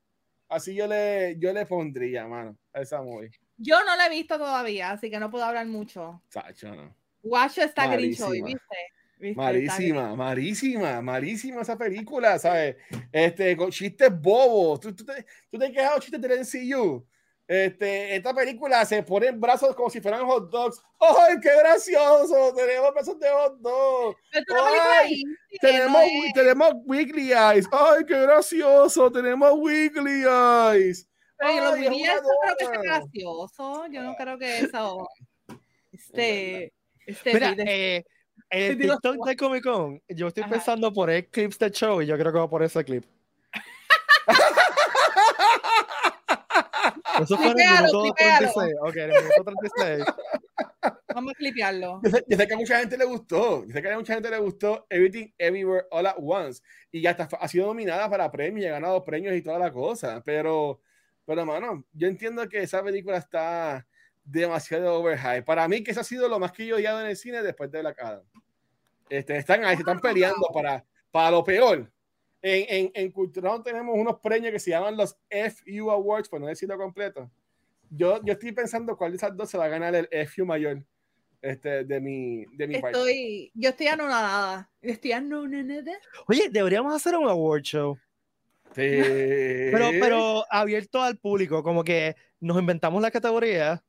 Así 0.48 0.74
yo 0.74 0.86
le, 0.86 1.36
yo 1.38 1.52
le 1.52 1.66
pondría, 1.66 2.26
mano, 2.26 2.56
a 2.72 2.80
esa 2.80 3.02
movie. 3.02 3.30
Yo 3.56 3.76
no 3.84 3.96
la 3.96 4.06
he 4.06 4.10
visto 4.10 4.38
todavía, 4.38 4.90
así 4.90 5.10
que 5.10 5.20
no 5.20 5.30
puedo 5.30 5.44
hablar 5.44 5.66
mucho. 5.66 6.22
Sacho, 6.28 6.74
no. 6.74 6.94
Guacho 7.22 7.62
está 7.62 7.86
grincho 7.88 8.28
hoy, 8.28 8.42
¿viste? 8.42 9.34
Marísima, 9.34 10.14
marísima, 10.14 11.02
marísima 11.02 11.62
esa 11.62 11.76
película, 11.76 12.38
¿sabes? 12.38 12.76
Este, 13.10 13.56
con 13.56 13.70
chistes 13.70 14.10
bobos. 14.18 14.80
Tú, 14.80 14.94
tú, 14.94 15.04
te, 15.04 15.26
tú 15.50 15.58
te 15.58 15.66
has 15.66 15.72
quejado 15.72 15.98
chistes 15.98 16.20
del 16.20 16.40
NCU. 16.40 17.04
Este, 17.48 18.14
esta 18.14 18.34
película 18.34 18.84
se 18.84 19.02
pone 19.02 19.28
en 19.28 19.40
brazos 19.40 19.74
como 19.74 19.88
si 19.88 20.02
fueran 20.02 20.26
hot 20.26 20.50
dogs. 20.50 20.82
¡Ay, 21.00 21.36
qué 21.42 21.48
gracioso! 21.58 22.52
Tenemos 22.54 22.92
brazos 22.92 23.18
de 23.18 23.30
hot 23.30 23.58
dogs. 23.60 24.20
Ay, 24.54 25.22
tenemos, 25.58 26.02
tenemos 26.34 26.72
Wiggly 26.84 27.32
Eyes. 27.32 27.66
¡Ay, 27.72 28.04
qué 28.06 28.20
gracioso! 28.20 29.10
Tenemos 29.10 29.50
Wiggly 29.56 30.24
Eyes. 30.26 31.08
Pero 31.38 31.54
yo 31.54 31.64
lo 31.64 31.74
diría, 31.74 32.14
eso 32.16 32.28
creo 32.42 32.56
que 32.58 32.64
es 32.64 32.82
gracioso. 32.82 33.86
Yo 33.86 34.02
no 34.02 34.14
creo 34.14 34.38
que 34.38 34.58
eso. 34.58 35.08
Este. 35.90 36.74
este 37.06 37.34
Mira, 37.34 37.54
eh, 37.58 38.04
el 38.50 38.78
TikTok 38.78 39.26
de 39.26 39.36
Comic 39.36 39.64
Con, 39.64 40.02
yo 40.08 40.28
estoy 40.28 40.44
pensando 40.44 40.92
por 40.92 41.10
el 41.10 41.26
clips 41.26 41.58
de 41.58 41.70
show 41.70 42.02
y 42.02 42.06
yo 42.06 42.16
creo 42.18 42.30
que 42.30 42.38
va 42.38 42.48
por 42.48 42.62
ese 42.62 42.84
clip. 42.84 43.04
Eso 47.22 47.36
fue 47.36 47.46
en 47.50 47.60
el 47.60 47.82
minuto 47.82 48.14
36. 48.16 48.74
Ok, 48.80 48.96
en 48.96 49.10
el 49.10 49.22
minuto 49.22 49.44
36. 49.44 50.04
Vamos 51.14 51.32
a 51.32 51.34
clipearlo. 51.34 52.00
Yo 52.04 52.10
sé, 52.10 52.24
yo 52.26 52.36
sé, 52.36 52.46
que 52.46 52.54
a 52.54 52.56
mucha 52.56 52.78
gente 52.78 52.96
le 52.96 53.04
gustó. 53.04 53.64
Yo 53.66 53.72
sé 53.72 53.82
que 53.82 53.90
a 53.90 53.98
mucha 53.98 54.14
gente 54.14 54.30
le 54.30 54.38
gustó 54.38 54.86
Everything 54.88 55.28
Everywhere 55.38 55.86
All 55.90 56.06
at 56.06 56.16
Once. 56.18 56.62
Y 56.92 57.00
ya 57.00 57.10
está, 57.10 57.28
ha 57.40 57.48
sido 57.48 57.66
nominada 57.66 58.08
para 58.08 58.30
premios 58.30 58.64
y 58.64 58.68
ha 58.68 58.72
ganado 58.72 59.04
premios 59.04 59.34
y 59.34 59.42
toda 59.42 59.58
la 59.58 59.72
cosa. 59.72 60.22
Pero 60.24 60.80
pero, 61.28 61.44
mano, 61.44 61.84
yo 61.92 62.08
entiendo 62.08 62.48
que 62.48 62.62
esa 62.62 62.82
película 62.82 63.18
está 63.18 63.86
demasiado 64.24 64.94
overhype. 64.98 65.42
Para 65.42 65.68
mí, 65.68 65.84
que 65.84 65.90
eso 65.90 66.00
ha 66.00 66.04
sido 66.04 66.26
lo 66.26 66.38
más 66.38 66.52
que 66.52 66.64
yo 66.64 66.76
he 66.76 66.78
odiado 66.78 67.02
en 67.02 67.08
el 67.08 67.18
cine 67.18 67.42
después 67.42 67.70
de 67.70 67.82
la 67.82 67.92
cara. 67.92 68.22
Este, 69.10 69.36
están 69.36 69.62
ahí, 69.62 69.76
se 69.76 69.82
están 69.82 70.00
peleando 70.00 70.48
para, 70.54 70.86
para 71.10 71.32
lo 71.32 71.44
peor. 71.44 71.92
En, 72.40 72.64
en, 72.68 72.90
en 72.94 73.10
Cultural 73.10 73.62
tenemos 73.62 73.96
unos 73.96 74.20
premios 74.20 74.52
que 74.52 74.60
se 74.60 74.70
llaman 74.70 74.96
los 74.96 75.16
FU 75.28 75.90
Awards, 75.90 76.28
por 76.28 76.40
no 76.40 76.46
decirlo 76.46 76.76
completo. 76.76 77.30
Yo, 77.90 78.22
yo 78.22 78.34
estoy 78.34 78.52
pensando 78.52 78.96
cuál 78.96 79.12
de 79.12 79.16
esas 79.16 79.36
dos 79.36 79.50
se 79.50 79.58
va 79.58 79.64
a 79.64 79.68
ganar 79.68 79.94
el 79.94 80.08
FU 80.28 80.44
mayor 80.44 80.84
este, 81.40 81.84
de 81.84 82.00
mi, 82.00 82.44
de 82.56 82.66
mi 82.66 82.74
estoy, 82.76 83.50
Yo 83.54 83.70
estoy 83.70 83.86
anonadada. 83.86 84.70
Estoy 84.82 85.12
anonadada. 85.12 85.98
Oye, 86.26 86.48
deberíamos 86.50 86.94
hacer 86.94 87.16
un 87.16 87.28
award 87.28 87.62
show. 87.62 87.98
Pero, 88.74 89.90
pero 90.00 90.44
abierto 90.50 91.02
al 91.02 91.16
público, 91.16 91.62
como 91.62 91.82
que 91.82 92.16
nos 92.40 92.58
inventamos 92.58 93.00
la 93.02 93.10
categoría 93.10 93.82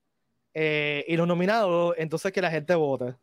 eh, 0.53 1.05
y 1.07 1.15
los 1.15 1.27
nominados, 1.27 1.95
entonces 1.97 2.31
que 2.31 2.41
la 2.41 2.49
gente 2.49 2.73
vote. 2.75 3.15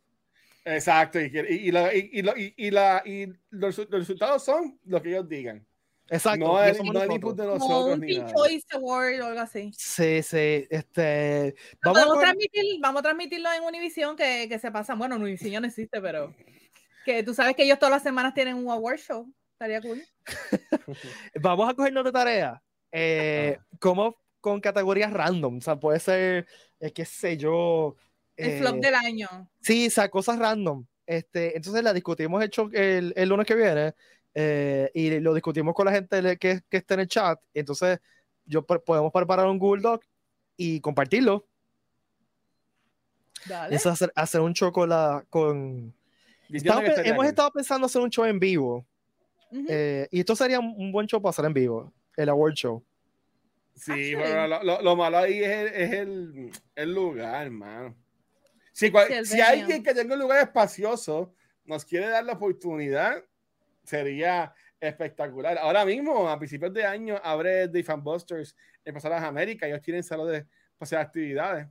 Exacto, 0.69 1.21
y, 1.21 1.27
y, 1.27 1.71
la, 1.71 1.95
y, 1.95 2.11
y, 2.57 2.71
la, 2.73 3.03
y 3.07 3.33
los, 3.51 3.89
resultados 3.89 4.45
son 4.45 4.81
lo 4.85 5.01
que 5.01 5.11
ellos 5.11 5.29
digan. 5.29 5.65
Exacto. 6.09 6.45
No 6.45 6.63
es 6.63 6.83
no 6.83 6.93
ni 7.07 7.19
de 7.19 7.47
nosotros. 7.47 7.99
ni 8.01 8.17
Choice 8.17 8.67
Award 8.73 9.21
o 9.21 9.27
algo 9.27 9.41
así. 9.41 9.71
Sí, 9.77 10.23
sí. 10.25 10.67
Este, 10.69 11.55
vamos, 11.85 12.17
a 12.17 12.21
transmitir, 12.21 12.65
vamos 12.81 13.01
a 13.01 13.03
transmitirlo 13.05 13.49
en 13.53 13.63
Univision 13.63 14.17
que, 14.17 14.49
que 14.49 14.59
se 14.59 14.73
pasa. 14.73 14.97
Bueno, 14.97 15.15
Univision 15.15 15.63
no 15.63 15.69
existe, 15.69 16.01
pero 16.01 16.35
que 17.05 17.23
tú 17.23 17.33
sabes 17.33 17.55
que 17.55 17.63
ellos 17.63 17.79
todas 17.79 17.93
las 17.93 18.03
semanas 18.03 18.35
tienen 18.35 18.57
un 18.57 18.69
award 18.69 18.99
show. 18.99 19.33
Estaría 19.53 19.81
cool. 19.81 20.03
Vamos 21.41 21.71
a 21.71 21.75
cogernos 21.75 22.05
de 22.05 22.13
tarea. 22.13 22.63
Eh, 22.91 23.59
como 23.79 24.17
con 24.41 24.61
categorías 24.61 25.13
random. 25.13 25.59
O 25.59 25.61
sea, 25.61 25.79
puede 25.79 26.01
ser, 26.01 26.47
eh, 26.81 26.93
qué 26.93 27.05
sé 27.05 27.37
yo. 27.37 27.95
El 28.37 28.59
flop 28.59 28.77
eh, 28.77 28.81
del 28.81 28.95
año. 28.95 29.29
Sí, 29.61 29.87
o 29.87 29.91
sea, 29.91 30.09
cosas 30.09 30.39
random. 30.39 30.85
Este, 31.07 31.57
entonces 31.57 31.83
la 31.83 31.93
discutimos 31.93 32.43
el, 32.73 33.13
el, 33.17 33.29
lunes 33.29 33.47
que 33.47 33.55
viene 33.55 33.95
eh, 34.35 34.91
y 34.93 35.21
lo 35.21 35.35
discutimos 35.35 35.75
con 35.75 35.87
la 35.87 35.93
gente 35.93 36.37
que, 36.37 36.63
que 36.69 36.77
está 36.77 36.95
en 36.95 37.01
el 37.01 37.09
chat. 37.09 37.41
Entonces, 37.55 38.01
yo 38.45 38.65
podemos 38.65 39.13
preparar 39.13 39.47
un 39.47 39.59
Google 39.59 39.83
Doc 39.83 40.05
y 40.57 40.81
compartirlo. 40.81 41.47
Dale. 43.47 43.77
Eso 43.77 43.91
hacer, 43.91 44.13
hacer 44.15 44.41
un 44.41 44.53
show 44.53 44.73
con 44.73 44.89
la. 44.89 45.25
Con... 45.31 45.95
hemos 46.49 47.27
estado 47.27 47.51
pensando 47.53 47.87
hacer 47.87 48.03
un 48.03 48.11
show 48.11 48.25
en 48.25 48.39
vivo 48.39 48.87
eh, 49.69 50.09
y 50.11 50.21
esto 50.21 50.35
sería 50.35 50.61
un 50.61 50.93
buen 50.93 51.07
show 51.07 51.21
para 51.21 51.31
hacer 51.31 51.45
en 51.45 51.55
vivo, 51.55 51.93
el 52.17 52.29
award 52.29 52.55
show. 52.55 52.85
Sí, 53.75 54.15
pero 54.17 54.65
lo, 54.83 54.97
malo 54.97 55.19
ahí 55.19 55.43
es 55.43 55.93
el, 55.93 56.51
el, 56.75 56.95
lugar, 56.95 57.45
hermano. 57.45 57.95
Si, 58.77 58.93
si 59.25 59.41
alguien 59.41 59.83
que 59.83 59.95
tenga 59.95 60.13
un 60.13 60.21
lugar 60.21 60.43
espacioso 60.43 61.33
nos 61.65 61.83
quiere 61.83 62.09
dar 62.09 62.23
la 62.23 62.35
oportunidad, 62.35 63.25
sería 63.85 64.53
espectacular. 64.79 65.57
Ahora 65.57 65.83
mismo, 65.87 66.29
a 66.29 66.39
principios 66.39 66.75
de 66.75 66.85
año, 66.85 67.19
abre 67.25 67.69
The 67.69 67.83
Fan 67.83 68.05
Busters 68.05 68.55
en 68.85 68.93
Pasadas 68.93 69.23
América. 69.23 69.67
Ellos 69.67 69.81
tienen 69.81 70.03
salón 70.03 70.31
de 70.31 70.47
hacer 70.79 70.99
actividades. 70.99 71.67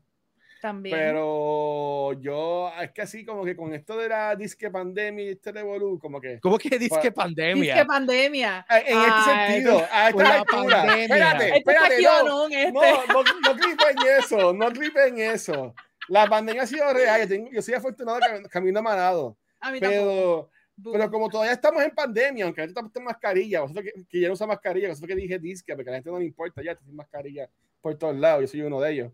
También. 0.59 0.97
Pero 0.97 2.13
yo, 2.13 2.71
es 2.81 2.89
que 2.89 3.03
así 3.03 3.23
como 3.23 3.45
que 3.45 3.55
con 3.55 3.71
esto 3.75 3.95
de 3.97 4.09
la 4.09 4.35
disque 4.35 4.71
pandemia 4.71 5.25
y 5.25 5.29
este 5.29 5.51
revolú, 5.51 5.99
como 5.99 6.19
que. 6.19 6.39
¿Cómo 6.39 6.57
que 6.57 6.79
disque 6.79 7.11
pandemia? 7.11 7.75
Disque 7.75 7.85
pandemia. 7.85 8.65
Ah, 8.67 8.79
en 8.79 8.97
este 8.97 9.21
sentido, 9.29 9.87
a 9.91 10.09
esta 10.09 10.39
altura. 10.39 11.01
Espérate, 11.03 11.57
espérate. 11.57 12.01
No, 12.01 12.47
este. 12.47 12.71
no, 12.71 12.81
no, 12.81 13.23
no 13.41 13.55
clipen 13.55 13.95
eso, 14.17 14.53
no 14.53 14.71
clipen 14.71 15.19
eso. 15.19 15.75
La 16.07 16.27
pandemia 16.27 16.63
ha 16.63 16.67
sido 16.67 16.91
real. 16.93 17.21
Yo, 17.21 17.27
tengo, 17.27 17.49
yo 17.51 17.61
soy 17.61 17.73
afortunado 17.73 18.19
camino 18.49 18.79
amarado. 18.79 19.37
A 19.59 19.71
mí 19.71 19.79
pero, 19.79 20.49
pero 20.83 21.09
como 21.09 21.29
todavía 21.29 21.53
estamos 21.53 21.83
en 21.83 21.91
pandemia, 21.91 22.45
aunque 22.45 22.61
gente 22.61 22.79
está 22.79 22.99
en 22.99 23.05
mascarilla, 23.05 23.61
vosotros 23.61 23.85
que, 23.85 24.05
que 24.05 24.21
ya 24.21 24.27
no 24.27 24.33
usa 24.33 24.47
mascarilla, 24.47 24.89
vosotros 24.89 25.09
que 25.09 25.21
dije 25.21 25.39
disque, 25.39 25.73
porque 25.75 25.89
a 25.89 25.93
la 25.93 25.97
gente 25.97 26.11
no 26.11 26.19
le 26.19 26.25
importa 26.25 26.61
ya, 26.61 26.75
tiene 26.75 26.93
mascarilla 26.93 27.49
por 27.81 27.95
todos 27.97 28.15
lados, 28.15 28.41
yo 28.41 28.47
soy 28.47 28.61
uno 28.61 28.81
de 28.81 28.91
ellos. 28.91 29.11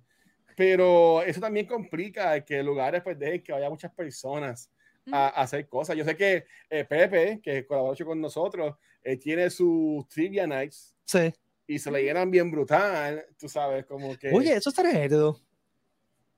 Pero 0.55 1.21
eso 1.23 1.39
también 1.39 1.65
complica 1.65 2.43
que 2.43 2.61
lugares 2.63 3.01
pues 3.03 3.17
dejen 3.17 3.41
que 3.41 3.51
vaya 3.51 3.69
muchas 3.69 3.91
personas 3.93 4.69
a, 5.11 5.27
hacer 5.29 5.67
cosas. 5.67 5.95
Yo 5.95 6.03
sé 6.03 6.15
que 6.15 6.45
eh, 6.69 6.85
Pepe, 6.85 7.39
que 7.41 7.65
colaboró 7.65 8.05
con 8.05 8.21
nosotros, 8.21 8.75
eh, 9.03 9.17
tiene 9.17 9.49
sus 9.49 10.07
trivia 10.07 10.45
nights. 10.45 10.95
Sí. 11.05 11.33
Y 11.67 11.79
se 11.79 11.89
le 11.91 12.03
llenan 12.03 12.29
bien 12.29 12.51
brutal, 12.51 13.25
tú 13.37 13.47
sabes, 13.47 13.85
como 13.85 14.17
que... 14.17 14.31
Oye, 14.31 14.53
eso 14.53 14.69
está 14.69 14.89
género. 14.89 15.39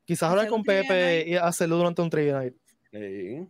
Quizás 0.06 0.30
hablar 0.30 0.48
con 0.48 0.64
Pepe 0.64 1.24
y 1.28 1.36
hacerlo 1.36 1.78
durante 1.78 2.02
un 2.02 2.10
trivia 2.10 2.34
night. 2.40 2.56
Sí. 2.92 3.48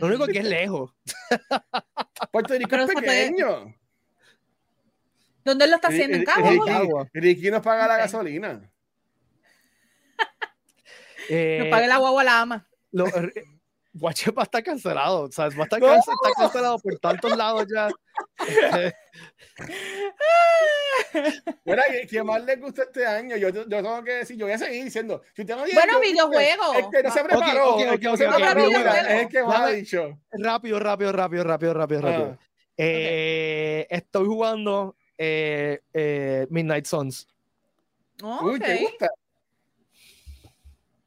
Lo 0.00 0.06
único 0.06 0.26
que 0.26 0.38
es 0.38 0.44
lejos. 0.44 0.94
Puerto 2.32 2.54
Rico 2.54 2.76
es 2.76 2.94
pequeño. 2.94 3.74
¿Dónde 5.44 5.66
lo 5.66 5.76
está 5.76 5.88
haciendo? 5.88 6.16
¿En 6.16 6.24
Cabo? 6.24 7.06
Ricky, 7.12 7.50
nos 7.50 7.62
paga 7.62 7.88
la 7.88 7.96
gasolina. 7.96 8.70
eh, 11.28 11.58
nos 11.60 11.68
paga 11.68 11.86
la 11.86 11.96
guagua 11.98 12.24
la 12.24 12.40
ama. 12.40 12.68
Guachepa 13.98 14.42
está 14.42 14.62
cancelado, 14.62 15.22
o 15.22 15.32
sea, 15.32 15.48
va 15.50 15.60
a 15.60 15.64
estar, 15.64 15.80
no. 15.80 15.94
está 15.94 16.12
cancelado 16.36 16.78
por 16.78 16.98
tantos 16.98 17.36
lados 17.36 17.66
ya. 17.72 17.88
bueno, 21.64 21.82
¿qué 22.08 22.22
más 22.22 22.44
les 22.44 22.60
gusta 22.60 22.82
este 22.82 23.06
año? 23.06 23.36
Yo, 23.36 23.48
yo, 23.50 23.68
tengo 23.68 24.04
que 24.04 24.12
decir, 24.12 24.36
yo 24.36 24.46
voy 24.46 24.54
a 24.54 24.58
seguir 24.58 24.84
diciendo. 24.84 25.22
Si 25.34 25.42
usted 25.42 25.56
no 25.56 25.64
bueno, 25.72 26.00
videojuegos. 26.00 26.76
Es 26.76 26.86
que 26.88 27.02
no 27.02 27.12
se 27.12 27.24
preparó. 27.24 27.74
Okay, 27.74 27.88
okay, 27.88 28.08
okay, 28.08 28.26
es 28.26 29.22
el 29.22 29.28
que 29.28 29.42
más 29.42 29.60
ha 29.60 29.68
dicho. 29.68 30.18
Rápido, 30.32 30.78
rápido, 30.78 31.12
rápido, 31.12 31.44
rápido, 31.44 31.74
rápido, 31.74 32.00
rápido. 32.02 32.38
Ah. 32.38 32.44
Eh, 32.76 33.86
okay. 33.86 33.98
Estoy 33.98 34.26
jugando 34.26 34.96
eh, 35.16 35.80
eh, 35.92 36.46
Midnight 36.50 36.86
Suns. 36.86 37.26
Uy, 38.22 38.58
¿te 38.58 38.78
gusta? 38.78 39.08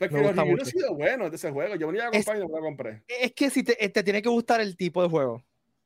Porque 0.09 0.23
los 0.23 0.35
reviews 0.35 0.59
han 0.61 0.65
sido 0.65 0.95
buenos 0.95 1.29
de 1.29 1.35
ese 1.35 1.51
juego. 1.51 1.75
Yo 1.75 1.87
venía 1.87 2.07
a 2.07 2.11
comprar 2.11 2.37
y 2.37 2.39
no 2.39 2.47
lo 2.47 2.61
compré. 2.61 3.03
Es 3.07 3.33
que 3.33 3.49
si 3.49 3.63
te, 3.63 3.75
te 3.75 4.03
tiene 4.03 4.21
que 4.21 4.29
gustar 4.29 4.61
el 4.61 4.75
tipo 4.75 5.01
de 5.03 5.09
juego. 5.09 5.43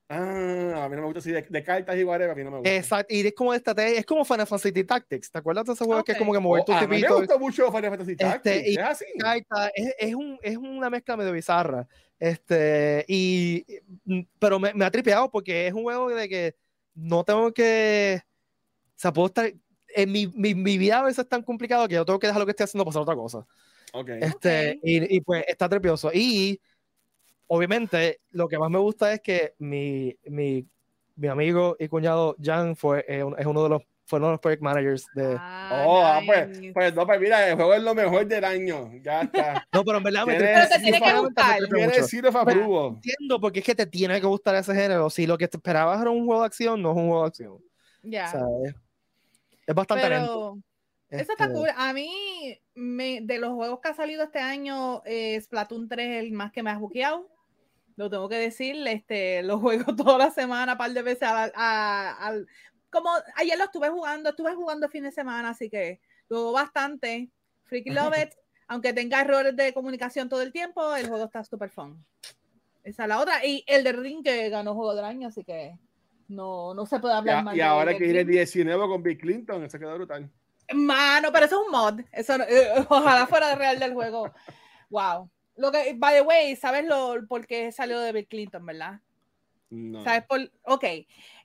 Ah, 0.07 0.83
a 0.83 0.89
mí 0.89 0.95
no 0.95 1.01
me 1.01 1.05
gusta 1.05 1.19
así 1.19 1.31
de, 1.31 1.63
cartas 1.63 1.97
y 1.97 2.03
whatever, 2.03 2.29
a 2.29 2.35
mí 2.35 2.43
no 2.43 2.51
me 2.51 2.57
gusta. 2.57 2.75
Exacto, 2.75 3.11
y 3.11 3.25
es 3.25 3.33
como 3.33 3.51
de 3.51 3.57
estrategia, 3.57 3.99
es 3.99 4.05
como 4.05 4.23
Final 4.23 4.45
Fantasy 4.45 4.83
Tactics. 4.83 5.31
¿Te 5.31 5.39
acuerdas 5.39 5.65
de 5.65 5.73
ese 5.73 5.83
juego 5.83 6.03
que 6.03 6.11
es 6.11 6.17
como 6.19 6.31
que 6.31 6.39
mover 6.39 6.61
oh, 6.61 6.65
tus 6.65 6.75
A 6.75 6.87
mí 6.87 7.01
me 7.01 7.07
gusta 7.07 7.39
mucho 7.39 7.71
Final 7.71 7.89
Fantasy 7.89 8.11
este, 8.11 8.23
Tactics. 8.23 8.67
es 8.67 8.77
así. 8.77 9.05
es, 9.73 9.95
es, 9.97 10.15
un, 10.15 10.37
es 10.43 10.57
una 10.57 10.91
mezcla 10.91 11.17
medio 11.17 11.31
bizarra. 11.31 11.87
Este, 12.19 13.03
y, 13.07 13.65
pero 14.37 14.59
me, 14.59 14.75
me, 14.75 14.85
ha 14.85 14.91
tripeado 14.91 15.31
porque 15.31 15.67
es 15.67 15.73
un 15.73 15.83
juego 15.83 16.09
de 16.09 16.29
que 16.29 16.55
no 16.93 17.23
tengo 17.23 17.51
que. 17.51 18.21
O 18.21 18.93
sea, 18.95 19.11
puedo 19.11 19.27
estar. 19.27 19.51
En 19.95 20.11
mi, 20.11 20.27
mi, 20.27 20.53
mi 20.53 20.77
vida 20.77 20.99
a 20.99 21.03
veces 21.03 21.19
es 21.19 21.29
tan 21.29 21.41
complicado 21.41 21.87
que 21.87 21.95
yo 21.95 22.05
tengo 22.05 22.19
que 22.19 22.27
dejar 22.27 22.39
lo 22.41 22.45
que 22.45 22.51
estoy 22.51 22.65
haciendo 22.65 22.83
para 22.85 22.91
hacer 22.91 23.01
otra 23.01 23.15
cosa. 23.15 23.47
Okay. 23.95 24.19
Este, 24.21 24.79
Y, 24.83 25.17
y, 25.17 25.21
pues 25.21 25.45
está 25.47 25.69
trepioso. 25.69 26.11
Y 26.13 26.59
obviamente 27.47 28.19
lo 28.31 28.47
que 28.47 28.59
más 28.59 28.69
me 28.69 28.79
gusta 28.79 29.13
es 29.13 29.21
que 29.21 29.53
mi, 29.59 30.15
mi, 30.25 30.65
mi 31.15 31.27
amigo 31.27 31.75
y 31.79 31.87
cuñado 31.87 32.35
Jan 32.41 32.75
fue, 32.75 33.05
eh, 33.07 33.23
es 33.37 33.45
uno 33.45 33.63
de 33.63 33.69
los 33.69 33.81
fue 34.07 34.19
uno 34.19 34.27
de 34.27 34.31
los 34.33 34.39
project 34.39 34.61
managers 34.61 35.05
de. 35.15 35.35
Ah, 35.39 35.83
oh, 35.87 36.01
ah, 36.03 36.21
pues, 36.23 36.59
pues, 36.73 36.93
no, 36.93 37.07
pues 37.07 37.19
mira, 37.19 37.49
el 37.49 37.55
juego 37.55 37.73
es 37.73 37.81
lo 37.81 37.95
mejor 37.95 38.27
del 38.27 38.43
año. 38.43 38.91
Ya 39.01 39.21
está. 39.21 39.67
no, 39.73 39.83
pero 39.83 39.97
en 39.97 40.03
verdad 40.03 40.25
me 40.27 40.35
pero 40.35 40.69
te 40.69 40.79
tiene 40.79 41.01
que 41.01 41.13
gustar. 41.17 41.57
Entiendo 41.63 43.41
porque 43.41 43.59
es 43.59 43.65
que 43.65 43.73
te 43.73 43.87
tiene 43.87 44.21
que 44.21 44.27
gustar 44.27 44.53
ese 44.55 44.75
género. 44.75 45.09
Si 45.09 45.25
lo 45.25 45.39
que 45.39 45.47
te 45.47 45.57
esperabas 45.57 45.99
era 45.99 46.11
un 46.11 46.23
juego 46.23 46.41
de 46.41 46.45
acción, 46.45 46.81
no 46.83 46.91
es 46.91 46.97
un 46.97 47.07
juego 47.07 47.23
de 47.23 47.27
acción. 47.27 47.57
Ya. 48.03 48.31
es, 49.65 49.73
bastante 49.73 50.07
pero... 50.07 50.59
Eso 51.19 51.31
está 51.31 51.45
este 51.45 51.55
cool. 51.55 51.69
A 51.75 51.93
mí, 51.93 52.59
me, 52.73 53.21
de 53.21 53.39
los 53.39 53.53
juegos 53.53 53.79
que 53.81 53.89
ha 53.89 53.93
salido 53.93 54.23
este 54.23 54.39
año, 54.39 55.01
eh, 55.05 55.39
Splatoon 55.41 55.87
3 55.87 56.07
es 56.07 56.23
el 56.23 56.31
más 56.31 56.51
que 56.51 56.63
me 56.63 56.71
ha 56.71 56.77
buqueado 56.77 57.29
lo 57.95 58.09
tengo 58.09 58.27
que 58.27 58.35
decir, 58.35 58.75
este, 58.87 59.41
lo 59.43 59.59
juego 59.59 59.95
toda 59.95 60.17
la 60.17 60.31
semana, 60.31 60.73
un 60.73 60.77
par 60.77 60.91
de 60.91 61.01
veces 61.01 61.27
al, 61.31 62.47
como 62.89 63.09
ayer 63.35 63.57
lo 63.57 63.65
estuve 63.65 63.89
jugando, 63.89 64.29
estuve 64.29 64.53
jugando 64.55 64.85
el 64.85 64.91
fin 64.91 65.03
de 65.03 65.11
semana, 65.11 65.49
así 65.49 65.69
que 65.69 65.99
lo 66.29 66.51
bastante. 66.51 67.29
Freaky 67.65 67.89
Love 67.89 68.13
It, 68.23 68.29
aunque 68.67 68.93
tenga 68.93 69.21
errores 69.21 69.55
de 69.55 69.73
comunicación 69.73 70.29
todo 70.29 70.41
el 70.41 70.51
tiempo, 70.51 70.95
el 70.95 71.07
juego 71.07 71.25
está 71.25 71.43
súper 71.43 71.69
fun. 71.69 72.03
Esa 72.83 73.03
es 73.03 73.09
la 73.09 73.19
otra. 73.19 73.43
Y 73.45 73.63
el 73.67 73.83
de 73.83 73.91
Ring 73.91 74.23
que 74.23 74.49
ganó 74.49 74.75
juego 74.75 74.95
del 74.95 75.05
año, 75.05 75.27
así 75.27 75.43
que 75.43 75.77
no, 76.27 76.73
no 76.73 76.85
se 76.85 76.99
puede 76.99 77.15
hablar 77.15 77.43
más. 77.43 77.55
Y 77.55 77.61
ahora 77.61 77.97
que 77.97 78.03
viene 78.03 78.23
19 78.23 78.87
con 78.87 79.01
Bill 79.01 79.17
Clinton, 79.17 79.63
eso 79.63 79.79
quedó 79.79 79.95
brutal. 79.95 80.29
Mano, 80.73 81.31
pero 81.31 81.45
eso 81.45 81.61
es 81.61 81.65
un 81.65 81.71
mod. 81.71 82.01
Eso, 82.11 82.35
eh, 82.35 82.85
ojalá 82.89 83.27
fuera 83.27 83.49
de 83.49 83.55
real 83.55 83.79
del 83.79 83.93
juego. 83.93 84.31
Wow. 84.89 85.29
Lo 85.57 85.71
que, 85.71 85.93
by 85.97 86.15
the 86.15 86.21
way, 86.21 86.55
¿sabes 86.55 86.85
lo, 86.85 87.25
por 87.27 87.47
qué 87.47 87.71
salió 87.71 87.99
de 87.99 88.11
Bill 88.11 88.27
Clinton, 88.27 88.65
verdad? 88.65 88.99
No. 89.69 90.03
¿Sabes 90.03 90.23
por? 90.25 90.51
Ok. 90.63 90.83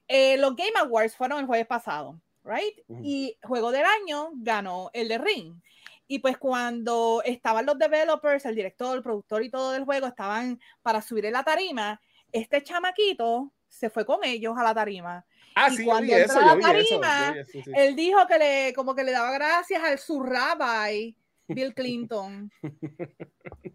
Eh, 0.09 0.37
los 0.39 0.57
Game 0.57 0.73
Awards 0.77 1.14
fueron 1.14 1.39
el 1.39 1.47
jueves 1.47 1.66
pasado, 1.66 2.21
¿right? 2.43 2.77
Y 3.03 3.37
juego 3.43 3.71
del 3.71 3.85
año 3.85 4.31
ganó 4.35 4.91
el 4.93 5.09
de 5.09 5.18
Ring. 5.18 5.55
Y 6.09 6.18
pues 6.18 6.37
cuando 6.37 7.23
estaban 7.25 7.66
los 7.66 7.79
developers, 7.79 8.45
el 8.45 8.57
director, 8.57 8.97
el 8.97 9.03
productor 9.03 9.45
y 9.45 9.51
todo 9.51 9.71
del 9.71 9.85
juego 9.85 10.09
estaban 10.09 10.59
para 10.83 11.01
subir 11.01 11.27
en 11.27 11.35
la 11.35 11.45
tarima, 11.45 12.01
este 12.33 12.62
chamaquito 12.64 13.53
se 13.68 13.91
fue 13.91 14.05
con 14.05 14.25
ellos 14.25 14.59
a 14.59 14.64
la 14.64 14.75
tarima. 14.75 15.25
Ah, 15.55 15.68
y 15.70 15.76
sí, 15.76 15.84
cuando 15.84 16.14
eso, 16.14 16.38
a 16.38 16.55
la 16.55 16.61
tarima, 16.61 17.34
él 17.74 17.96
dijo 17.96 18.18
que 18.26 18.38
le, 18.38 18.72
como 18.74 18.94
que 18.94 19.05
le 19.05 19.12
daba 19.12 19.32
gracias 19.32 19.82
al 19.82 19.98
su 19.98 20.22
rabbi 20.22 21.16
Bill 21.55 21.74
Clinton. 21.74 22.51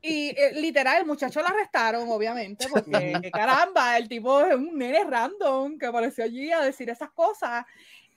Y 0.01 0.29
eh, 0.29 0.53
literal, 0.55 0.99
el 0.99 1.05
muchacho 1.05 1.41
lo 1.41 1.47
arrestaron, 1.47 2.07
obviamente, 2.09 2.67
porque 2.71 3.31
caramba, 3.33 3.97
el 3.97 4.07
tipo 4.07 4.41
es 4.41 4.55
un 4.55 4.77
nene 4.77 5.03
random 5.03 5.77
que 5.77 5.85
apareció 5.85 6.23
allí 6.23 6.51
a 6.51 6.61
decir 6.61 6.89
esas 6.89 7.11
cosas. 7.11 7.65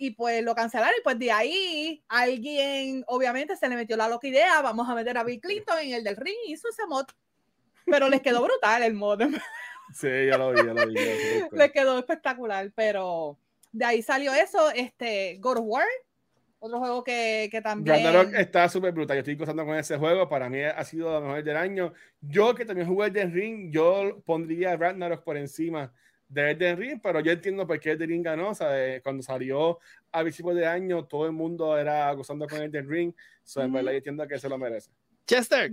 Y 0.00 0.12
pues 0.12 0.44
lo 0.44 0.54
cancelaron 0.54 0.94
y 0.96 1.02
pues 1.02 1.18
de 1.18 1.32
ahí 1.32 2.04
alguien, 2.08 3.04
obviamente, 3.08 3.56
se 3.56 3.68
le 3.68 3.74
metió 3.74 3.96
la 3.96 4.08
loca 4.08 4.28
idea, 4.28 4.62
vamos 4.62 4.88
a 4.88 4.94
meter 4.94 5.18
a 5.18 5.24
Bill 5.24 5.40
Clinton 5.40 5.78
en 5.80 5.92
el 5.92 6.04
del 6.04 6.16
ring 6.16 6.36
y 6.46 6.52
hizo 6.52 6.68
ese 6.68 6.86
mod. 6.86 7.06
Pero 7.84 8.08
les 8.08 8.20
quedó 8.20 8.42
brutal 8.42 8.82
el 8.82 8.94
mod. 8.94 9.22
Sí, 9.92 10.08
ya 10.30 10.38
lo 10.38 10.52
vi, 10.52 10.58
ya 10.58 10.74
lo 10.74 10.86
vi. 10.86 10.94
les 11.52 11.72
quedó 11.72 11.98
espectacular, 11.98 12.70
pero 12.76 13.38
de 13.72 13.84
ahí 13.84 14.02
salió 14.02 14.32
eso, 14.32 14.70
este, 14.70 15.38
God 15.40 15.58
of 15.58 15.64
War, 15.66 15.86
otro 16.60 16.78
juego 16.78 17.04
que, 17.04 17.48
que 17.50 17.62
también. 17.62 18.04
Ragnarok 18.04 18.34
está 18.34 18.68
súper 18.68 18.92
brutal. 18.92 19.16
Yo 19.16 19.20
estoy 19.20 19.36
gozando 19.36 19.64
con 19.64 19.76
ese 19.76 19.96
juego. 19.96 20.28
Para 20.28 20.48
mí 20.48 20.60
ha 20.62 20.84
sido 20.84 21.12
lo 21.12 21.20
mejor 21.20 21.44
del 21.44 21.56
año. 21.56 21.92
Yo, 22.20 22.54
que 22.54 22.64
también 22.64 22.88
jugué 22.88 23.08
Elden 23.08 23.32
Ring, 23.32 23.70
yo 23.70 24.20
pondría 24.24 24.76
Ragnarok 24.76 25.22
por 25.22 25.36
encima 25.36 25.92
de 26.28 26.50
Elden 26.50 26.76
Ring, 26.76 27.00
pero 27.02 27.20
yo 27.20 27.32
entiendo 27.32 27.66
por 27.66 27.78
qué 27.78 27.92
Elden 27.92 28.08
Ring 28.10 28.24
ganó. 28.24 28.50
O 28.50 28.54
sea, 28.54 29.00
cuando 29.02 29.22
salió 29.22 29.78
a 30.10 30.22
principios 30.22 30.56
de 30.56 30.66
año, 30.66 31.04
todo 31.04 31.26
el 31.26 31.32
mundo 31.32 31.78
era 31.78 32.12
gozando 32.12 32.46
con 32.48 32.60
Elden 32.60 32.88
Ring. 32.88 33.14
So, 33.44 33.62
en 33.62 33.72
verdad, 33.72 33.92
yo 33.92 33.98
entiendo 33.98 34.26
que 34.26 34.38
se 34.38 34.48
lo 34.48 34.58
merece. 34.58 34.90
Chester. 35.26 35.70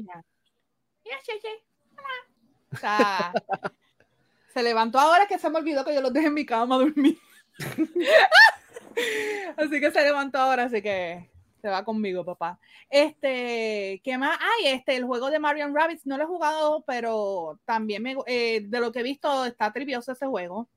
O 2.71 2.77
sea, 2.77 3.33
se 4.53 4.63
levantó 4.63 4.99
ahora 4.99 5.25
que 5.27 5.39
se 5.39 5.49
me 5.49 5.57
olvidó 5.57 5.83
que 5.83 5.95
yo 5.95 6.01
lo 6.01 6.11
dejé 6.11 6.27
en 6.27 6.33
mi 6.33 6.45
cama 6.45 6.75
a 6.75 6.79
dormir. 6.79 7.17
así 9.57 9.79
que 9.79 9.91
se 9.91 10.01
levantó 10.01 10.39
ahora, 10.39 10.63
así 10.63 10.81
que 10.81 11.29
se 11.65 11.69
va 11.69 11.83
conmigo, 11.83 12.23
papá. 12.23 12.59
Este, 12.89 13.99
¿qué 14.03 14.17
más? 14.19 14.37
Ay, 14.39 14.73
este, 14.73 14.95
el 14.95 15.05
juego 15.05 15.31
de 15.31 15.39
Marion 15.39 15.73
Rabbits 15.73 16.05
no 16.05 16.17
lo 16.17 16.23
he 16.23 16.27
jugado, 16.27 16.83
pero 16.85 17.59
también 17.65 18.03
me, 18.03 18.15
eh, 18.27 18.61
de 18.63 18.79
lo 18.79 18.91
que 18.91 18.99
he 18.99 19.03
visto 19.03 19.45
está 19.45 19.73
trivioso 19.73 20.11
ese 20.11 20.27
juego. 20.27 20.69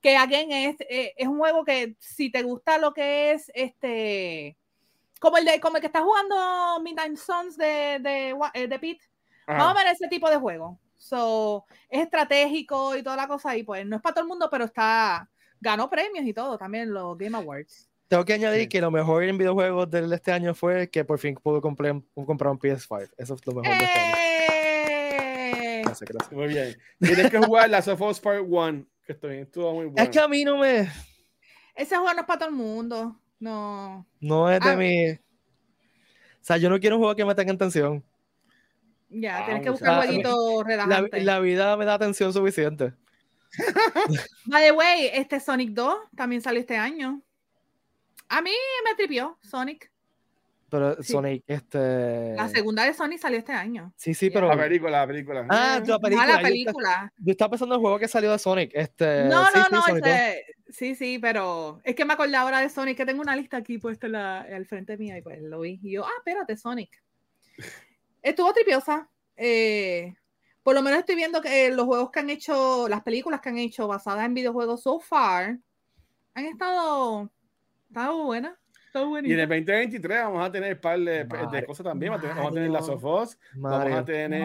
Que 0.00 0.16
again 0.16 0.50
es, 0.50 0.80
eh, 0.80 1.14
es 1.16 1.28
un 1.28 1.38
juego 1.38 1.64
que 1.64 1.94
si 2.00 2.30
te 2.30 2.42
gusta 2.42 2.78
lo 2.78 2.92
que 2.92 3.30
es 3.30 3.52
este, 3.54 4.56
como 5.20 5.38
el 5.38 5.44
de, 5.44 5.60
como 5.60 5.76
el 5.76 5.80
que 5.80 5.86
está 5.86 6.02
jugando 6.02 6.80
Midnight 6.82 7.16
Suns 7.16 7.56
de, 7.56 8.00
de, 8.00 8.36
eh, 8.54 8.66
de 8.66 8.78
Pete, 8.80 9.04
vamos 9.46 9.76
a 9.76 9.84
ver 9.84 9.92
ese 9.92 10.08
tipo 10.08 10.28
de 10.28 10.38
juego. 10.38 10.76
So, 10.96 11.66
es 11.88 12.02
estratégico 12.02 12.96
y 12.96 13.02
toda 13.04 13.16
la 13.16 13.28
cosa, 13.28 13.56
y 13.56 13.62
pues 13.62 13.86
no 13.86 13.96
es 13.96 14.02
para 14.02 14.14
todo 14.14 14.24
el 14.24 14.28
mundo, 14.28 14.48
pero 14.50 14.64
está, 14.64 15.30
ganó 15.62 15.88
premios 15.88 16.26
y 16.26 16.34
todo, 16.34 16.58
también 16.58 16.92
los 16.92 17.16
Game 17.16 17.36
Awards. 17.36 17.88
Tengo 18.08 18.24
que 18.24 18.34
añadir 18.34 18.68
que 18.68 18.80
lo 18.80 18.90
mejor 18.90 19.22
en 19.22 19.38
videojuegos 19.38 19.88
de 19.90 20.14
este 20.14 20.32
año 20.32 20.54
fue 20.54 20.90
que 20.90 21.04
por 21.04 21.18
fin 21.18 21.34
pude 21.34 21.62
comprar, 21.62 22.02
comprar 22.14 22.50
un 22.50 22.58
PS5. 22.58 23.10
Eso 23.16 23.34
es 23.34 23.46
lo 23.46 23.54
mejor 23.54 23.78
de 23.78 23.84
este 23.84 23.98
año. 23.98 24.14
¡Eh! 24.18 25.82
Gracias, 25.84 26.10
gracias. 26.10 26.32
Muy 26.32 26.48
bien. 26.48 26.76
Tienes 26.98 27.30
que 27.30 27.38
jugar 27.38 27.70
Last 27.70 27.88
of 27.88 28.02
Us 28.02 28.20
Part 28.20 28.44
1, 28.46 28.84
que 29.06 29.12
estoy, 29.12 29.36
estuvo 29.38 29.72
muy 29.72 29.86
bueno. 29.86 30.02
Es 30.02 30.10
que 30.10 30.18
a 30.18 30.28
mí 30.28 30.44
no 30.44 30.58
me... 30.58 30.90
Ese 31.74 31.96
juego 31.96 32.12
no 32.12 32.20
es 32.20 32.26
para 32.26 32.40
todo 32.40 32.48
el 32.50 32.54
mundo. 32.54 33.18
No. 33.38 34.06
No 34.20 34.50
es 34.50 34.60
de 34.60 34.70
ah. 34.70 34.76
mi... 34.76 35.10
O 35.12 36.44
sea, 36.44 36.58
yo 36.58 36.68
no 36.68 36.78
quiero 36.80 36.96
un 36.96 37.02
juego 37.02 37.16
que 37.16 37.24
me 37.24 37.34
tenga 37.34 37.52
en 37.52 37.58
tensión. 37.58 38.04
Ya, 39.08 39.44
tienes 39.44 39.62
que 39.62 39.70
buscar 39.70 40.00
un 40.00 40.06
jueguito 40.06 40.64
relajante. 40.64 41.20
La, 41.20 41.34
la, 41.34 41.40
vida 41.40 41.76
me 41.76 41.84
da 41.84 41.94
atención 41.94 42.32
suficiente. 42.32 42.94
By 44.46 44.64
the 44.66 44.72
way, 44.72 45.10
este 45.12 45.40
Sonic 45.40 45.70
2 45.70 45.96
también 46.16 46.42
salió 46.42 46.60
este 46.60 46.76
año. 46.76 47.22
A 48.28 48.40
mí 48.40 48.52
me 48.84 48.94
tripió 48.94 49.38
Sonic. 49.42 49.92
Pero 50.72 51.02
Sonic, 51.02 51.44
este. 51.46 52.34
La 52.34 52.48
segunda 52.48 52.84
de 52.84 52.94
Sonic 52.94 53.18
salió 53.18 53.38
este 53.38 53.52
año. 53.52 53.92
Sí, 53.94 54.14
sí, 54.14 54.30
pero. 54.30 54.48
La 54.48 54.56
película, 54.56 55.00
la 55.00 55.06
película. 55.06 55.46
Ah, 55.50 55.82
la 55.84 55.98
película. 55.98 56.24
Ah, 56.24 56.26
la 56.26 56.40
película. 56.40 57.12
Yo, 57.18 57.32
estaba 57.32 57.50
pensando 57.50 57.74
en 57.74 57.78
el 57.78 57.82
juego 57.82 57.98
que 57.98 58.08
salió 58.08 58.32
de 58.32 58.38
Sonic. 58.38 58.70
Este... 58.72 59.24
No, 59.24 59.50
no, 59.50 59.68
no. 59.70 59.96
Este... 59.96 60.46
Sí, 60.70 60.94
sí, 60.94 61.18
pero 61.18 61.82
es 61.84 61.94
que 61.94 62.06
me 62.06 62.14
acordé 62.14 62.36
ahora 62.36 62.60
de 62.60 62.70
Sonic, 62.70 62.96
que 62.96 63.04
tengo 63.04 63.20
una 63.20 63.36
lista 63.36 63.58
aquí 63.58 63.76
puesta 63.76 64.08
la... 64.08 64.40
al 64.40 64.64
frente 64.64 64.96
mía 64.96 65.18
y 65.18 65.20
pues 65.20 65.42
lo 65.42 65.60
vi. 65.60 65.78
Y 65.82 65.92
yo, 65.92 66.06
ah, 66.06 66.12
espérate, 66.16 66.56
Sonic. 66.56 67.02
Estuvo 68.22 68.50
tripiosa. 68.54 69.10
Eh, 69.36 70.14
por 70.62 70.74
lo 70.74 70.82
menos 70.82 71.00
estoy 71.00 71.16
viendo 71.16 71.40
que 71.40 71.70
los 71.70 71.86
juegos 71.86 72.10
que 72.10 72.20
han 72.20 72.30
hecho, 72.30 72.88
las 72.88 73.02
películas 73.02 73.40
que 73.40 73.48
han 73.48 73.58
hecho 73.58 73.88
basadas 73.88 74.24
en 74.24 74.34
videojuegos 74.34 74.82
so 74.82 75.00
far, 75.00 75.58
han 76.34 76.44
estado, 76.46 77.30
estado 77.88 78.24
buenas. 78.24 78.56
Y 78.94 79.32
en 79.32 79.40
el 79.40 79.48
2023 79.48 80.18
vamos 80.24 80.46
a 80.46 80.52
tener 80.52 80.74
un 80.74 80.80
par 80.80 80.98
de, 81.00 81.64
cosas 81.66 81.84
también. 81.84 82.12
vamos 82.12 82.46
a 82.46 82.50
tener 82.50 82.70
las 82.70 82.84
Sofos, 82.84 83.38
vamos 83.54 83.90
a 83.90 84.04
tener 84.04 84.42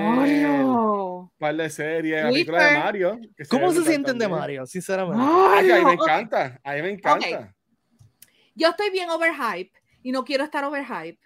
un 0.63 1.29
par 1.37 1.53
de 1.53 1.69
series, 1.69 2.23
la 2.23 2.29
película 2.29 2.65
de 2.65 2.79
Mario. 2.79 3.19
¿Cómo 3.49 3.73
se 3.73 3.83
sienten 3.83 4.17
de 4.17 4.27
Mario, 4.29 4.65
sinceramente? 4.65 5.21
a 5.21 5.79
mí 5.79 5.85
me 5.85 5.93
encanta, 5.93 6.61
a 6.63 6.73
mí 6.75 6.81
me 6.81 6.91
encanta. 6.91 7.53
Yo 8.55 8.69
estoy 8.69 8.89
bien 8.89 9.09
overhype 9.09 9.73
y 10.01 10.13
no 10.13 10.23
quiero 10.23 10.45
estar 10.45 10.63
overhype 10.63 11.19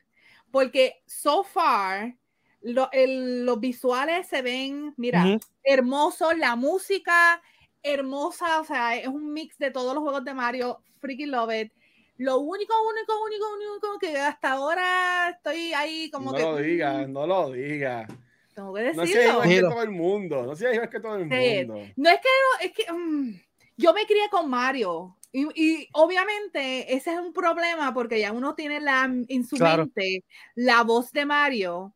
porque 0.49 1.01
so 1.05 1.43
far 1.43 2.15
los 2.61 3.59
visuales 3.59 4.27
se 4.27 4.41
ven, 4.41 4.93
mira, 4.97 5.39
hermosos, 5.63 6.37
la 6.37 6.55
música 6.55 7.41
hermosa, 7.83 8.59
o 8.59 8.65
sea, 8.65 8.95
es 8.95 9.07
un 9.07 9.33
mix 9.33 9.57
de 9.57 9.71
todos 9.71 9.93
los 9.93 10.03
juegos 10.03 10.23
de 10.23 10.33
Mario, 10.33 10.81
freaking 10.99 11.31
love 11.31 11.53
it. 11.53 11.71
Lo 12.17 12.37
único, 12.37 12.73
único, 12.87 13.23
único, 13.23 13.45
único 13.55 13.99
que 13.99 14.15
hasta 14.17 14.51
ahora 14.51 15.29
estoy 15.29 15.73
ahí 15.73 16.09
como 16.11 16.31
no 16.31 16.37
que. 16.37 16.43
No 16.43 16.51
lo 16.51 16.57
digas, 16.57 17.07
mm, 17.07 17.11
no 17.11 17.27
lo 17.27 17.51
digas. 17.51 18.07
Tengo 18.53 18.73
que 18.73 18.81
decirlo. 18.81 19.03
No 19.03 19.11
seas 19.11 19.33
igual 19.33 19.49
que 19.49 19.61
todo 19.61 19.81
el 19.81 19.89
mundo. 19.89 20.43
No 20.43 20.55
seas 20.55 20.73
igual 20.73 20.89
que 20.89 20.99
todo 20.99 21.15
el 21.15 21.25
mundo. 21.25 21.87
No 21.95 22.09
es 22.09 22.19
que, 22.19 22.65
es 22.65 22.71
que 22.73 22.91
um, 22.91 23.39
yo 23.75 23.93
me 23.93 24.05
crié 24.05 24.29
con 24.29 24.49
Mario. 24.49 25.17
Y, 25.31 25.47
y, 25.55 25.89
obviamente 25.93 26.93
ese 26.93 27.13
es 27.13 27.19
un 27.19 27.31
problema 27.31 27.93
porque 27.93 28.19
ya 28.19 28.33
uno 28.33 28.53
tiene 28.53 28.81
la, 28.81 29.05
en 29.05 29.45
su 29.45 29.55
mente 29.55 30.25
la 30.55 30.83
voz 30.83 31.13
de 31.13 31.25
Mario 31.25 31.93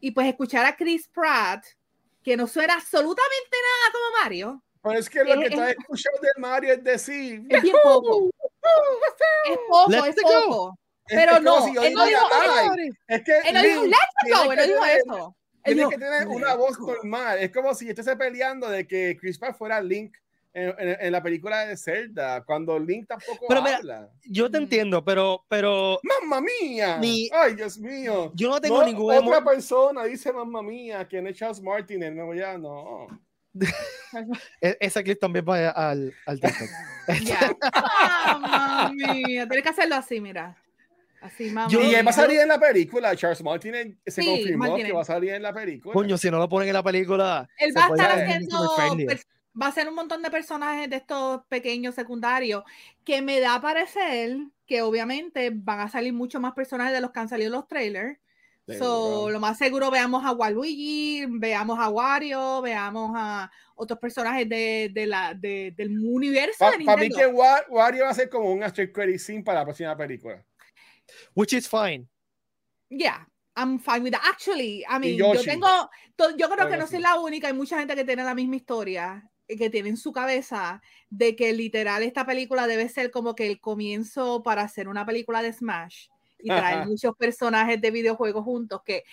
y 0.00 0.10
pues 0.10 0.26
escuchar 0.28 0.64
a 0.66 0.76
Chris 0.76 1.08
Pratt 1.08 1.64
que 2.22 2.36
no 2.36 2.46
suena 2.46 2.74
absolutamente 2.74 3.56
nada 3.62 3.92
como 3.92 4.22
Mario. 4.22 4.62
Pero 4.82 4.98
es 4.98 5.10
que 5.10 5.24
lo 5.24 5.40
que 5.40 5.50
tú 5.50 5.60
has 5.60 5.70
escuchado 5.70 6.18
de 6.20 6.40
Mario 6.40 6.72
es 6.74 6.84
decir. 6.84 7.42
Es 7.50 7.62
bien 7.62 7.76
poco. 7.82 8.30
es 9.50 9.58
poco, 9.68 10.04
es 10.04 10.16
poco. 10.22 10.78
Pero 11.06 11.40
no, 11.40 11.66
él 11.66 11.94
no 11.94 12.04
dijo, 12.04 12.20
es 13.08 13.24
que 13.24 13.38
él 13.46 13.54
no 13.54 13.62
dijo, 13.62 13.84
let's 13.86 14.44
go, 14.44 14.52
él 14.52 14.58
no 14.58 14.66
dijo 14.66 14.84
eso. 14.84 15.36
Tiene 15.64 15.88
que 15.88 15.98
tener 15.98 16.28
una 16.28 16.54
voz 16.54 16.78
normal. 16.78 17.38
Es 17.38 17.50
como 17.50 17.74
si 17.74 17.88
estuviese 17.88 18.16
peleando 18.16 18.68
de 18.68 18.86
que 18.86 19.16
Chris 19.18 19.38
Pratt 19.38 19.56
fuera 19.56 19.80
Link 19.80 20.16
en, 20.54 20.74
en, 20.78 21.12
la 21.12 21.22
película 21.22 21.66
de 21.66 21.76
Zelda, 21.76 22.42
cuando 22.44 22.78
Link 22.78 23.06
tampoco 23.06 23.46
pero 23.48 23.60
habla. 23.60 24.10
yo 24.24 24.50
te 24.50 24.58
entiendo, 24.58 25.04
pero, 25.04 25.44
pero. 25.48 26.00
¡Mamma 26.02 26.40
mía! 26.40 27.00
¡Ay, 27.32 27.54
Dios 27.54 27.78
mío! 27.78 28.32
Yo 28.34 28.48
no 28.48 28.60
tengo 28.60 28.84
ningún. 28.84 29.14
Otra 29.14 29.44
persona 29.44 30.04
dice 30.04 30.32
mamma 30.32 30.62
mía, 30.62 31.06
que 31.06 31.20
no 31.20 31.28
es 31.28 31.36
Charles 31.36 31.62
Martin, 31.62 32.02
el 32.02 32.16
nuevo 32.16 32.34
ya 32.34 32.56
no. 32.58 33.06
E-, 34.60 34.76
esa 34.80 35.02
clip 35.02 35.18
también 35.18 35.44
va 35.48 35.70
al, 35.70 36.14
al 36.26 36.40
TikTok. 36.40 36.68
Ya. 37.24 37.56
Mamma 38.40 38.92
mía, 38.92 39.46
tienes 39.46 39.62
que 39.62 39.68
hacerlo 39.68 39.96
así, 39.96 40.20
mira. 40.20 40.56
Así, 41.20 41.50
mamá. 41.50 41.68
y 41.72 41.94
él 41.94 42.06
va 42.06 42.10
a 42.10 42.14
salir 42.14 42.40
en 42.40 42.48
la 42.48 42.60
película. 42.60 43.16
Charles 43.16 43.42
Martin 43.42 43.98
se 44.06 44.24
confirmó 44.24 44.76
que 44.76 44.92
va 44.92 45.02
a 45.02 45.04
salir 45.04 45.30
en 45.30 45.42
la 45.42 45.52
película. 45.52 45.92
Coño, 45.92 46.16
si 46.16 46.30
no 46.30 46.38
lo 46.38 46.48
ponen 46.48 46.68
en 46.68 46.74
la 46.74 46.82
película. 46.82 47.48
Él 47.58 47.72
va 47.76 47.86
a 47.86 47.88
estar 47.88 48.10
haciendo. 48.22 48.76
Va 49.60 49.68
a 49.68 49.72
ser 49.72 49.88
un 49.88 49.94
montón 49.94 50.22
de 50.22 50.30
personajes 50.30 50.88
de 50.88 50.96
estos 50.96 51.42
pequeños 51.48 51.94
secundarios 51.94 52.62
que 53.04 53.22
me 53.22 53.40
da 53.40 53.54
a 53.54 53.60
parecer 53.60 54.36
que 54.66 54.82
obviamente 54.82 55.50
van 55.52 55.80
a 55.80 55.88
salir 55.88 56.12
mucho 56.12 56.38
más 56.38 56.52
personajes 56.52 56.92
de 56.92 57.00
los 57.00 57.10
que 57.10 57.20
han 57.20 57.28
salido 57.28 57.48
en 57.48 57.54
los 57.54 57.66
trailers. 57.66 58.18
So, 58.76 59.30
lo 59.30 59.40
más 59.40 59.56
seguro 59.56 59.90
veamos 59.90 60.26
a 60.26 60.32
Waluigi, 60.32 61.24
veamos 61.26 61.78
a 61.78 61.88
Wario, 61.88 62.60
veamos 62.60 63.12
a 63.16 63.50
otros 63.74 63.98
personajes 63.98 64.46
de, 64.46 64.90
de 64.92 65.06
la, 65.06 65.32
de, 65.32 65.72
del 65.74 65.98
universo. 65.98 66.58
Para 66.58 66.76
pa 66.84 66.96
mí 66.98 67.08
que 67.08 67.26
Wario 67.26 68.04
va 68.04 68.10
a 68.10 68.14
ser 68.14 68.28
como 68.28 68.52
un 68.52 68.62
after 68.62 68.92
credit 68.92 69.18
scene 69.18 69.42
para 69.42 69.60
la 69.60 69.64
próxima 69.64 69.96
película. 69.96 70.44
Which 71.34 71.54
is 71.54 71.66
fine. 71.66 72.06
Yeah, 72.90 73.26
I'm 73.56 73.78
fine 73.78 74.02
with 74.02 74.12
that. 74.12 74.22
Actually, 74.28 74.84
I 74.86 74.98
mean, 74.98 75.16
yo 75.16 75.32
tengo, 75.42 75.88
yo 76.36 76.50
creo 76.50 76.68
que 76.68 76.76
no 76.76 76.86
soy 76.86 77.00
la 77.00 77.18
única, 77.18 77.46
hay 77.46 77.54
mucha 77.54 77.78
gente 77.78 77.94
que 77.94 78.04
tiene 78.04 78.22
la 78.22 78.34
misma 78.34 78.56
historia 78.56 79.30
que 79.56 79.70
tiene 79.70 79.88
en 79.88 79.96
su 79.96 80.12
cabeza 80.12 80.82
de 81.10 81.34
que 81.34 81.52
literal 81.52 82.02
esta 82.02 82.26
película 82.26 82.66
debe 82.66 82.88
ser 82.88 83.10
como 83.10 83.34
que 83.34 83.46
el 83.46 83.60
comienzo 83.60 84.42
para 84.42 84.62
hacer 84.62 84.88
una 84.88 85.06
película 85.06 85.42
de 85.42 85.52
Smash 85.52 86.08
y 86.38 86.48
traer 86.48 86.86
muchos 86.86 87.16
personajes 87.16 87.80
de 87.80 87.90
videojuegos 87.90 88.44
juntos 88.44 88.82
que 88.84 89.04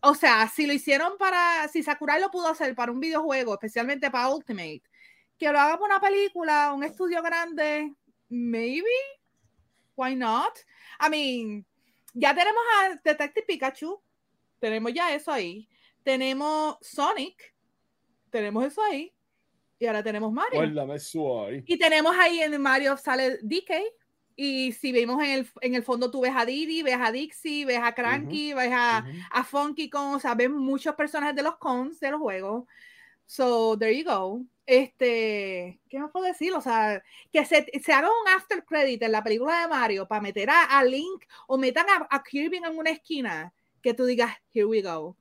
o 0.00 0.14
sea, 0.14 0.46
si 0.48 0.66
lo 0.66 0.72
hicieron 0.72 1.16
para 1.18 1.66
si 1.68 1.82
Sakurai 1.82 2.20
lo 2.20 2.30
pudo 2.30 2.48
hacer 2.48 2.74
para 2.74 2.92
un 2.92 3.00
videojuego, 3.00 3.54
especialmente 3.54 4.10
para 4.10 4.28
Ultimate, 4.28 4.82
que 5.38 5.50
lo 5.50 5.58
haga 5.58 5.78
para 5.78 5.96
una 5.96 6.00
película, 6.00 6.72
un 6.72 6.84
estudio 6.84 7.22
grande, 7.22 7.92
maybe 8.28 8.84
why 9.96 10.14
not? 10.14 10.52
I 11.00 11.10
mean, 11.10 11.66
ya 12.14 12.34
tenemos 12.34 12.62
a 12.78 13.00
Detective 13.02 13.46
Pikachu, 13.46 14.00
tenemos 14.60 14.92
ya 14.92 15.14
eso 15.14 15.32
ahí. 15.32 15.68
Tenemos 16.02 16.76
Sonic, 16.80 17.54
tenemos 18.30 18.64
eso 18.64 18.82
ahí. 18.82 19.12
Y 19.78 19.86
ahora 19.86 20.02
tenemos 20.02 20.32
Mario. 20.32 20.60
Y 21.66 21.78
tenemos 21.78 22.16
ahí 22.16 22.40
en 22.40 22.60
Mario 22.60 22.96
sale 22.96 23.38
DK. 23.42 23.72
Y 24.38 24.72
si 24.72 24.92
vemos 24.92 25.22
en 25.22 25.30
el, 25.30 25.48
en 25.62 25.74
el 25.74 25.82
fondo, 25.82 26.10
tú 26.10 26.20
ves 26.20 26.32
a 26.36 26.44
Didi, 26.44 26.82
ves 26.82 26.98
a 27.00 27.10
Dixie, 27.10 27.64
ves 27.64 27.80
a 27.82 27.94
Cranky, 27.94 28.52
ves 28.52 28.70
a, 28.72 29.06
a 29.30 29.44
Funky 29.44 29.88
Kong, 29.88 30.16
o 30.16 30.20
sea, 30.20 30.34
ves 30.34 30.50
muchos 30.50 30.94
personajes 30.94 31.34
de 31.34 31.42
los 31.42 31.56
cons 31.56 31.98
de 32.00 32.10
los 32.10 32.20
juegos. 32.20 32.64
So, 33.24 33.78
there 33.78 33.96
you 33.96 34.04
go. 34.04 34.42
Este, 34.66 35.80
¿qué 35.88 35.98
más 35.98 36.10
puedo 36.10 36.26
decir? 36.26 36.52
O 36.52 36.60
sea, 36.60 37.02
que 37.32 37.44
se, 37.44 37.66
se 37.82 37.92
haga 37.92 38.08
un 38.08 38.28
after 38.36 38.64
credit 38.64 39.02
en 39.02 39.12
la 39.12 39.22
película 39.22 39.62
de 39.62 39.68
Mario 39.68 40.06
para 40.06 40.20
meter 40.20 40.50
a, 40.50 40.82
Link 40.84 41.24
o 41.46 41.56
metan 41.56 41.86
a, 41.88 42.22
Kirby 42.22 42.58
en 42.58 42.76
una 42.76 42.90
esquina 42.90 43.52
que 43.80 43.94
tú 43.94 44.04
digas, 44.04 44.32
here 44.52 44.66
we 44.66 44.82
go. 44.82 45.16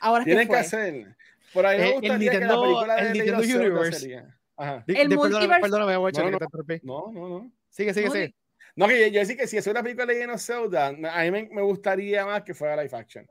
Ahora 0.00 0.24
Tienen 0.24 0.48
que 0.48 0.56
hacer. 0.56 1.16
Por 1.52 1.66
ahí 1.66 1.78
me 1.78 1.88
eh, 1.88 1.92
gustaría 1.92 2.30
que 2.30 2.40
la 2.40 2.60
película 2.60 2.96
de 2.96 3.12
Nintendo 3.12 3.58
Universe. 3.58 4.24
Ajá. 4.56 4.84
El 4.86 5.08
de, 5.08 5.16
multiverse. 5.16 5.60
Perdóname, 5.62 5.96
voy 5.96 6.12
a 6.14 6.20
no, 6.20 6.30
no, 6.82 7.12
no, 7.12 7.28
no, 7.28 7.52
Sigue, 7.70 7.94
sigue, 7.94 8.10
sigue. 8.10 8.34
No, 8.76 8.86
que 8.86 9.00
yo, 9.00 9.06
yo 9.08 9.20
decía 9.20 9.36
que 9.36 9.46
si 9.46 9.56
es 9.56 9.66
una 9.66 9.82
película 9.82 10.06
de 10.06 10.14
Legend 10.14 10.32
of 10.34 10.40
Zelda, 10.42 10.86
a 10.88 11.22
mí 11.22 11.30
me, 11.30 11.48
me 11.50 11.62
gustaría 11.62 12.24
más 12.24 12.42
que 12.42 12.54
fuera 12.54 12.82
live 12.82 12.96
action 12.96 13.26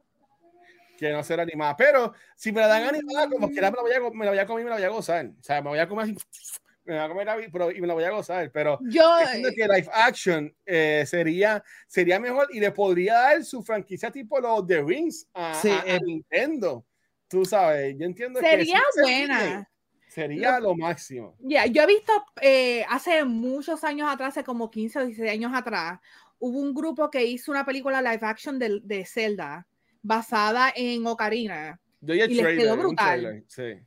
que 0.99 1.11
no 1.11 1.23
ser 1.23 1.39
animada. 1.39 1.75
Pero 1.75 2.13
si 2.35 2.51
me 2.51 2.61
la 2.61 2.67
dan 2.67 2.83
animada, 2.83 3.29
como 3.29 3.49
quiera 3.49 3.71
me 3.71 3.77
la 3.77 3.81
voy 3.81 3.93
a, 3.93 3.99
me 4.11 4.25
la 4.25 4.31
voy 4.31 4.39
a 4.39 4.45
comer 4.45 4.61
y 4.61 4.63
me 4.65 4.69
la 4.69 4.75
voy 4.75 4.85
a 4.85 4.89
gozar. 4.89 5.25
O 5.27 5.43
sea, 5.43 5.61
me 5.61 5.69
voy 5.69 5.79
a 5.79 5.87
comer 5.87 6.03
así, 6.05 6.13
me 6.83 6.93
voy 6.93 7.03
a 7.03 7.07
comer 7.07 7.49
pero, 7.51 7.71
y 7.71 7.81
me 7.81 7.87
la 7.87 7.93
voy 7.93 8.03
a 8.03 8.11
gozar. 8.11 8.51
Pero 8.51 8.79
yo 8.81 9.19
entiendo 9.19 9.49
que 9.55 9.67
live 9.67 9.89
action 9.93 10.53
eh, 10.65 11.05
sería, 11.07 11.63
sería 11.87 12.19
mejor 12.19 12.47
y 12.51 12.59
le 12.59 12.71
podría 12.71 13.13
dar 13.13 13.43
su 13.43 13.63
franquicia 13.63 14.11
tipo 14.11 14.39
los 14.39 14.67
The 14.67 14.83
Rings 14.83 15.27
a, 15.33 15.55
sí, 15.55 15.69
a, 15.69 15.95
a 15.95 15.99
Nintendo. 15.99 16.85
Tú 17.29 17.45
sabes, 17.45 17.95
yo 17.97 18.05
entiendo 18.05 18.39
sería 18.39 18.81
que 18.95 19.01
buena. 19.01 19.69
Sería 20.07 20.59
lo, 20.59 20.75
máximo. 20.75 21.35
Ya, 21.39 21.67
yo 21.67 21.83
he 21.83 21.85
visto 21.85 22.11
eh, 22.41 22.83
hace 22.89 23.23
muchos 23.23 23.83
años 23.83 24.09
atrás, 24.11 24.29
hace 24.29 24.43
como 24.43 24.71
15 24.71 24.99
o 24.99 25.05
16 25.05 25.31
años 25.31 25.51
atrás, 25.53 25.99
hubo 26.39 26.59
un 26.59 26.73
grupo 26.73 27.11
que 27.11 27.23
hizo 27.23 27.51
una 27.51 27.63
película 27.63 28.01
live 28.01 28.25
action 28.25 28.57
de, 28.57 28.79
de 28.83 29.05
Zelda 29.05 29.67
basada 30.01 30.73
en 30.75 31.05
Ocarina. 31.05 31.79
Y 32.01 32.15
les 32.15 32.57
quedó 32.57 32.77
brutal. 32.77 33.43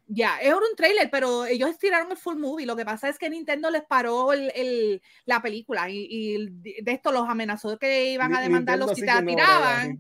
Ya, 0.06 0.38
es 0.38 0.52
un 0.52 0.76
trailer, 0.76 1.08
pero 1.10 1.46
ellos 1.46 1.70
estiraron 1.70 2.10
el 2.10 2.16
full 2.16 2.36
movie. 2.36 2.66
Lo 2.66 2.76
que 2.76 2.84
pasa 2.84 3.08
es 3.08 3.18
que 3.18 3.30
Nintendo 3.30 3.70
les 3.70 3.82
paró 3.82 4.32
el, 4.32 5.00
la 5.24 5.40
película 5.40 5.88
y, 5.88 6.48
de 6.62 6.92
esto 6.92 7.10
los 7.12 7.28
amenazó 7.28 7.78
que 7.78 8.12
iban 8.12 8.34
a 8.34 8.40
demandarlos 8.40 8.92
si 8.94 9.00
te 9.00 9.06
la 9.06 9.24
tiraban. 9.24 9.98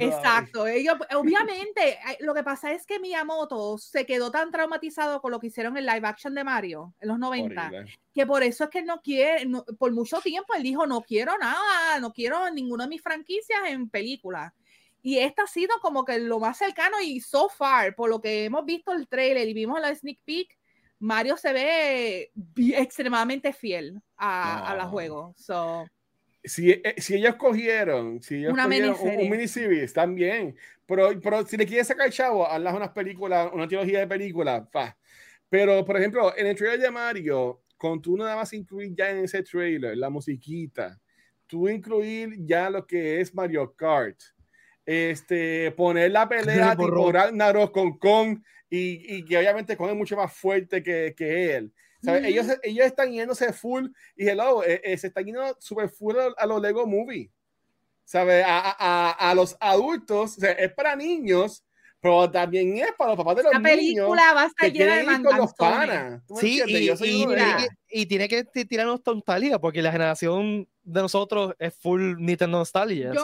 Exacto. 0.00 0.66
Ellos, 0.66 0.96
obviamente, 1.14 1.98
lo 2.20 2.34
que 2.34 2.42
pasa 2.42 2.72
es 2.72 2.84
que 2.86 2.98
Miyamoto 2.98 3.78
se 3.78 4.04
quedó 4.06 4.30
tan 4.30 4.50
traumatizado 4.50 5.20
con 5.20 5.30
lo 5.30 5.38
que 5.38 5.48
hicieron 5.48 5.76
en 5.76 5.86
live 5.86 6.06
action 6.06 6.34
de 6.34 6.44
Mario 6.44 6.94
en 7.00 7.08
los 7.08 7.18
90, 7.18 7.70
que 8.12 8.26
por 8.26 8.42
eso 8.42 8.64
es 8.64 8.70
que 8.70 8.82
no 8.82 9.00
quiere, 9.00 9.46
por 9.78 9.92
mucho 9.92 10.20
tiempo 10.20 10.54
él 10.54 10.62
dijo, 10.62 10.86
no 10.86 11.02
quiero 11.02 11.36
nada, 11.38 12.00
no 12.00 12.12
quiero 12.12 12.50
ninguna 12.50 12.84
de 12.84 12.90
mis 12.90 13.02
franquicias 13.02 13.60
en 13.68 13.88
películas 13.88 14.52
y 15.04 15.18
esta 15.18 15.42
ha 15.42 15.46
sido 15.46 15.78
como 15.82 16.02
que 16.06 16.18
lo 16.18 16.40
más 16.40 16.56
cercano 16.56 16.98
y 16.98 17.20
so 17.20 17.50
far, 17.50 17.94
por 17.94 18.08
lo 18.08 18.22
que 18.22 18.46
hemos 18.46 18.64
visto 18.64 18.90
el 18.90 19.06
trailer 19.06 19.46
y 19.46 19.52
vimos 19.52 19.78
la 19.78 19.94
sneak 19.94 20.18
peek, 20.24 20.58
Mario 20.98 21.36
se 21.36 21.52
ve 21.52 22.32
extremadamente 22.56 23.52
fiel 23.52 24.00
a, 24.16 24.70
a 24.70 24.74
los 24.76 24.86
juegos. 24.86 25.36
So, 25.36 25.86
si, 26.42 26.70
eh, 26.70 26.94
si, 26.96 27.16
ellos 27.16 27.34
cogieron, 27.36 28.22
si 28.22 28.36
ellos 28.36 28.54
una 28.54 28.64
cogieron 28.64 28.96
un, 28.98 29.18
un, 29.18 29.30
miniseries, 29.30 29.92
también. 29.92 30.56
Pero, 30.86 31.10
pero 31.22 31.44
si 31.44 31.58
le 31.58 31.66
quieres 31.66 31.86
sacar 31.86 32.08
chavo, 32.10 32.50
hazlas 32.50 32.74
unas 32.74 32.90
películas, 32.90 33.50
una 33.52 33.68
trilogía 33.68 34.00
de 34.00 34.06
películas, 34.06 34.66
pa. 34.72 34.96
Pero, 35.50 35.84
por 35.84 35.98
ejemplo, 35.98 36.34
en 36.34 36.46
el 36.46 36.56
trailer 36.56 36.80
de 36.80 36.90
Mario, 36.90 37.62
con 37.76 38.00
tú 38.00 38.16
nada 38.16 38.36
más 38.36 38.54
incluir 38.54 38.94
ya 38.96 39.10
en 39.10 39.24
ese 39.24 39.42
trailer 39.42 39.98
la 39.98 40.08
musiquita, 40.08 40.98
tú 41.46 41.68
incluir 41.68 42.36
ya 42.38 42.70
lo 42.70 42.86
que 42.86 43.20
es 43.20 43.34
Mario 43.34 43.74
Kart, 43.74 44.18
este, 44.86 45.70
poner 45.72 46.10
la 46.10 46.28
pelea 46.28 46.76
tipo 46.76 47.12
Ragnarok 47.12 47.72
con 47.72 47.98
Kong 47.98 48.38
y, 48.70 49.16
y, 49.16 49.24
que 49.24 49.38
obviamente 49.38 49.76
Kong 49.76 49.90
es 49.90 49.96
mucho 49.96 50.16
más 50.16 50.32
fuerte 50.32 50.82
que, 50.82 51.14
que 51.16 51.56
él. 51.56 51.72
ellos, 52.02 52.46
ellos 52.62 52.86
están 52.86 53.12
yéndose 53.12 53.52
full 53.52 53.86
y 54.16 54.28
hello, 54.28 54.64
eh, 54.64 54.80
eh, 54.84 54.98
se 54.98 55.08
están 55.08 55.24
yendo 55.24 55.56
super 55.60 55.88
full 55.88 56.16
a, 56.36 56.46
los 56.46 56.60
Lego 56.60 56.86
Movie. 56.86 57.30
¿Sabes? 58.06 58.44
A, 58.46 58.76
a, 58.78 59.30
a, 59.30 59.34
los 59.34 59.56
adultos, 59.60 60.36
o 60.36 60.40
sea, 60.40 60.52
es 60.52 60.70
para 60.74 60.94
niños, 60.94 61.64
pero 62.04 62.30
también 62.30 62.76
es 62.76 62.92
para 62.98 63.12
los 63.12 63.16
papás 63.16 63.36
de 63.36 63.42
los 63.44 63.52
la 63.54 63.58
niños. 63.60 63.70
La 63.70 63.76
película 63.76 64.34
va 64.34 64.42
a 64.42 64.46
estar 64.46 64.70
llena 64.70 64.96
de 64.96 65.48
panas. 65.56 66.22
Sí, 66.38 66.60
y, 66.66 66.90
y, 67.88 68.06
tiene 68.06 68.28
que, 68.28 68.44
tirarnos 68.44 69.02
tontalidad 69.02 69.58
porque 69.58 69.80
la 69.80 69.90
generación 69.90 70.68
de 70.84 71.02
nosotros 71.02 71.54
es 71.58 71.74
full 71.74 72.16
Nintendo 72.18 72.58
nostalgia. 72.58 73.12
Yo, 73.12 73.22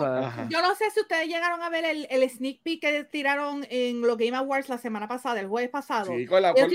yo, 0.48 0.62
no 0.62 0.74
sé 0.74 0.90
si 0.90 1.00
ustedes 1.00 1.28
llegaron 1.28 1.62
a 1.62 1.68
ver 1.68 1.84
el, 1.84 2.06
el, 2.11 2.28
sneak 2.28 2.62
peek 2.62 2.80
que 2.80 3.04
tiraron 3.04 3.66
en 3.70 4.00
los 4.00 4.16
Game 4.16 4.36
Awards 4.36 4.68
la 4.68 4.78
semana 4.78 5.06
pasada, 5.06 5.40
el 5.40 5.48
jueves 5.48 5.70
pasado. 5.70 6.12
Sí, 6.16 6.26
con, 6.26 6.42
la, 6.42 6.54
con, 6.54 6.70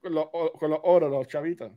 con, 0.00 0.14
los, 0.14 0.26
con 0.58 0.70
los 0.70 0.80
oros, 0.82 1.10
los 1.10 1.26
chavitos 1.26 1.72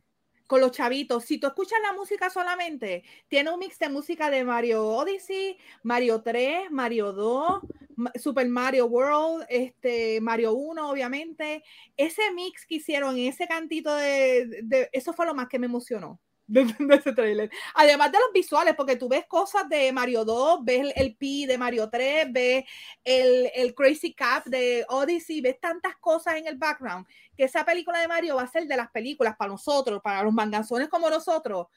con 0.52 0.60
los 0.60 0.72
chavitos. 0.72 1.24
Si 1.24 1.38
tú 1.38 1.48
escuchas 1.48 1.80
la 1.82 1.94
música 1.94 2.30
solamente, 2.30 3.06
tiene 3.30 3.52
un 3.52 3.60
mix 3.60 3.80
de 3.80 3.88
música 3.88 4.30
de 4.30 4.44
Mario 4.44 4.86
Odyssey, 4.86 5.58
Mario 5.82 6.24
3, 6.24 6.70
Mario 6.72 7.14
2, 7.14 7.62
Super 8.16 8.50
Mario 8.50 8.88
World, 8.88 9.46
este, 9.48 10.20
Mario 10.20 10.52
1, 10.52 10.90
obviamente. 10.90 11.64
Ese 11.96 12.34
mix 12.34 12.66
que 12.66 12.76
hicieron 12.76 13.18
ese 13.18 13.48
cantito 13.48 13.96
de, 13.96 14.62
de, 14.64 14.90
eso 14.92 15.14
fue 15.14 15.26
lo 15.26 15.34
más 15.34 15.48
que 15.48 15.58
me 15.58 15.68
emocionó 15.68 16.20
de, 16.52 16.96
ese 16.96 17.14
trailer. 17.14 17.50
Además 17.76 18.12
de 18.12 18.20
los 18.20 18.32
visuales, 18.34 18.76
porque 18.76 18.96
tú 18.96 19.08
ves 19.08 19.26
cosas 19.28 19.68
de 19.70 19.92
Mario 19.92 20.26
2, 20.26 20.60
ves 20.64 20.94
el, 20.96 21.16
Pi 21.16 21.46
de 21.46 21.58
Mario 21.58 21.90
3, 21.90 22.28
ves 22.32 22.66
el, 23.04 23.50
el, 23.56 23.74
Crazy 23.74 24.14
Cap 24.14 24.46
de 24.46 24.86
Odyssey, 24.90 25.42
ves 25.42 25.60
tantas 25.60 25.96
cosas 25.98 26.36
en 26.36 26.48
el 26.48 26.58
background, 26.58 27.08
que 27.36 27.46
esa 27.46 27.64
película 27.64 28.00
de 28.00 28.08
Mario 28.08 28.36
va 28.36 28.44
a 28.44 28.48
ser 28.48 28.68
de 28.68 28.76
las 28.76 28.92
películas 28.92 29.36
para 29.38 29.52
nosotros, 29.52 30.02
para 30.04 30.24
los 30.24 30.34
manganzones 30.34 30.90
como 30.90 31.10
nosotros, 31.10 31.68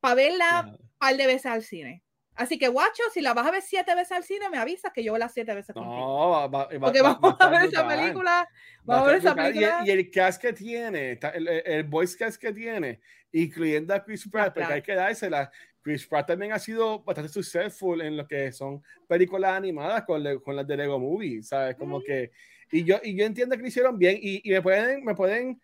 para 0.00 0.14
verla 0.14 0.76
un 0.78 0.90
par 0.98 1.16
de 1.16 1.26
veces 1.26 1.46
al 1.46 1.62
cine. 1.62 2.02
Así 2.38 2.56
que, 2.56 2.68
guacho, 2.68 3.02
si 3.12 3.20
la 3.20 3.34
vas 3.34 3.48
a 3.48 3.50
ver 3.50 3.62
siete 3.62 3.92
veces 3.96 4.12
al 4.12 4.22
cine, 4.22 4.48
me 4.48 4.58
avisas 4.58 4.92
que 4.92 5.02
yo 5.02 5.10
voy 5.10 5.18
las 5.18 5.34
siete 5.34 5.52
veces 5.56 5.74
contigo. 5.74 5.96
No, 5.96 6.48
va, 6.48 6.68
Porque 6.68 7.02
vamos 7.02 7.34
a 7.36 7.50
ver 7.50 7.64
esa 7.64 7.86
película. 7.86 8.48
Vamos 8.84 9.02
a 9.02 9.10
ver 9.10 9.18
esa 9.18 9.34
película. 9.34 9.82
Y, 9.84 9.90
el 9.90 10.08
cast 10.08 10.40
que 10.40 10.52
tiene, 10.52 11.18
el, 11.34 11.48
el, 11.48 11.82
voice 11.82 12.16
cast 12.16 12.40
que 12.40 12.52
tiene, 12.52 13.00
incluyendo 13.32 13.92
a 13.92 14.04
Chris 14.04 14.28
Pratt, 14.30 14.54
porque 14.54 14.72
hay 14.72 14.82
que 14.82 14.94
dársela. 14.94 15.50
Chris 15.82 16.06
Pratt 16.06 16.28
también 16.28 16.52
ha 16.52 16.60
sido 16.60 17.02
bastante 17.02 17.32
successful 17.32 18.00
en 18.02 18.16
lo 18.16 18.28
que 18.28 18.52
son 18.52 18.84
películas 19.08 19.54
animadas 19.54 20.04
con, 20.04 20.22
con 20.38 20.54
las 20.54 20.64
de 20.64 20.76
Lego 20.76 21.00
Movie, 21.00 21.42
¿sabes? 21.42 21.74
Como 21.74 22.00
que. 22.00 22.30
Y 22.70 22.84
yo, 22.84 23.00
y 23.02 23.16
yo 23.16 23.24
entiendo 23.24 23.56
que 23.56 23.62
lo 23.62 23.68
hicieron 23.68 23.98
bien 23.98 24.16
y, 24.22 24.48
y 24.48 24.52
me, 24.52 24.62
pueden, 24.62 25.04
me 25.04 25.16
pueden 25.16 25.60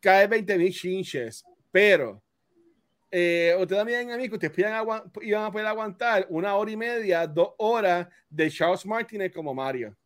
caer 0.00 0.28
20 0.28 0.58
mil 0.58 0.72
chinches, 0.72 1.44
pero 1.70 2.20
eh, 3.10 3.56
ustedes 3.58 3.78
también 3.78 4.10
a 4.10 4.16
mí 4.16 4.28
que 4.28 4.34
ustedes 4.34 4.58
iban 4.58 5.44
a 5.44 5.50
poder 5.50 5.66
aguantar 5.66 6.26
una 6.28 6.54
hora 6.54 6.70
y 6.70 6.76
media, 6.76 7.26
dos 7.26 7.50
horas 7.58 8.08
de 8.28 8.50
Charles 8.50 8.84
Martinez 8.84 9.32
como 9.32 9.54
Mario. 9.54 9.96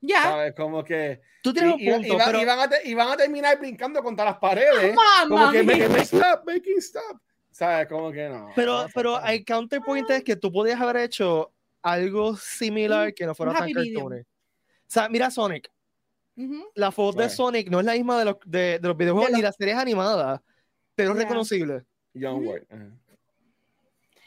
Ya. 0.00 0.22
¿Sabes? 0.22 0.54
Como 0.54 0.84
que. 0.84 1.20
Tú 1.42 1.52
tienes 1.52 1.74
un 1.74 1.84
punto, 1.84 2.16
pero... 2.24 2.40
iban, 2.40 2.58
a 2.58 2.68
iban, 2.84 3.08
a 3.08 3.16
terminar 3.16 3.58
brincando 3.58 4.02
contra 4.02 4.26
las 4.26 4.38
paredes. 4.38 4.94
como 5.28 5.50
que 5.50 5.62
me, 5.62 5.88
me 5.88 6.00
stop, 6.00 6.44
making 6.46 6.78
stop. 6.78 7.18
¿Sabes? 7.50 7.86
Como 7.86 8.10
que 8.12 8.28
no. 8.28 8.50
Pero, 8.54 8.86
pero 8.94 9.24
el 9.24 9.44
counterpoint 9.44 10.10
es 10.10 10.24
que 10.24 10.36
tú 10.36 10.52
podías 10.52 10.80
haber 10.80 10.96
hecho 10.96 11.52
algo 11.82 12.36
similar 12.36 13.14
que 13.14 13.26
no 13.26 13.34
fuera 13.34 13.52
tan 13.54 13.72
cartoon. 13.72 14.20
O 14.20 14.24
sea, 14.86 15.08
mira 15.08 15.30
Sonic. 15.30 15.70
La 16.74 16.90
foto 16.90 17.22
de 17.22 17.30
Sonic 17.30 17.70
no 17.70 17.78
es 17.78 17.86
la 17.86 17.92
misma 17.92 18.18
de 18.18 18.24
los, 18.24 18.36
de, 18.44 18.78
de 18.80 18.88
los 18.88 18.96
videojuegos 18.96 19.30
ni 19.30 19.40
las 19.40 19.54
series 19.54 19.76
animadas, 19.76 20.40
pero 20.94 21.12
es 21.12 21.18
reconocible. 21.18 21.84
Young 22.14 22.46
White. 22.46 22.66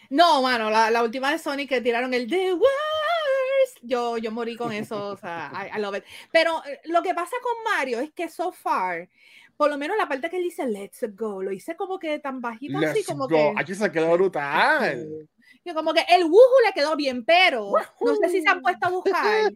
No, 0.10 0.42
mano, 0.42 0.70
la, 0.70 0.90
la, 0.90 1.04
última 1.04 1.32
de 1.32 1.40
Sonic 1.40 1.70
que 1.70 1.82
tiraron 1.82 2.14
el 2.14 2.30
The 2.30 2.54
Worst. 2.54 3.80
Yo, 3.82 4.18
yo 4.18 4.32
morí 4.32 4.56
con 4.56 4.72
eso, 4.72 5.10
o 5.10 5.18
sea, 5.18 5.52
I, 5.76 5.80
love 5.80 5.98
it. 5.98 6.04
Pero 6.32 6.64
eh, 6.66 6.80
lo 6.86 7.02
que 7.02 7.14
pasa 7.14 7.36
con 7.42 7.64
Mario 7.64 8.00
es 8.00 8.12
que 8.12 8.30
so 8.30 8.52
far, 8.52 9.10
por 9.58 9.70
lo 9.70 9.78
menos 9.78 9.98
la 9.98 10.08
parte 10.08 10.30
que 10.30 10.38
él 10.38 10.44
dice 10.44 10.66
Let's 10.66 11.04
go, 11.16 11.42
lo 11.42 11.52
hice 11.52 11.76
como 11.76 12.00
que 12.00 12.20
tan 12.20 12.40
bajito 12.40 12.78
así 12.78 13.04
como 13.04 13.28
que. 13.28 13.54
Aquí 13.58 13.76
se 13.76 13.92
quedó 13.92 14.14
brutal. 14.14 15.28
como 15.74 15.94
que 15.94 16.06
el 16.10 16.24
wuhu 16.24 16.66
le 16.66 16.74
quedó 16.74 16.96
bien, 16.96 17.26
pero 17.26 17.72
no 18.00 18.16
sé 18.16 18.30
si 18.30 18.42
se 18.42 18.50
han 18.50 18.62
puesto 18.62 18.88
a 18.88 18.92
buscar 18.92 19.52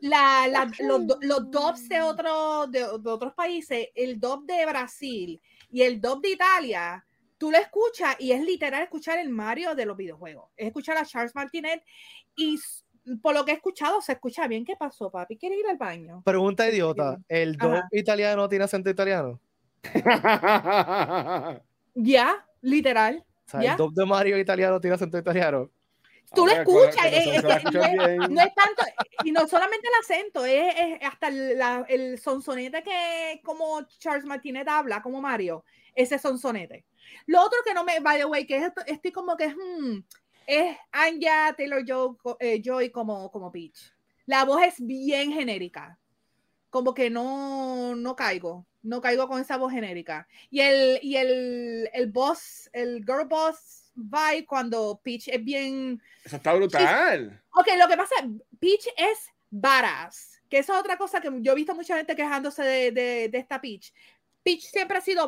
la, 0.00 0.46
la, 0.48 0.70
los, 0.80 1.02
los 1.20 1.50
dubs 1.50 1.88
de, 1.88 2.00
otro, 2.00 2.66
de, 2.68 2.80
de, 2.80 3.10
otros 3.10 3.34
países, 3.34 3.88
el 3.94 4.20
dub 4.20 4.46
de 4.46 4.64
Brasil 4.66 5.40
y 5.70 5.82
el 5.82 6.00
dub 6.00 6.22
de 6.22 6.30
Italia 6.30 7.04
tú 7.38 7.50
lo 7.50 7.58
escuchas 7.58 8.16
y 8.18 8.32
es 8.32 8.42
literal 8.42 8.82
escuchar 8.82 9.18
el 9.18 9.30
Mario 9.30 9.74
de 9.74 9.86
los 9.86 9.96
videojuegos. 9.96 10.50
Es 10.56 10.66
escuchar 10.66 10.98
a 10.98 11.04
Charles 11.04 11.34
Martinet 11.34 11.82
y 12.36 12.58
por 13.22 13.34
lo 13.34 13.44
que 13.44 13.52
he 13.52 13.54
escuchado 13.54 14.00
se 14.00 14.12
escucha 14.12 14.46
bien. 14.46 14.64
¿Qué 14.64 14.76
pasó, 14.76 15.10
papi? 15.10 15.36
¿Quieres 15.36 15.58
ir 15.58 15.66
al 15.66 15.78
baño? 15.78 16.22
Pregunta 16.24 16.68
idiota. 16.68 17.16
¿El 17.28 17.56
do 17.56 17.80
italiano 17.92 18.48
tiene 18.48 18.64
acento 18.64 18.90
italiano? 18.90 19.40
ya, 21.94 22.46
literal. 22.60 23.24
¿El 23.54 23.76
dub 23.76 23.94
de 23.94 24.04
Mario 24.04 24.38
italiano 24.38 24.80
tiene 24.80 24.96
acento 24.96 25.16
italiano? 25.16 25.70
Tú 26.34 26.44
lo 26.44 26.52
escuchas, 26.52 27.10
no, 28.28 28.42
es 28.42 28.54
tanto, 28.54 28.82
y 29.24 29.32
no 29.32 29.48
solamente 29.48 29.88
el 29.88 29.94
acento, 29.98 30.44
es, 30.44 30.74
hasta 31.02 31.28
el 31.28 32.18
sonsonete 32.18 32.82
que 32.82 33.40
como 33.42 33.80
Charles 33.98 34.26
Martinet 34.26 34.68
habla, 34.68 35.00
como 35.00 35.22
Mario, 35.22 35.64
ese 35.94 36.18
sonsonete. 36.18 36.84
Lo 37.26 37.42
otro 37.42 37.58
que 37.64 37.74
no 37.74 37.84
me, 37.84 38.00
by 38.00 38.18
the 38.18 38.24
way, 38.24 38.46
que 38.46 38.56
es, 38.56 38.72
estoy 38.86 39.12
como 39.12 39.36
que 39.36 39.48
hmm, 39.48 40.02
es 40.46 40.76
Anja 40.92 41.54
Taylor 41.56 41.84
Joy, 41.84 42.16
eh, 42.40 42.60
Joy 42.64 42.90
como, 42.90 43.30
como 43.30 43.52
Peach. 43.52 43.92
La 44.26 44.44
voz 44.44 44.62
es 44.62 44.74
bien 44.78 45.32
genérica. 45.32 45.98
Como 46.70 46.94
que 46.94 47.10
no, 47.10 47.94
no 47.96 48.16
caigo. 48.16 48.66
No 48.82 49.00
caigo 49.00 49.28
con 49.28 49.40
esa 49.40 49.56
voz 49.56 49.72
genérica. 49.72 50.26
Y 50.50 50.60
el, 50.60 50.98
y 51.02 51.16
el, 51.16 51.90
el 51.92 52.06
boss, 52.10 52.70
el 52.72 53.04
girl 53.04 53.26
boss 53.26 53.90
vibe 53.94 54.46
cuando 54.46 55.00
Peach 55.02 55.28
es 55.28 55.44
bien. 55.44 56.00
Eso 56.24 56.36
está 56.36 56.54
brutal. 56.54 57.42
Ok, 57.50 57.68
lo 57.78 57.88
que 57.88 57.96
pasa, 57.96 58.14
Peach 58.58 58.86
es 58.96 59.30
badass. 59.50 60.40
Que 60.48 60.58
esa 60.58 60.74
es 60.74 60.80
otra 60.80 60.96
cosa 60.96 61.20
que 61.20 61.30
yo 61.40 61.52
he 61.52 61.56
visto 61.56 61.74
mucha 61.74 61.96
gente 61.96 62.16
quejándose 62.16 62.62
de, 62.62 62.92
de, 62.92 63.28
de 63.28 63.38
esta 63.38 63.60
Peach. 63.60 63.92
Peach 64.42 64.62
siempre 64.62 64.98
ha 64.98 65.02
sido 65.02 65.26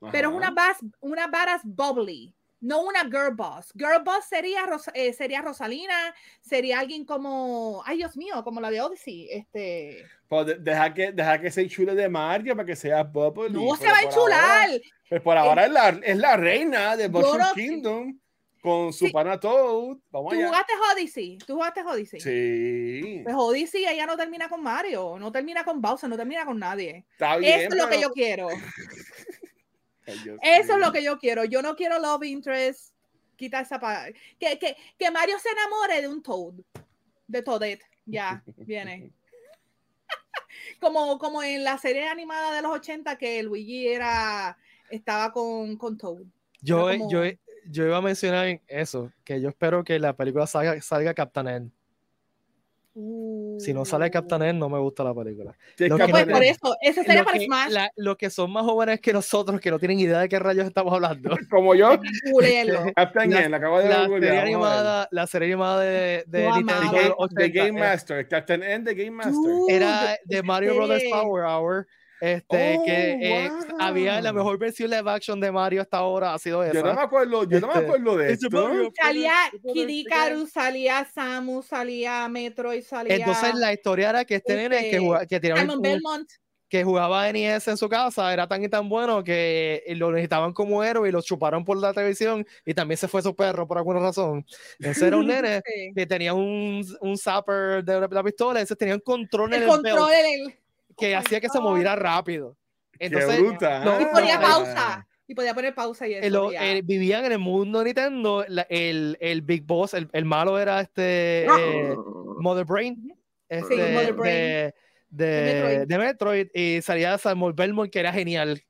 badass 0.00 0.12
pero 0.12 0.30
es 0.30 0.36
una 0.36 0.50
bass, 0.50 0.78
una 1.00 1.26
varas 1.26 1.60
bubbly, 1.64 2.34
no 2.60 2.82
una 2.82 3.04
girl 3.04 3.34
boss. 3.34 3.72
Girl 3.74 4.02
boss 4.04 4.26
sería, 4.28 4.64
eh, 4.94 5.12
sería 5.12 5.42
Rosalina, 5.42 6.14
sería 6.40 6.80
alguien 6.80 7.04
como, 7.04 7.82
ay 7.86 7.98
Dios 7.98 8.16
mío, 8.16 8.42
como 8.44 8.60
la 8.60 8.70
de 8.70 8.80
Odyssey. 8.80 9.28
Este... 9.30 10.04
Pues 10.28 10.62
deja, 10.62 10.94
que, 10.94 11.12
deja 11.12 11.40
que 11.40 11.50
se 11.50 11.62
enchule 11.62 11.94
de 11.94 12.08
Mario 12.08 12.54
para 12.54 12.66
que 12.66 12.76
sea 12.76 13.02
bubbly. 13.02 13.52
No 13.52 13.76
se 13.76 13.86
va 13.86 13.98
a 13.98 14.02
enchular. 14.02 14.70
pues 15.08 15.20
por 15.22 15.36
ahora 15.36 15.66
es, 15.66 15.72
la, 15.72 15.88
es 15.88 16.16
la 16.18 16.36
reina 16.36 16.96
de 16.96 17.08
Mushroom 17.08 17.54
Kingdom 17.54 18.18
con 18.60 18.92
su 18.92 19.10
pana 19.10 19.40
Toad. 19.40 19.96
Vamos 20.10 20.34
¿Tú 20.34 20.40
jugaste 20.40 20.72
Odyssey? 20.92 21.38
¿Tú 21.38 21.54
jugaste 21.54 21.82
Odyssey? 21.82 22.20
Sí. 22.20 23.20
Pues 23.24 23.34
Odyssey 23.36 23.86
ella 23.86 24.06
no 24.06 24.16
termina 24.16 24.48
con 24.48 24.62
Mario, 24.62 25.16
no 25.18 25.32
termina 25.32 25.64
con 25.64 25.80
Bowser, 25.80 26.08
no 26.08 26.16
termina 26.16 26.44
con 26.44 26.58
nadie. 26.58 27.06
Está 27.12 27.36
bien, 27.36 27.72
es 27.72 27.74
lo 27.74 27.88
que 27.88 28.00
yo 28.00 28.10
quiero. 28.10 28.48
Eso 30.06 30.72
es 30.74 30.78
lo 30.78 30.92
que 30.92 31.02
yo 31.02 31.18
quiero. 31.18 31.44
Yo 31.44 31.62
no 31.62 31.76
quiero 31.76 31.98
love 31.98 32.24
interest. 32.24 32.94
Quita 33.36 33.60
esa 33.60 33.80
que, 34.38 34.58
que, 34.58 34.76
que 34.98 35.10
Mario 35.10 35.38
se 35.38 35.48
enamore 35.50 36.02
de 36.02 36.08
un 36.08 36.22
Toad. 36.22 36.54
De 37.26 37.42
Toadette. 37.42 37.84
Ya, 38.04 38.42
viene. 38.56 39.12
como, 40.80 41.18
como 41.18 41.42
en 41.42 41.64
la 41.64 41.78
serie 41.78 42.08
animada 42.08 42.54
de 42.54 42.62
los 42.62 42.72
80 42.72 43.16
que 43.16 43.42
Luigi 43.42 43.88
era 43.88 44.58
estaba 44.90 45.32
con, 45.32 45.76
con 45.76 45.96
Toad. 45.96 46.22
Yo, 46.60 46.92
yo, 47.08 47.22
yo 47.70 47.86
iba 47.86 47.96
a 47.96 48.02
mencionar 48.02 48.60
eso, 48.66 49.12
que 49.24 49.40
yo 49.40 49.48
espero 49.48 49.84
que 49.84 49.98
la 49.98 50.14
película 50.14 50.46
salga, 50.46 50.80
salga 50.82 51.14
Captain 51.14 51.72
si 53.58 53.74
no 53.74 53.84
sale 53.84 54.10
Captain 54.10 54.42
N, 54.42 54.58
no 54.58 54.68
me 54.68 54.78
gusta 54.78 55.04
la 55.04 55.14
película. 55.14 55.56
Lo 55.78 55.96
que, 55.98 56.08
pues 56.08 56.26
por 56.26 56.42
eso, 56.42 56.76
eso 56.80 57.02
sería 57.02 57.24
para 57.24 57.38
Smash. 57.38 57.74
los 57.96 58.16
que 58.16 58.30
son 58.30 58.50
más 58.50 58.64
jóvenes 58.64 59.00
que 59.00 59.12
nosotros, 59.12 59.60
que 59.60 59.70
no 59.70 59.78
tienen 59.78 60.00
idea 60.00 60.20
de 60.20 60.28
qué 60.28 60.38
rayos 60.38 60.66
estamos 60.66 60.92
hablando. 60.92 61.30
Como 61.50 61.74
yo. 61.74 61.90
Captain 62.96 63.32
N, 63.32 63.48
la 63.48 63.56
acabo 63.56 63.78
de 63.78 63.88
la 63.88 64.08
serie 64.08 64.38
animada, 64.38 65.08
La 65.10 65.26
serie 65.26 65.48
animada 65.48 65.80
de, 65.80 66.24
de 66.26 66.50
Nintendo. 66.50 67.28
De 67.30 67.50
Game 67.50 67.78
Master. 67.78 68.26
Captain 68.28 68.62
N 68.62 68.84
de 68.84 68.94
Game 68.94 69.10
Master. 69.10 69.52
Era 69.68 70.18
de 70.24 70.42
Mario 70.42 70.76
Brothers 70.76 71.04
Power 71.10 71.44
Hour. 71.44 71.86
Este, 72.20 72.78
que 72.84 73.18
oh, 73.18 73.24
eh, 73.24 73.50
había 73.78 74.20
la 74.20 74.32
mejor 74.32 74.58
versión 74.58 74.90
live 74.90 75.10
action 75.10 75.40
de 75.40 75.50
Mario 75.50 75.80
hasta 75.80 75.96
ahora 75.96 76.34
ha 76.34 76.38
sido 76.38 76.62
esa. 76.62 76.74
Yo 76.74 76.82
no 76.82 76.94
me 76.94 77.00
acuerdo, 77.00 77.44
yo 77.44 77.60
no 77.60 77.68
me 77.68 77.72
este, 77.72 77.86
acuerdo 77.86 78.16
de 78.18 78.32
esto. 78.32 78.48
Salía 78.94 79.32
Kid 79.72 80.06
salía 80.52 81.08
Samus, 81.12 81.66
salía 81.66 82.28
Metroid, 82.28 82.82
salía. 82.82 83.16
Entonces 83.16 83.54
la 83.54 83.72
historia 83.72 84.10
era 84.10 84.24
que 84.26 84.34
este, 84.36 84.54
nene 84.54 84.90
que, 84.90 84.98
jugaba, 84.98 85.24
que 85.24 85.40
que 86.70 86.84
jugaba 86.84 87.30
NES 87.32 87.66
en 87.66 87.76
su 87.76 87.88
casa 87.88 88.32
era 88.32 88.46
tan 88.46 88.62
y 88.62 88.68
tan 88.68 88.88
bueno 88.88 89.24
que 89.24 89.82
lo 89.96 90.12
necesitaban 90.12 90.52
como 90.52 90.84
héroe 90.84 91.08
y 91.08 91.12
lo 91.12 91.20
chuparon 91.20 91.64
por 91.64 91.76
la 91.76 91.92
televisión 91.92 92.46
y 92.64 92.74
también 92.74 92.96
se 92.96 93.08
fue 93.08 93.22
su 93.22 93.34
perro 93.34 93.66
por 93.66 93.76
alguna 93.76 93.98
razón. 93.98 94.46
Ese 94.78 95.08
era 95.08 95.16
un 95.16 95.26
nene 95.26 95.62
que 95.94 96.06
tenía 96.06 96.32
un, 96.32 96.86
un 97.00 97.18
zapper 97.18 97.82
de 97.82 98.08
la 98.08 98.22
pistola, 98.22 98.60
ese 98.60 98.76
tenía 98.76 98.94
un 98.94 99.00
control 99.00 99.52
el 99.52 99.56
en 99.56 99.62
el 99.62 99.68
control 99.68 100.12
que 101.00 101.16
hacía 101.16 101.40
que 101.40 101.48
se 101.48 101.60
moviera 101.60 101.96
rápido. 101.96 102.56
Entonces, 102.98 103.40
y 103.40 104.06
ponía 104.14 104.40
pausa. 104.40 105.06
Y 105.26 105.34
podía 105.34 105.54
poner 105.54 105.74
pausa 105.74 106.08
y 106.08 106.14
eso. 106.14 106.50
vivían 106.82 107.24
en 107.24 107.32
el 107.32 107.38
mundo 107.38 107.84
Nintendo. 107.84 108.44
el, 108.68 109.16
el, 109.20 109.42
Big 109.42 109.64
Boss, 109.64 109.94
el, 109.94 110.08
el 110.12 110.24
malo 110.24 110.58
era 110.58 110.80
este 110.80 111.44
eh, 111.44 111.96
Mother 112.38 112.64
Brain. 112.64 113.16
Este, 113.48 113.74
sí, 113.74 113.92
Mother 113.94 114.12
Brain. 114.14 114.34
De, 114.34 114.74
de, 115.08 115.52
Metroid. 115.54 115.86
de, 115.86 115.98
Metroid. 115.98 116.48
Y 116.52 116.82
salía 116.82 117.16
Samuel 117.16 117.52
Belmont, 117.52 117.90
que 117.90 118.00
era 118.00 118.12
genial. 118.12 118.60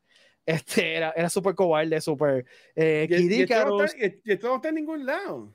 Este, 0.47 0.97
era, 0.97 1.13
era 1.17 1.31
súper 1.31 1.55
cobarde, 1.55 2.01
súper. 2.01 2.45
Eh, 2.75 3.07
y, 3.09 3.43
esto 3.43 4.49
no 4.49 4.57
está, 4.57 4.69
en 4.69 4.75
ningún 4.75 5.07
lado. 5.07 5.55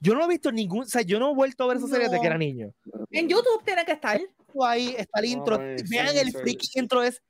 Yo 0.00 0.14
no 0.14 0.24
he 0.24 0.28
visto 0.28 0.52
ningún, 0.52 0.82
o 0.82 0.86
sea, 0.86 1.02
yo 1.02 1.18
no 1.18 1.32
he 1.32 1.34
vuelto 1.34 1.64
a 1.64 1.68
ver 1.68 1.76
esa 1.78 1.88
serie 1.88 2.08
desde 2.08 2.20
que 2.20 2.26
era 2.26 2.38
niño. 2.38 2.72
En 3.10 3.28
YouTube 3.28 3.62
tiene 3.64 3.84
que 3.84 3.92
estar. 3.92 4.20
Ahí 4.64 4.94
está 4.96 5.20
el 5.20 5.26
intro. 5.26 5.58
Vean 5.58 6.16
el 6.16 6.32
freaking 6.32 6.82
intro, 6.82 7.02
es, 7.02 7.22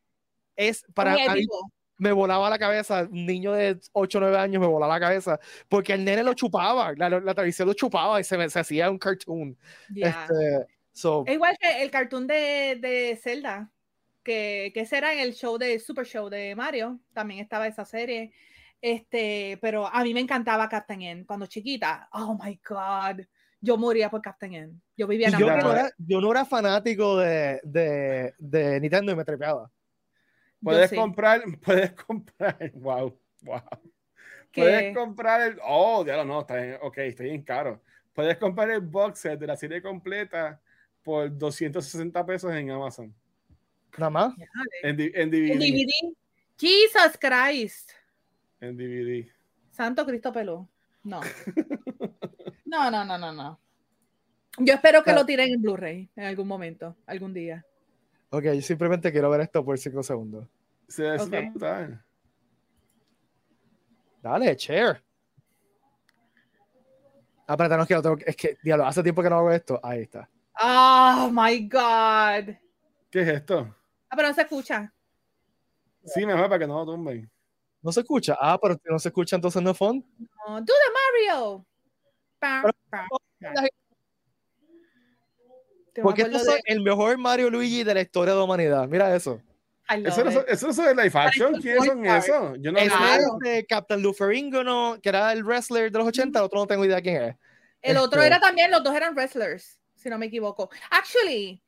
es 0.56 0.84
para 0.94 1.16
me 1.98 2.12
volaba 2.12 2.50
la 2.50 2.58
cabeza, 2.58 3.08
un 3.10 3.24
niño 3.24 3.52
de 3.52 3.78
8 3.92 4.18
o 4.18 4.20
9 4.20 4.36
años 4.36 4.60
me 4.60 4.66
volaba 4.66 4.94
la 4.94 5.00
cabeza, 5.00 5.40
porque 5.68 5.94
el 5.94 6.04
nene 6.04 6.22
lo 6.22 6.34
chupaba, 6.34 6.92
la, 6.94 7.08
la, 7.08 7.34
televisión 7.34 7.68
lo 7.68 7.74
chupaba 7.74 8.20
y 8.20 8.24
se, 8.24 8.50
se 8.50 8.60
hacía 8.60 8.90
un 8.90 8.98
cartoon. 8.98 9.56
Este, 9.94 10.66
es 10.92 11.34
igual 11.34 11.56
que 11.60 11.82
el 11.82 11.90
cartoon 11.90 12.26
de, 12.26 12.78
de 12.80 13.18
Zelda, 13.22 13.70
que, 14.22 14.70
que 14.74 14.80
ese 14.80 14.98
era 14.98 15.12
en 15.12 15.20
el 15.20 15.34
show 15.34 15.58
de 15.58 15.78
Super 15.78 16.06
Show 16.06 16.28
de 16.28 16.54
Mario, 16.54 17.00
también 17.12 17.40
estaba 17.40 17.66
esa 17.66 17.84
serie. 17.84 18.32
Este, 18.80 19.58
pero 19.60 19.86
a 19.86 20.02
mí 20.02 20.12
me 20.14 20.20
encantaba 20.20 20.68
Captain 20.68 21.02
N 21.02 21.26
cuando 21.26 21.46
chiquita. 21.46 22.08
Oh 22.12 22.38
my 22.42 22.60
God. 22.68 23.26
Yo 23.60 23.76
moría 23.76 24.10
por 24.10 24.22
Captain 24.22 24.54
N. 24.54 24.80
Yo 24.96 25.06
vivía 25.06 25.28
en 25.28 25.38
yo, 25.38 25.46
no 25.46 25.72
era, 25.72 25.90
yo 25.98 26.20
no 26.20 26.30
era 26.30 26.44
fanático 26.44 27.16
de, 27.18 27.60
de, 27.64 28.34
de 28.38 28.80
Nintendo 28.80 29.12
y 29.12 29.16
me 29.16 29.24
trepeaba. 29.24 29.70
Puedes 30.62 30.92
comprar, 30.92 31.42
puedes 31.64 31.92
comprar, 31.92 32.72
wow, 32.74 33.18
wow. 33.42 33.62
Puedes 34.52 34.96
comprar 34.96 35.40
el, 35.42 35.58
oh, 35.62 36.04
ya 36.04 36.24
no, 36.24 36.40
está 36.40 36.56
bien, 36.56 36.78
ok, 36.80 36.98
está 36.98 37.24
bien 37.24 37.42
caro. 37.42 37.82
Puedes 38.14 38.38
comprar 38.38 38.70
el 38.70 38.80
box 38.80 39.18
set 39.20 39.38
de 39.38 39.46
la 39.46 39.56
serie 39.56 39.82
completa 39.82 40.60
por 41.02 41.36
260 41.36 42.24
pesos 42.24 42.52
en 42.54 42.70
Amazon. 42.70 43.14
¿Nada 43.98 44.10
más? 44.10 44.34
En, 44.82 44.98
en, 44.98 45.30
DVD. 45.30 45.50
en 45.52 45.58
DVD. 45.58 46.16
Jesus 46.58 47.18
Christ. 47.20 47.90
En 48.60 48.76
DVD. 48.76 49.28
Santo 49.70 50.06
Cristo 50.06 50.32
Peló. 50.32 50.68
No. 51.04 51.20
no, 52.76 52.90
no, 52.90 53.04
no, 53.04 53.18
no, 53.18 53.32
no. 53.32 53.60
Yo 54.58 54.74
espero 54.74 55.02
que 55.02 55.12
lo 55.12 55.24
tiren 55.26 55.52
en 55.52 55.62
Blu-ray 55.62 56.10
en 56.16 56.24
algún 56.24 56.48
momento, 56.48 56.96
algún 57.06 57.32
día. 57.32 57.64
Ok, 58.30 58.44
yo 58.44 58.62
simplemente 58.62 59.12
quiero 59.12 59.30
ver 59.30 59.42
esto 59.42 59.64
por 59.64 59.78
5 59.78 60.02
segundos. 60.02 60.46
Sí, 60.88 61.04
es 61.04 61.22
okay. 61.22 61.52
Dale, 64.22 64.54
share. 64.56 65.02
Ah, 67.46 67.56
no, 67.56 67.86
que 67.86 67.94
tengo, 67.94 68.16
es 68.26 68.36
que, 68.36 68.58
diablo, 68.62 68.86
hace 68.86 69.02
tiempo 69.02 69.22
que 69.22 69.30
no 69.30 69.36
hago 69.36 69.52
esto. 69.52 69.78
Ahí 69.82 70.02
está. 70.02 70.28
Oh 70.60 71.30
my 71.32 71.68
God. 71.68 72.54
¿Qué 73.10 73.20
es 73.20 73.28
esto? 73.28 73.74
Ah, 74.08 74.16
pero 74.16 74.28
no 74.28 74.34
se 74.34 74.42
escucha. 74.42 74.92
Sí, 76.04 76.26
mejor 76.26 76.48
para 76.48 76.58
que 76.58 76.66
no 76.66 76.78
lo 76.78 76.86
tumben. 76.86 77.30
No 77.82 77.92
se 77.92 78.00
escucha. 78.00 78.36
Ah, 78.40 78.58
pero 78.60 78.76
no 78.84 78.98
se 78.98 79.08
escucha 79.08 79.36
entonces 79.36 79.62
no 79.62 79.70
es 79.70 79.78
fun. 79.78 80.04
No, 80.18 80.60
do 80.60 80.66
the 80.66 81.32
Mario. 81.32 81.66
Porque 86.02 86.22
esto 86.22 86.38
es 86.38 86.60
el 86.64 86.80
mejor 86.82 87.16
Mario 87.18 87.50
Luigi 87.50 87.84
de 87.84 87.94
la 87.94 88.00
historia 88.00 88.34
de 88.34 88.38
la 88.38 88.44
humanidad. 88.44 88.86
Mira 88.88 89.14
eso. 89.14 89.40
Eso 89.88 90.24
no, 90.24 90.30
eso 90.30 90.68
es 90.68 90.78
live 90.78 91.12
action. 91.14 91.60
¿Quiénes 91.60 91.84
son 91.84 92.04
eso? 92.04 92.56
Yo 92.56 92.72
no 92.72 92.78
es 92.78 92.92
de 93.44 93.64
Captain 93.66 94.02
Luferingo, 94.02 94.64
¿no? 94.64 94.98
que 95.00 95.08
era 95.08 95.32
el 95.32 95.44
wrestler 95.44 95.92
de 95.92 95.98
los 95.98 96.08
80. 96.08 96.38
El 96.38 96.44
otro 96.44 96.58
no 96.58 96.66
tengo 96.66 96.84
idea 96.84 97.00
quién 97.00 97.22
es. 97.22 97.36
El 97.82 97.96
otro 97.98 98.20
este 98.20 98.26
era 98.26 98.40
también, 98.40 98.70
los 98.70 98.82
dos 98.82 98.94
eran 98.96 99.14
wrestlers, 99.14 99.78
si 99.94 100.08
no 100.08 100.18
me 100.18 100.26
equivoco. 100.26 100.70
Actually, 100.90 101.62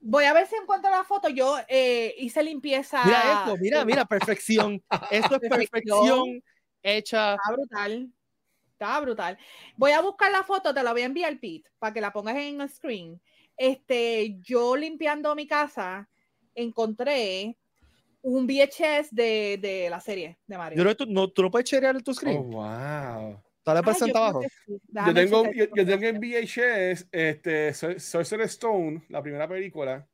voy 0.00 0.24
a 0.24 0.32
ver 0.32 0.46
si 0.46 0.54
encuentro 0.54 0.90
la 0.90 1.02
foto. 1.02 1.28
Yo 1.28 1.58
eh, 1.66 2.14
hice 2.18 2.42
limpieza. 2.44 3.04
Mira 3.04 3.40
esto, 3.40 3.56
mira, 3.60 3.84
mira, 3.84 4.04
perfección. 4.04 4.80
esto 5.10 5.40
es 5.42 5.50
perfección 5.50 6.40
hecha. 6.82 7.34
Está 7.34 7.52
brutal. 7.52 8.12
Está 8.78 9.00
brutal. 9.00 9.38
Voy 9.76 9.92
a 9.92 10.02
buscar 10.02 10.30
la 10.30 10.42
foto, 10.42 10.74
te 10.74 10.82
la 10.82 10.92
voy 10.92 11.02
a 11.02 11.06
enviar, 11.06 11.38
Pete, 11.40 11.70
para 11.78 11.94
que 11.94 12.00
la 12.00 12.12
pongas 12.12 12.36
en 12.36 12.60
el 12.60 12.68
screen 12.68 13.20
este, 13.56 14.36
yo 14.42 14.76
limpiando 14.76 15.34
mi 15.34 15.46
casa, 15.46 16.08
encontré 16.54 17.56
un 18.22 18.46
VHS 18.46 19.14
de, 19.14 19.58
de 19.60 19.88
la 19.88 20.00
serie 20.00 20.38
de 20.46 20.58
Mario. 20.58 20.82
Yo 20.82 20.96
tú, 20.96 21.06
no, 21.06 21.28
tú 21.28 21.42
no 21.42 21.50
puedes 21.50 21.68
cherear 21.68 22.02
tu 22.02 22.12
screen. 22.12 22.38
Oh, 22.38 22.42
wow. 22.42 23.42
Está 23.58 23.82
presente 23.82 24.16
abajo. 24.16 24.42
Yo 24.68 25.14
tengo, 25.14 25.50
yo, 25.52 25.68
tengo 25.68 26.06
en 26.06 26.20
VHS 26.20 27.08
este, 27.10 27.74
Sorcerer 27.74 28.46
Stone, 28.46 29.02
la 29.08 29.20
primera 29.20 29.48
película, 29.48 30.06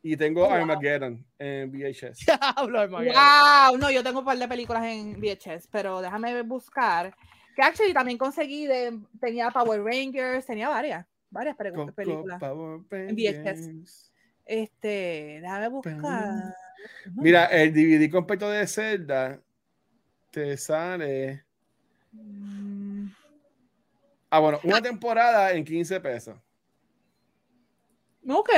y 0.00 0.16
tengo 0.16 0.46
oh, 0.46 0.50
Armageddon 0.50 1.24
en 1.38 1.72
VHS. 1.72 2.24
wow, 2.56 3.78
no, 3.78 3.90
yo 3.90 4.04
tengo 4.04 4.20
un 4.20 4.24
par 4.24 4.38
de 4.38 4.46
películas 4.46 4.84
en 4.84 5.20
VHS, 5.20 5.66
pero 5.72 6.00
déjame 6.00 6.42
buscar. 6.42 7.16
Que 7.54 7.62
actually 7.62 7.92
también 7.92 8.18
conseguí, 8.18 8.66
de, 8.66 8.98
tenía 9.20 9.50
Power 9.50 9.82
Rangers, 9.82 10.46
tenía 10.46 10.68
varias 10.68 11.06
varias 11.34 11.56
películas 11.56 12.40
en 12.90 13.16
VHS. 13.16 14.10
Este, 14.46 15.40
déjame 15.42 15.68
buscar. 15.68 16.54
Mira, 17.16 17.46
el 17.46 17.72
DVD 17.72 18.10
completo 18.10 18.48
de 18.48 18.66
Zelda 18.66 19.40
te 20.30 20.56
sale. 20.56 21.44
Mm. 22.12 23.08
Ah, 24.30 24.38
bueno, 24.38 24.60
una 24.64 24.80
temporada 24.80 25.52
en 25.52 25.64
15 25.64 26.00
pesos. 26.00 26.36
Ok. 28.28 28.50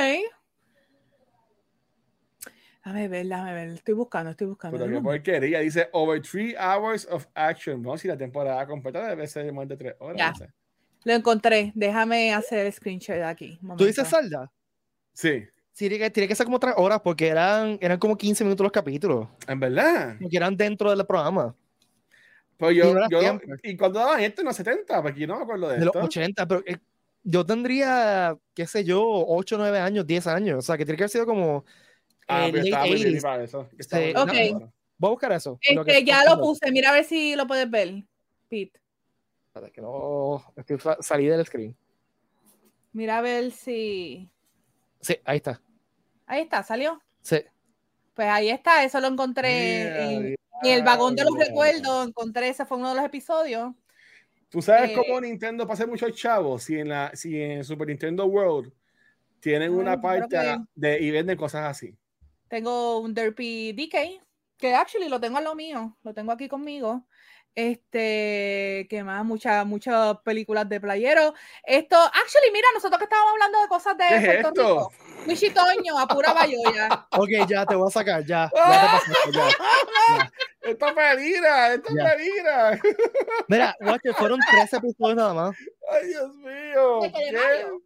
Déjame 2.86 3.08
ver, 3.08 3.26
déjame 3.26 3.52
ver. 3.52 3.68
Estoy 3.70 3.94
buscando, 3.94 4.30
estoy 4.30 4.46
buscando. 4.46 4.78
Pero 4.78 4.90
qué 4.92 5.02
porquería. 5.02 5.58
Dice 5.58 5.88
over 5.90 6.22
3 6.22 6.54
hours 6.56 7.08
of 7.10 7.26
action. 7.34 7.82
No, 7.82 7.98
si 7.98 8.06
la 8.06 8.16
temporada 8.16 8.64
completa 8.64 9.08
debe 9.08 9.26
ser 9.26 9.52
más 9.52 9.66
de 9.66 9.76
3 9.76 9.96
horas. 9.98 10.38
Lo 11.02 11.12
encontré. 11.12 11.72
Déjame 11.74 12.32
hacer 12.32 12.64
el 12.64 12.72
screenshot 12.72 13.16
de 13.16 13.24
aquí. 13.24 13.58
¿Tú 13.76 13.86
dices 13.86 14.06
salda? 14.06 14.52
Sí. 15.12 15.44
Sí, 15.72 15.88
tiene 15.88 16.28
que, 16.28 16.34
ser 16.34 16.46
como 16.46 16.60
tres 16.60 16.74
horas 16.76 17.00
porque 17.02 17.26
eran, 17.26 17.76
eran 17.82 17.98
como 17.98 18.16
15 18.16 18.44
minutos 18.44 18.64
los 18.64 18.72
capítulos. 18.72 19.28
¿En 19.46 19.60
verdad? 19.60 20.16
Porque 20.20 20.36
eran 20.36 20.56
dentro 20.56 20.88
del 20.94 21.04
programa. 21.04 21.54
Pues 22.56 22.76
yo, 22.76 22.94
y, 23.62 23.76
cuando 23.76 23.98
daban 23.98 24.20
esto 24.20 24.40
en 24.40 24.46
los 24.46 24.56
70, 24.56 25.02
porque 25.02 25.20
yo 25.20 25.26
no 25.26 25.36
me 25.36 25.42
acuerdo 25.42 25.68
de, 25.68 25.78
de 25.80 25.84
los 25.84 25.94
80, 25.94 26.46
pero 26.46 26.62
eh, 26.64 26.78
yo 27.24 27.44
tendría, 27.44 28.34
qué 28.54 28.66
sé 28.66 28.84
yo, 28.84 29.04
8, 29.04 29.58
9 29.58 29.78
años, 29.80 30.06
10 30.06 30.26
años. 30.28 30.58
O 30.60 30.62
sea, 30.62 30.78
que 30.78 30.86
tiene 30.86 30.96
que 30.96 31.02
haber 31.02 31.10
sido 31.10 31.26
como. 31.26 31.64
Ah, 32.28 32.48
pero 32.50 32.64
estaba 32.64 32.86
muy 32.86 33.20
para 33.20 33.44
eso. 33.44 33.60
ok. 33.60 34.32
voy 34.98 35.08
a 35.08 35.10
buscar 35.10 35.32
eso. 35.32 35.58
Este, 35.60 36.04
ya 36.04 36.24
lo 36.24 36.40
puse, 36.40 36.70
mira 36.72 36.90
a 36.90 36.92
ver 36.92 37.04
si 37.04 37.36
lo 37.36 37.46
puedes 37.46 37.70
ver, 37.70 38.04
Pete 38.48 38.80
que 39.72 39.80
no. 39.80 40.44
Es 40.56 40.64
que 40.64 40.78
salí 41.00 41.26
del 41.26 41.44
screen. 41.46 41.76
Mira 42.92 43.18
a 43.18 43.20
ver 43.20 43.50
si. 43.50 44.30
Sí, 45.00 45.16
ahí 45.24 45.38
está. 45.38 45.60
Ahí 46.26 46.42
está, 46.42 46.62
¿salió? 46.62 47.00
Sí. 47.22 47.38
Pues 48.14 48.28
ahí 48.28 48.48
está, 48.48 48.84
eso 48.84 49.00
lo 49.00 49.08
encontré 49.08 50.04
en, 50.04 50.36
el 50.62 50.82
vagón 50.82 51.14
de 51.14 51.24
los 51.24 51.36
recuerdos. 51.36 52.08
Encontré, 52.08 52.48
ese 52.48 52.64
fue 52.64 52.78
uno 52.78 52.90
de 52.90 52.96
los 52.96 53.04
episodios. 53.04 53.74
¿Tú 54.48 54.62
sabes 54.62 54.90
eh, 54.90 54.94
cómo 54.94 55.20
Nintendo 55.20 55.66
pasa 55.66 55.86
muchos 55.86 56.14
chavos? 56.14 56.62
Si 56.62 56.78
en, 56.78 56.88
la, 56.88 57.10
si 57.14 57.40
en 57.40 57.62
Super 57.62 57.88
Nintendo 57.88 58.24
World 58.26 58.72
tienen 59.40 59.72
una 59.72 60.00
parte 60.00 60.36
de 60.74 61.00
y 61.00 61.10
venden 61.10 61.36
cosas 61.36 61.64
así. 61.66 61.94
Tengo 62.48 62.98
un 62.98 63.14
Derpy 63.14 63.72
DK, 63.72 64.22
que 64.58 64.74
actually 64.74 65.08
lo 65.08 65.20
tengo 65.20 65.38
a 65.38 65.40
lo 65.40 65.54
mío, 65.54 65.96
lo 66.02 66.14
tengo 66.14 66.32
aquí 66.32 66.48
conmigo. 66.48 67.06
Este, 67.54 68.86
que 68.90 69.02
más, 69.02 69.24
muchas, 69.24 69.64
muchas 69.64 70.18
películas 70.18 70.68
de 70.68 70.78
playero. 70.78 71.32
Esto, 71.64 71.96
actually, 71.96 72.52
mira, 72.52 72.68
nosotros 72.74 72.98
que 72.98 73.04
estábamos 73.04 73.32
hablando 73.32 73.62
de 73.62 73.68
cosas 73.68 73.96
de 73.96 74.04
¿Qué 74.08 74.38
Puerto 74.42 74.50
Rico. 74.50 74.92
Wichitoño, 75.26 75.98
a 75.98 76.06
pura 76.06 76.34
bayoya. 76.34 77.06
ok, 77.12 77.48
ya 77.48 77.64
te 77.64 77.74
voy 77.74 77.88
a 77.88 77.90
sacar, 77.90 78.24
ya. 78.26 78.50
ya, 78.54 79.00
te 79.00 79.32
ya, 79.32 79.48
ya. 80.18 80.32
Esto 80.60 80.86
peligra, 80.94 81.74
esto 81.74 81.94
peligra. 81.94 82.80
Mira, 83.48 83.76
fueron 84.18 84.38
tres 84.50 84.72
episodios 84.74 85.16
nada 85.16 85.32
más. 85.32 85.56
Ay, 85.90 86.08
Dios 86.08 86.34
mío. 86.34 87.80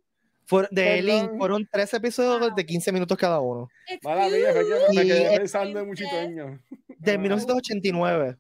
¿De, 0.70 0.82
de 0.82 1.02
Link, 1.02 1.36
fueron 1.38 1.68
tres 1.70 1.92
episodios 1.94 2.54
de 2.54 2.66
15 2.66 2.92
minutos 2.92 3.16
cada 3.16 3.40
uno. 3.40 3.68
Maravilla, 4.02 4.52
me 4.94 5.04
quedé 5.04 5.38
pensando 5.38 5.80
en 5.80 5.88
Wichitoño. 5.88 6.60
De 6.98 7.16
1989. 7.16 8.36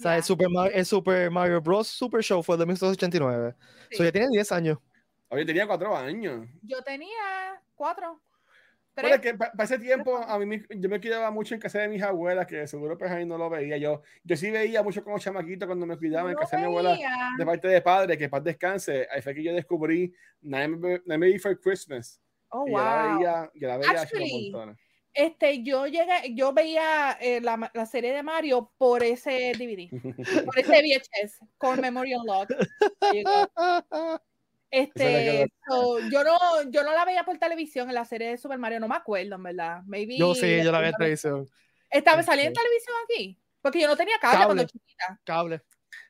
O 0.00 0.02
sea, 0.02 0.16
el 0.16 0.22
Super, 0.22 0.48
Mario, 0.48 0.84
Super 0.86 1.30
Mario 1.30 1.60
Bros. 1.60 1.86
Super 1.86 2.22
Show 2.22 2.42
fue 2.42 2.56
de 2.56 2.64
1989. 2.64 3.54
Sí. 3.90 3.96
So, 3.96 4.04
ya 4.04 4.10
tiene 4.10 4.28
10 4.30 4.52
años. 4.52 4.78
Oye, 5.28 5.44
tenía 5.44 5.66
4 5.66 5.96
años. 5.96 6.48
Yo 6.62 6.82
tenía 6.82 7.60
4. 7.74 8.18
Bueno, 9.00 9.20
que 9.20 9.34
para 9.34 9.64
ese 9.64 9.78
tiempo 9.78 10.16
a 10.16 10.38
mí 10.38 10.62
yo 10.70 10.88
me 10.88 11.00
quedaba 11.00 11.30
mucho 11.30 11.54
en 11.54 11.60
casa 11.60 11.80
de 11.80 11.88
mis 11.88 12.02
abuelas, 12.02 12.46
que 12.46 12.66
seguro 12.66 12.96
pues 12.96 13.10
ahí 13.10 13.26
no 13.26 13.38
lo 13.38 13.50
veía. 13.50 13.76
Yo, 13.76 14.02
yo 14.24 14.36
sí 14.36 14.50
veía 14.50 14.82
mucho 14.82 15.02
como 15.02 15.18
chamaquito 15.18 15.66
cuando 15.66 15.86
me 15.86 15.96
cuidaba 15.96 16.30
en 16.30 16.36
casa 16.36 16.56
de 16.56 16.62
mi 16.62 16.68
abuela 16.68 16.98
de 17.38 17.46
parte 17.46 17.68
de 17.68 17.80
padre, 17.80 18.16
que 18.16 18.28
paz 18.28 18.44
descanse. 18.44 19.06
Ahí 19.10 19.22
fue 19.22 19.34
que 19.34 19.42
yo 19.42 19.52
descubrí 19.52 20.12
Nightmare 20.42 21.38
for 21.38 21.58
Christmas. 21.60 22.20
Oh, 22.50 22.66
y 22.66 22.72
wow. 22.72 22.80
Yo 22.80 22.84
la 22.84 23.14
veía, 23.16 23.50
yo 23.54 23.68
la 23.68 23.76
veía 23.78 24.00
Actually, 24.02 24.52
Este, 25.12 25.62
yo 25.62 25.86
llegué, 25.86 26.34
yo 26.34 26.52
veía 26.52 27.12
eh, 27.20 27.40
la, 27.40 27.70
la, 27.72 27.86
serie 27.86 28.12
de 28.12 28.22
Mario 28.22 28.72
por 28.76 29.02
ese 29.02 29.52
DVD, 29.56 29.88
por 30.44 30.58
ese 30.58 30.82
VHS, 30.82 31.40
con 31.58 31.80
Memory 31.80 32.14
Unlocked. 32.14 32.56
Este, 34.70 35.48
yo 36.12 36.24
no, 36.24 36.70
yo 36.70 36.84
no 36.84 36.92
la 36.92 37.04
veía 37.04 37.24
por 37.24 37.36
televisión 37.38 37.88
en 37.88 37.94
la 37.94 38.04
serie 38.04 38.28
de 38.28 38.38
Super 38.38 38.58
Mario, 38.58 38.78
no 38.78 38.88
me 38.88 38.94
acuerdo, 38.94 39.34
en 39.34 39.42
verdad. 39.42 39.82
Maybe 39.84 40.16
yo 40.16 40.34
sí, 40.34 40.62
yo 40.62 40.70
la 40.70 40.78
veía 40.78 40.90
en 40.90 40.96
televisión. 40.96 41.48
¿Estaba 41.90 42.22
salía 42.22 42.46
en 42.46 42.52
televisión 42.52 42.94
aquí? 43.04 43.38
Porque 43.60 43.80
yo 43.80 43.88
no 43.88 43.96
tenía 43.96 44.14
cable, 44.20 44.44
cuando 44.44 44.64
chiquita. 44.64 45.20
Cable. 45.24 45.60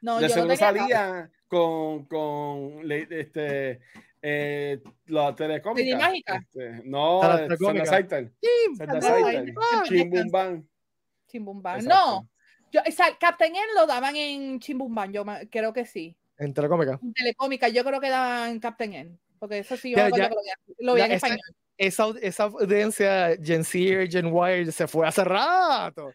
No, 0.03 0.21
yo 0.21 0.45
no 0.45 0.57
salía 0.57 1.31
con, 1.49 2.05
con 2.05 2.93
este, 2.93 3.81
eh, 4.23 4.81
la 5.07 5.35
telecómica. 5.35 5.99
mágica? 5.99 6.37
Este, 6.37 6.83
no, 6.85 7.21
Santa 7.23 7.87
Saital. 7.87 8.33
Chimbumban. 9.85 10.69
Chimbumban. 11.27 11.85
No, 11.85 12.29
yo, 12.71 12.81
Captain 13.19 13.57
N 13.57 13.65
lo 13.75 13.87
daban 13.87 14.17
en 14.17 14.61
Chimbumban, 14.61 15.13
yo 15.13 15.25
creo 15.51 15.73
que 15.73 15.87
sí. 15.87 16.17
En 16.41 16.55
Telecómica. 16.55 16.99
En 17.03 17.13
Telecómica, 17.13 17.69
yo 17.69 17.85
creo 17.85 18.01
que 18.01 18.09
daban 18.09 18.59
Captain 18.61 18.95
N. 18.95 19.19
Porque 19.39 19.59
eso 19.59 19.77
sí, 19.77 19.91
yo 19.91 19.97
ya, 19.97 20.11
ya, 20.11 20.31
lo 20.79 20.95
vi 20.95 21.03
en 21.03 21.13
esa, 21.13 21.27
español. 21.27 21.41
Esa, 21.77 22.07
esa 22.21 22.45
audiencia 22.45 23.37
Gen 23.43 23.63
Z, 23.63 24.07
Gen 24.11 24.35
Y, 24.35 24.73
se 24.73 24.87
fue 24.87 25.07
hace 25.07 25.23
rato. 25.23 26.13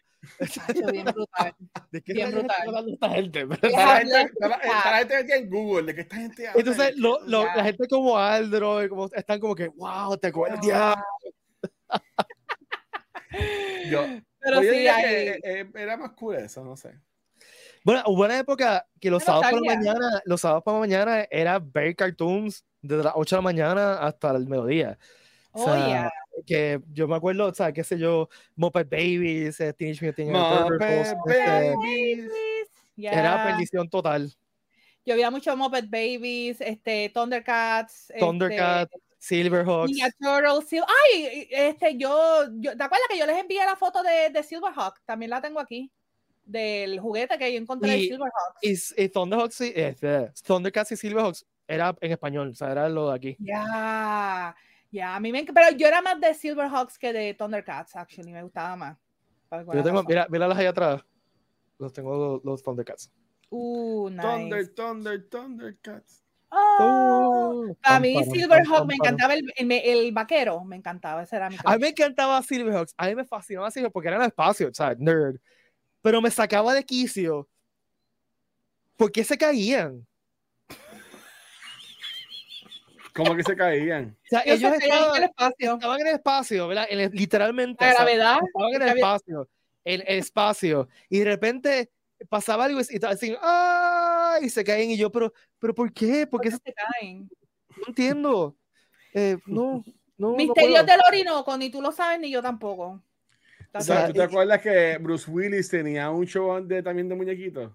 bien 0.92 1.04
brutal. 1.14 1.54
¿De 1.90 2.02
qué 2.02 2.12
bien 2.12 2.32
brutal. 2.32 2.88
Esta 2.88 3.10
gente? 3.10 3.46
La 3.46 3.98
gente, 3.98 4.28
la, 4.40 4.98
gente 4.98 5.36
en 5.36 5.50
Google, 5.50 5.86
¿de 5.86 5.94
qué 5.94 6.00
esta 6.02 6.16
gente 6.16 6.48
habla? 6.48 6.60
Entonces, 6.60 6.96
lo, 6.96 7.20
lo, 7.26 7.44
la 7.44 7.64
gente 7.64 7.86
como 7.88 8.18
Aldro, 8.18 8.88
como, 8.88 9.08
están 9.12 9.38
como 9.38 9.54
que, 9.54 9.68
wow, 9.68 10.16
te 10.16 10.28
acuerdas. 10.28 10.60
yo, 13.90 14.06
Pero 14.40 14.60
sí, 14.60 14.68
que, 14.68 15.30
eh, 15.30 15.40
eh, 15.44 15.70
era 15.74 15.96
más 15.96 16.12
cool 16.12 16.36
eso, 16.36 16.64
no 16.64 16.76
sé. 16.76 16.98
Bueno, 17.86 18.02
hubo 18.06 18.24
una 18.24 18.36
época 18.36 18.84
que 19.00 19.10
los 19.10 19.22
sábados 19.22 19.48
por 19.48 19.64
la 19.64 19.76
mañana, 19.76 20.20
los 20.24 20.40
sábados 20.40 20.64
por 20.64 20.74
la 20.74 20.80
mañana 20.80 21.24
era 21.30 21.60
ver 21.60 21.94
cartoons 21.94 22.64
desde 22.82 23.04
las 23.04 23.12
8 23.14 23.36
de 23.36 23.38
la 23.38 23.42
mañana 23.44 23.98
hasta 23.98 24.32
el 24.32 24.48
mediodía. 24.48 24.98
O 25.52 25.64
sea, 25.64 26.10
que 26.44 26.80
yo 26.92 27.06
me 27.06 27.14
acuerdo, 27.14 27.46
o 27.46 27.54
sea, 27.54 27.72
qué 27.72 27.84
sé 27.84 27.96
yo, 27.96 28.28
Muppet 28.56 28.90
Babies, 28.90 29.60
eh, 29.60 29.72
Teenage 29.72 30.04
Mutant 30.04 30.28
Ninja 30.30 31.14
Babies. 31.28 32.28
Era 32.96 33.44
perdición 33.44 33.88
total. 33.88 34.34
Yo 35.04 35.14
veía 35.14 35.30
mucho 35.30 35.56
Muppet 35.56 35.88
Babies, 35.88 36.60
este, 36.60 37.08
Thundercats. 37.10 38.10
Este, 38.10 38.18
Thundercats, 38.18 38.92
este, 38.92 39.06
Silverhawks. 39.16 39.92
Ninja 39.92 40.10
Turtles. 40.18 40.82
Ay, 41.14 41.46
este, 41.52 41.96
yo, 41.96 42.46
yo, 42.54 42.76
¿te 42.76 42.82
acuerdas 42.82 43.06
que 43.08 43.16
yo 43.16 43.26
les 43.26 43.38
envié 43.38 43.64
la 43.64 43.76
foto 43.76 44.02
de, 44.02 44.30
de 44.30 44.42
Silverhawk? 44.42 45.04
También 45.04 45.30
la 45.30 45.40
tengo 45.40 45.60
aquí 45.60 45.92
del 46.46 47.00
juguete 47.00 47.36
que 47.36 47.52
yo 47.52 47.58
encontré 47.58 47.90
de 47.90 47.98
Silverhawks. 47.98 48.94
Y, 48.96 49.02
y 49.02 49.08
Thunderhawks, 49.08 49.60
este, 49.60 50.32
Thundercats 50.46 50.92
y 50.92 50.96
Silverhawks 50.96 51.44
era 51.66 51.94
en 52.00 52.12
español, 52.12 52.50
o 52.50 52.54
sea, 52.54 52.70
era 52.70 52.88
lo 52.88 53.10
de 53.10 53.16
aquí. 53.16 53.36
Ya, 53.40 54.54
ya, 54.90 55.16
a 55.16 55.20
mí 55.20 55.32
me 55.32 55.44
pero 55.44 55.76
yo 55.76 55.88
era 55.88 56.00
más 56.00 56.20
de 56.20 56.32
Silverhawks 56.32 56.98
que 56.98 57.12
de 57.12 57.34
Thundercats, 57.34 57.96
actually, 57.96 58.32
me 58.32 58.42
gustaba 58.42 58.76
más. 58.76 58.98
Yo 59.50 59.82
tengo, 59.82 60.04
mira, 60.04 60.48
las 60.48 60.58
ahí 60.58 60.66
atrás. 60.66 61.04
Los 61.78 61.92
tengo 61.92 62.40
los, 62.42 62.62
Thundercats. 62.62 63.12
Uh, 63.50 64.08
nice. 64.10 64.22
Thunder, 64.22 64.74
Thunder, 64.74 65.28
Thundercats. 65.28 66.22
Oh, 66.48 67.66
a 67.82 67.98
mí 67.98 68.24
Silverhawks 68.24 68.86
me 68.86 68.94
encantaba 68.94 69.34
el, 69.34 69.44
el, 69.58 70.12
vaquero, 70.12 70.64
me 70.64 70.76
encantaba, 70.76 71.24
ese 71.24 71.36
era 71.36 71.50
mi 71.50 71.56
A 71.64 71.72
mí 71.72 71.80
me 71.80 71.88
encantaba 71.88 72.40
Silverhawks, 72.40 72.94
a 72.96 73.08
mí 73.08 73.16
me 73.16 73.24
fascinaba 73.24 73.70
Silverhawks 73.70 73.92
porque 73.92 74.08
era 74.08 74.16
en 74.16 74.22
el 74.22 74.28
espacio, 74.28 74.68
o 74.68 74.74
sea, 74.74 74.94
nerd 74.96 75.38
pero 76.02 76.20
me 76.20 76.30
sacaba 76.30 76.74
de 76.74 76.84
quicio. 76.84 77.48
¿Por 78.96 79.12
qué 79.12 79.24
se 79.24 79.36
caían? 79.36 80.06
¿Cómo 83.16 83.34
que 83.34 83.42
se 83.42 83.56
caían? 83.56 84.16
O 84.24 84.28
sea, 84.28 84.42
ellos, 84.44 84.72
estaban 84.74 85.10
en 85.10 85.16
el 85.16 85.24
espacio. 85.30 85.74
Estaban 85.74 86.00
en 86.00 86.06
el 86.06 86.14
espacio, 86.14 86.68
¿verdad? 86.68 86.86
literalmente. 87.12 87.84
La 87.84 87.94
gravedad. 87.94 88.38
estaban 88.44 88.74
en 88.74 88.82
el 88.82 88.88
espacio. 88.96 89.48
En 89.84 90.00
el 90.06 90.18
espacio. 90.18 90.88
Y 91.08 91.18
de 91.20 91.24
repente 91.24 91.90
pasaba 92.28 92.64
algo 92.64 92.78
y 92.78 92.82
estaba 92.82 93.14
así, 93.14 93.34
¡ay! 93.40 94.44
Y 94.44 94.50
se 94.50 94.64
caen. 94.64 94.90
Y 94.90 94.98
yo, 94.98 95.10
¿pero, 95.10 95.32
pero 95.58 95.74
por 95.74 95.92
qué? 95.92 96.26
¿Por 96.26 96.40
qué 96.42 96.50
se 96.50 96.74
caen? 96.74 97.28
No 97.76 97.84
entiendo. 97.88 98.56
Eh, 99.14 99.38
no, 99.46 99.82
no. 100.18 100.32
Misterios 100.32 100.80
no 100.80 100.92
del 100.92 101.00
Orinoco, 101.08 101.56
ni 101.56 101.70
tú 101.70 101.80
lo 101.80 101.92
sabes, 101.92 102.20
ni 102.20 102.30
yo 102.30 102.42
tampoco. 102.42 103.02
O 103.78 103.80
sea, 103.80 104.06
¿tú 104.06 104.12
te 104.12 104.22
acuerdas 104.22 104.60
que 104.60 104.98
Bruce 104.98 105.30
Willis 105.30 105.68
tenía 105.68 106.10
un 106.10 106.26
show 106.26 106.64
de, 106.64 106.82
también 106.82 107.08
de 107.08 107.14
muñequitos? 107.14 107.72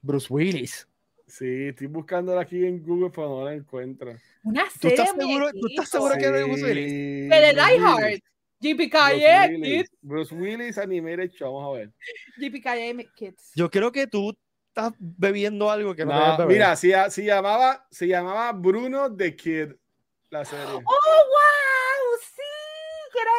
Bruce 0.00 0.26
Willis. 0.30 0.88
Sí, 1.26 1.68
estoy 1.68 1.88
buscándola 1.88 2.42
aquí 2.42 2.64
en 2.64 2.82
Google, 2.82 3.10
pero 3.10 3.28
no 3.28 3.44
la 3.44 3.54
encuentro. 3.54 4.16
Una 4.44 4.64
¿Tú 4.80 4.88
estás 4.88 5.10
seguro, 5.10 5.50
¿tú 5.50 5.66
estás 5.68 5.88
seguro 5.88 6.14
que 6.14 6.24
era 6.24 6.44
Bruce 6.44 6.64
Willis? 6.64 7.30
De 7.30 7.52
Die 7.52 7.84
Hard. 7.84 8.20
JPKJ 8.60 9.62
Kids. 9.62 9.90
Bruce 10.00 10.34
Willis 10.34 10.78
Animated 10.78 11.30
Show, 11.30 11.52
vamos 11.52 11.76
a 11.76 11.78
ver. 11.78 11.92
JPKJ 12.38 13.12
Kids. 13.14 13.52
Yo 13.54 13.70
creo 13.70 13.92
que 13.92 14.06
tú 14.06 14.36
estás 14.68 14.92
bebiendo 14.98 15.70
algo 15.70 15.94
que 15.94 16.04
no, 16.04 16.38
no 16.38 16.46
Mira, 16.46 16.76
se, 16.76 16.92
se, 17.10 17.24
llamaba, 17.24 17.86
se 17.90 18.06
llamaba 18.06 18.52
Bruno 18.52 19.14
the 19.14 19.34
Kid, 19.34 19.72
la 20.30 20.44
serie. 20.44 20.64
¡Oh, 20.64 20.80
wow! 20.80 21.55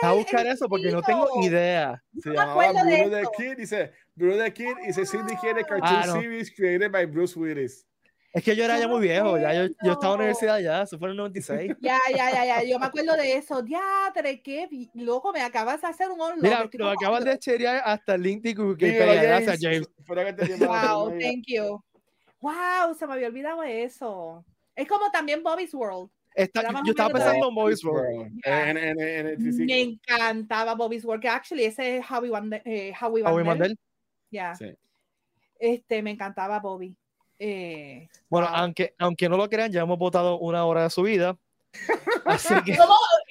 ¡Sí! 0.01 0.07
a 0.07 0.11
buscar 0.13 0.47
eso 0.47 0.67
porque 0.67 0.91
no 0.91 1.01
tengo 1.01 1.27
idea. 1.43 2.03
Se 2.21 2.29
llamaba 2.31 2.71
Bruno 2.71 3.17
the 3.17 3.23
Kid, 3.37 3.57
dice 3.57 3.91
Bruno 4.15 4.43
the 4.43 4.53
Kid 4.53 4.75
is 4.87 4.97
a 4.97 5.05
syndicated 5.05 5.65
cartoon 5.65 5.89
ah, 5.89 6.03
no. 6.07 6.21
series 6.21 6.51
created 6.51 6.91
by 6.91 7.05
Bruce 7.05 7.37
Willis. 7.37 7.85
Es 8.33 8.43
que 8.43 8.55
yo 8.55 8.65
era 8.65 8.77
ya 8.77 8.87
muy 8.87 9.01
viejo, 9.01 9.37
ya 9.39 9.53
yo, 9.53 9.73
yo 9.83 9.93
estaba 9.93 10.13
en 10.13 10.19
la 10.19 10.25
universidad 10.25 10.59
ya, 10.59 10.83
eso 10.83 10.99
fue 10.99 11.07
en 11.07 11.11
el 11.11 11.17
96. 11.17 11.73
Ya, 11.79 11.97
ya, 12.09 12.31
ya, 12.31 12.45
ya, 12.45 12.63
yo 12.63 12.77
me 12.77 12.85
acuerdo 12.85 13.15
de 13.15 13.33
eso. 13.35 13.63
Diatre, 13.63 14.41
qué 14.43 14.69
loco, 14.93 15.31
me 15.31 15.41
acabas 15.41 15.81
de 15.81 15.87
hacer 15.87 16.09
un 16.09 16.21
online. 16.21 16.41
Mira, 16.43 16.69
lo 16.73 16.89
acabas 16.89 17.25
de 17.25 17.39
cherear 17.39 17.81
hasta 17.83 18.15
el 18.15 18.21
link 18.21 18.43
de 18.43 18.61
Wikipedia. 18.61 19.23
Gracias, 19.23 19.57
James. 19.59 19.87
Wow, 20.07 21.17
thank 21.19 21.45
you. 21.47 21.81
Wow, 22.39 22.93
se 22.97 23.07
me 23.07 23.13
había 23.13 23.27
olvidado 23.27 23.63
eso. 23.63 24.45
Es 24.75 24.87
como 24.87 25.09
también 25.09 25.41
Bobby's 25.41 25.73
World 25.73 26.11
yo 26.37 26.91
estaba 26.91 27.09
pensando 27.09 27.49
en 27.49 27.55
Bobby's 27.55 27.83
World. 27.83 28.31
Me 29.65 29.81
encantaba 29.81 30.75
Bobby's 30.75 31.03
World, 31.03 31.21
que 31.21 31.29
actually 31.29 31.65
ese 31.65 31.97
es 31.97 32.05
Howie, 32.09 32.29
Mandel. 32.29 32.61
Eh, 32.65 32.93
Howie, 32.99 33.23
Mandel. 33.23 33.77
Ya. 34.29 34.53
Este, 35.59 36.01
me 36.03 36.11
encantaba 36.11 36.59
Bobby. 36.59 36.95
Eh, 37.39 38.07
bueno, 38.29 38.47
aunque, 38.47 38.93
aunque 38.97 39.29
no 39.29 39.37
lo 39.37 39.49
crean, 39.49 39.71
ya 39.71 39.81
hemos 39.81 39.97
votado 39.97 40.39
una 40.39 40.65
hora 40.65 40.83
de 40.83 40.89
su 40.89 41.03
vida. 41.03 41.37
Así 42.25 42.53
que... 42.65 42.77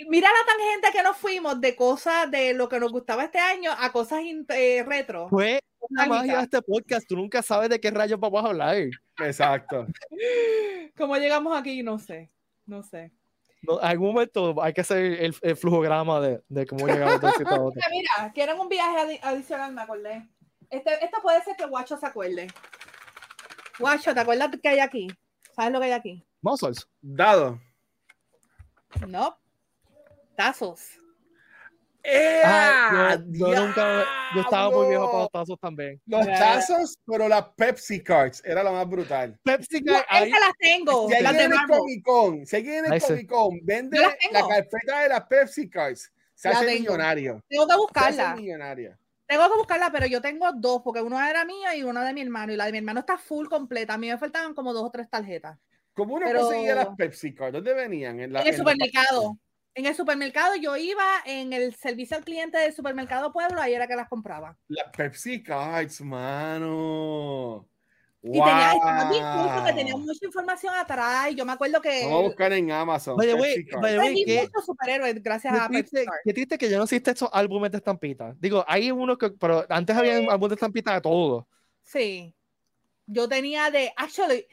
mira 0.08 0.28
la 0.28 0.52
tangente 0.52 0.88
que 0.92 1.02
nos 1.02 1.16
fuimos 1.16 1.60
de 1.60 1.74
cosas 1.74 2.30
de 2.30 2.54
lo 2.54 2.68
que 2.68 2.78
nos 2.78 2.92
gustaba 2.92 3.24
este 3.24 3.38
año 3.38 3.70
a 3.76 3.90
cosas 3.92 4.20
eh, 4.48 4.84
retro. 4.86 5.28
Fue 5.28 5.60
una 5.78 6.06
magia 6.06 6.38
de 6.38 6.42
este 6.44 6.62
podcast. 6.62 7.06
Tú 7.08 7.16
nunca 7.16 7.42
sabes 7.42 7.68
de 7.68 7.80
qué 7.80 7.90
rayos 7.90 8.20
vamos 8.20 8.44
a 8.44 8.48
hablar. 8.48 8.76
Exacto. 9.18 9.86
¿Cómo 10.96 11.16
llegamos 11.16 11.56
aquí? 11.56 11.82
No 11.82 11.98
sé. 11.98 12.30
No 12.66 12.82
sé. 12.82 13.12
en 13.62 13.78
algún 13.80 14.08
momento 14.08 14.62
hay 14.62 14.72
que 14.72 14.80
hacer 14.80 14.98
el, 14.98 15.34
el 15.40 15.56
flujograma 15.56 16.20
de, 16.20 16.42
de 16.48 16.66
cómo 16.66 16.86
de 16.86 17.32
sitio 17.32 17.48
a 17.48 17.62
otro. 17.62 17.80
Mira, 17.90 18.32
quieren 18.34 18.58
un 18.60 18.68
viaje 18.68 19.20
adicional, 19.22 19.72
me 19.72 19.82
acordé. 19.82 20.28
Este, 20.70 21.04
esto 21.04 21.18
puede 21.22 21.42
ser 21.42 21.56
que 21.56 21.66
Guacho 21.66 21.96
se 21.96 22.06
acuerde. 22.06 22.48
Guacho, 23.78 24.14
¿te 24.14 24.20
acuerdas 24.20 24.50
qué 24.62 24.68
hay 24.68 24.80
aquí? 24.80 25.08
¿Sabes 25.54 25.72
lo 25.72 25.80
que 25.80 25.86
hay 25.86 25.92
aquí? 25.92 26.26
Muscles. 26.42 26.88
Dado. 27.00 27.60
No. 29.06 29.38
Tazos. 30.36 30.98
Ah, 32.44 33.18
yo, 33.28 33.54
nunca, 33.54 34.04
yo 34.34 34.40
estaba 34.42 34.70
muy 34.70 34.88
viejo 34.88 35.10
para 35.10 35.22
los 35.22 35.30
tazos 35.30 35.58
también. 35.60 36.00
Los 36.06 36.26
tazos, 36.26 36.98
pero 37.04 37.28
las 37.28 37.44
Pepsi 37.56 38.02
Cards 38.02 38.42
era 38.44 38.62
lo 38.62 38.72
más 38.72 38.88
brutal. 38.88 39.38
Pepsi 39.42 39.82
Cards. 39.82 40.06
No, 40.10 40.38
las 40.38 40.52
tengo. 40.58 41.08
Si 41.08 41.14
alguien 41.14 41.40
en 41.40 41.52
el 41.52 41.66
Comic 41.66 42.04
Con, 42.04 42.46
si 42.46 42.56
alguien 42.56 42.84
en 42.84 42.92
el 42.92 43.02
Comic 43.02 43.28
Con 43.28 43.60
vende 43.62 43.98
la 43.98 44.46
carpeta 44.46 45.00
de 45.00 45.08
las 45.08 45.24
Pepsi 45.24 45.68
Cards, 45.68 46.12
se 46.34 46.48
hace 46.48 46.66
millonario. 46.78 47.42
Tengo 47.48 47.66
que 47.66 47.76
buscarla. 47.76 48.36
millonaria. 48.36 48.98
Tengo 49.26 49.50
que 49.50 49.56
buscarla, 49.56 49.90
pero 49.90 50.06
yo 50.06 50.20
tengo 50.20 50.52
dos, 50.52 50.82
porque 50.84 51.00
una 51.00 51.28
era 51.28 51.44
mía 51.44 51.74
y 51.74 51.82
una 51.82 52.04
de 52.04 52.12
mi 52.12 52.20
hermano. 52.20 52.52
Y 52.52 52.56
la 52.56 52.66
de 52.66 52.72
mi 52.72 52.78
hermano 52.78 53.00
está 53.00 53.18
full 53.18 53.48
completa. 53.48 53.94
A 53.94 53.98
mí 53.98 54.08
me 54.08 54.18
faltaban 54.18 54.54
como 54.54 54.72
dos 54.72 54.84
o 54.84 54.90
tres 54.90 55.10
tarjetas. 55.10 55.58
¿Cómo 55.94 56.14
uno 56.14 56.26
conseguía 56.30 56.74
las 56.74 56.88
Pepsi 56.94 57.34
Cards? 57.34 57.54
¿Dónde 57.54 57.74
venían? 57.74 58.20
En, 58.20 58.36
el 58.36 58.56
supermercado. 58.56 59.36
En 59.76 59.84
el 59.84 59.94
supermercado 59.94 60.56
yo 60.56 60.74
iba 60.78 61.04
en 61.26 61.52
el 61.52 61.74
servicio 61.74 62.16
al 62.16 62.24
cliente 62.24 62.56
del 62.56 62.72
supermercado 62.72 63.30
Pueblo, 63.30 63.60
ahí 63.60 63.74
era 63.74 63.86
que 63.86 63.94
las 63.94 64.08
compraba. 64.08 64.56
Las 64.68 64.88
Pepsi 64.88 65.42
Cards, 65.42 66.00
mano. 66.00 67.68
Y 68.22 68.32
tenía 68.32 68.72
un 68.72 69.10
discurso 69.10 69.64
que 69.66 69.72
tenía 69.74 69.96
mucha 69.98 70.26
información 70.26 70.74
atrás. 70.74 71.30
Y 71.30 71.34
yo 71.34 71.44
me 71.44 71.52
acuerdo 71.52 71.82
que. 71.82 72.04
Vamos 72.04 72.20
a 72.20 72.26
buscar 72.28 72.52
en 72.54 72.72
Amazon. 72.72 73.16
Güey, 73.16 73.30
hay 73.30 74.40
muchos 74.40 74.64
superhéroes 74.64 75.22
gracias 75.22 75.52
a 75.52 75.68
triste, 75.68 76.06
Qué 76.24 76.32
triste 76.32 76.56
que 76.56 76.70
yo 76.70 76.78
no 76.78 76.84
existe 76.84 77.10
estos 77.10 77.28
álbumes 77.30 77.70
de 77.70 77.76
estampita. 77.76 78.34
Digo, 78.38 78.64
hay 78.66 78.90
uno 78.90 79.18
que. 79.18 79.28
Pero 79.28 79.66
antes 79.68 79.94
había 79.94 80.16
álbumes 80.16 80.48
de 80.48 80.54
estampita 80.54 80.94
de 80.94 81.02
todo. 81.02 81.46
Sí. 81.82 82.34
Yo 83.06 83.28
tenía 83.28 83.70
de. 83.70 83.92
Actually, 83.94 84.46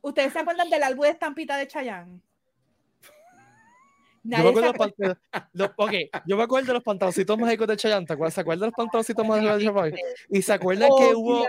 ¿ustedes 0.00 0.32
se 0.32 0.38
acuerdan 0.38 0.70
del 0.70 0.84
álbum 0.84 1.02
de 1.02 1.10
estampita 1.10 1.56
de 1.56 1.66
Chayanne? 1.66 2.22
Yo 4.30 4.42
me, 4.42 4.48
acuerdo 4.50 5.16
los, 5.54 5.70
okay, 5.76 6.10
yo 6.26 6.36
me 6.36 6.42
acuerdo 6.42 6.66
de 6.66 6.72
los 6.74 6.82
pantaloncitos 6.82 7.38
mágicos 7.38 7.66
de 7.66 7.76
Chayanne. 7.76 8.06
¿Se 8.06 8.12
acuerdan 8.12 8.60
de 8.60 8.66
los 8.66 8.74
pantaloncitos 8.74 9.26
mágicos 9.26 9.58
de 9.58 9.64
Chayanne? 9.64 10.00
Y 10.28 10.42
se 10.42 10.52
acuerdan 10.52 10.90
que 10.98 11.14
hubo, 11.14 11.46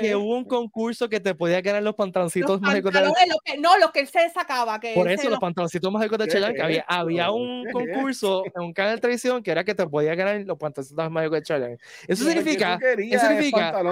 que 0.00 0.16
hubo 0.16 0.36
un 0.36 0.44
concurso 0.44 1.08
que 1.08 1.20
te 1.20 1.34
podía 1.34 1.60
ganar 1.60 1.82
los 1.82 1.94
pantaloncitos 1.94 2.60
mágicos 2.62 2.92
de 2.92 3.00
Chayanne. 3.00 3.60
No, 3.60 3.76
los 3.78 3.90
que 3.90 4.00
él 4.00 4.08
se 4.08 4.30
sacaba. 4.30 4.80
Que 4.80 4.94
Por 4.94 5.10
eso, 5.10 5.28
los 5.28 5.38
pantaloncitos 5.38 5.92
mágicos 5.92 6.18
de 6.18 6.28
Chayanne, 6.28 6.54
que 6.54 6.62
había, 6.62 6.84
había 6.88 7.30
un 7.30 7.66
concurso 7.70 8.44
en 8.46 8.62
un 8.62 8.72
canal 8.72 8.94
de 8.94 9.00
televisión 9.02 9.42
que 9.42 9.50
era 9.50 9.62
que 9.62 9.74
te 9.74 9.86
podía 9.86 10.14
ganar 10.14 10.40
los 10.46 10.56
pantaloncitos 10.56 11.10
mágicos 11.10 11.38
de 11.38 11.42
Chayanne. 11.42 11.78
Eso 12.06 12.24
significa. 12.24 12.78
Eso 12.82 13.26
significa. 13.26 13.82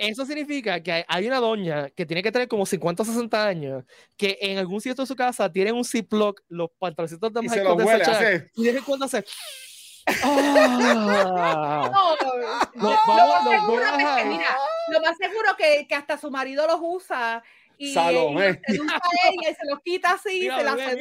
eso 0.00 0.26
significa 0.26 0.82
que 0.82 1.04
hay 1.06 1.26
una 1.28 1.38
doña 1.38 1.90
que 1.90 2.04
tiene 2.04 2.24
que 2.24 2.32
tener 2.32 2.48
como 2.48 2.66
50 2.66 3.02
o 3.02 3.06
60 3.06 3.46
años 3.46 3.84
que 4.16 4.38
en 4.40 4.58
algún 4.58 4.80
sitio 4.80 5.02
de 5.02 5.06
su 5.06 5.16
casa 5.16 5.50
tiene 5.50 5.72
un 5.72 5.84
Ziploc 5.84 6.40
los 6.56 6.70
pantaloncitos 6.78 7.32
de 7.32 7.42
Michael 7.42 7.76
de 7.76 7.84
huele, 7.84 8.04
hace... 8.04 8.50
y 8.54 8.64
de 8.64 8.82
cuando 8.82 9.06
hace 9.06 9.24
¡Ah! 10.22 11.90
lo, 12.74 12.90
más 15.00 15.16
seguro 15.18 15.56
que, 15.56 15.86
que 15.88 15.94
hasta 15.94 16.16
su 16.16 16.30
marido 16.30 16.66
los 16.66 16.78
usa 16.80 17.42
y, 17.76 17.92
Salomé. 17.92 18.60
y, 18.68 18.72
se 18.72 18.78
y 18.78 19.54
se 19.54 19.66
los 19.68 19.80
quita 19.82 20.12
así 20.12 20.42
mira, 20.42 20.62
y 20.62 20.66
se 20.78 20.96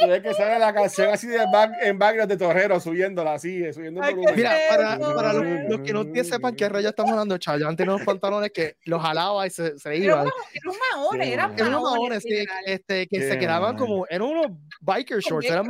Tienes 0.00 0.22
que 0.22 0.34
sale 0.34 0.58
la 0.58 0.74
canción 0.74 1.08
así 1.12 1.26
de 1.26 1.38
back, 1.52 1.72
en 1.82 1.98
background 1.98 2.30
de 2.30 2.36
Torrero 2.36 2.80
subiéndola 2.80 3.34
así, 3.34 3.72
subiendo 3.72 4.02
el 4.02 4.14
volumen. 4.14 4.34
Mira, 4.34 4.56
para, 4.68 4.98
para 4.98 5.32
los, 5.34 5.80
que 5.82 5.92
no 5.92 6.04
sepan 6.24 6.56
qué 6.56 6.68
rayos 6.68 6.90
estamos 6.90 7.12
hablando, 7.12 7.38
Chayanne 7.38 7.76
tenía 7.76 7.94
unos 7.94 8.06
pantalones 8.06 8.50
que 8.50 8.76
los 8.86 9.00
jalaba 9.00 9.46
y 9.46 9.50
se, 9.50 9.78
se 9.78 9.96
iban. 9.96 10.26
Era 10.52 10.70
un 10.70 10.76
maones, 10.92 11.28
eran 11.28 11.52
unos 11.52 11.82
maones, 11.82 12.22
sí, 12.22 12.44
este, 12.66 13.06
que 13.06 13.28
se 13.28 13.38
quedaban 13.38 13.76
como, 13.76 14.06
eran 14.08 14.28
unos 14.28 14.46
biker 14.80 15.20
shorts, 15.20 15.48
eran 15.48 15.66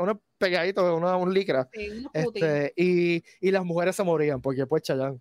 unos 0.00 0.16
pegaditos, 0.38 0.96
una, 0.96 1.16
un 1.16 1.32
licra. 1.32 1.68
Sí, 1.72 2.06
este, 2.12 2.72
y, 2.76 3.24
y 3.40 3.50
las 3.50 3.64
mujeres 3.64 3.96
se 3.96 4.04
morían 4.04 4.40
porque 4.40 4.66
pues 4.66 4.82
Chayanne 4.82 5.18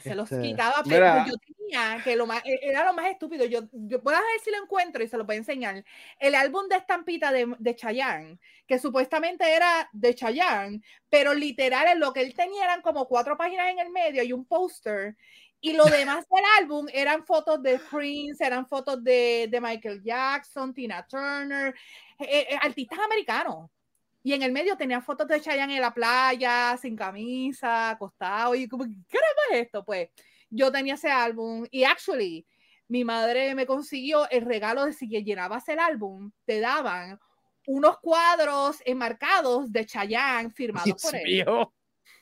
se 0.00 0.14
los 0.14 0.30
este, 0.30 0.42
quitaba, 0.42 0.82
pero 0.88 1.26
yo 1.26 1.34
tenía 1.38 2.02
que 2.02 2.16
lo 2.16 2.26
más, 2.26 2.42
e, 2.44 2.58
era 2.62 2.84
lo 2.84 2.92
más 2.94 3.06
estúpido. 3.06 3.44
Yo, 3.44 3.60
yo 3.72 4.02
puedo 4.02 4.16
ver 4.16 4.40
si 4.42 4.50
lo 4.50 4.62
encuentro 4.62 5.02
y 5.02 5.08
se 5.08 5.16
lo 5.16 5.24
voy 5.24 5.36
a 5.36 5.38
enseñar. 5.38 5.84
El 6.18 6.34
álbum 6.34 6.68
de 6.68 6.76
estampita 6.76 7.32
de, 7.32 7.54
de 7.58 7.76
Chayanne, 7.76 8.38
que 8.66 8.78
supuestamente 8.78 9.54
era 9.54 9.88
de 9.92 10.14
Chayanne, 10.14 10.80
pero 11.08 11.34
literal 11.34 11.88
en 11.88 12.00
lo 12.00 12.12
que 12.12 12.20
él 12.22 12.34
tenía 12.34 12.64
eran 12.64 12.82
como 12.82 13.06
cuatro 13.06 13.36
páginas 13.36 13.70
en 13.70 13.78
el 13.78 13.90
medio 13.90 14.22
y 14.22 14.32
un 14.32 14.44
póster. 14.44 15.16
Y 15.60 15.72
lo 15.72 15.84
demás 16.06 16.26
del 16.28 16.44
álbum 16.60 16.86
eran 16.92 17.24
fotos 17.24 17.62
de 17.62 17.78
Prince, 17.78 18.44
eran 18.44 18.66
fotos 18.66 19.02
de, 19.02 19.48
de 19.50 19.60
Michael 19.60 20.02
Jackson, 20.02 20.74
Tina 20.74 21.06
Turner, 21.06 21.74
eh, 22.18 22.46
eh, 22.50 22.58
artistas 22.60 22.98
americanos. 22.98 23.70
Y 24.26 24.32
en 24.32 24.42
el 24.42 24.52
medio 24.52 24.74
tenía 24.76 25.02
fotos 25.02 25.28
de 25.28 25.38
Chayanne 25.38 25.76
en 25.76 25.82
la 25.82 25.92
playa, 25.92 26.78
sin 26.80 26.96
camisa, 26.96 27.90
acostado. 27.90 28.54
Y 28.54 28.66
como, 28.66 28.84
¿qué 28.84 29.18
es 29.52 29.60
esto? 29.60 29.84
Pues 29.84 30.08
yo 30.48 30.72
tenía 30.72 30.94
ese 30.94 31.10
álbum 31.10 31.66
y 31.70 31.84
actually 31.84 32.46
mi 32.88 33.04
madre 33.04 33.54
me 33.54 33.66
consiguió 33.66 34.28
el 34.30 34.46
regalo 34.46 34.86
de 34.86 34.94
si 34.94 35.08
llenabas 35.08 35.68
el 35.68 35.78
álbum, 35.78 36.32
te 36.46 36.60
daban 36.60 37.18
unos 37.66 37.98
cuadros 38.00 38.78
enmarcados 38.86 39.70
de 39.70 39.84
Chayanne 39.84 40.50
firmados 40.50 41.02
por 41.02 41.14
él. 41.14 41.44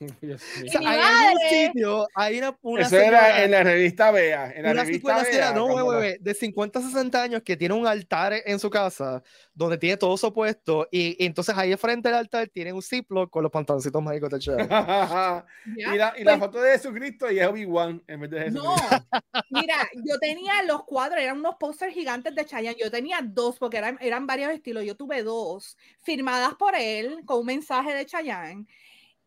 hay 0.86 1.34
un 1.34 1.50
sitio, 1.50 2.07
hay 2.14 2.38
una, 2.38 2.57
una 2.62 2.82
Eso 2.82 2.96
era 2.96 3.44
en 3.44 3.50
la 3.50 3.62
revista 3.62 4.11
Bea. 4.11 4.53
En 4.55 4.64
la 4.64 4.72
una 4.72 4.84
revista 4.84 5.22
Bea, 5.22 5.53
no, 5.53 5.68
de 6.00 6.34
50 6.34 6.78
a 6.78 6.82
60 6.82 7.22
años 7.22 7.42
que 7.42 7.57
tiene 7.57 7.74
un 7.74 7.86
altar 7.86 8.34
en 8.44 8.59
su 8.59 8.70
casa 8.70 9.22
donde 9.55 9.78
tiene 9.78 9.96
todo 9.96 10.16
su 10.16 10.32
puesto 10.32 10.88
y, 10.90 11.22
entonces 11.24 11.57
ahí 11.57 11.74
frente 11.76 12.09
al 12.09 12.14
altar 12.14 12.48
tiene 12.48 12.72
un 12.72 12.82
Ziploc 12.82 13.30
con 13.30 13.42
los 13.42 13.53
pantaloncitos 13.53 14.03
mágicos 14.03 14.30
de 14.30 14.38
Cher. 14.38 14.59
y, 15.76 15.96
la, 15.96 16.14
y 16.16 16.24
la, 16.24 16.38
pues 16.38 16.38
foto 16.38 16.61
de 16.61 16.72
Jesucristo 16.72 17.30
y 17.30 17.38
es 17.38 17.46
Obi-Wan 17.46 18.03
en 18.07 18.20
vez 18.20 18.30
de 18.30 18.42
Jesucristo. 18.44 18.74
No, 19.32 19.40
mira, 19.50 19.76
yo 19.94 20.18
tenía 20.18 20.62
los 20.62 20.84
cuadros, 20.84 21.20
eran 21.20 21.38
unos 21.38 21.57
pósters 21.57 21.94
gigantes 21.94 22.34
de 22.34 22.44
Chayanne. 22.44 22.76
Yo 22.78 22.90
tenía 22.90 23.20
dos 23.22 23.59
porque 23.59 23.76
eran, 23.78 23.98
eran 24.00 24.26
varios 24.26 24.50
estilos. 24.53 24.84
Yo 24.84 24.96
tuve 24.96 25.22
dos 25.22 25.76
firmadas 26.03 26.55
por 26.55 26.74
él 26.74 27.20
con 27.24 27.40
un 27.40 27.46
mensaje 27.46 27.94
de 27.94 28.07
Chayanne 28.07 28.66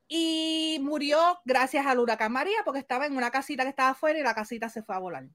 y 0.08 0.80
murió 0.82 1.18
gracias 1.46 1.86
al 1.86 2.00
huracán 2.00 2.32
María 2.32 2.58
porque 2.64 2.80
estaba 2.80 3.06
en 3.06 3.18
una 3.18 3.32
casita 3.32 3.64
que 3.64 3.70
estaba 3.70 3.90
afuera 3.90 4.20
y 4.20 4.24
la 4.24 4.36
casita 4.36 4.70
se 4.70 4.84
fue 4.84 4.96
a 4.96 5.00
volar 5.00 5.26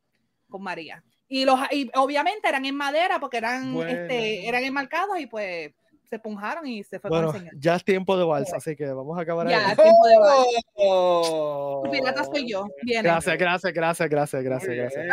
con 0.49 0.63
María. 0.63 1.03
Y, 1.29 1.45
los, 1.45 1.61
y 1.71 1.91
obviamente 1.95 2.49
eran 2.49 2.65
en 2.65 2.77
madera 2.77 3.21
porque 3.21 3.37
eran, 3.37 3.77
este, 3.83 4.49
eran 4.49 4.65
enmarcados 4.65 5.19
y 5.19 5.27
pues 5.27 5.73
se 6.11 6.19
punjaron 6.19 6.67
y 6.67 6.83
se 6.83 6.99
fue 6.99 7.09
bueno, 7.09 7.33
ya 7.57 7.77
es 7.77 7.85
tiempo 7.85 8.17
de 8.17 8.25
balsa, 8.25 8.57
así 8.57 8.75
que 8.75 8.87
vamos 8.87 9.17
a 9.17 9.23
acabar 9.23 9.49
ya, 9.49 9.71
es 9.71 9.77
tiempo 9.77 10.09
de 10.09 10.19
balsa. 10.19 10.61
Oh, 10.75 11.89
pirata 11.91 12.25
soy 12.25 12.51
yo. 12.51 12.67
Gracias, 12.83 13.39
gracias, 13.39 13.73
gracias, 13.73 14.11
gracias, 14.11 14.43
gracias, 14.43 14.77
gracias. 14.77 15.07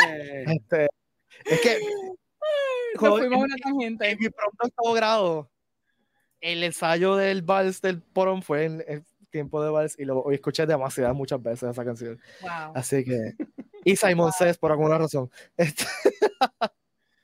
Este, 0.47 0.87
es 1.45 1.61
que 1.61 1.77
Nos 2.99 3.19
fuimos 3.19 3.37
a 3.37 3.43
una 3.43 3.55
tangente. 3.57 4.09
En 4.09 4.17
mi 4.19 4.29
propio 4.29 4.93
grado, 4.93 5.51
el 6.41 6.63
ensayo 6.63 7.15
del 7.15 7.43
vals 7.43 7.79
del 7.81 8.01
porón 8.01 8.41
fue 8.41 8.65
en, 8.65 9.05
tiempo 9.37 9.63
de 9.63 9.69
vals 9.69 9.95
y 9.99 10.05
lo 10.05 10.31
escuché 10.31 10.65
demasiadas 10.65 11.15
muchas 11.15 11.41
veces 11.41 11.69
esa 11.69 11.85
canción. 11.85 12.19
Así 12.73 13.03
que. 13.03 13.33
Y 13.85 13.95
Simon 13.95 14.33
Says 14.33 14.57
por 14.57 14.71
alguna 14.73 14.97
razón. 14.97 15.31
Este 15.55 15.85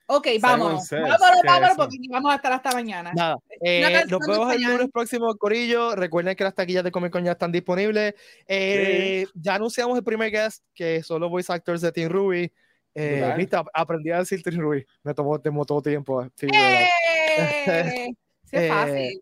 ok, 0.07 0.28
vamos. 0.39 0.89
Vámonos, 0.89 1.43
vámonos, 1.43 1.76
porque 1.76 1.97
vamos 2.09 2.32
a 2.32 2.36
estar 2.36 2.53
hasta 2.53 2.72
mañana. 2.72 3.11
Nada. 3.14 3.38
Eh, 3.59 4.05
nos 4.07 4.22
vemos 4.26 4.53
el 4.53 4.61
lunes 4.64 4.89
próximo, 4.89 5.36
Corillo. 5.36 5.93
Recuerden 5.93 6.38
que 6.38 6.43
las 6.45 6.55
taquillas 6.55 6.86
de 6.86 6.91
Comic 6.91 7.11
Con 7.11 7.26
ya 7.26 7.34
están 7.34 7.51
disponibles. 7.51 8.14
Eh, 8.47 9.26
ya 9.34 9.55
anunciamos 9.55 9.97
el 9.97 10.05
primer 10.05 10.32
guest, 10.32 10.64
que 10.74 11.03
son 11.03 11.20
los 11.20 11.30
voice 11.30 11.51
actors 11.51 11.82
de 11.82 11.91
Team 11.91 12.09
Ruby. 12.09 12.49
Eh, 12.95 13.34
viste, 13.36 13.57
aprendí 13.74 14.11
a 14.11 14.20
decir 14.20 14.41
Team 14.41 14.61
Ruby. 14.61 14.86
Me 15.03 15.14
tomó, 15.14 15.41
tomó 15.41 15.66
todo 15.66 15.82
tiempo. 15.82 16.26
Sí, 16.36 16.47
¡Eh! 16.53 16.88
es 18.51 18.70
fácil. 18.70 19.22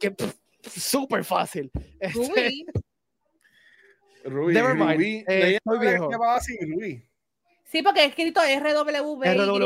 que, 0.00 0.16
súper 0.70 1.24
fácil. 1.24 1.70
Ruby. 2.14 2.66
Ruby. 4.24 4.54
Never 4.54 4.74
mind. 4.74 4.92
Ruby. 4.92 5.24
Eh, 5.28 5.58
viejo. 5.80 6.24
Así, 6.24 6.56
Ruby. 6.60 7.02
Sí, 7.64 7.82
porque 7.82 8.02
he 8.02 8.06
escrito 8.06 8.40
RWB, 8.40 9.20
pero, 9.22 9.58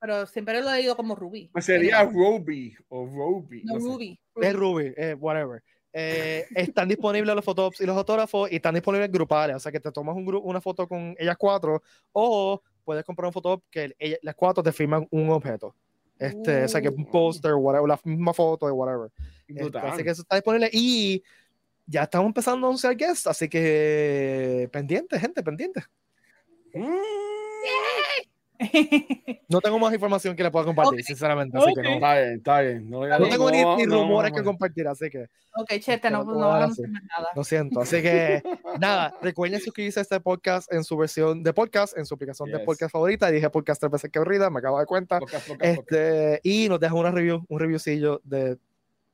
pero, 0.00 0.26
siempre 0.26 0.62
lo 0.62 0.70
he 0.70 0.76
leído 0.76 0.96
como 0.96 1.14
Ruby. 1.14 1.50
Pues 1.52 1.66
sería 1.66 2.04
Ruby 2.04 2.74
o 2.88 3.04
Ruby. 3.04 3.62
No, 3.64 3.78
Ruby, 3.78 4.18
Es 4.40 4.54
Ruby, 4.54 4.94
eh, 4.96 5.14
whatever. 5.14 5.62
Eh, 5.92 6.46
están 6.54 6.88
disponibles 6.88 7.34
los 7.34 7.44
fotógrafos 7.44 7.80
y 7.80 7.86
los 7.86 7.96
autógrafos 7.96 8.50
y 8.52 8.56
están 8.56 8.74
disponibles 8.74 9.10
grupales, 9.10 9.56
o 9.56 9.58
sea 9.58 9.72
que 9.72 9.80
te 9.80 9.90
tomas 9.90 10.16
un 10.16 10.40
una 10.42 10.60
foto 10.60 10.86
con 10.86 11.14
ellas 11.18 11.36
cuatro 11.38 11.82
o 12.12 12.62
puedes 12.84 13.04
comprar 13.04 13.26
un 13.26 13.32
fotógrafo 13.32 13.64
que 13.70 13.94
las 14.22 14.34
cuatro 14.34 14.62
te 14.62 14.72
firman 14.72 15.06
un 15.10 15.30
objeto. 15.30 15.74
Este, 16.18 16.64
o 16.64 16.68
sea 16.68 16.80
que 16.80 16.88
un 16.88 17.02
uh. 17.02 17.10
póster, 17.10 17.54
whatever, 17.54 17.88
la 17.88 18.00
misma 18.04 18.32
foto, 18.32 18.72
whatever. 18.72 19.10
Este, 19.48 19.78
así 19.78 20.04
que 20.04 20.10
eso 20.10 20.22
está 20.22 20.36
disponible 20.36 20.68
y 20.72 21.22
ya 21.86 22.02
estamos 22.02 22.26
empezando 22.26 22.66
a 22.66 22.70
anunciar 22.70 22.96
guests, 22.96 23.26
así 23.26 23.48
que 23.48 24.68
pendiente, 24.70 25.18
gente, 25.18 25.42
pendiente. 25.42 25.82
Mm. 26.74 26.96
No 29.48 29.60
tengo 29.60 29.78
más 29.78 29.94
información 29.94 30.34
que 30.34 30.42
le 30.42 30.50
pueda 30.50 30.64
compartir, 30.66 31.04
sinceramente. 31.04 31.56
Así 31.56 31.72
que 31.74 31.82
no. 31.82 31.94
Está 31.94 32.14
bien, 32.18 32.34
está 32.34 32.60
bien. 32.60 32.90
No, 32.90 33.28
tengo 33.28 33.50
ni, 33.50 33.86
rumores 33.86 34.32
que 34.32 34.42
compartir, 34.42 34.88
así 34.88 35.08
que. 35.08 35.26
Ok, 35.54 35.74
chete, 35.80 36.10
no, 36.10 36.24
no 36.24 36.38
vamos 36.38 36.54
a 36.54 36.64
hacer 36.64 36.88
nada. 36.88 37.28
Lo 37.34 37.44
siento. 37.44 37.80
Así 37.80 38.02
que, 38.02 38.42
nada, 38.80 39.14
recuerden 39.22 39.60
suscribirse 39.60 40.00
a 40.00 40.02
este 40.02 40.20
podcast 40.20 40.72
en 40.72 40.84
su 40.84 40.96
versión 40.96 41.42
de 41.42 41.52
podcast, 41.52 41.96
en 41.96 42.04
su 42.04 42.14
aplicación 42.14 42.50
de 42.50 42.58
podcast 42.60 42.92
favorita. 42.92 43.30
Dije 43.30 43.48
podcast 43.48 43.80
tres 43.80 43.92
veces 43.92 44.10
que 44.10 44.18
aburrida, 44.18 44.50
me 44.50 44.58
acabo 44.58 44.80
de 44.80 44.86
cuenta. 44.86 45.20
este, 45.60 46.40
Y 46.42 46.68
nos 46.68 46.80
dejan 46.80 46.98
una 46.98 47.10
review, 47.10 47.44
un 47.48 47.60
reviewcillo 47.60 48.20
de 48.24 48.58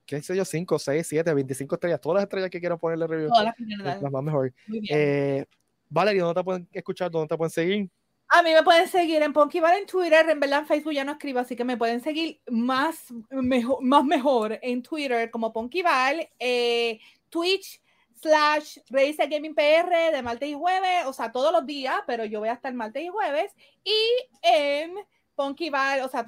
qué 0.07 0.23
sé 0.23 0.37
yo, 0.37 0.45
5, 0.45 0.79
6, 0.79 1.07
7, 1.07 1.35
25 1.35 1.75
estrellas, 1.75 2.01
todas 2.01 2.17
las 2.17 2.25
estrellas 2.25 2.51
que 2.51 2.61
quieran 2.61 2.79
ponerle 2.79 3.07
review. 3.07 3.29
Todas 3.29 3.55
las, 3.59 4.03
las 4.03 4.13
más 4.13 4.23
mejor. 4.23 4.53
Eh, 4.91 5.45
Valeria, 5.89 6.23
¿dónde 6.23 6.41
te 6.41 6.45
pueden 6.45 6.69
escuchar? 6.73 7.11
¿Dónde 7.11 7.29
te 7.29 7.37
pueden 7.37 7.51
seguir? 7.51 7.91
A 8.29 8.43
mí 8.43 8.53
me 8.53 8.63
pueden 8.63 8.89
seguir 8.89 9.23
en 9.23 9.33
Ponkyval 9.33 9.79
en 9.79 9.87
Twitter, 9.87 10.29
en 10.29 10.41
verdad 10.41 10.61
en 10.61 10.67
Facebook 10.67 10.93
ya 10.93 11.05
no 11.05 11.13
escribo, 11.13 11.39
así 11.39 11.55
que 11.55 11.65
me 11.65 11.77
pueden 11.77 12.01
seguir 12.01 12.41
más 12.51 13.13
mejor, 13.31 13.83
más 13.83 14.05
mejor 14.05 14.59
en 14.63 14.83
Twitter 14.83 15.31
como 15.31 15.53
Ponkyval, 15.53 16.29
eh, 16.39 16.99
Twitch 17.29 17.81
slash 18.21 18.79
Race 18.89 19.25
Gaming 19.29 19.55
PR 19.55 20.11
de 20.13 20.23
martes 20.23 20.49
y 20.49 20.55
jueves, 20.55 21.07
o 21.07 21.13
sea, 21.13 21.31
todos 21.31 21.53
los 21.53 21.65
días, 21.67 21.97
pero 22.07 22.25
yo 22.25 22.41
voy 22.41 22.49
a 22.49 22.55
estar 22.55 22.73
martes 22.73 23.05
y 23.05 23.09
jueves, 23.09 23.53
y 23.85 23.95
en 24.43 24.95
Ponkyval, 25.37 26.01
o 26.01 26.09
sea, 26.09 26.25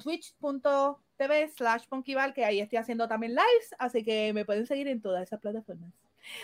twitch.tv 1.17 1.49
slash 1.55 1.87
Ponkyval, 1.87 2.33
que 2.33 2.45
ahí 2.45 2.59
estoy 2.59 2.77
haciendo 2.77 3.07
también 3.07 3.33
lives, 3.33 3.75
así 3.77 4.03
que 4.03 4.31
me 4.33 4.45
pueden 4.45 4.65
seguir 4.65 4.87
en 4.87 5.01
todas 5.01 5.23
esas 5.23 5.39
plataformas. 5.39 5.91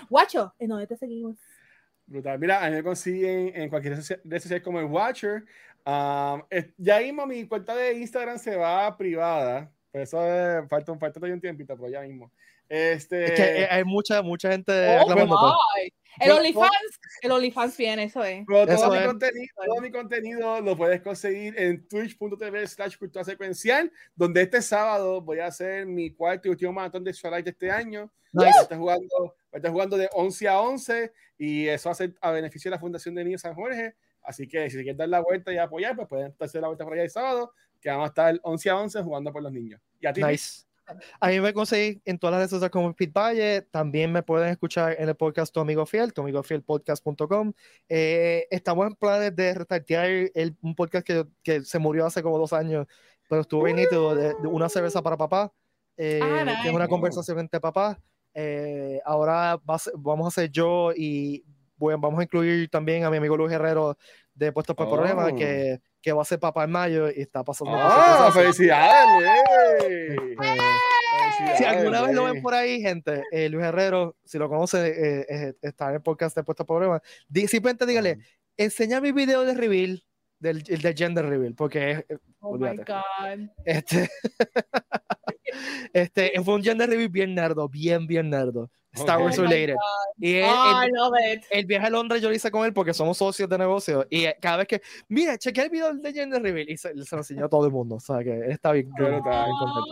Guacho, 0.09 0.53
¿en 0.59 0.69
dónde 0.69 0.87
te 0.87 0.95
seguimos? 0.95 1.37
Brutal. 2.05 2.39
Mira, 2.39 2.63
a 2.63 2.69
mí 2.69 2.75
me 2.75 2.83
consiguen 2.83 3.51
en 3.55 3.69
cualquier 3.69 3.97
red 4.23 4.39
social 4.39 4.61
como 4.61 4.79
el 4.79 4.85
Watcher. 4.85 5.45
Um, 5.85 6.43
ya 6.77 6.99
mismo 6.99 7.25
mi 7.25 7.45
cuenta 7.47 7.75
de 7.75 7.93
Instagram 7.93 8.37
se 8.37 8.55
va 8.55 8.95
privada. 8.97 9.71
Por 9.91 10.01
eso 10.01 10.17
falta, 10.69 10.95
falta 10.95 11.13
todavía 11.13 11.35
un 11.35 11.41
tiempito, 11.41 11.75
pero 11.75 11.89
ya 11.89 12.01
mismo. 12.01 12.31
Este... 12.69 13.25
Es 13.25 13.31
que 13.31 13.67
hay 13.69 13.83
mucha, 13.83 14.21
mucha 14.21 14.51
gente 14.51 14.71
oh 14.71 15.55
El 16.19 16.31
OnlyFans, 16.31 16.99
el 17.21 17.31
OnlyFans 17.31 17.77
viene, 17.77 18.03
eso 18.03 18.23
es. 18.23 18.45
todo, 18.45 18.91
mi 18.91 19.05
Contenido, 19.05 19.53
todo, 19.65 19.81
mi 19.81 19.91
contenido, 19.91 20.61
lo 20.61 20.77
puedes 20.77 21.01
conseguir 21.01 21.59
en 21.59 21.87
twitch.tv 21.87 22.67
slash 22.67 22.97
cultura 22.97 23.23
secuencial, 23.23 23.91
donde 24.15 24.41
este 24.43 24.61
sábado 24.61 25.21
voy 25.21 25.39
a 25.39 25.47
hacer 25.47 25.85
mi 25.85 26.13
cuarto 26.13 26.47
y 26.47 26.51
último 26.51 26.71
maratón 26.71 27.03
de 27.03 27.13
Twilight 27.13 27.45
de 27.45 27.51
este 27.51 27.71
año. 27.71 28.11
Nice. 28.31 28.51
Voy, 28.69 28.77
jugando, 28.77 29.35
voy 29.51 29.71
jugando 29.71 29.97
de 29.97 30.09
11 30.13 30.47
a 30.47 30.59
11 30.59 31.13
y 31.37 31.67
eso 31.67 31.89
va 31.89 31.93
a 31.93 31.95
ser 31.95 32.15
a 32.21 32.31
beneficio 32.31 32.69
de 32.69 32.75
la 32.75 32.79
Fundación 32.79 33.15
de 33.15 33.23
Niños 33.23 33.41
San 33.41 33.53
Jorge. 33.53 33.95
Así 34.21 34.47
que 34.47 34.69
si 34.69 34.77
quieren 34.77 34.97
dar 34.97 35.09
la 35.09 35.19
vuelta 35.19 35.51
y 35.51 35.57
apoyar, 35.57 35.95
pues 35.95 36.07
pueden 36.07 36.33
hacer 36.39 36.61
la 36.61 36.67
vuelta 36.67 36.83
por 36.83 36.93
allá 36.93 37.03
el 37.03 37.09
sábado, 37.09 37.53
que 37.81 37.89
vamos 37.89 38.05
a 38.05 38.07
estar 38.07 38.39
11 38.41 38.69
a 38.69 38.77
11 38.77 39.01
jugando 39.03 39.31
por 39.33 39.43
los 39.43 39.51
niños. 39.51 39.81
¿Y 39.99 40.07
a 40.07 40.13
ti? 40.13 40.23
Nice. 40.23 40.63
A 41.19 41.27
mí 41.27 41.39
me 41.39 41.53
conseguí 41.53 42.01
en 42.05 42.19
todas 42.19 42.33
las 42.33 42.39
redes 42.39 42.49
sociales 42.51 42.71
como 42.71 42.93
Pete 42.93 43.11
Valle. 43.13 43.61
También 43.61 44.11
me 44.11 44.23
pueden 44.23 44.49
escuchar 44.49 44.95
en 44.99 45.09
el 45.09 45.15
podcast 45.15 45.53
Tu 45.53 45.59
Amigo 45.59 45.85
Fiel, 45.85 46.13
tuamigofielpodcast.com. 46.13 47.53
Eh, 47.89 48.47
estamos 48.49 48.87
en 48.87 48.95
planes 48.95 49.35
de 49.35 49.53
restartear 49.53 50.05
el, 50.33 50.57
un 50.61 50.75
podcast 50.75 51.05
que, 51.05 51.25
que, 51.41 51.61
se 51.61 51.79
murió 51.79 52.05
hace 52.05 52.21
como 52.21 52.37
dos 52.37 52.53
años, 52.53 52.87
pero 53.29 53.41
estuvo 53.41 53.63
bien 53.63 53.77
nítido, 53.77 54.15
de, 54.15 54.33
una 54.47 54.69
cerveza 54.69 55.01
para 55.01 55.17
papá, 55.17 55.51
eh, 55.97 56.19
ah, 56.21 56.59
que 56.61 56.69
es 56.69 56.75
una 56.75 56.87
conversación 56.87 57.39
entre 57.39 57.59
papás. 57.59 57.97
Eh, 58.33 58.99
ahora 59.05 59.59
vamos 59.63 60.25
a 60.25 60.27
hacer 60.27 60.49
yo 60.49 60.91
y 60.95 61.45
bueno, 61.77 61.99
vamos 61.99 62.19
a 62.19 62.23
incluir 62.23 62.69
también 62.69 63.03
a 63.03 63.09
mi 63.09 63.17
amigo 63.17 63.37
Luis 63.37 63.51
Herrero 63.51 63.97
de 64.33 64.51
Puestos 64.51 64.75
por 64.75 64.89
Problemas, 64.89 65.31
oh. 65.31 65.35
que 65.35 65.81
que 66.03 66.11
va 66.11 66.21
a 66.21 66.25
ser 66.25 66.37
papá 66.37 66.65
en 66.65 66.71
mayo 66.71 67.09
y 67.09 67.21
está 67.21 67.43
pasando. 67.43 67.73
¡Ah! 67.75 68.29
¡Felicidades, 68.31 69.23
eh, 69.89 70.15
Si 71.57 71.63
alguna 71.63 72.01
vez 72.01 72.13
lo 72.13 72.25
ven 72.25 72.41
por 72.41 72.53
ahí, 72.53 72.81
gente, 72.81 73.23
eh, 73.31 73.47
Luis 73.47 73.65
Herrero, 73.65 74.17
si 74.25 74.37
lo 74.37 74.49
conoce, 74.49 75.23
eh, 75.29 75.53
está 75.61 75.89
en 75.89 75.95
el 75.95 76.01
podcast 76.01 76.35
de 76.35 76.43
Puestos 76.43 76.67
por 76.67 76.77
Problemas. 76.79 77.01
simplemente 77.47 77.85
dígale, 77.85 78.17
enseña 78.57 78.99
mi 78.99 79.13
video 79.13 79.45
de 79.45 79.53
reveal, 79.53 80.03
del 80.43 80.63
de 80.63 80.93
gender 80.93 81.25
reveal, 81.25 81.55
porque 81.55 82.05
Oh 82.39 82.57
my 82.57 82.75
God. 82.75 83.49
Este, 83.65 84.09
este, 85.93 86.33
fue 86.43 86.55
un 86.55 86.63
gender 86.63 86.89
reveal 86.89 87.09
bien 87.09 87.33
nerdo, 87.33 87.69
bien, 87.69 88.05
bien 88.05 88.29
nerdo. 88.29 88.69
Star 88.91 89.19
Wars 89.19 89.39
oh 89.39 89.43
related. 89.43 89.75
Y 90.19 90.41
oh, 90.41 90.83
I 90.83 90.91
love 90.91 91.13
it. 91.33 91.43
el, 91.49 91.65
viaje 91.65 91.87
a 91.87 91.89
Londres 91.89 92.21
yo 92.21 92.29
lo 92.29 92.35
hice 92.35 92.51
con 92.51 92.63
él 92.65 92.73
porque 92.73 92.93
somos 92.93 93.17
socios 93.17 93.49
de 93.49 93.57
negocio. 93.57 94.05
Y 94.09 94.25
cada 94.39 94.57
vez 94.57 94.67
que, 94.67 94.81
mira, 95.07 95.37
chequé 95.37 95.63
el 95.63 95.69
video 95.69 95.93
de 95.93 96.13
Gender 96.13 96.43
Reveal 96.43 96.69
y 96.69 96.77
se, 96.77 96.89
se, 97.03 97.15
lo 97.15 97.21
enseñó 97.21 97.45
a 97.45 97.49
todo 97.49 97.65
el 97.65 97.71
mundo. 97.71 97.95
O 97.95 97.99
sea 97.99 98.23
que 98.23 98.31
él 98.31 98.51
está 98.51 98.71
bien, 98.71 98.91
oh, 99.01 99.85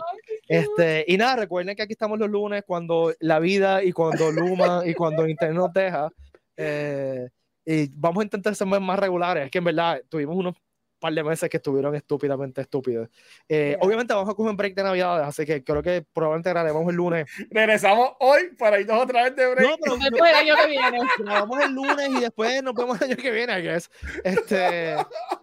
Este, 0.46 1.04
y 1.08 1.16
nada, 1.16 1.36
recuerden 1.36 1.74
que 1.74 1.82
aquí 1.82 1.94
estamos 1.94 2.18
los 2.18 2.30
lunes 2.30 2.62
cuando 2.64 3.12
la 3.18 3.40
vida 3.40 3.82
y 3.82 3.92
cuando 3.92 4.30
Luma 4.30 4.82
y 4.84 4.94
cuando 4.94 5.26
Internet 5.26 5.56
nos 5.56 5.72
deja. 5.72 6.10
Eh, 6.56 7.28
y 7.64 7.88
vamos 7.94 8.20
a 8.20 8.24
intentar 8.24 8.54
ser 8.54 8.66
más 8.66 8.98
regulares. 8.98 9.44
Es 9.44 9.50
que 9.50 9.58
en 9.58 9.64
verdad 9.64 10.02
tuvimos 10.08 10.36
unos 10.36 10.54
par 11.02 11.12
de 11.12 11.24
meses 11.24 11.50
que 11.50 11.56
estuvieron 11.56 11.94
estúpidamente 11.96 12.60
estúpidos. 12.60 13.08
Eh, 13.48 13.76
obviamente 13.80 14.14
vamos 14.14 14.30
a 14.30 14.34
coger 14.34 14.50
un 14.50 14.56
break 14.56 14.74
de 14.74 14.84
Navidad, 14.84 15.24
así 15.24 15.44
que 15.44 15.62
creo 15.64 15.82
que 15.82 16.06
probablemente 16.12 16.50
grabemos 16.50 16.88
el 16.88 16.94
lunes. 16.94 17.26
Regresamos 17.50 18.12
hoy 18.20 18.54
para 18.56 18.80
irnos 18.80 19.02
otra 19.02 19.24
vez 19.24 19.36
de 19.36 19.46
break. 19.52 19.68
No, 19.68 19.76
pero 19.82 19.96
después 19.96 20.30
el 20.30 20.36
año 20.36 20.54
que 20.56 20.66
viene. 20.68 20.98
Grabamos 21.18 21.60
el 21.60 21.72
lunes 21.72 22.08
y 22.08 22.20
después 22.20 22.62
nos 22.62 22.74
vemos 22.74 23.02
el 23.02 23.10
año 23.10 23.16
que 23.16 23.30
viene, 23.32 23.58
I 23.58 23.62
guess. 23.62 23.90
Este, 24.22 24.96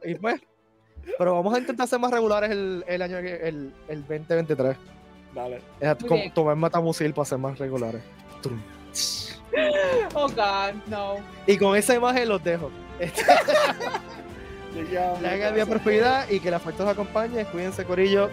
y 0.06 0.16
pues, 0.16 0.42
pero 1.18 1.34
vamos 1.34 1.54
a 1.54 1.60
intentar 1.60 1.88
ser 1.88 2.00
más 2.00 2.12
regulares 2.12 2.50
el, 2.52 2.86
el 2.88 3.02
año 3.02 3.18
el, 3.18 3.74
el 3.90 4.00
2023. 4.08 4.78
Dale. 5.36 5.62
tomar 6.34 6.56
matamusil 6.56 7.14
para 7.14 7.26
ser 7.26 7.38
más 7.38 7.60
regulares. 7.60 8.02
Oh 10.14 10.28
God, 10.28 10.74
no. 10.88 11.18
Y 11.48 11.58
con 11.58 11.76
esa 11.76 11.96
imagen 11.96 12.30
los 12.30 12.44
dejo. 12.44 12.72
Este, 13.00 13.24
la 15.22 15.66
prosperidad 15.66 16.30
y 16.30 16.40
que 16.40 16.52
la 16.52 16.60
factor 16.60 16.88
acompañe. 16.88 17.46
Cuídense, 17.46 17.86
Corillo. 17.86 18.30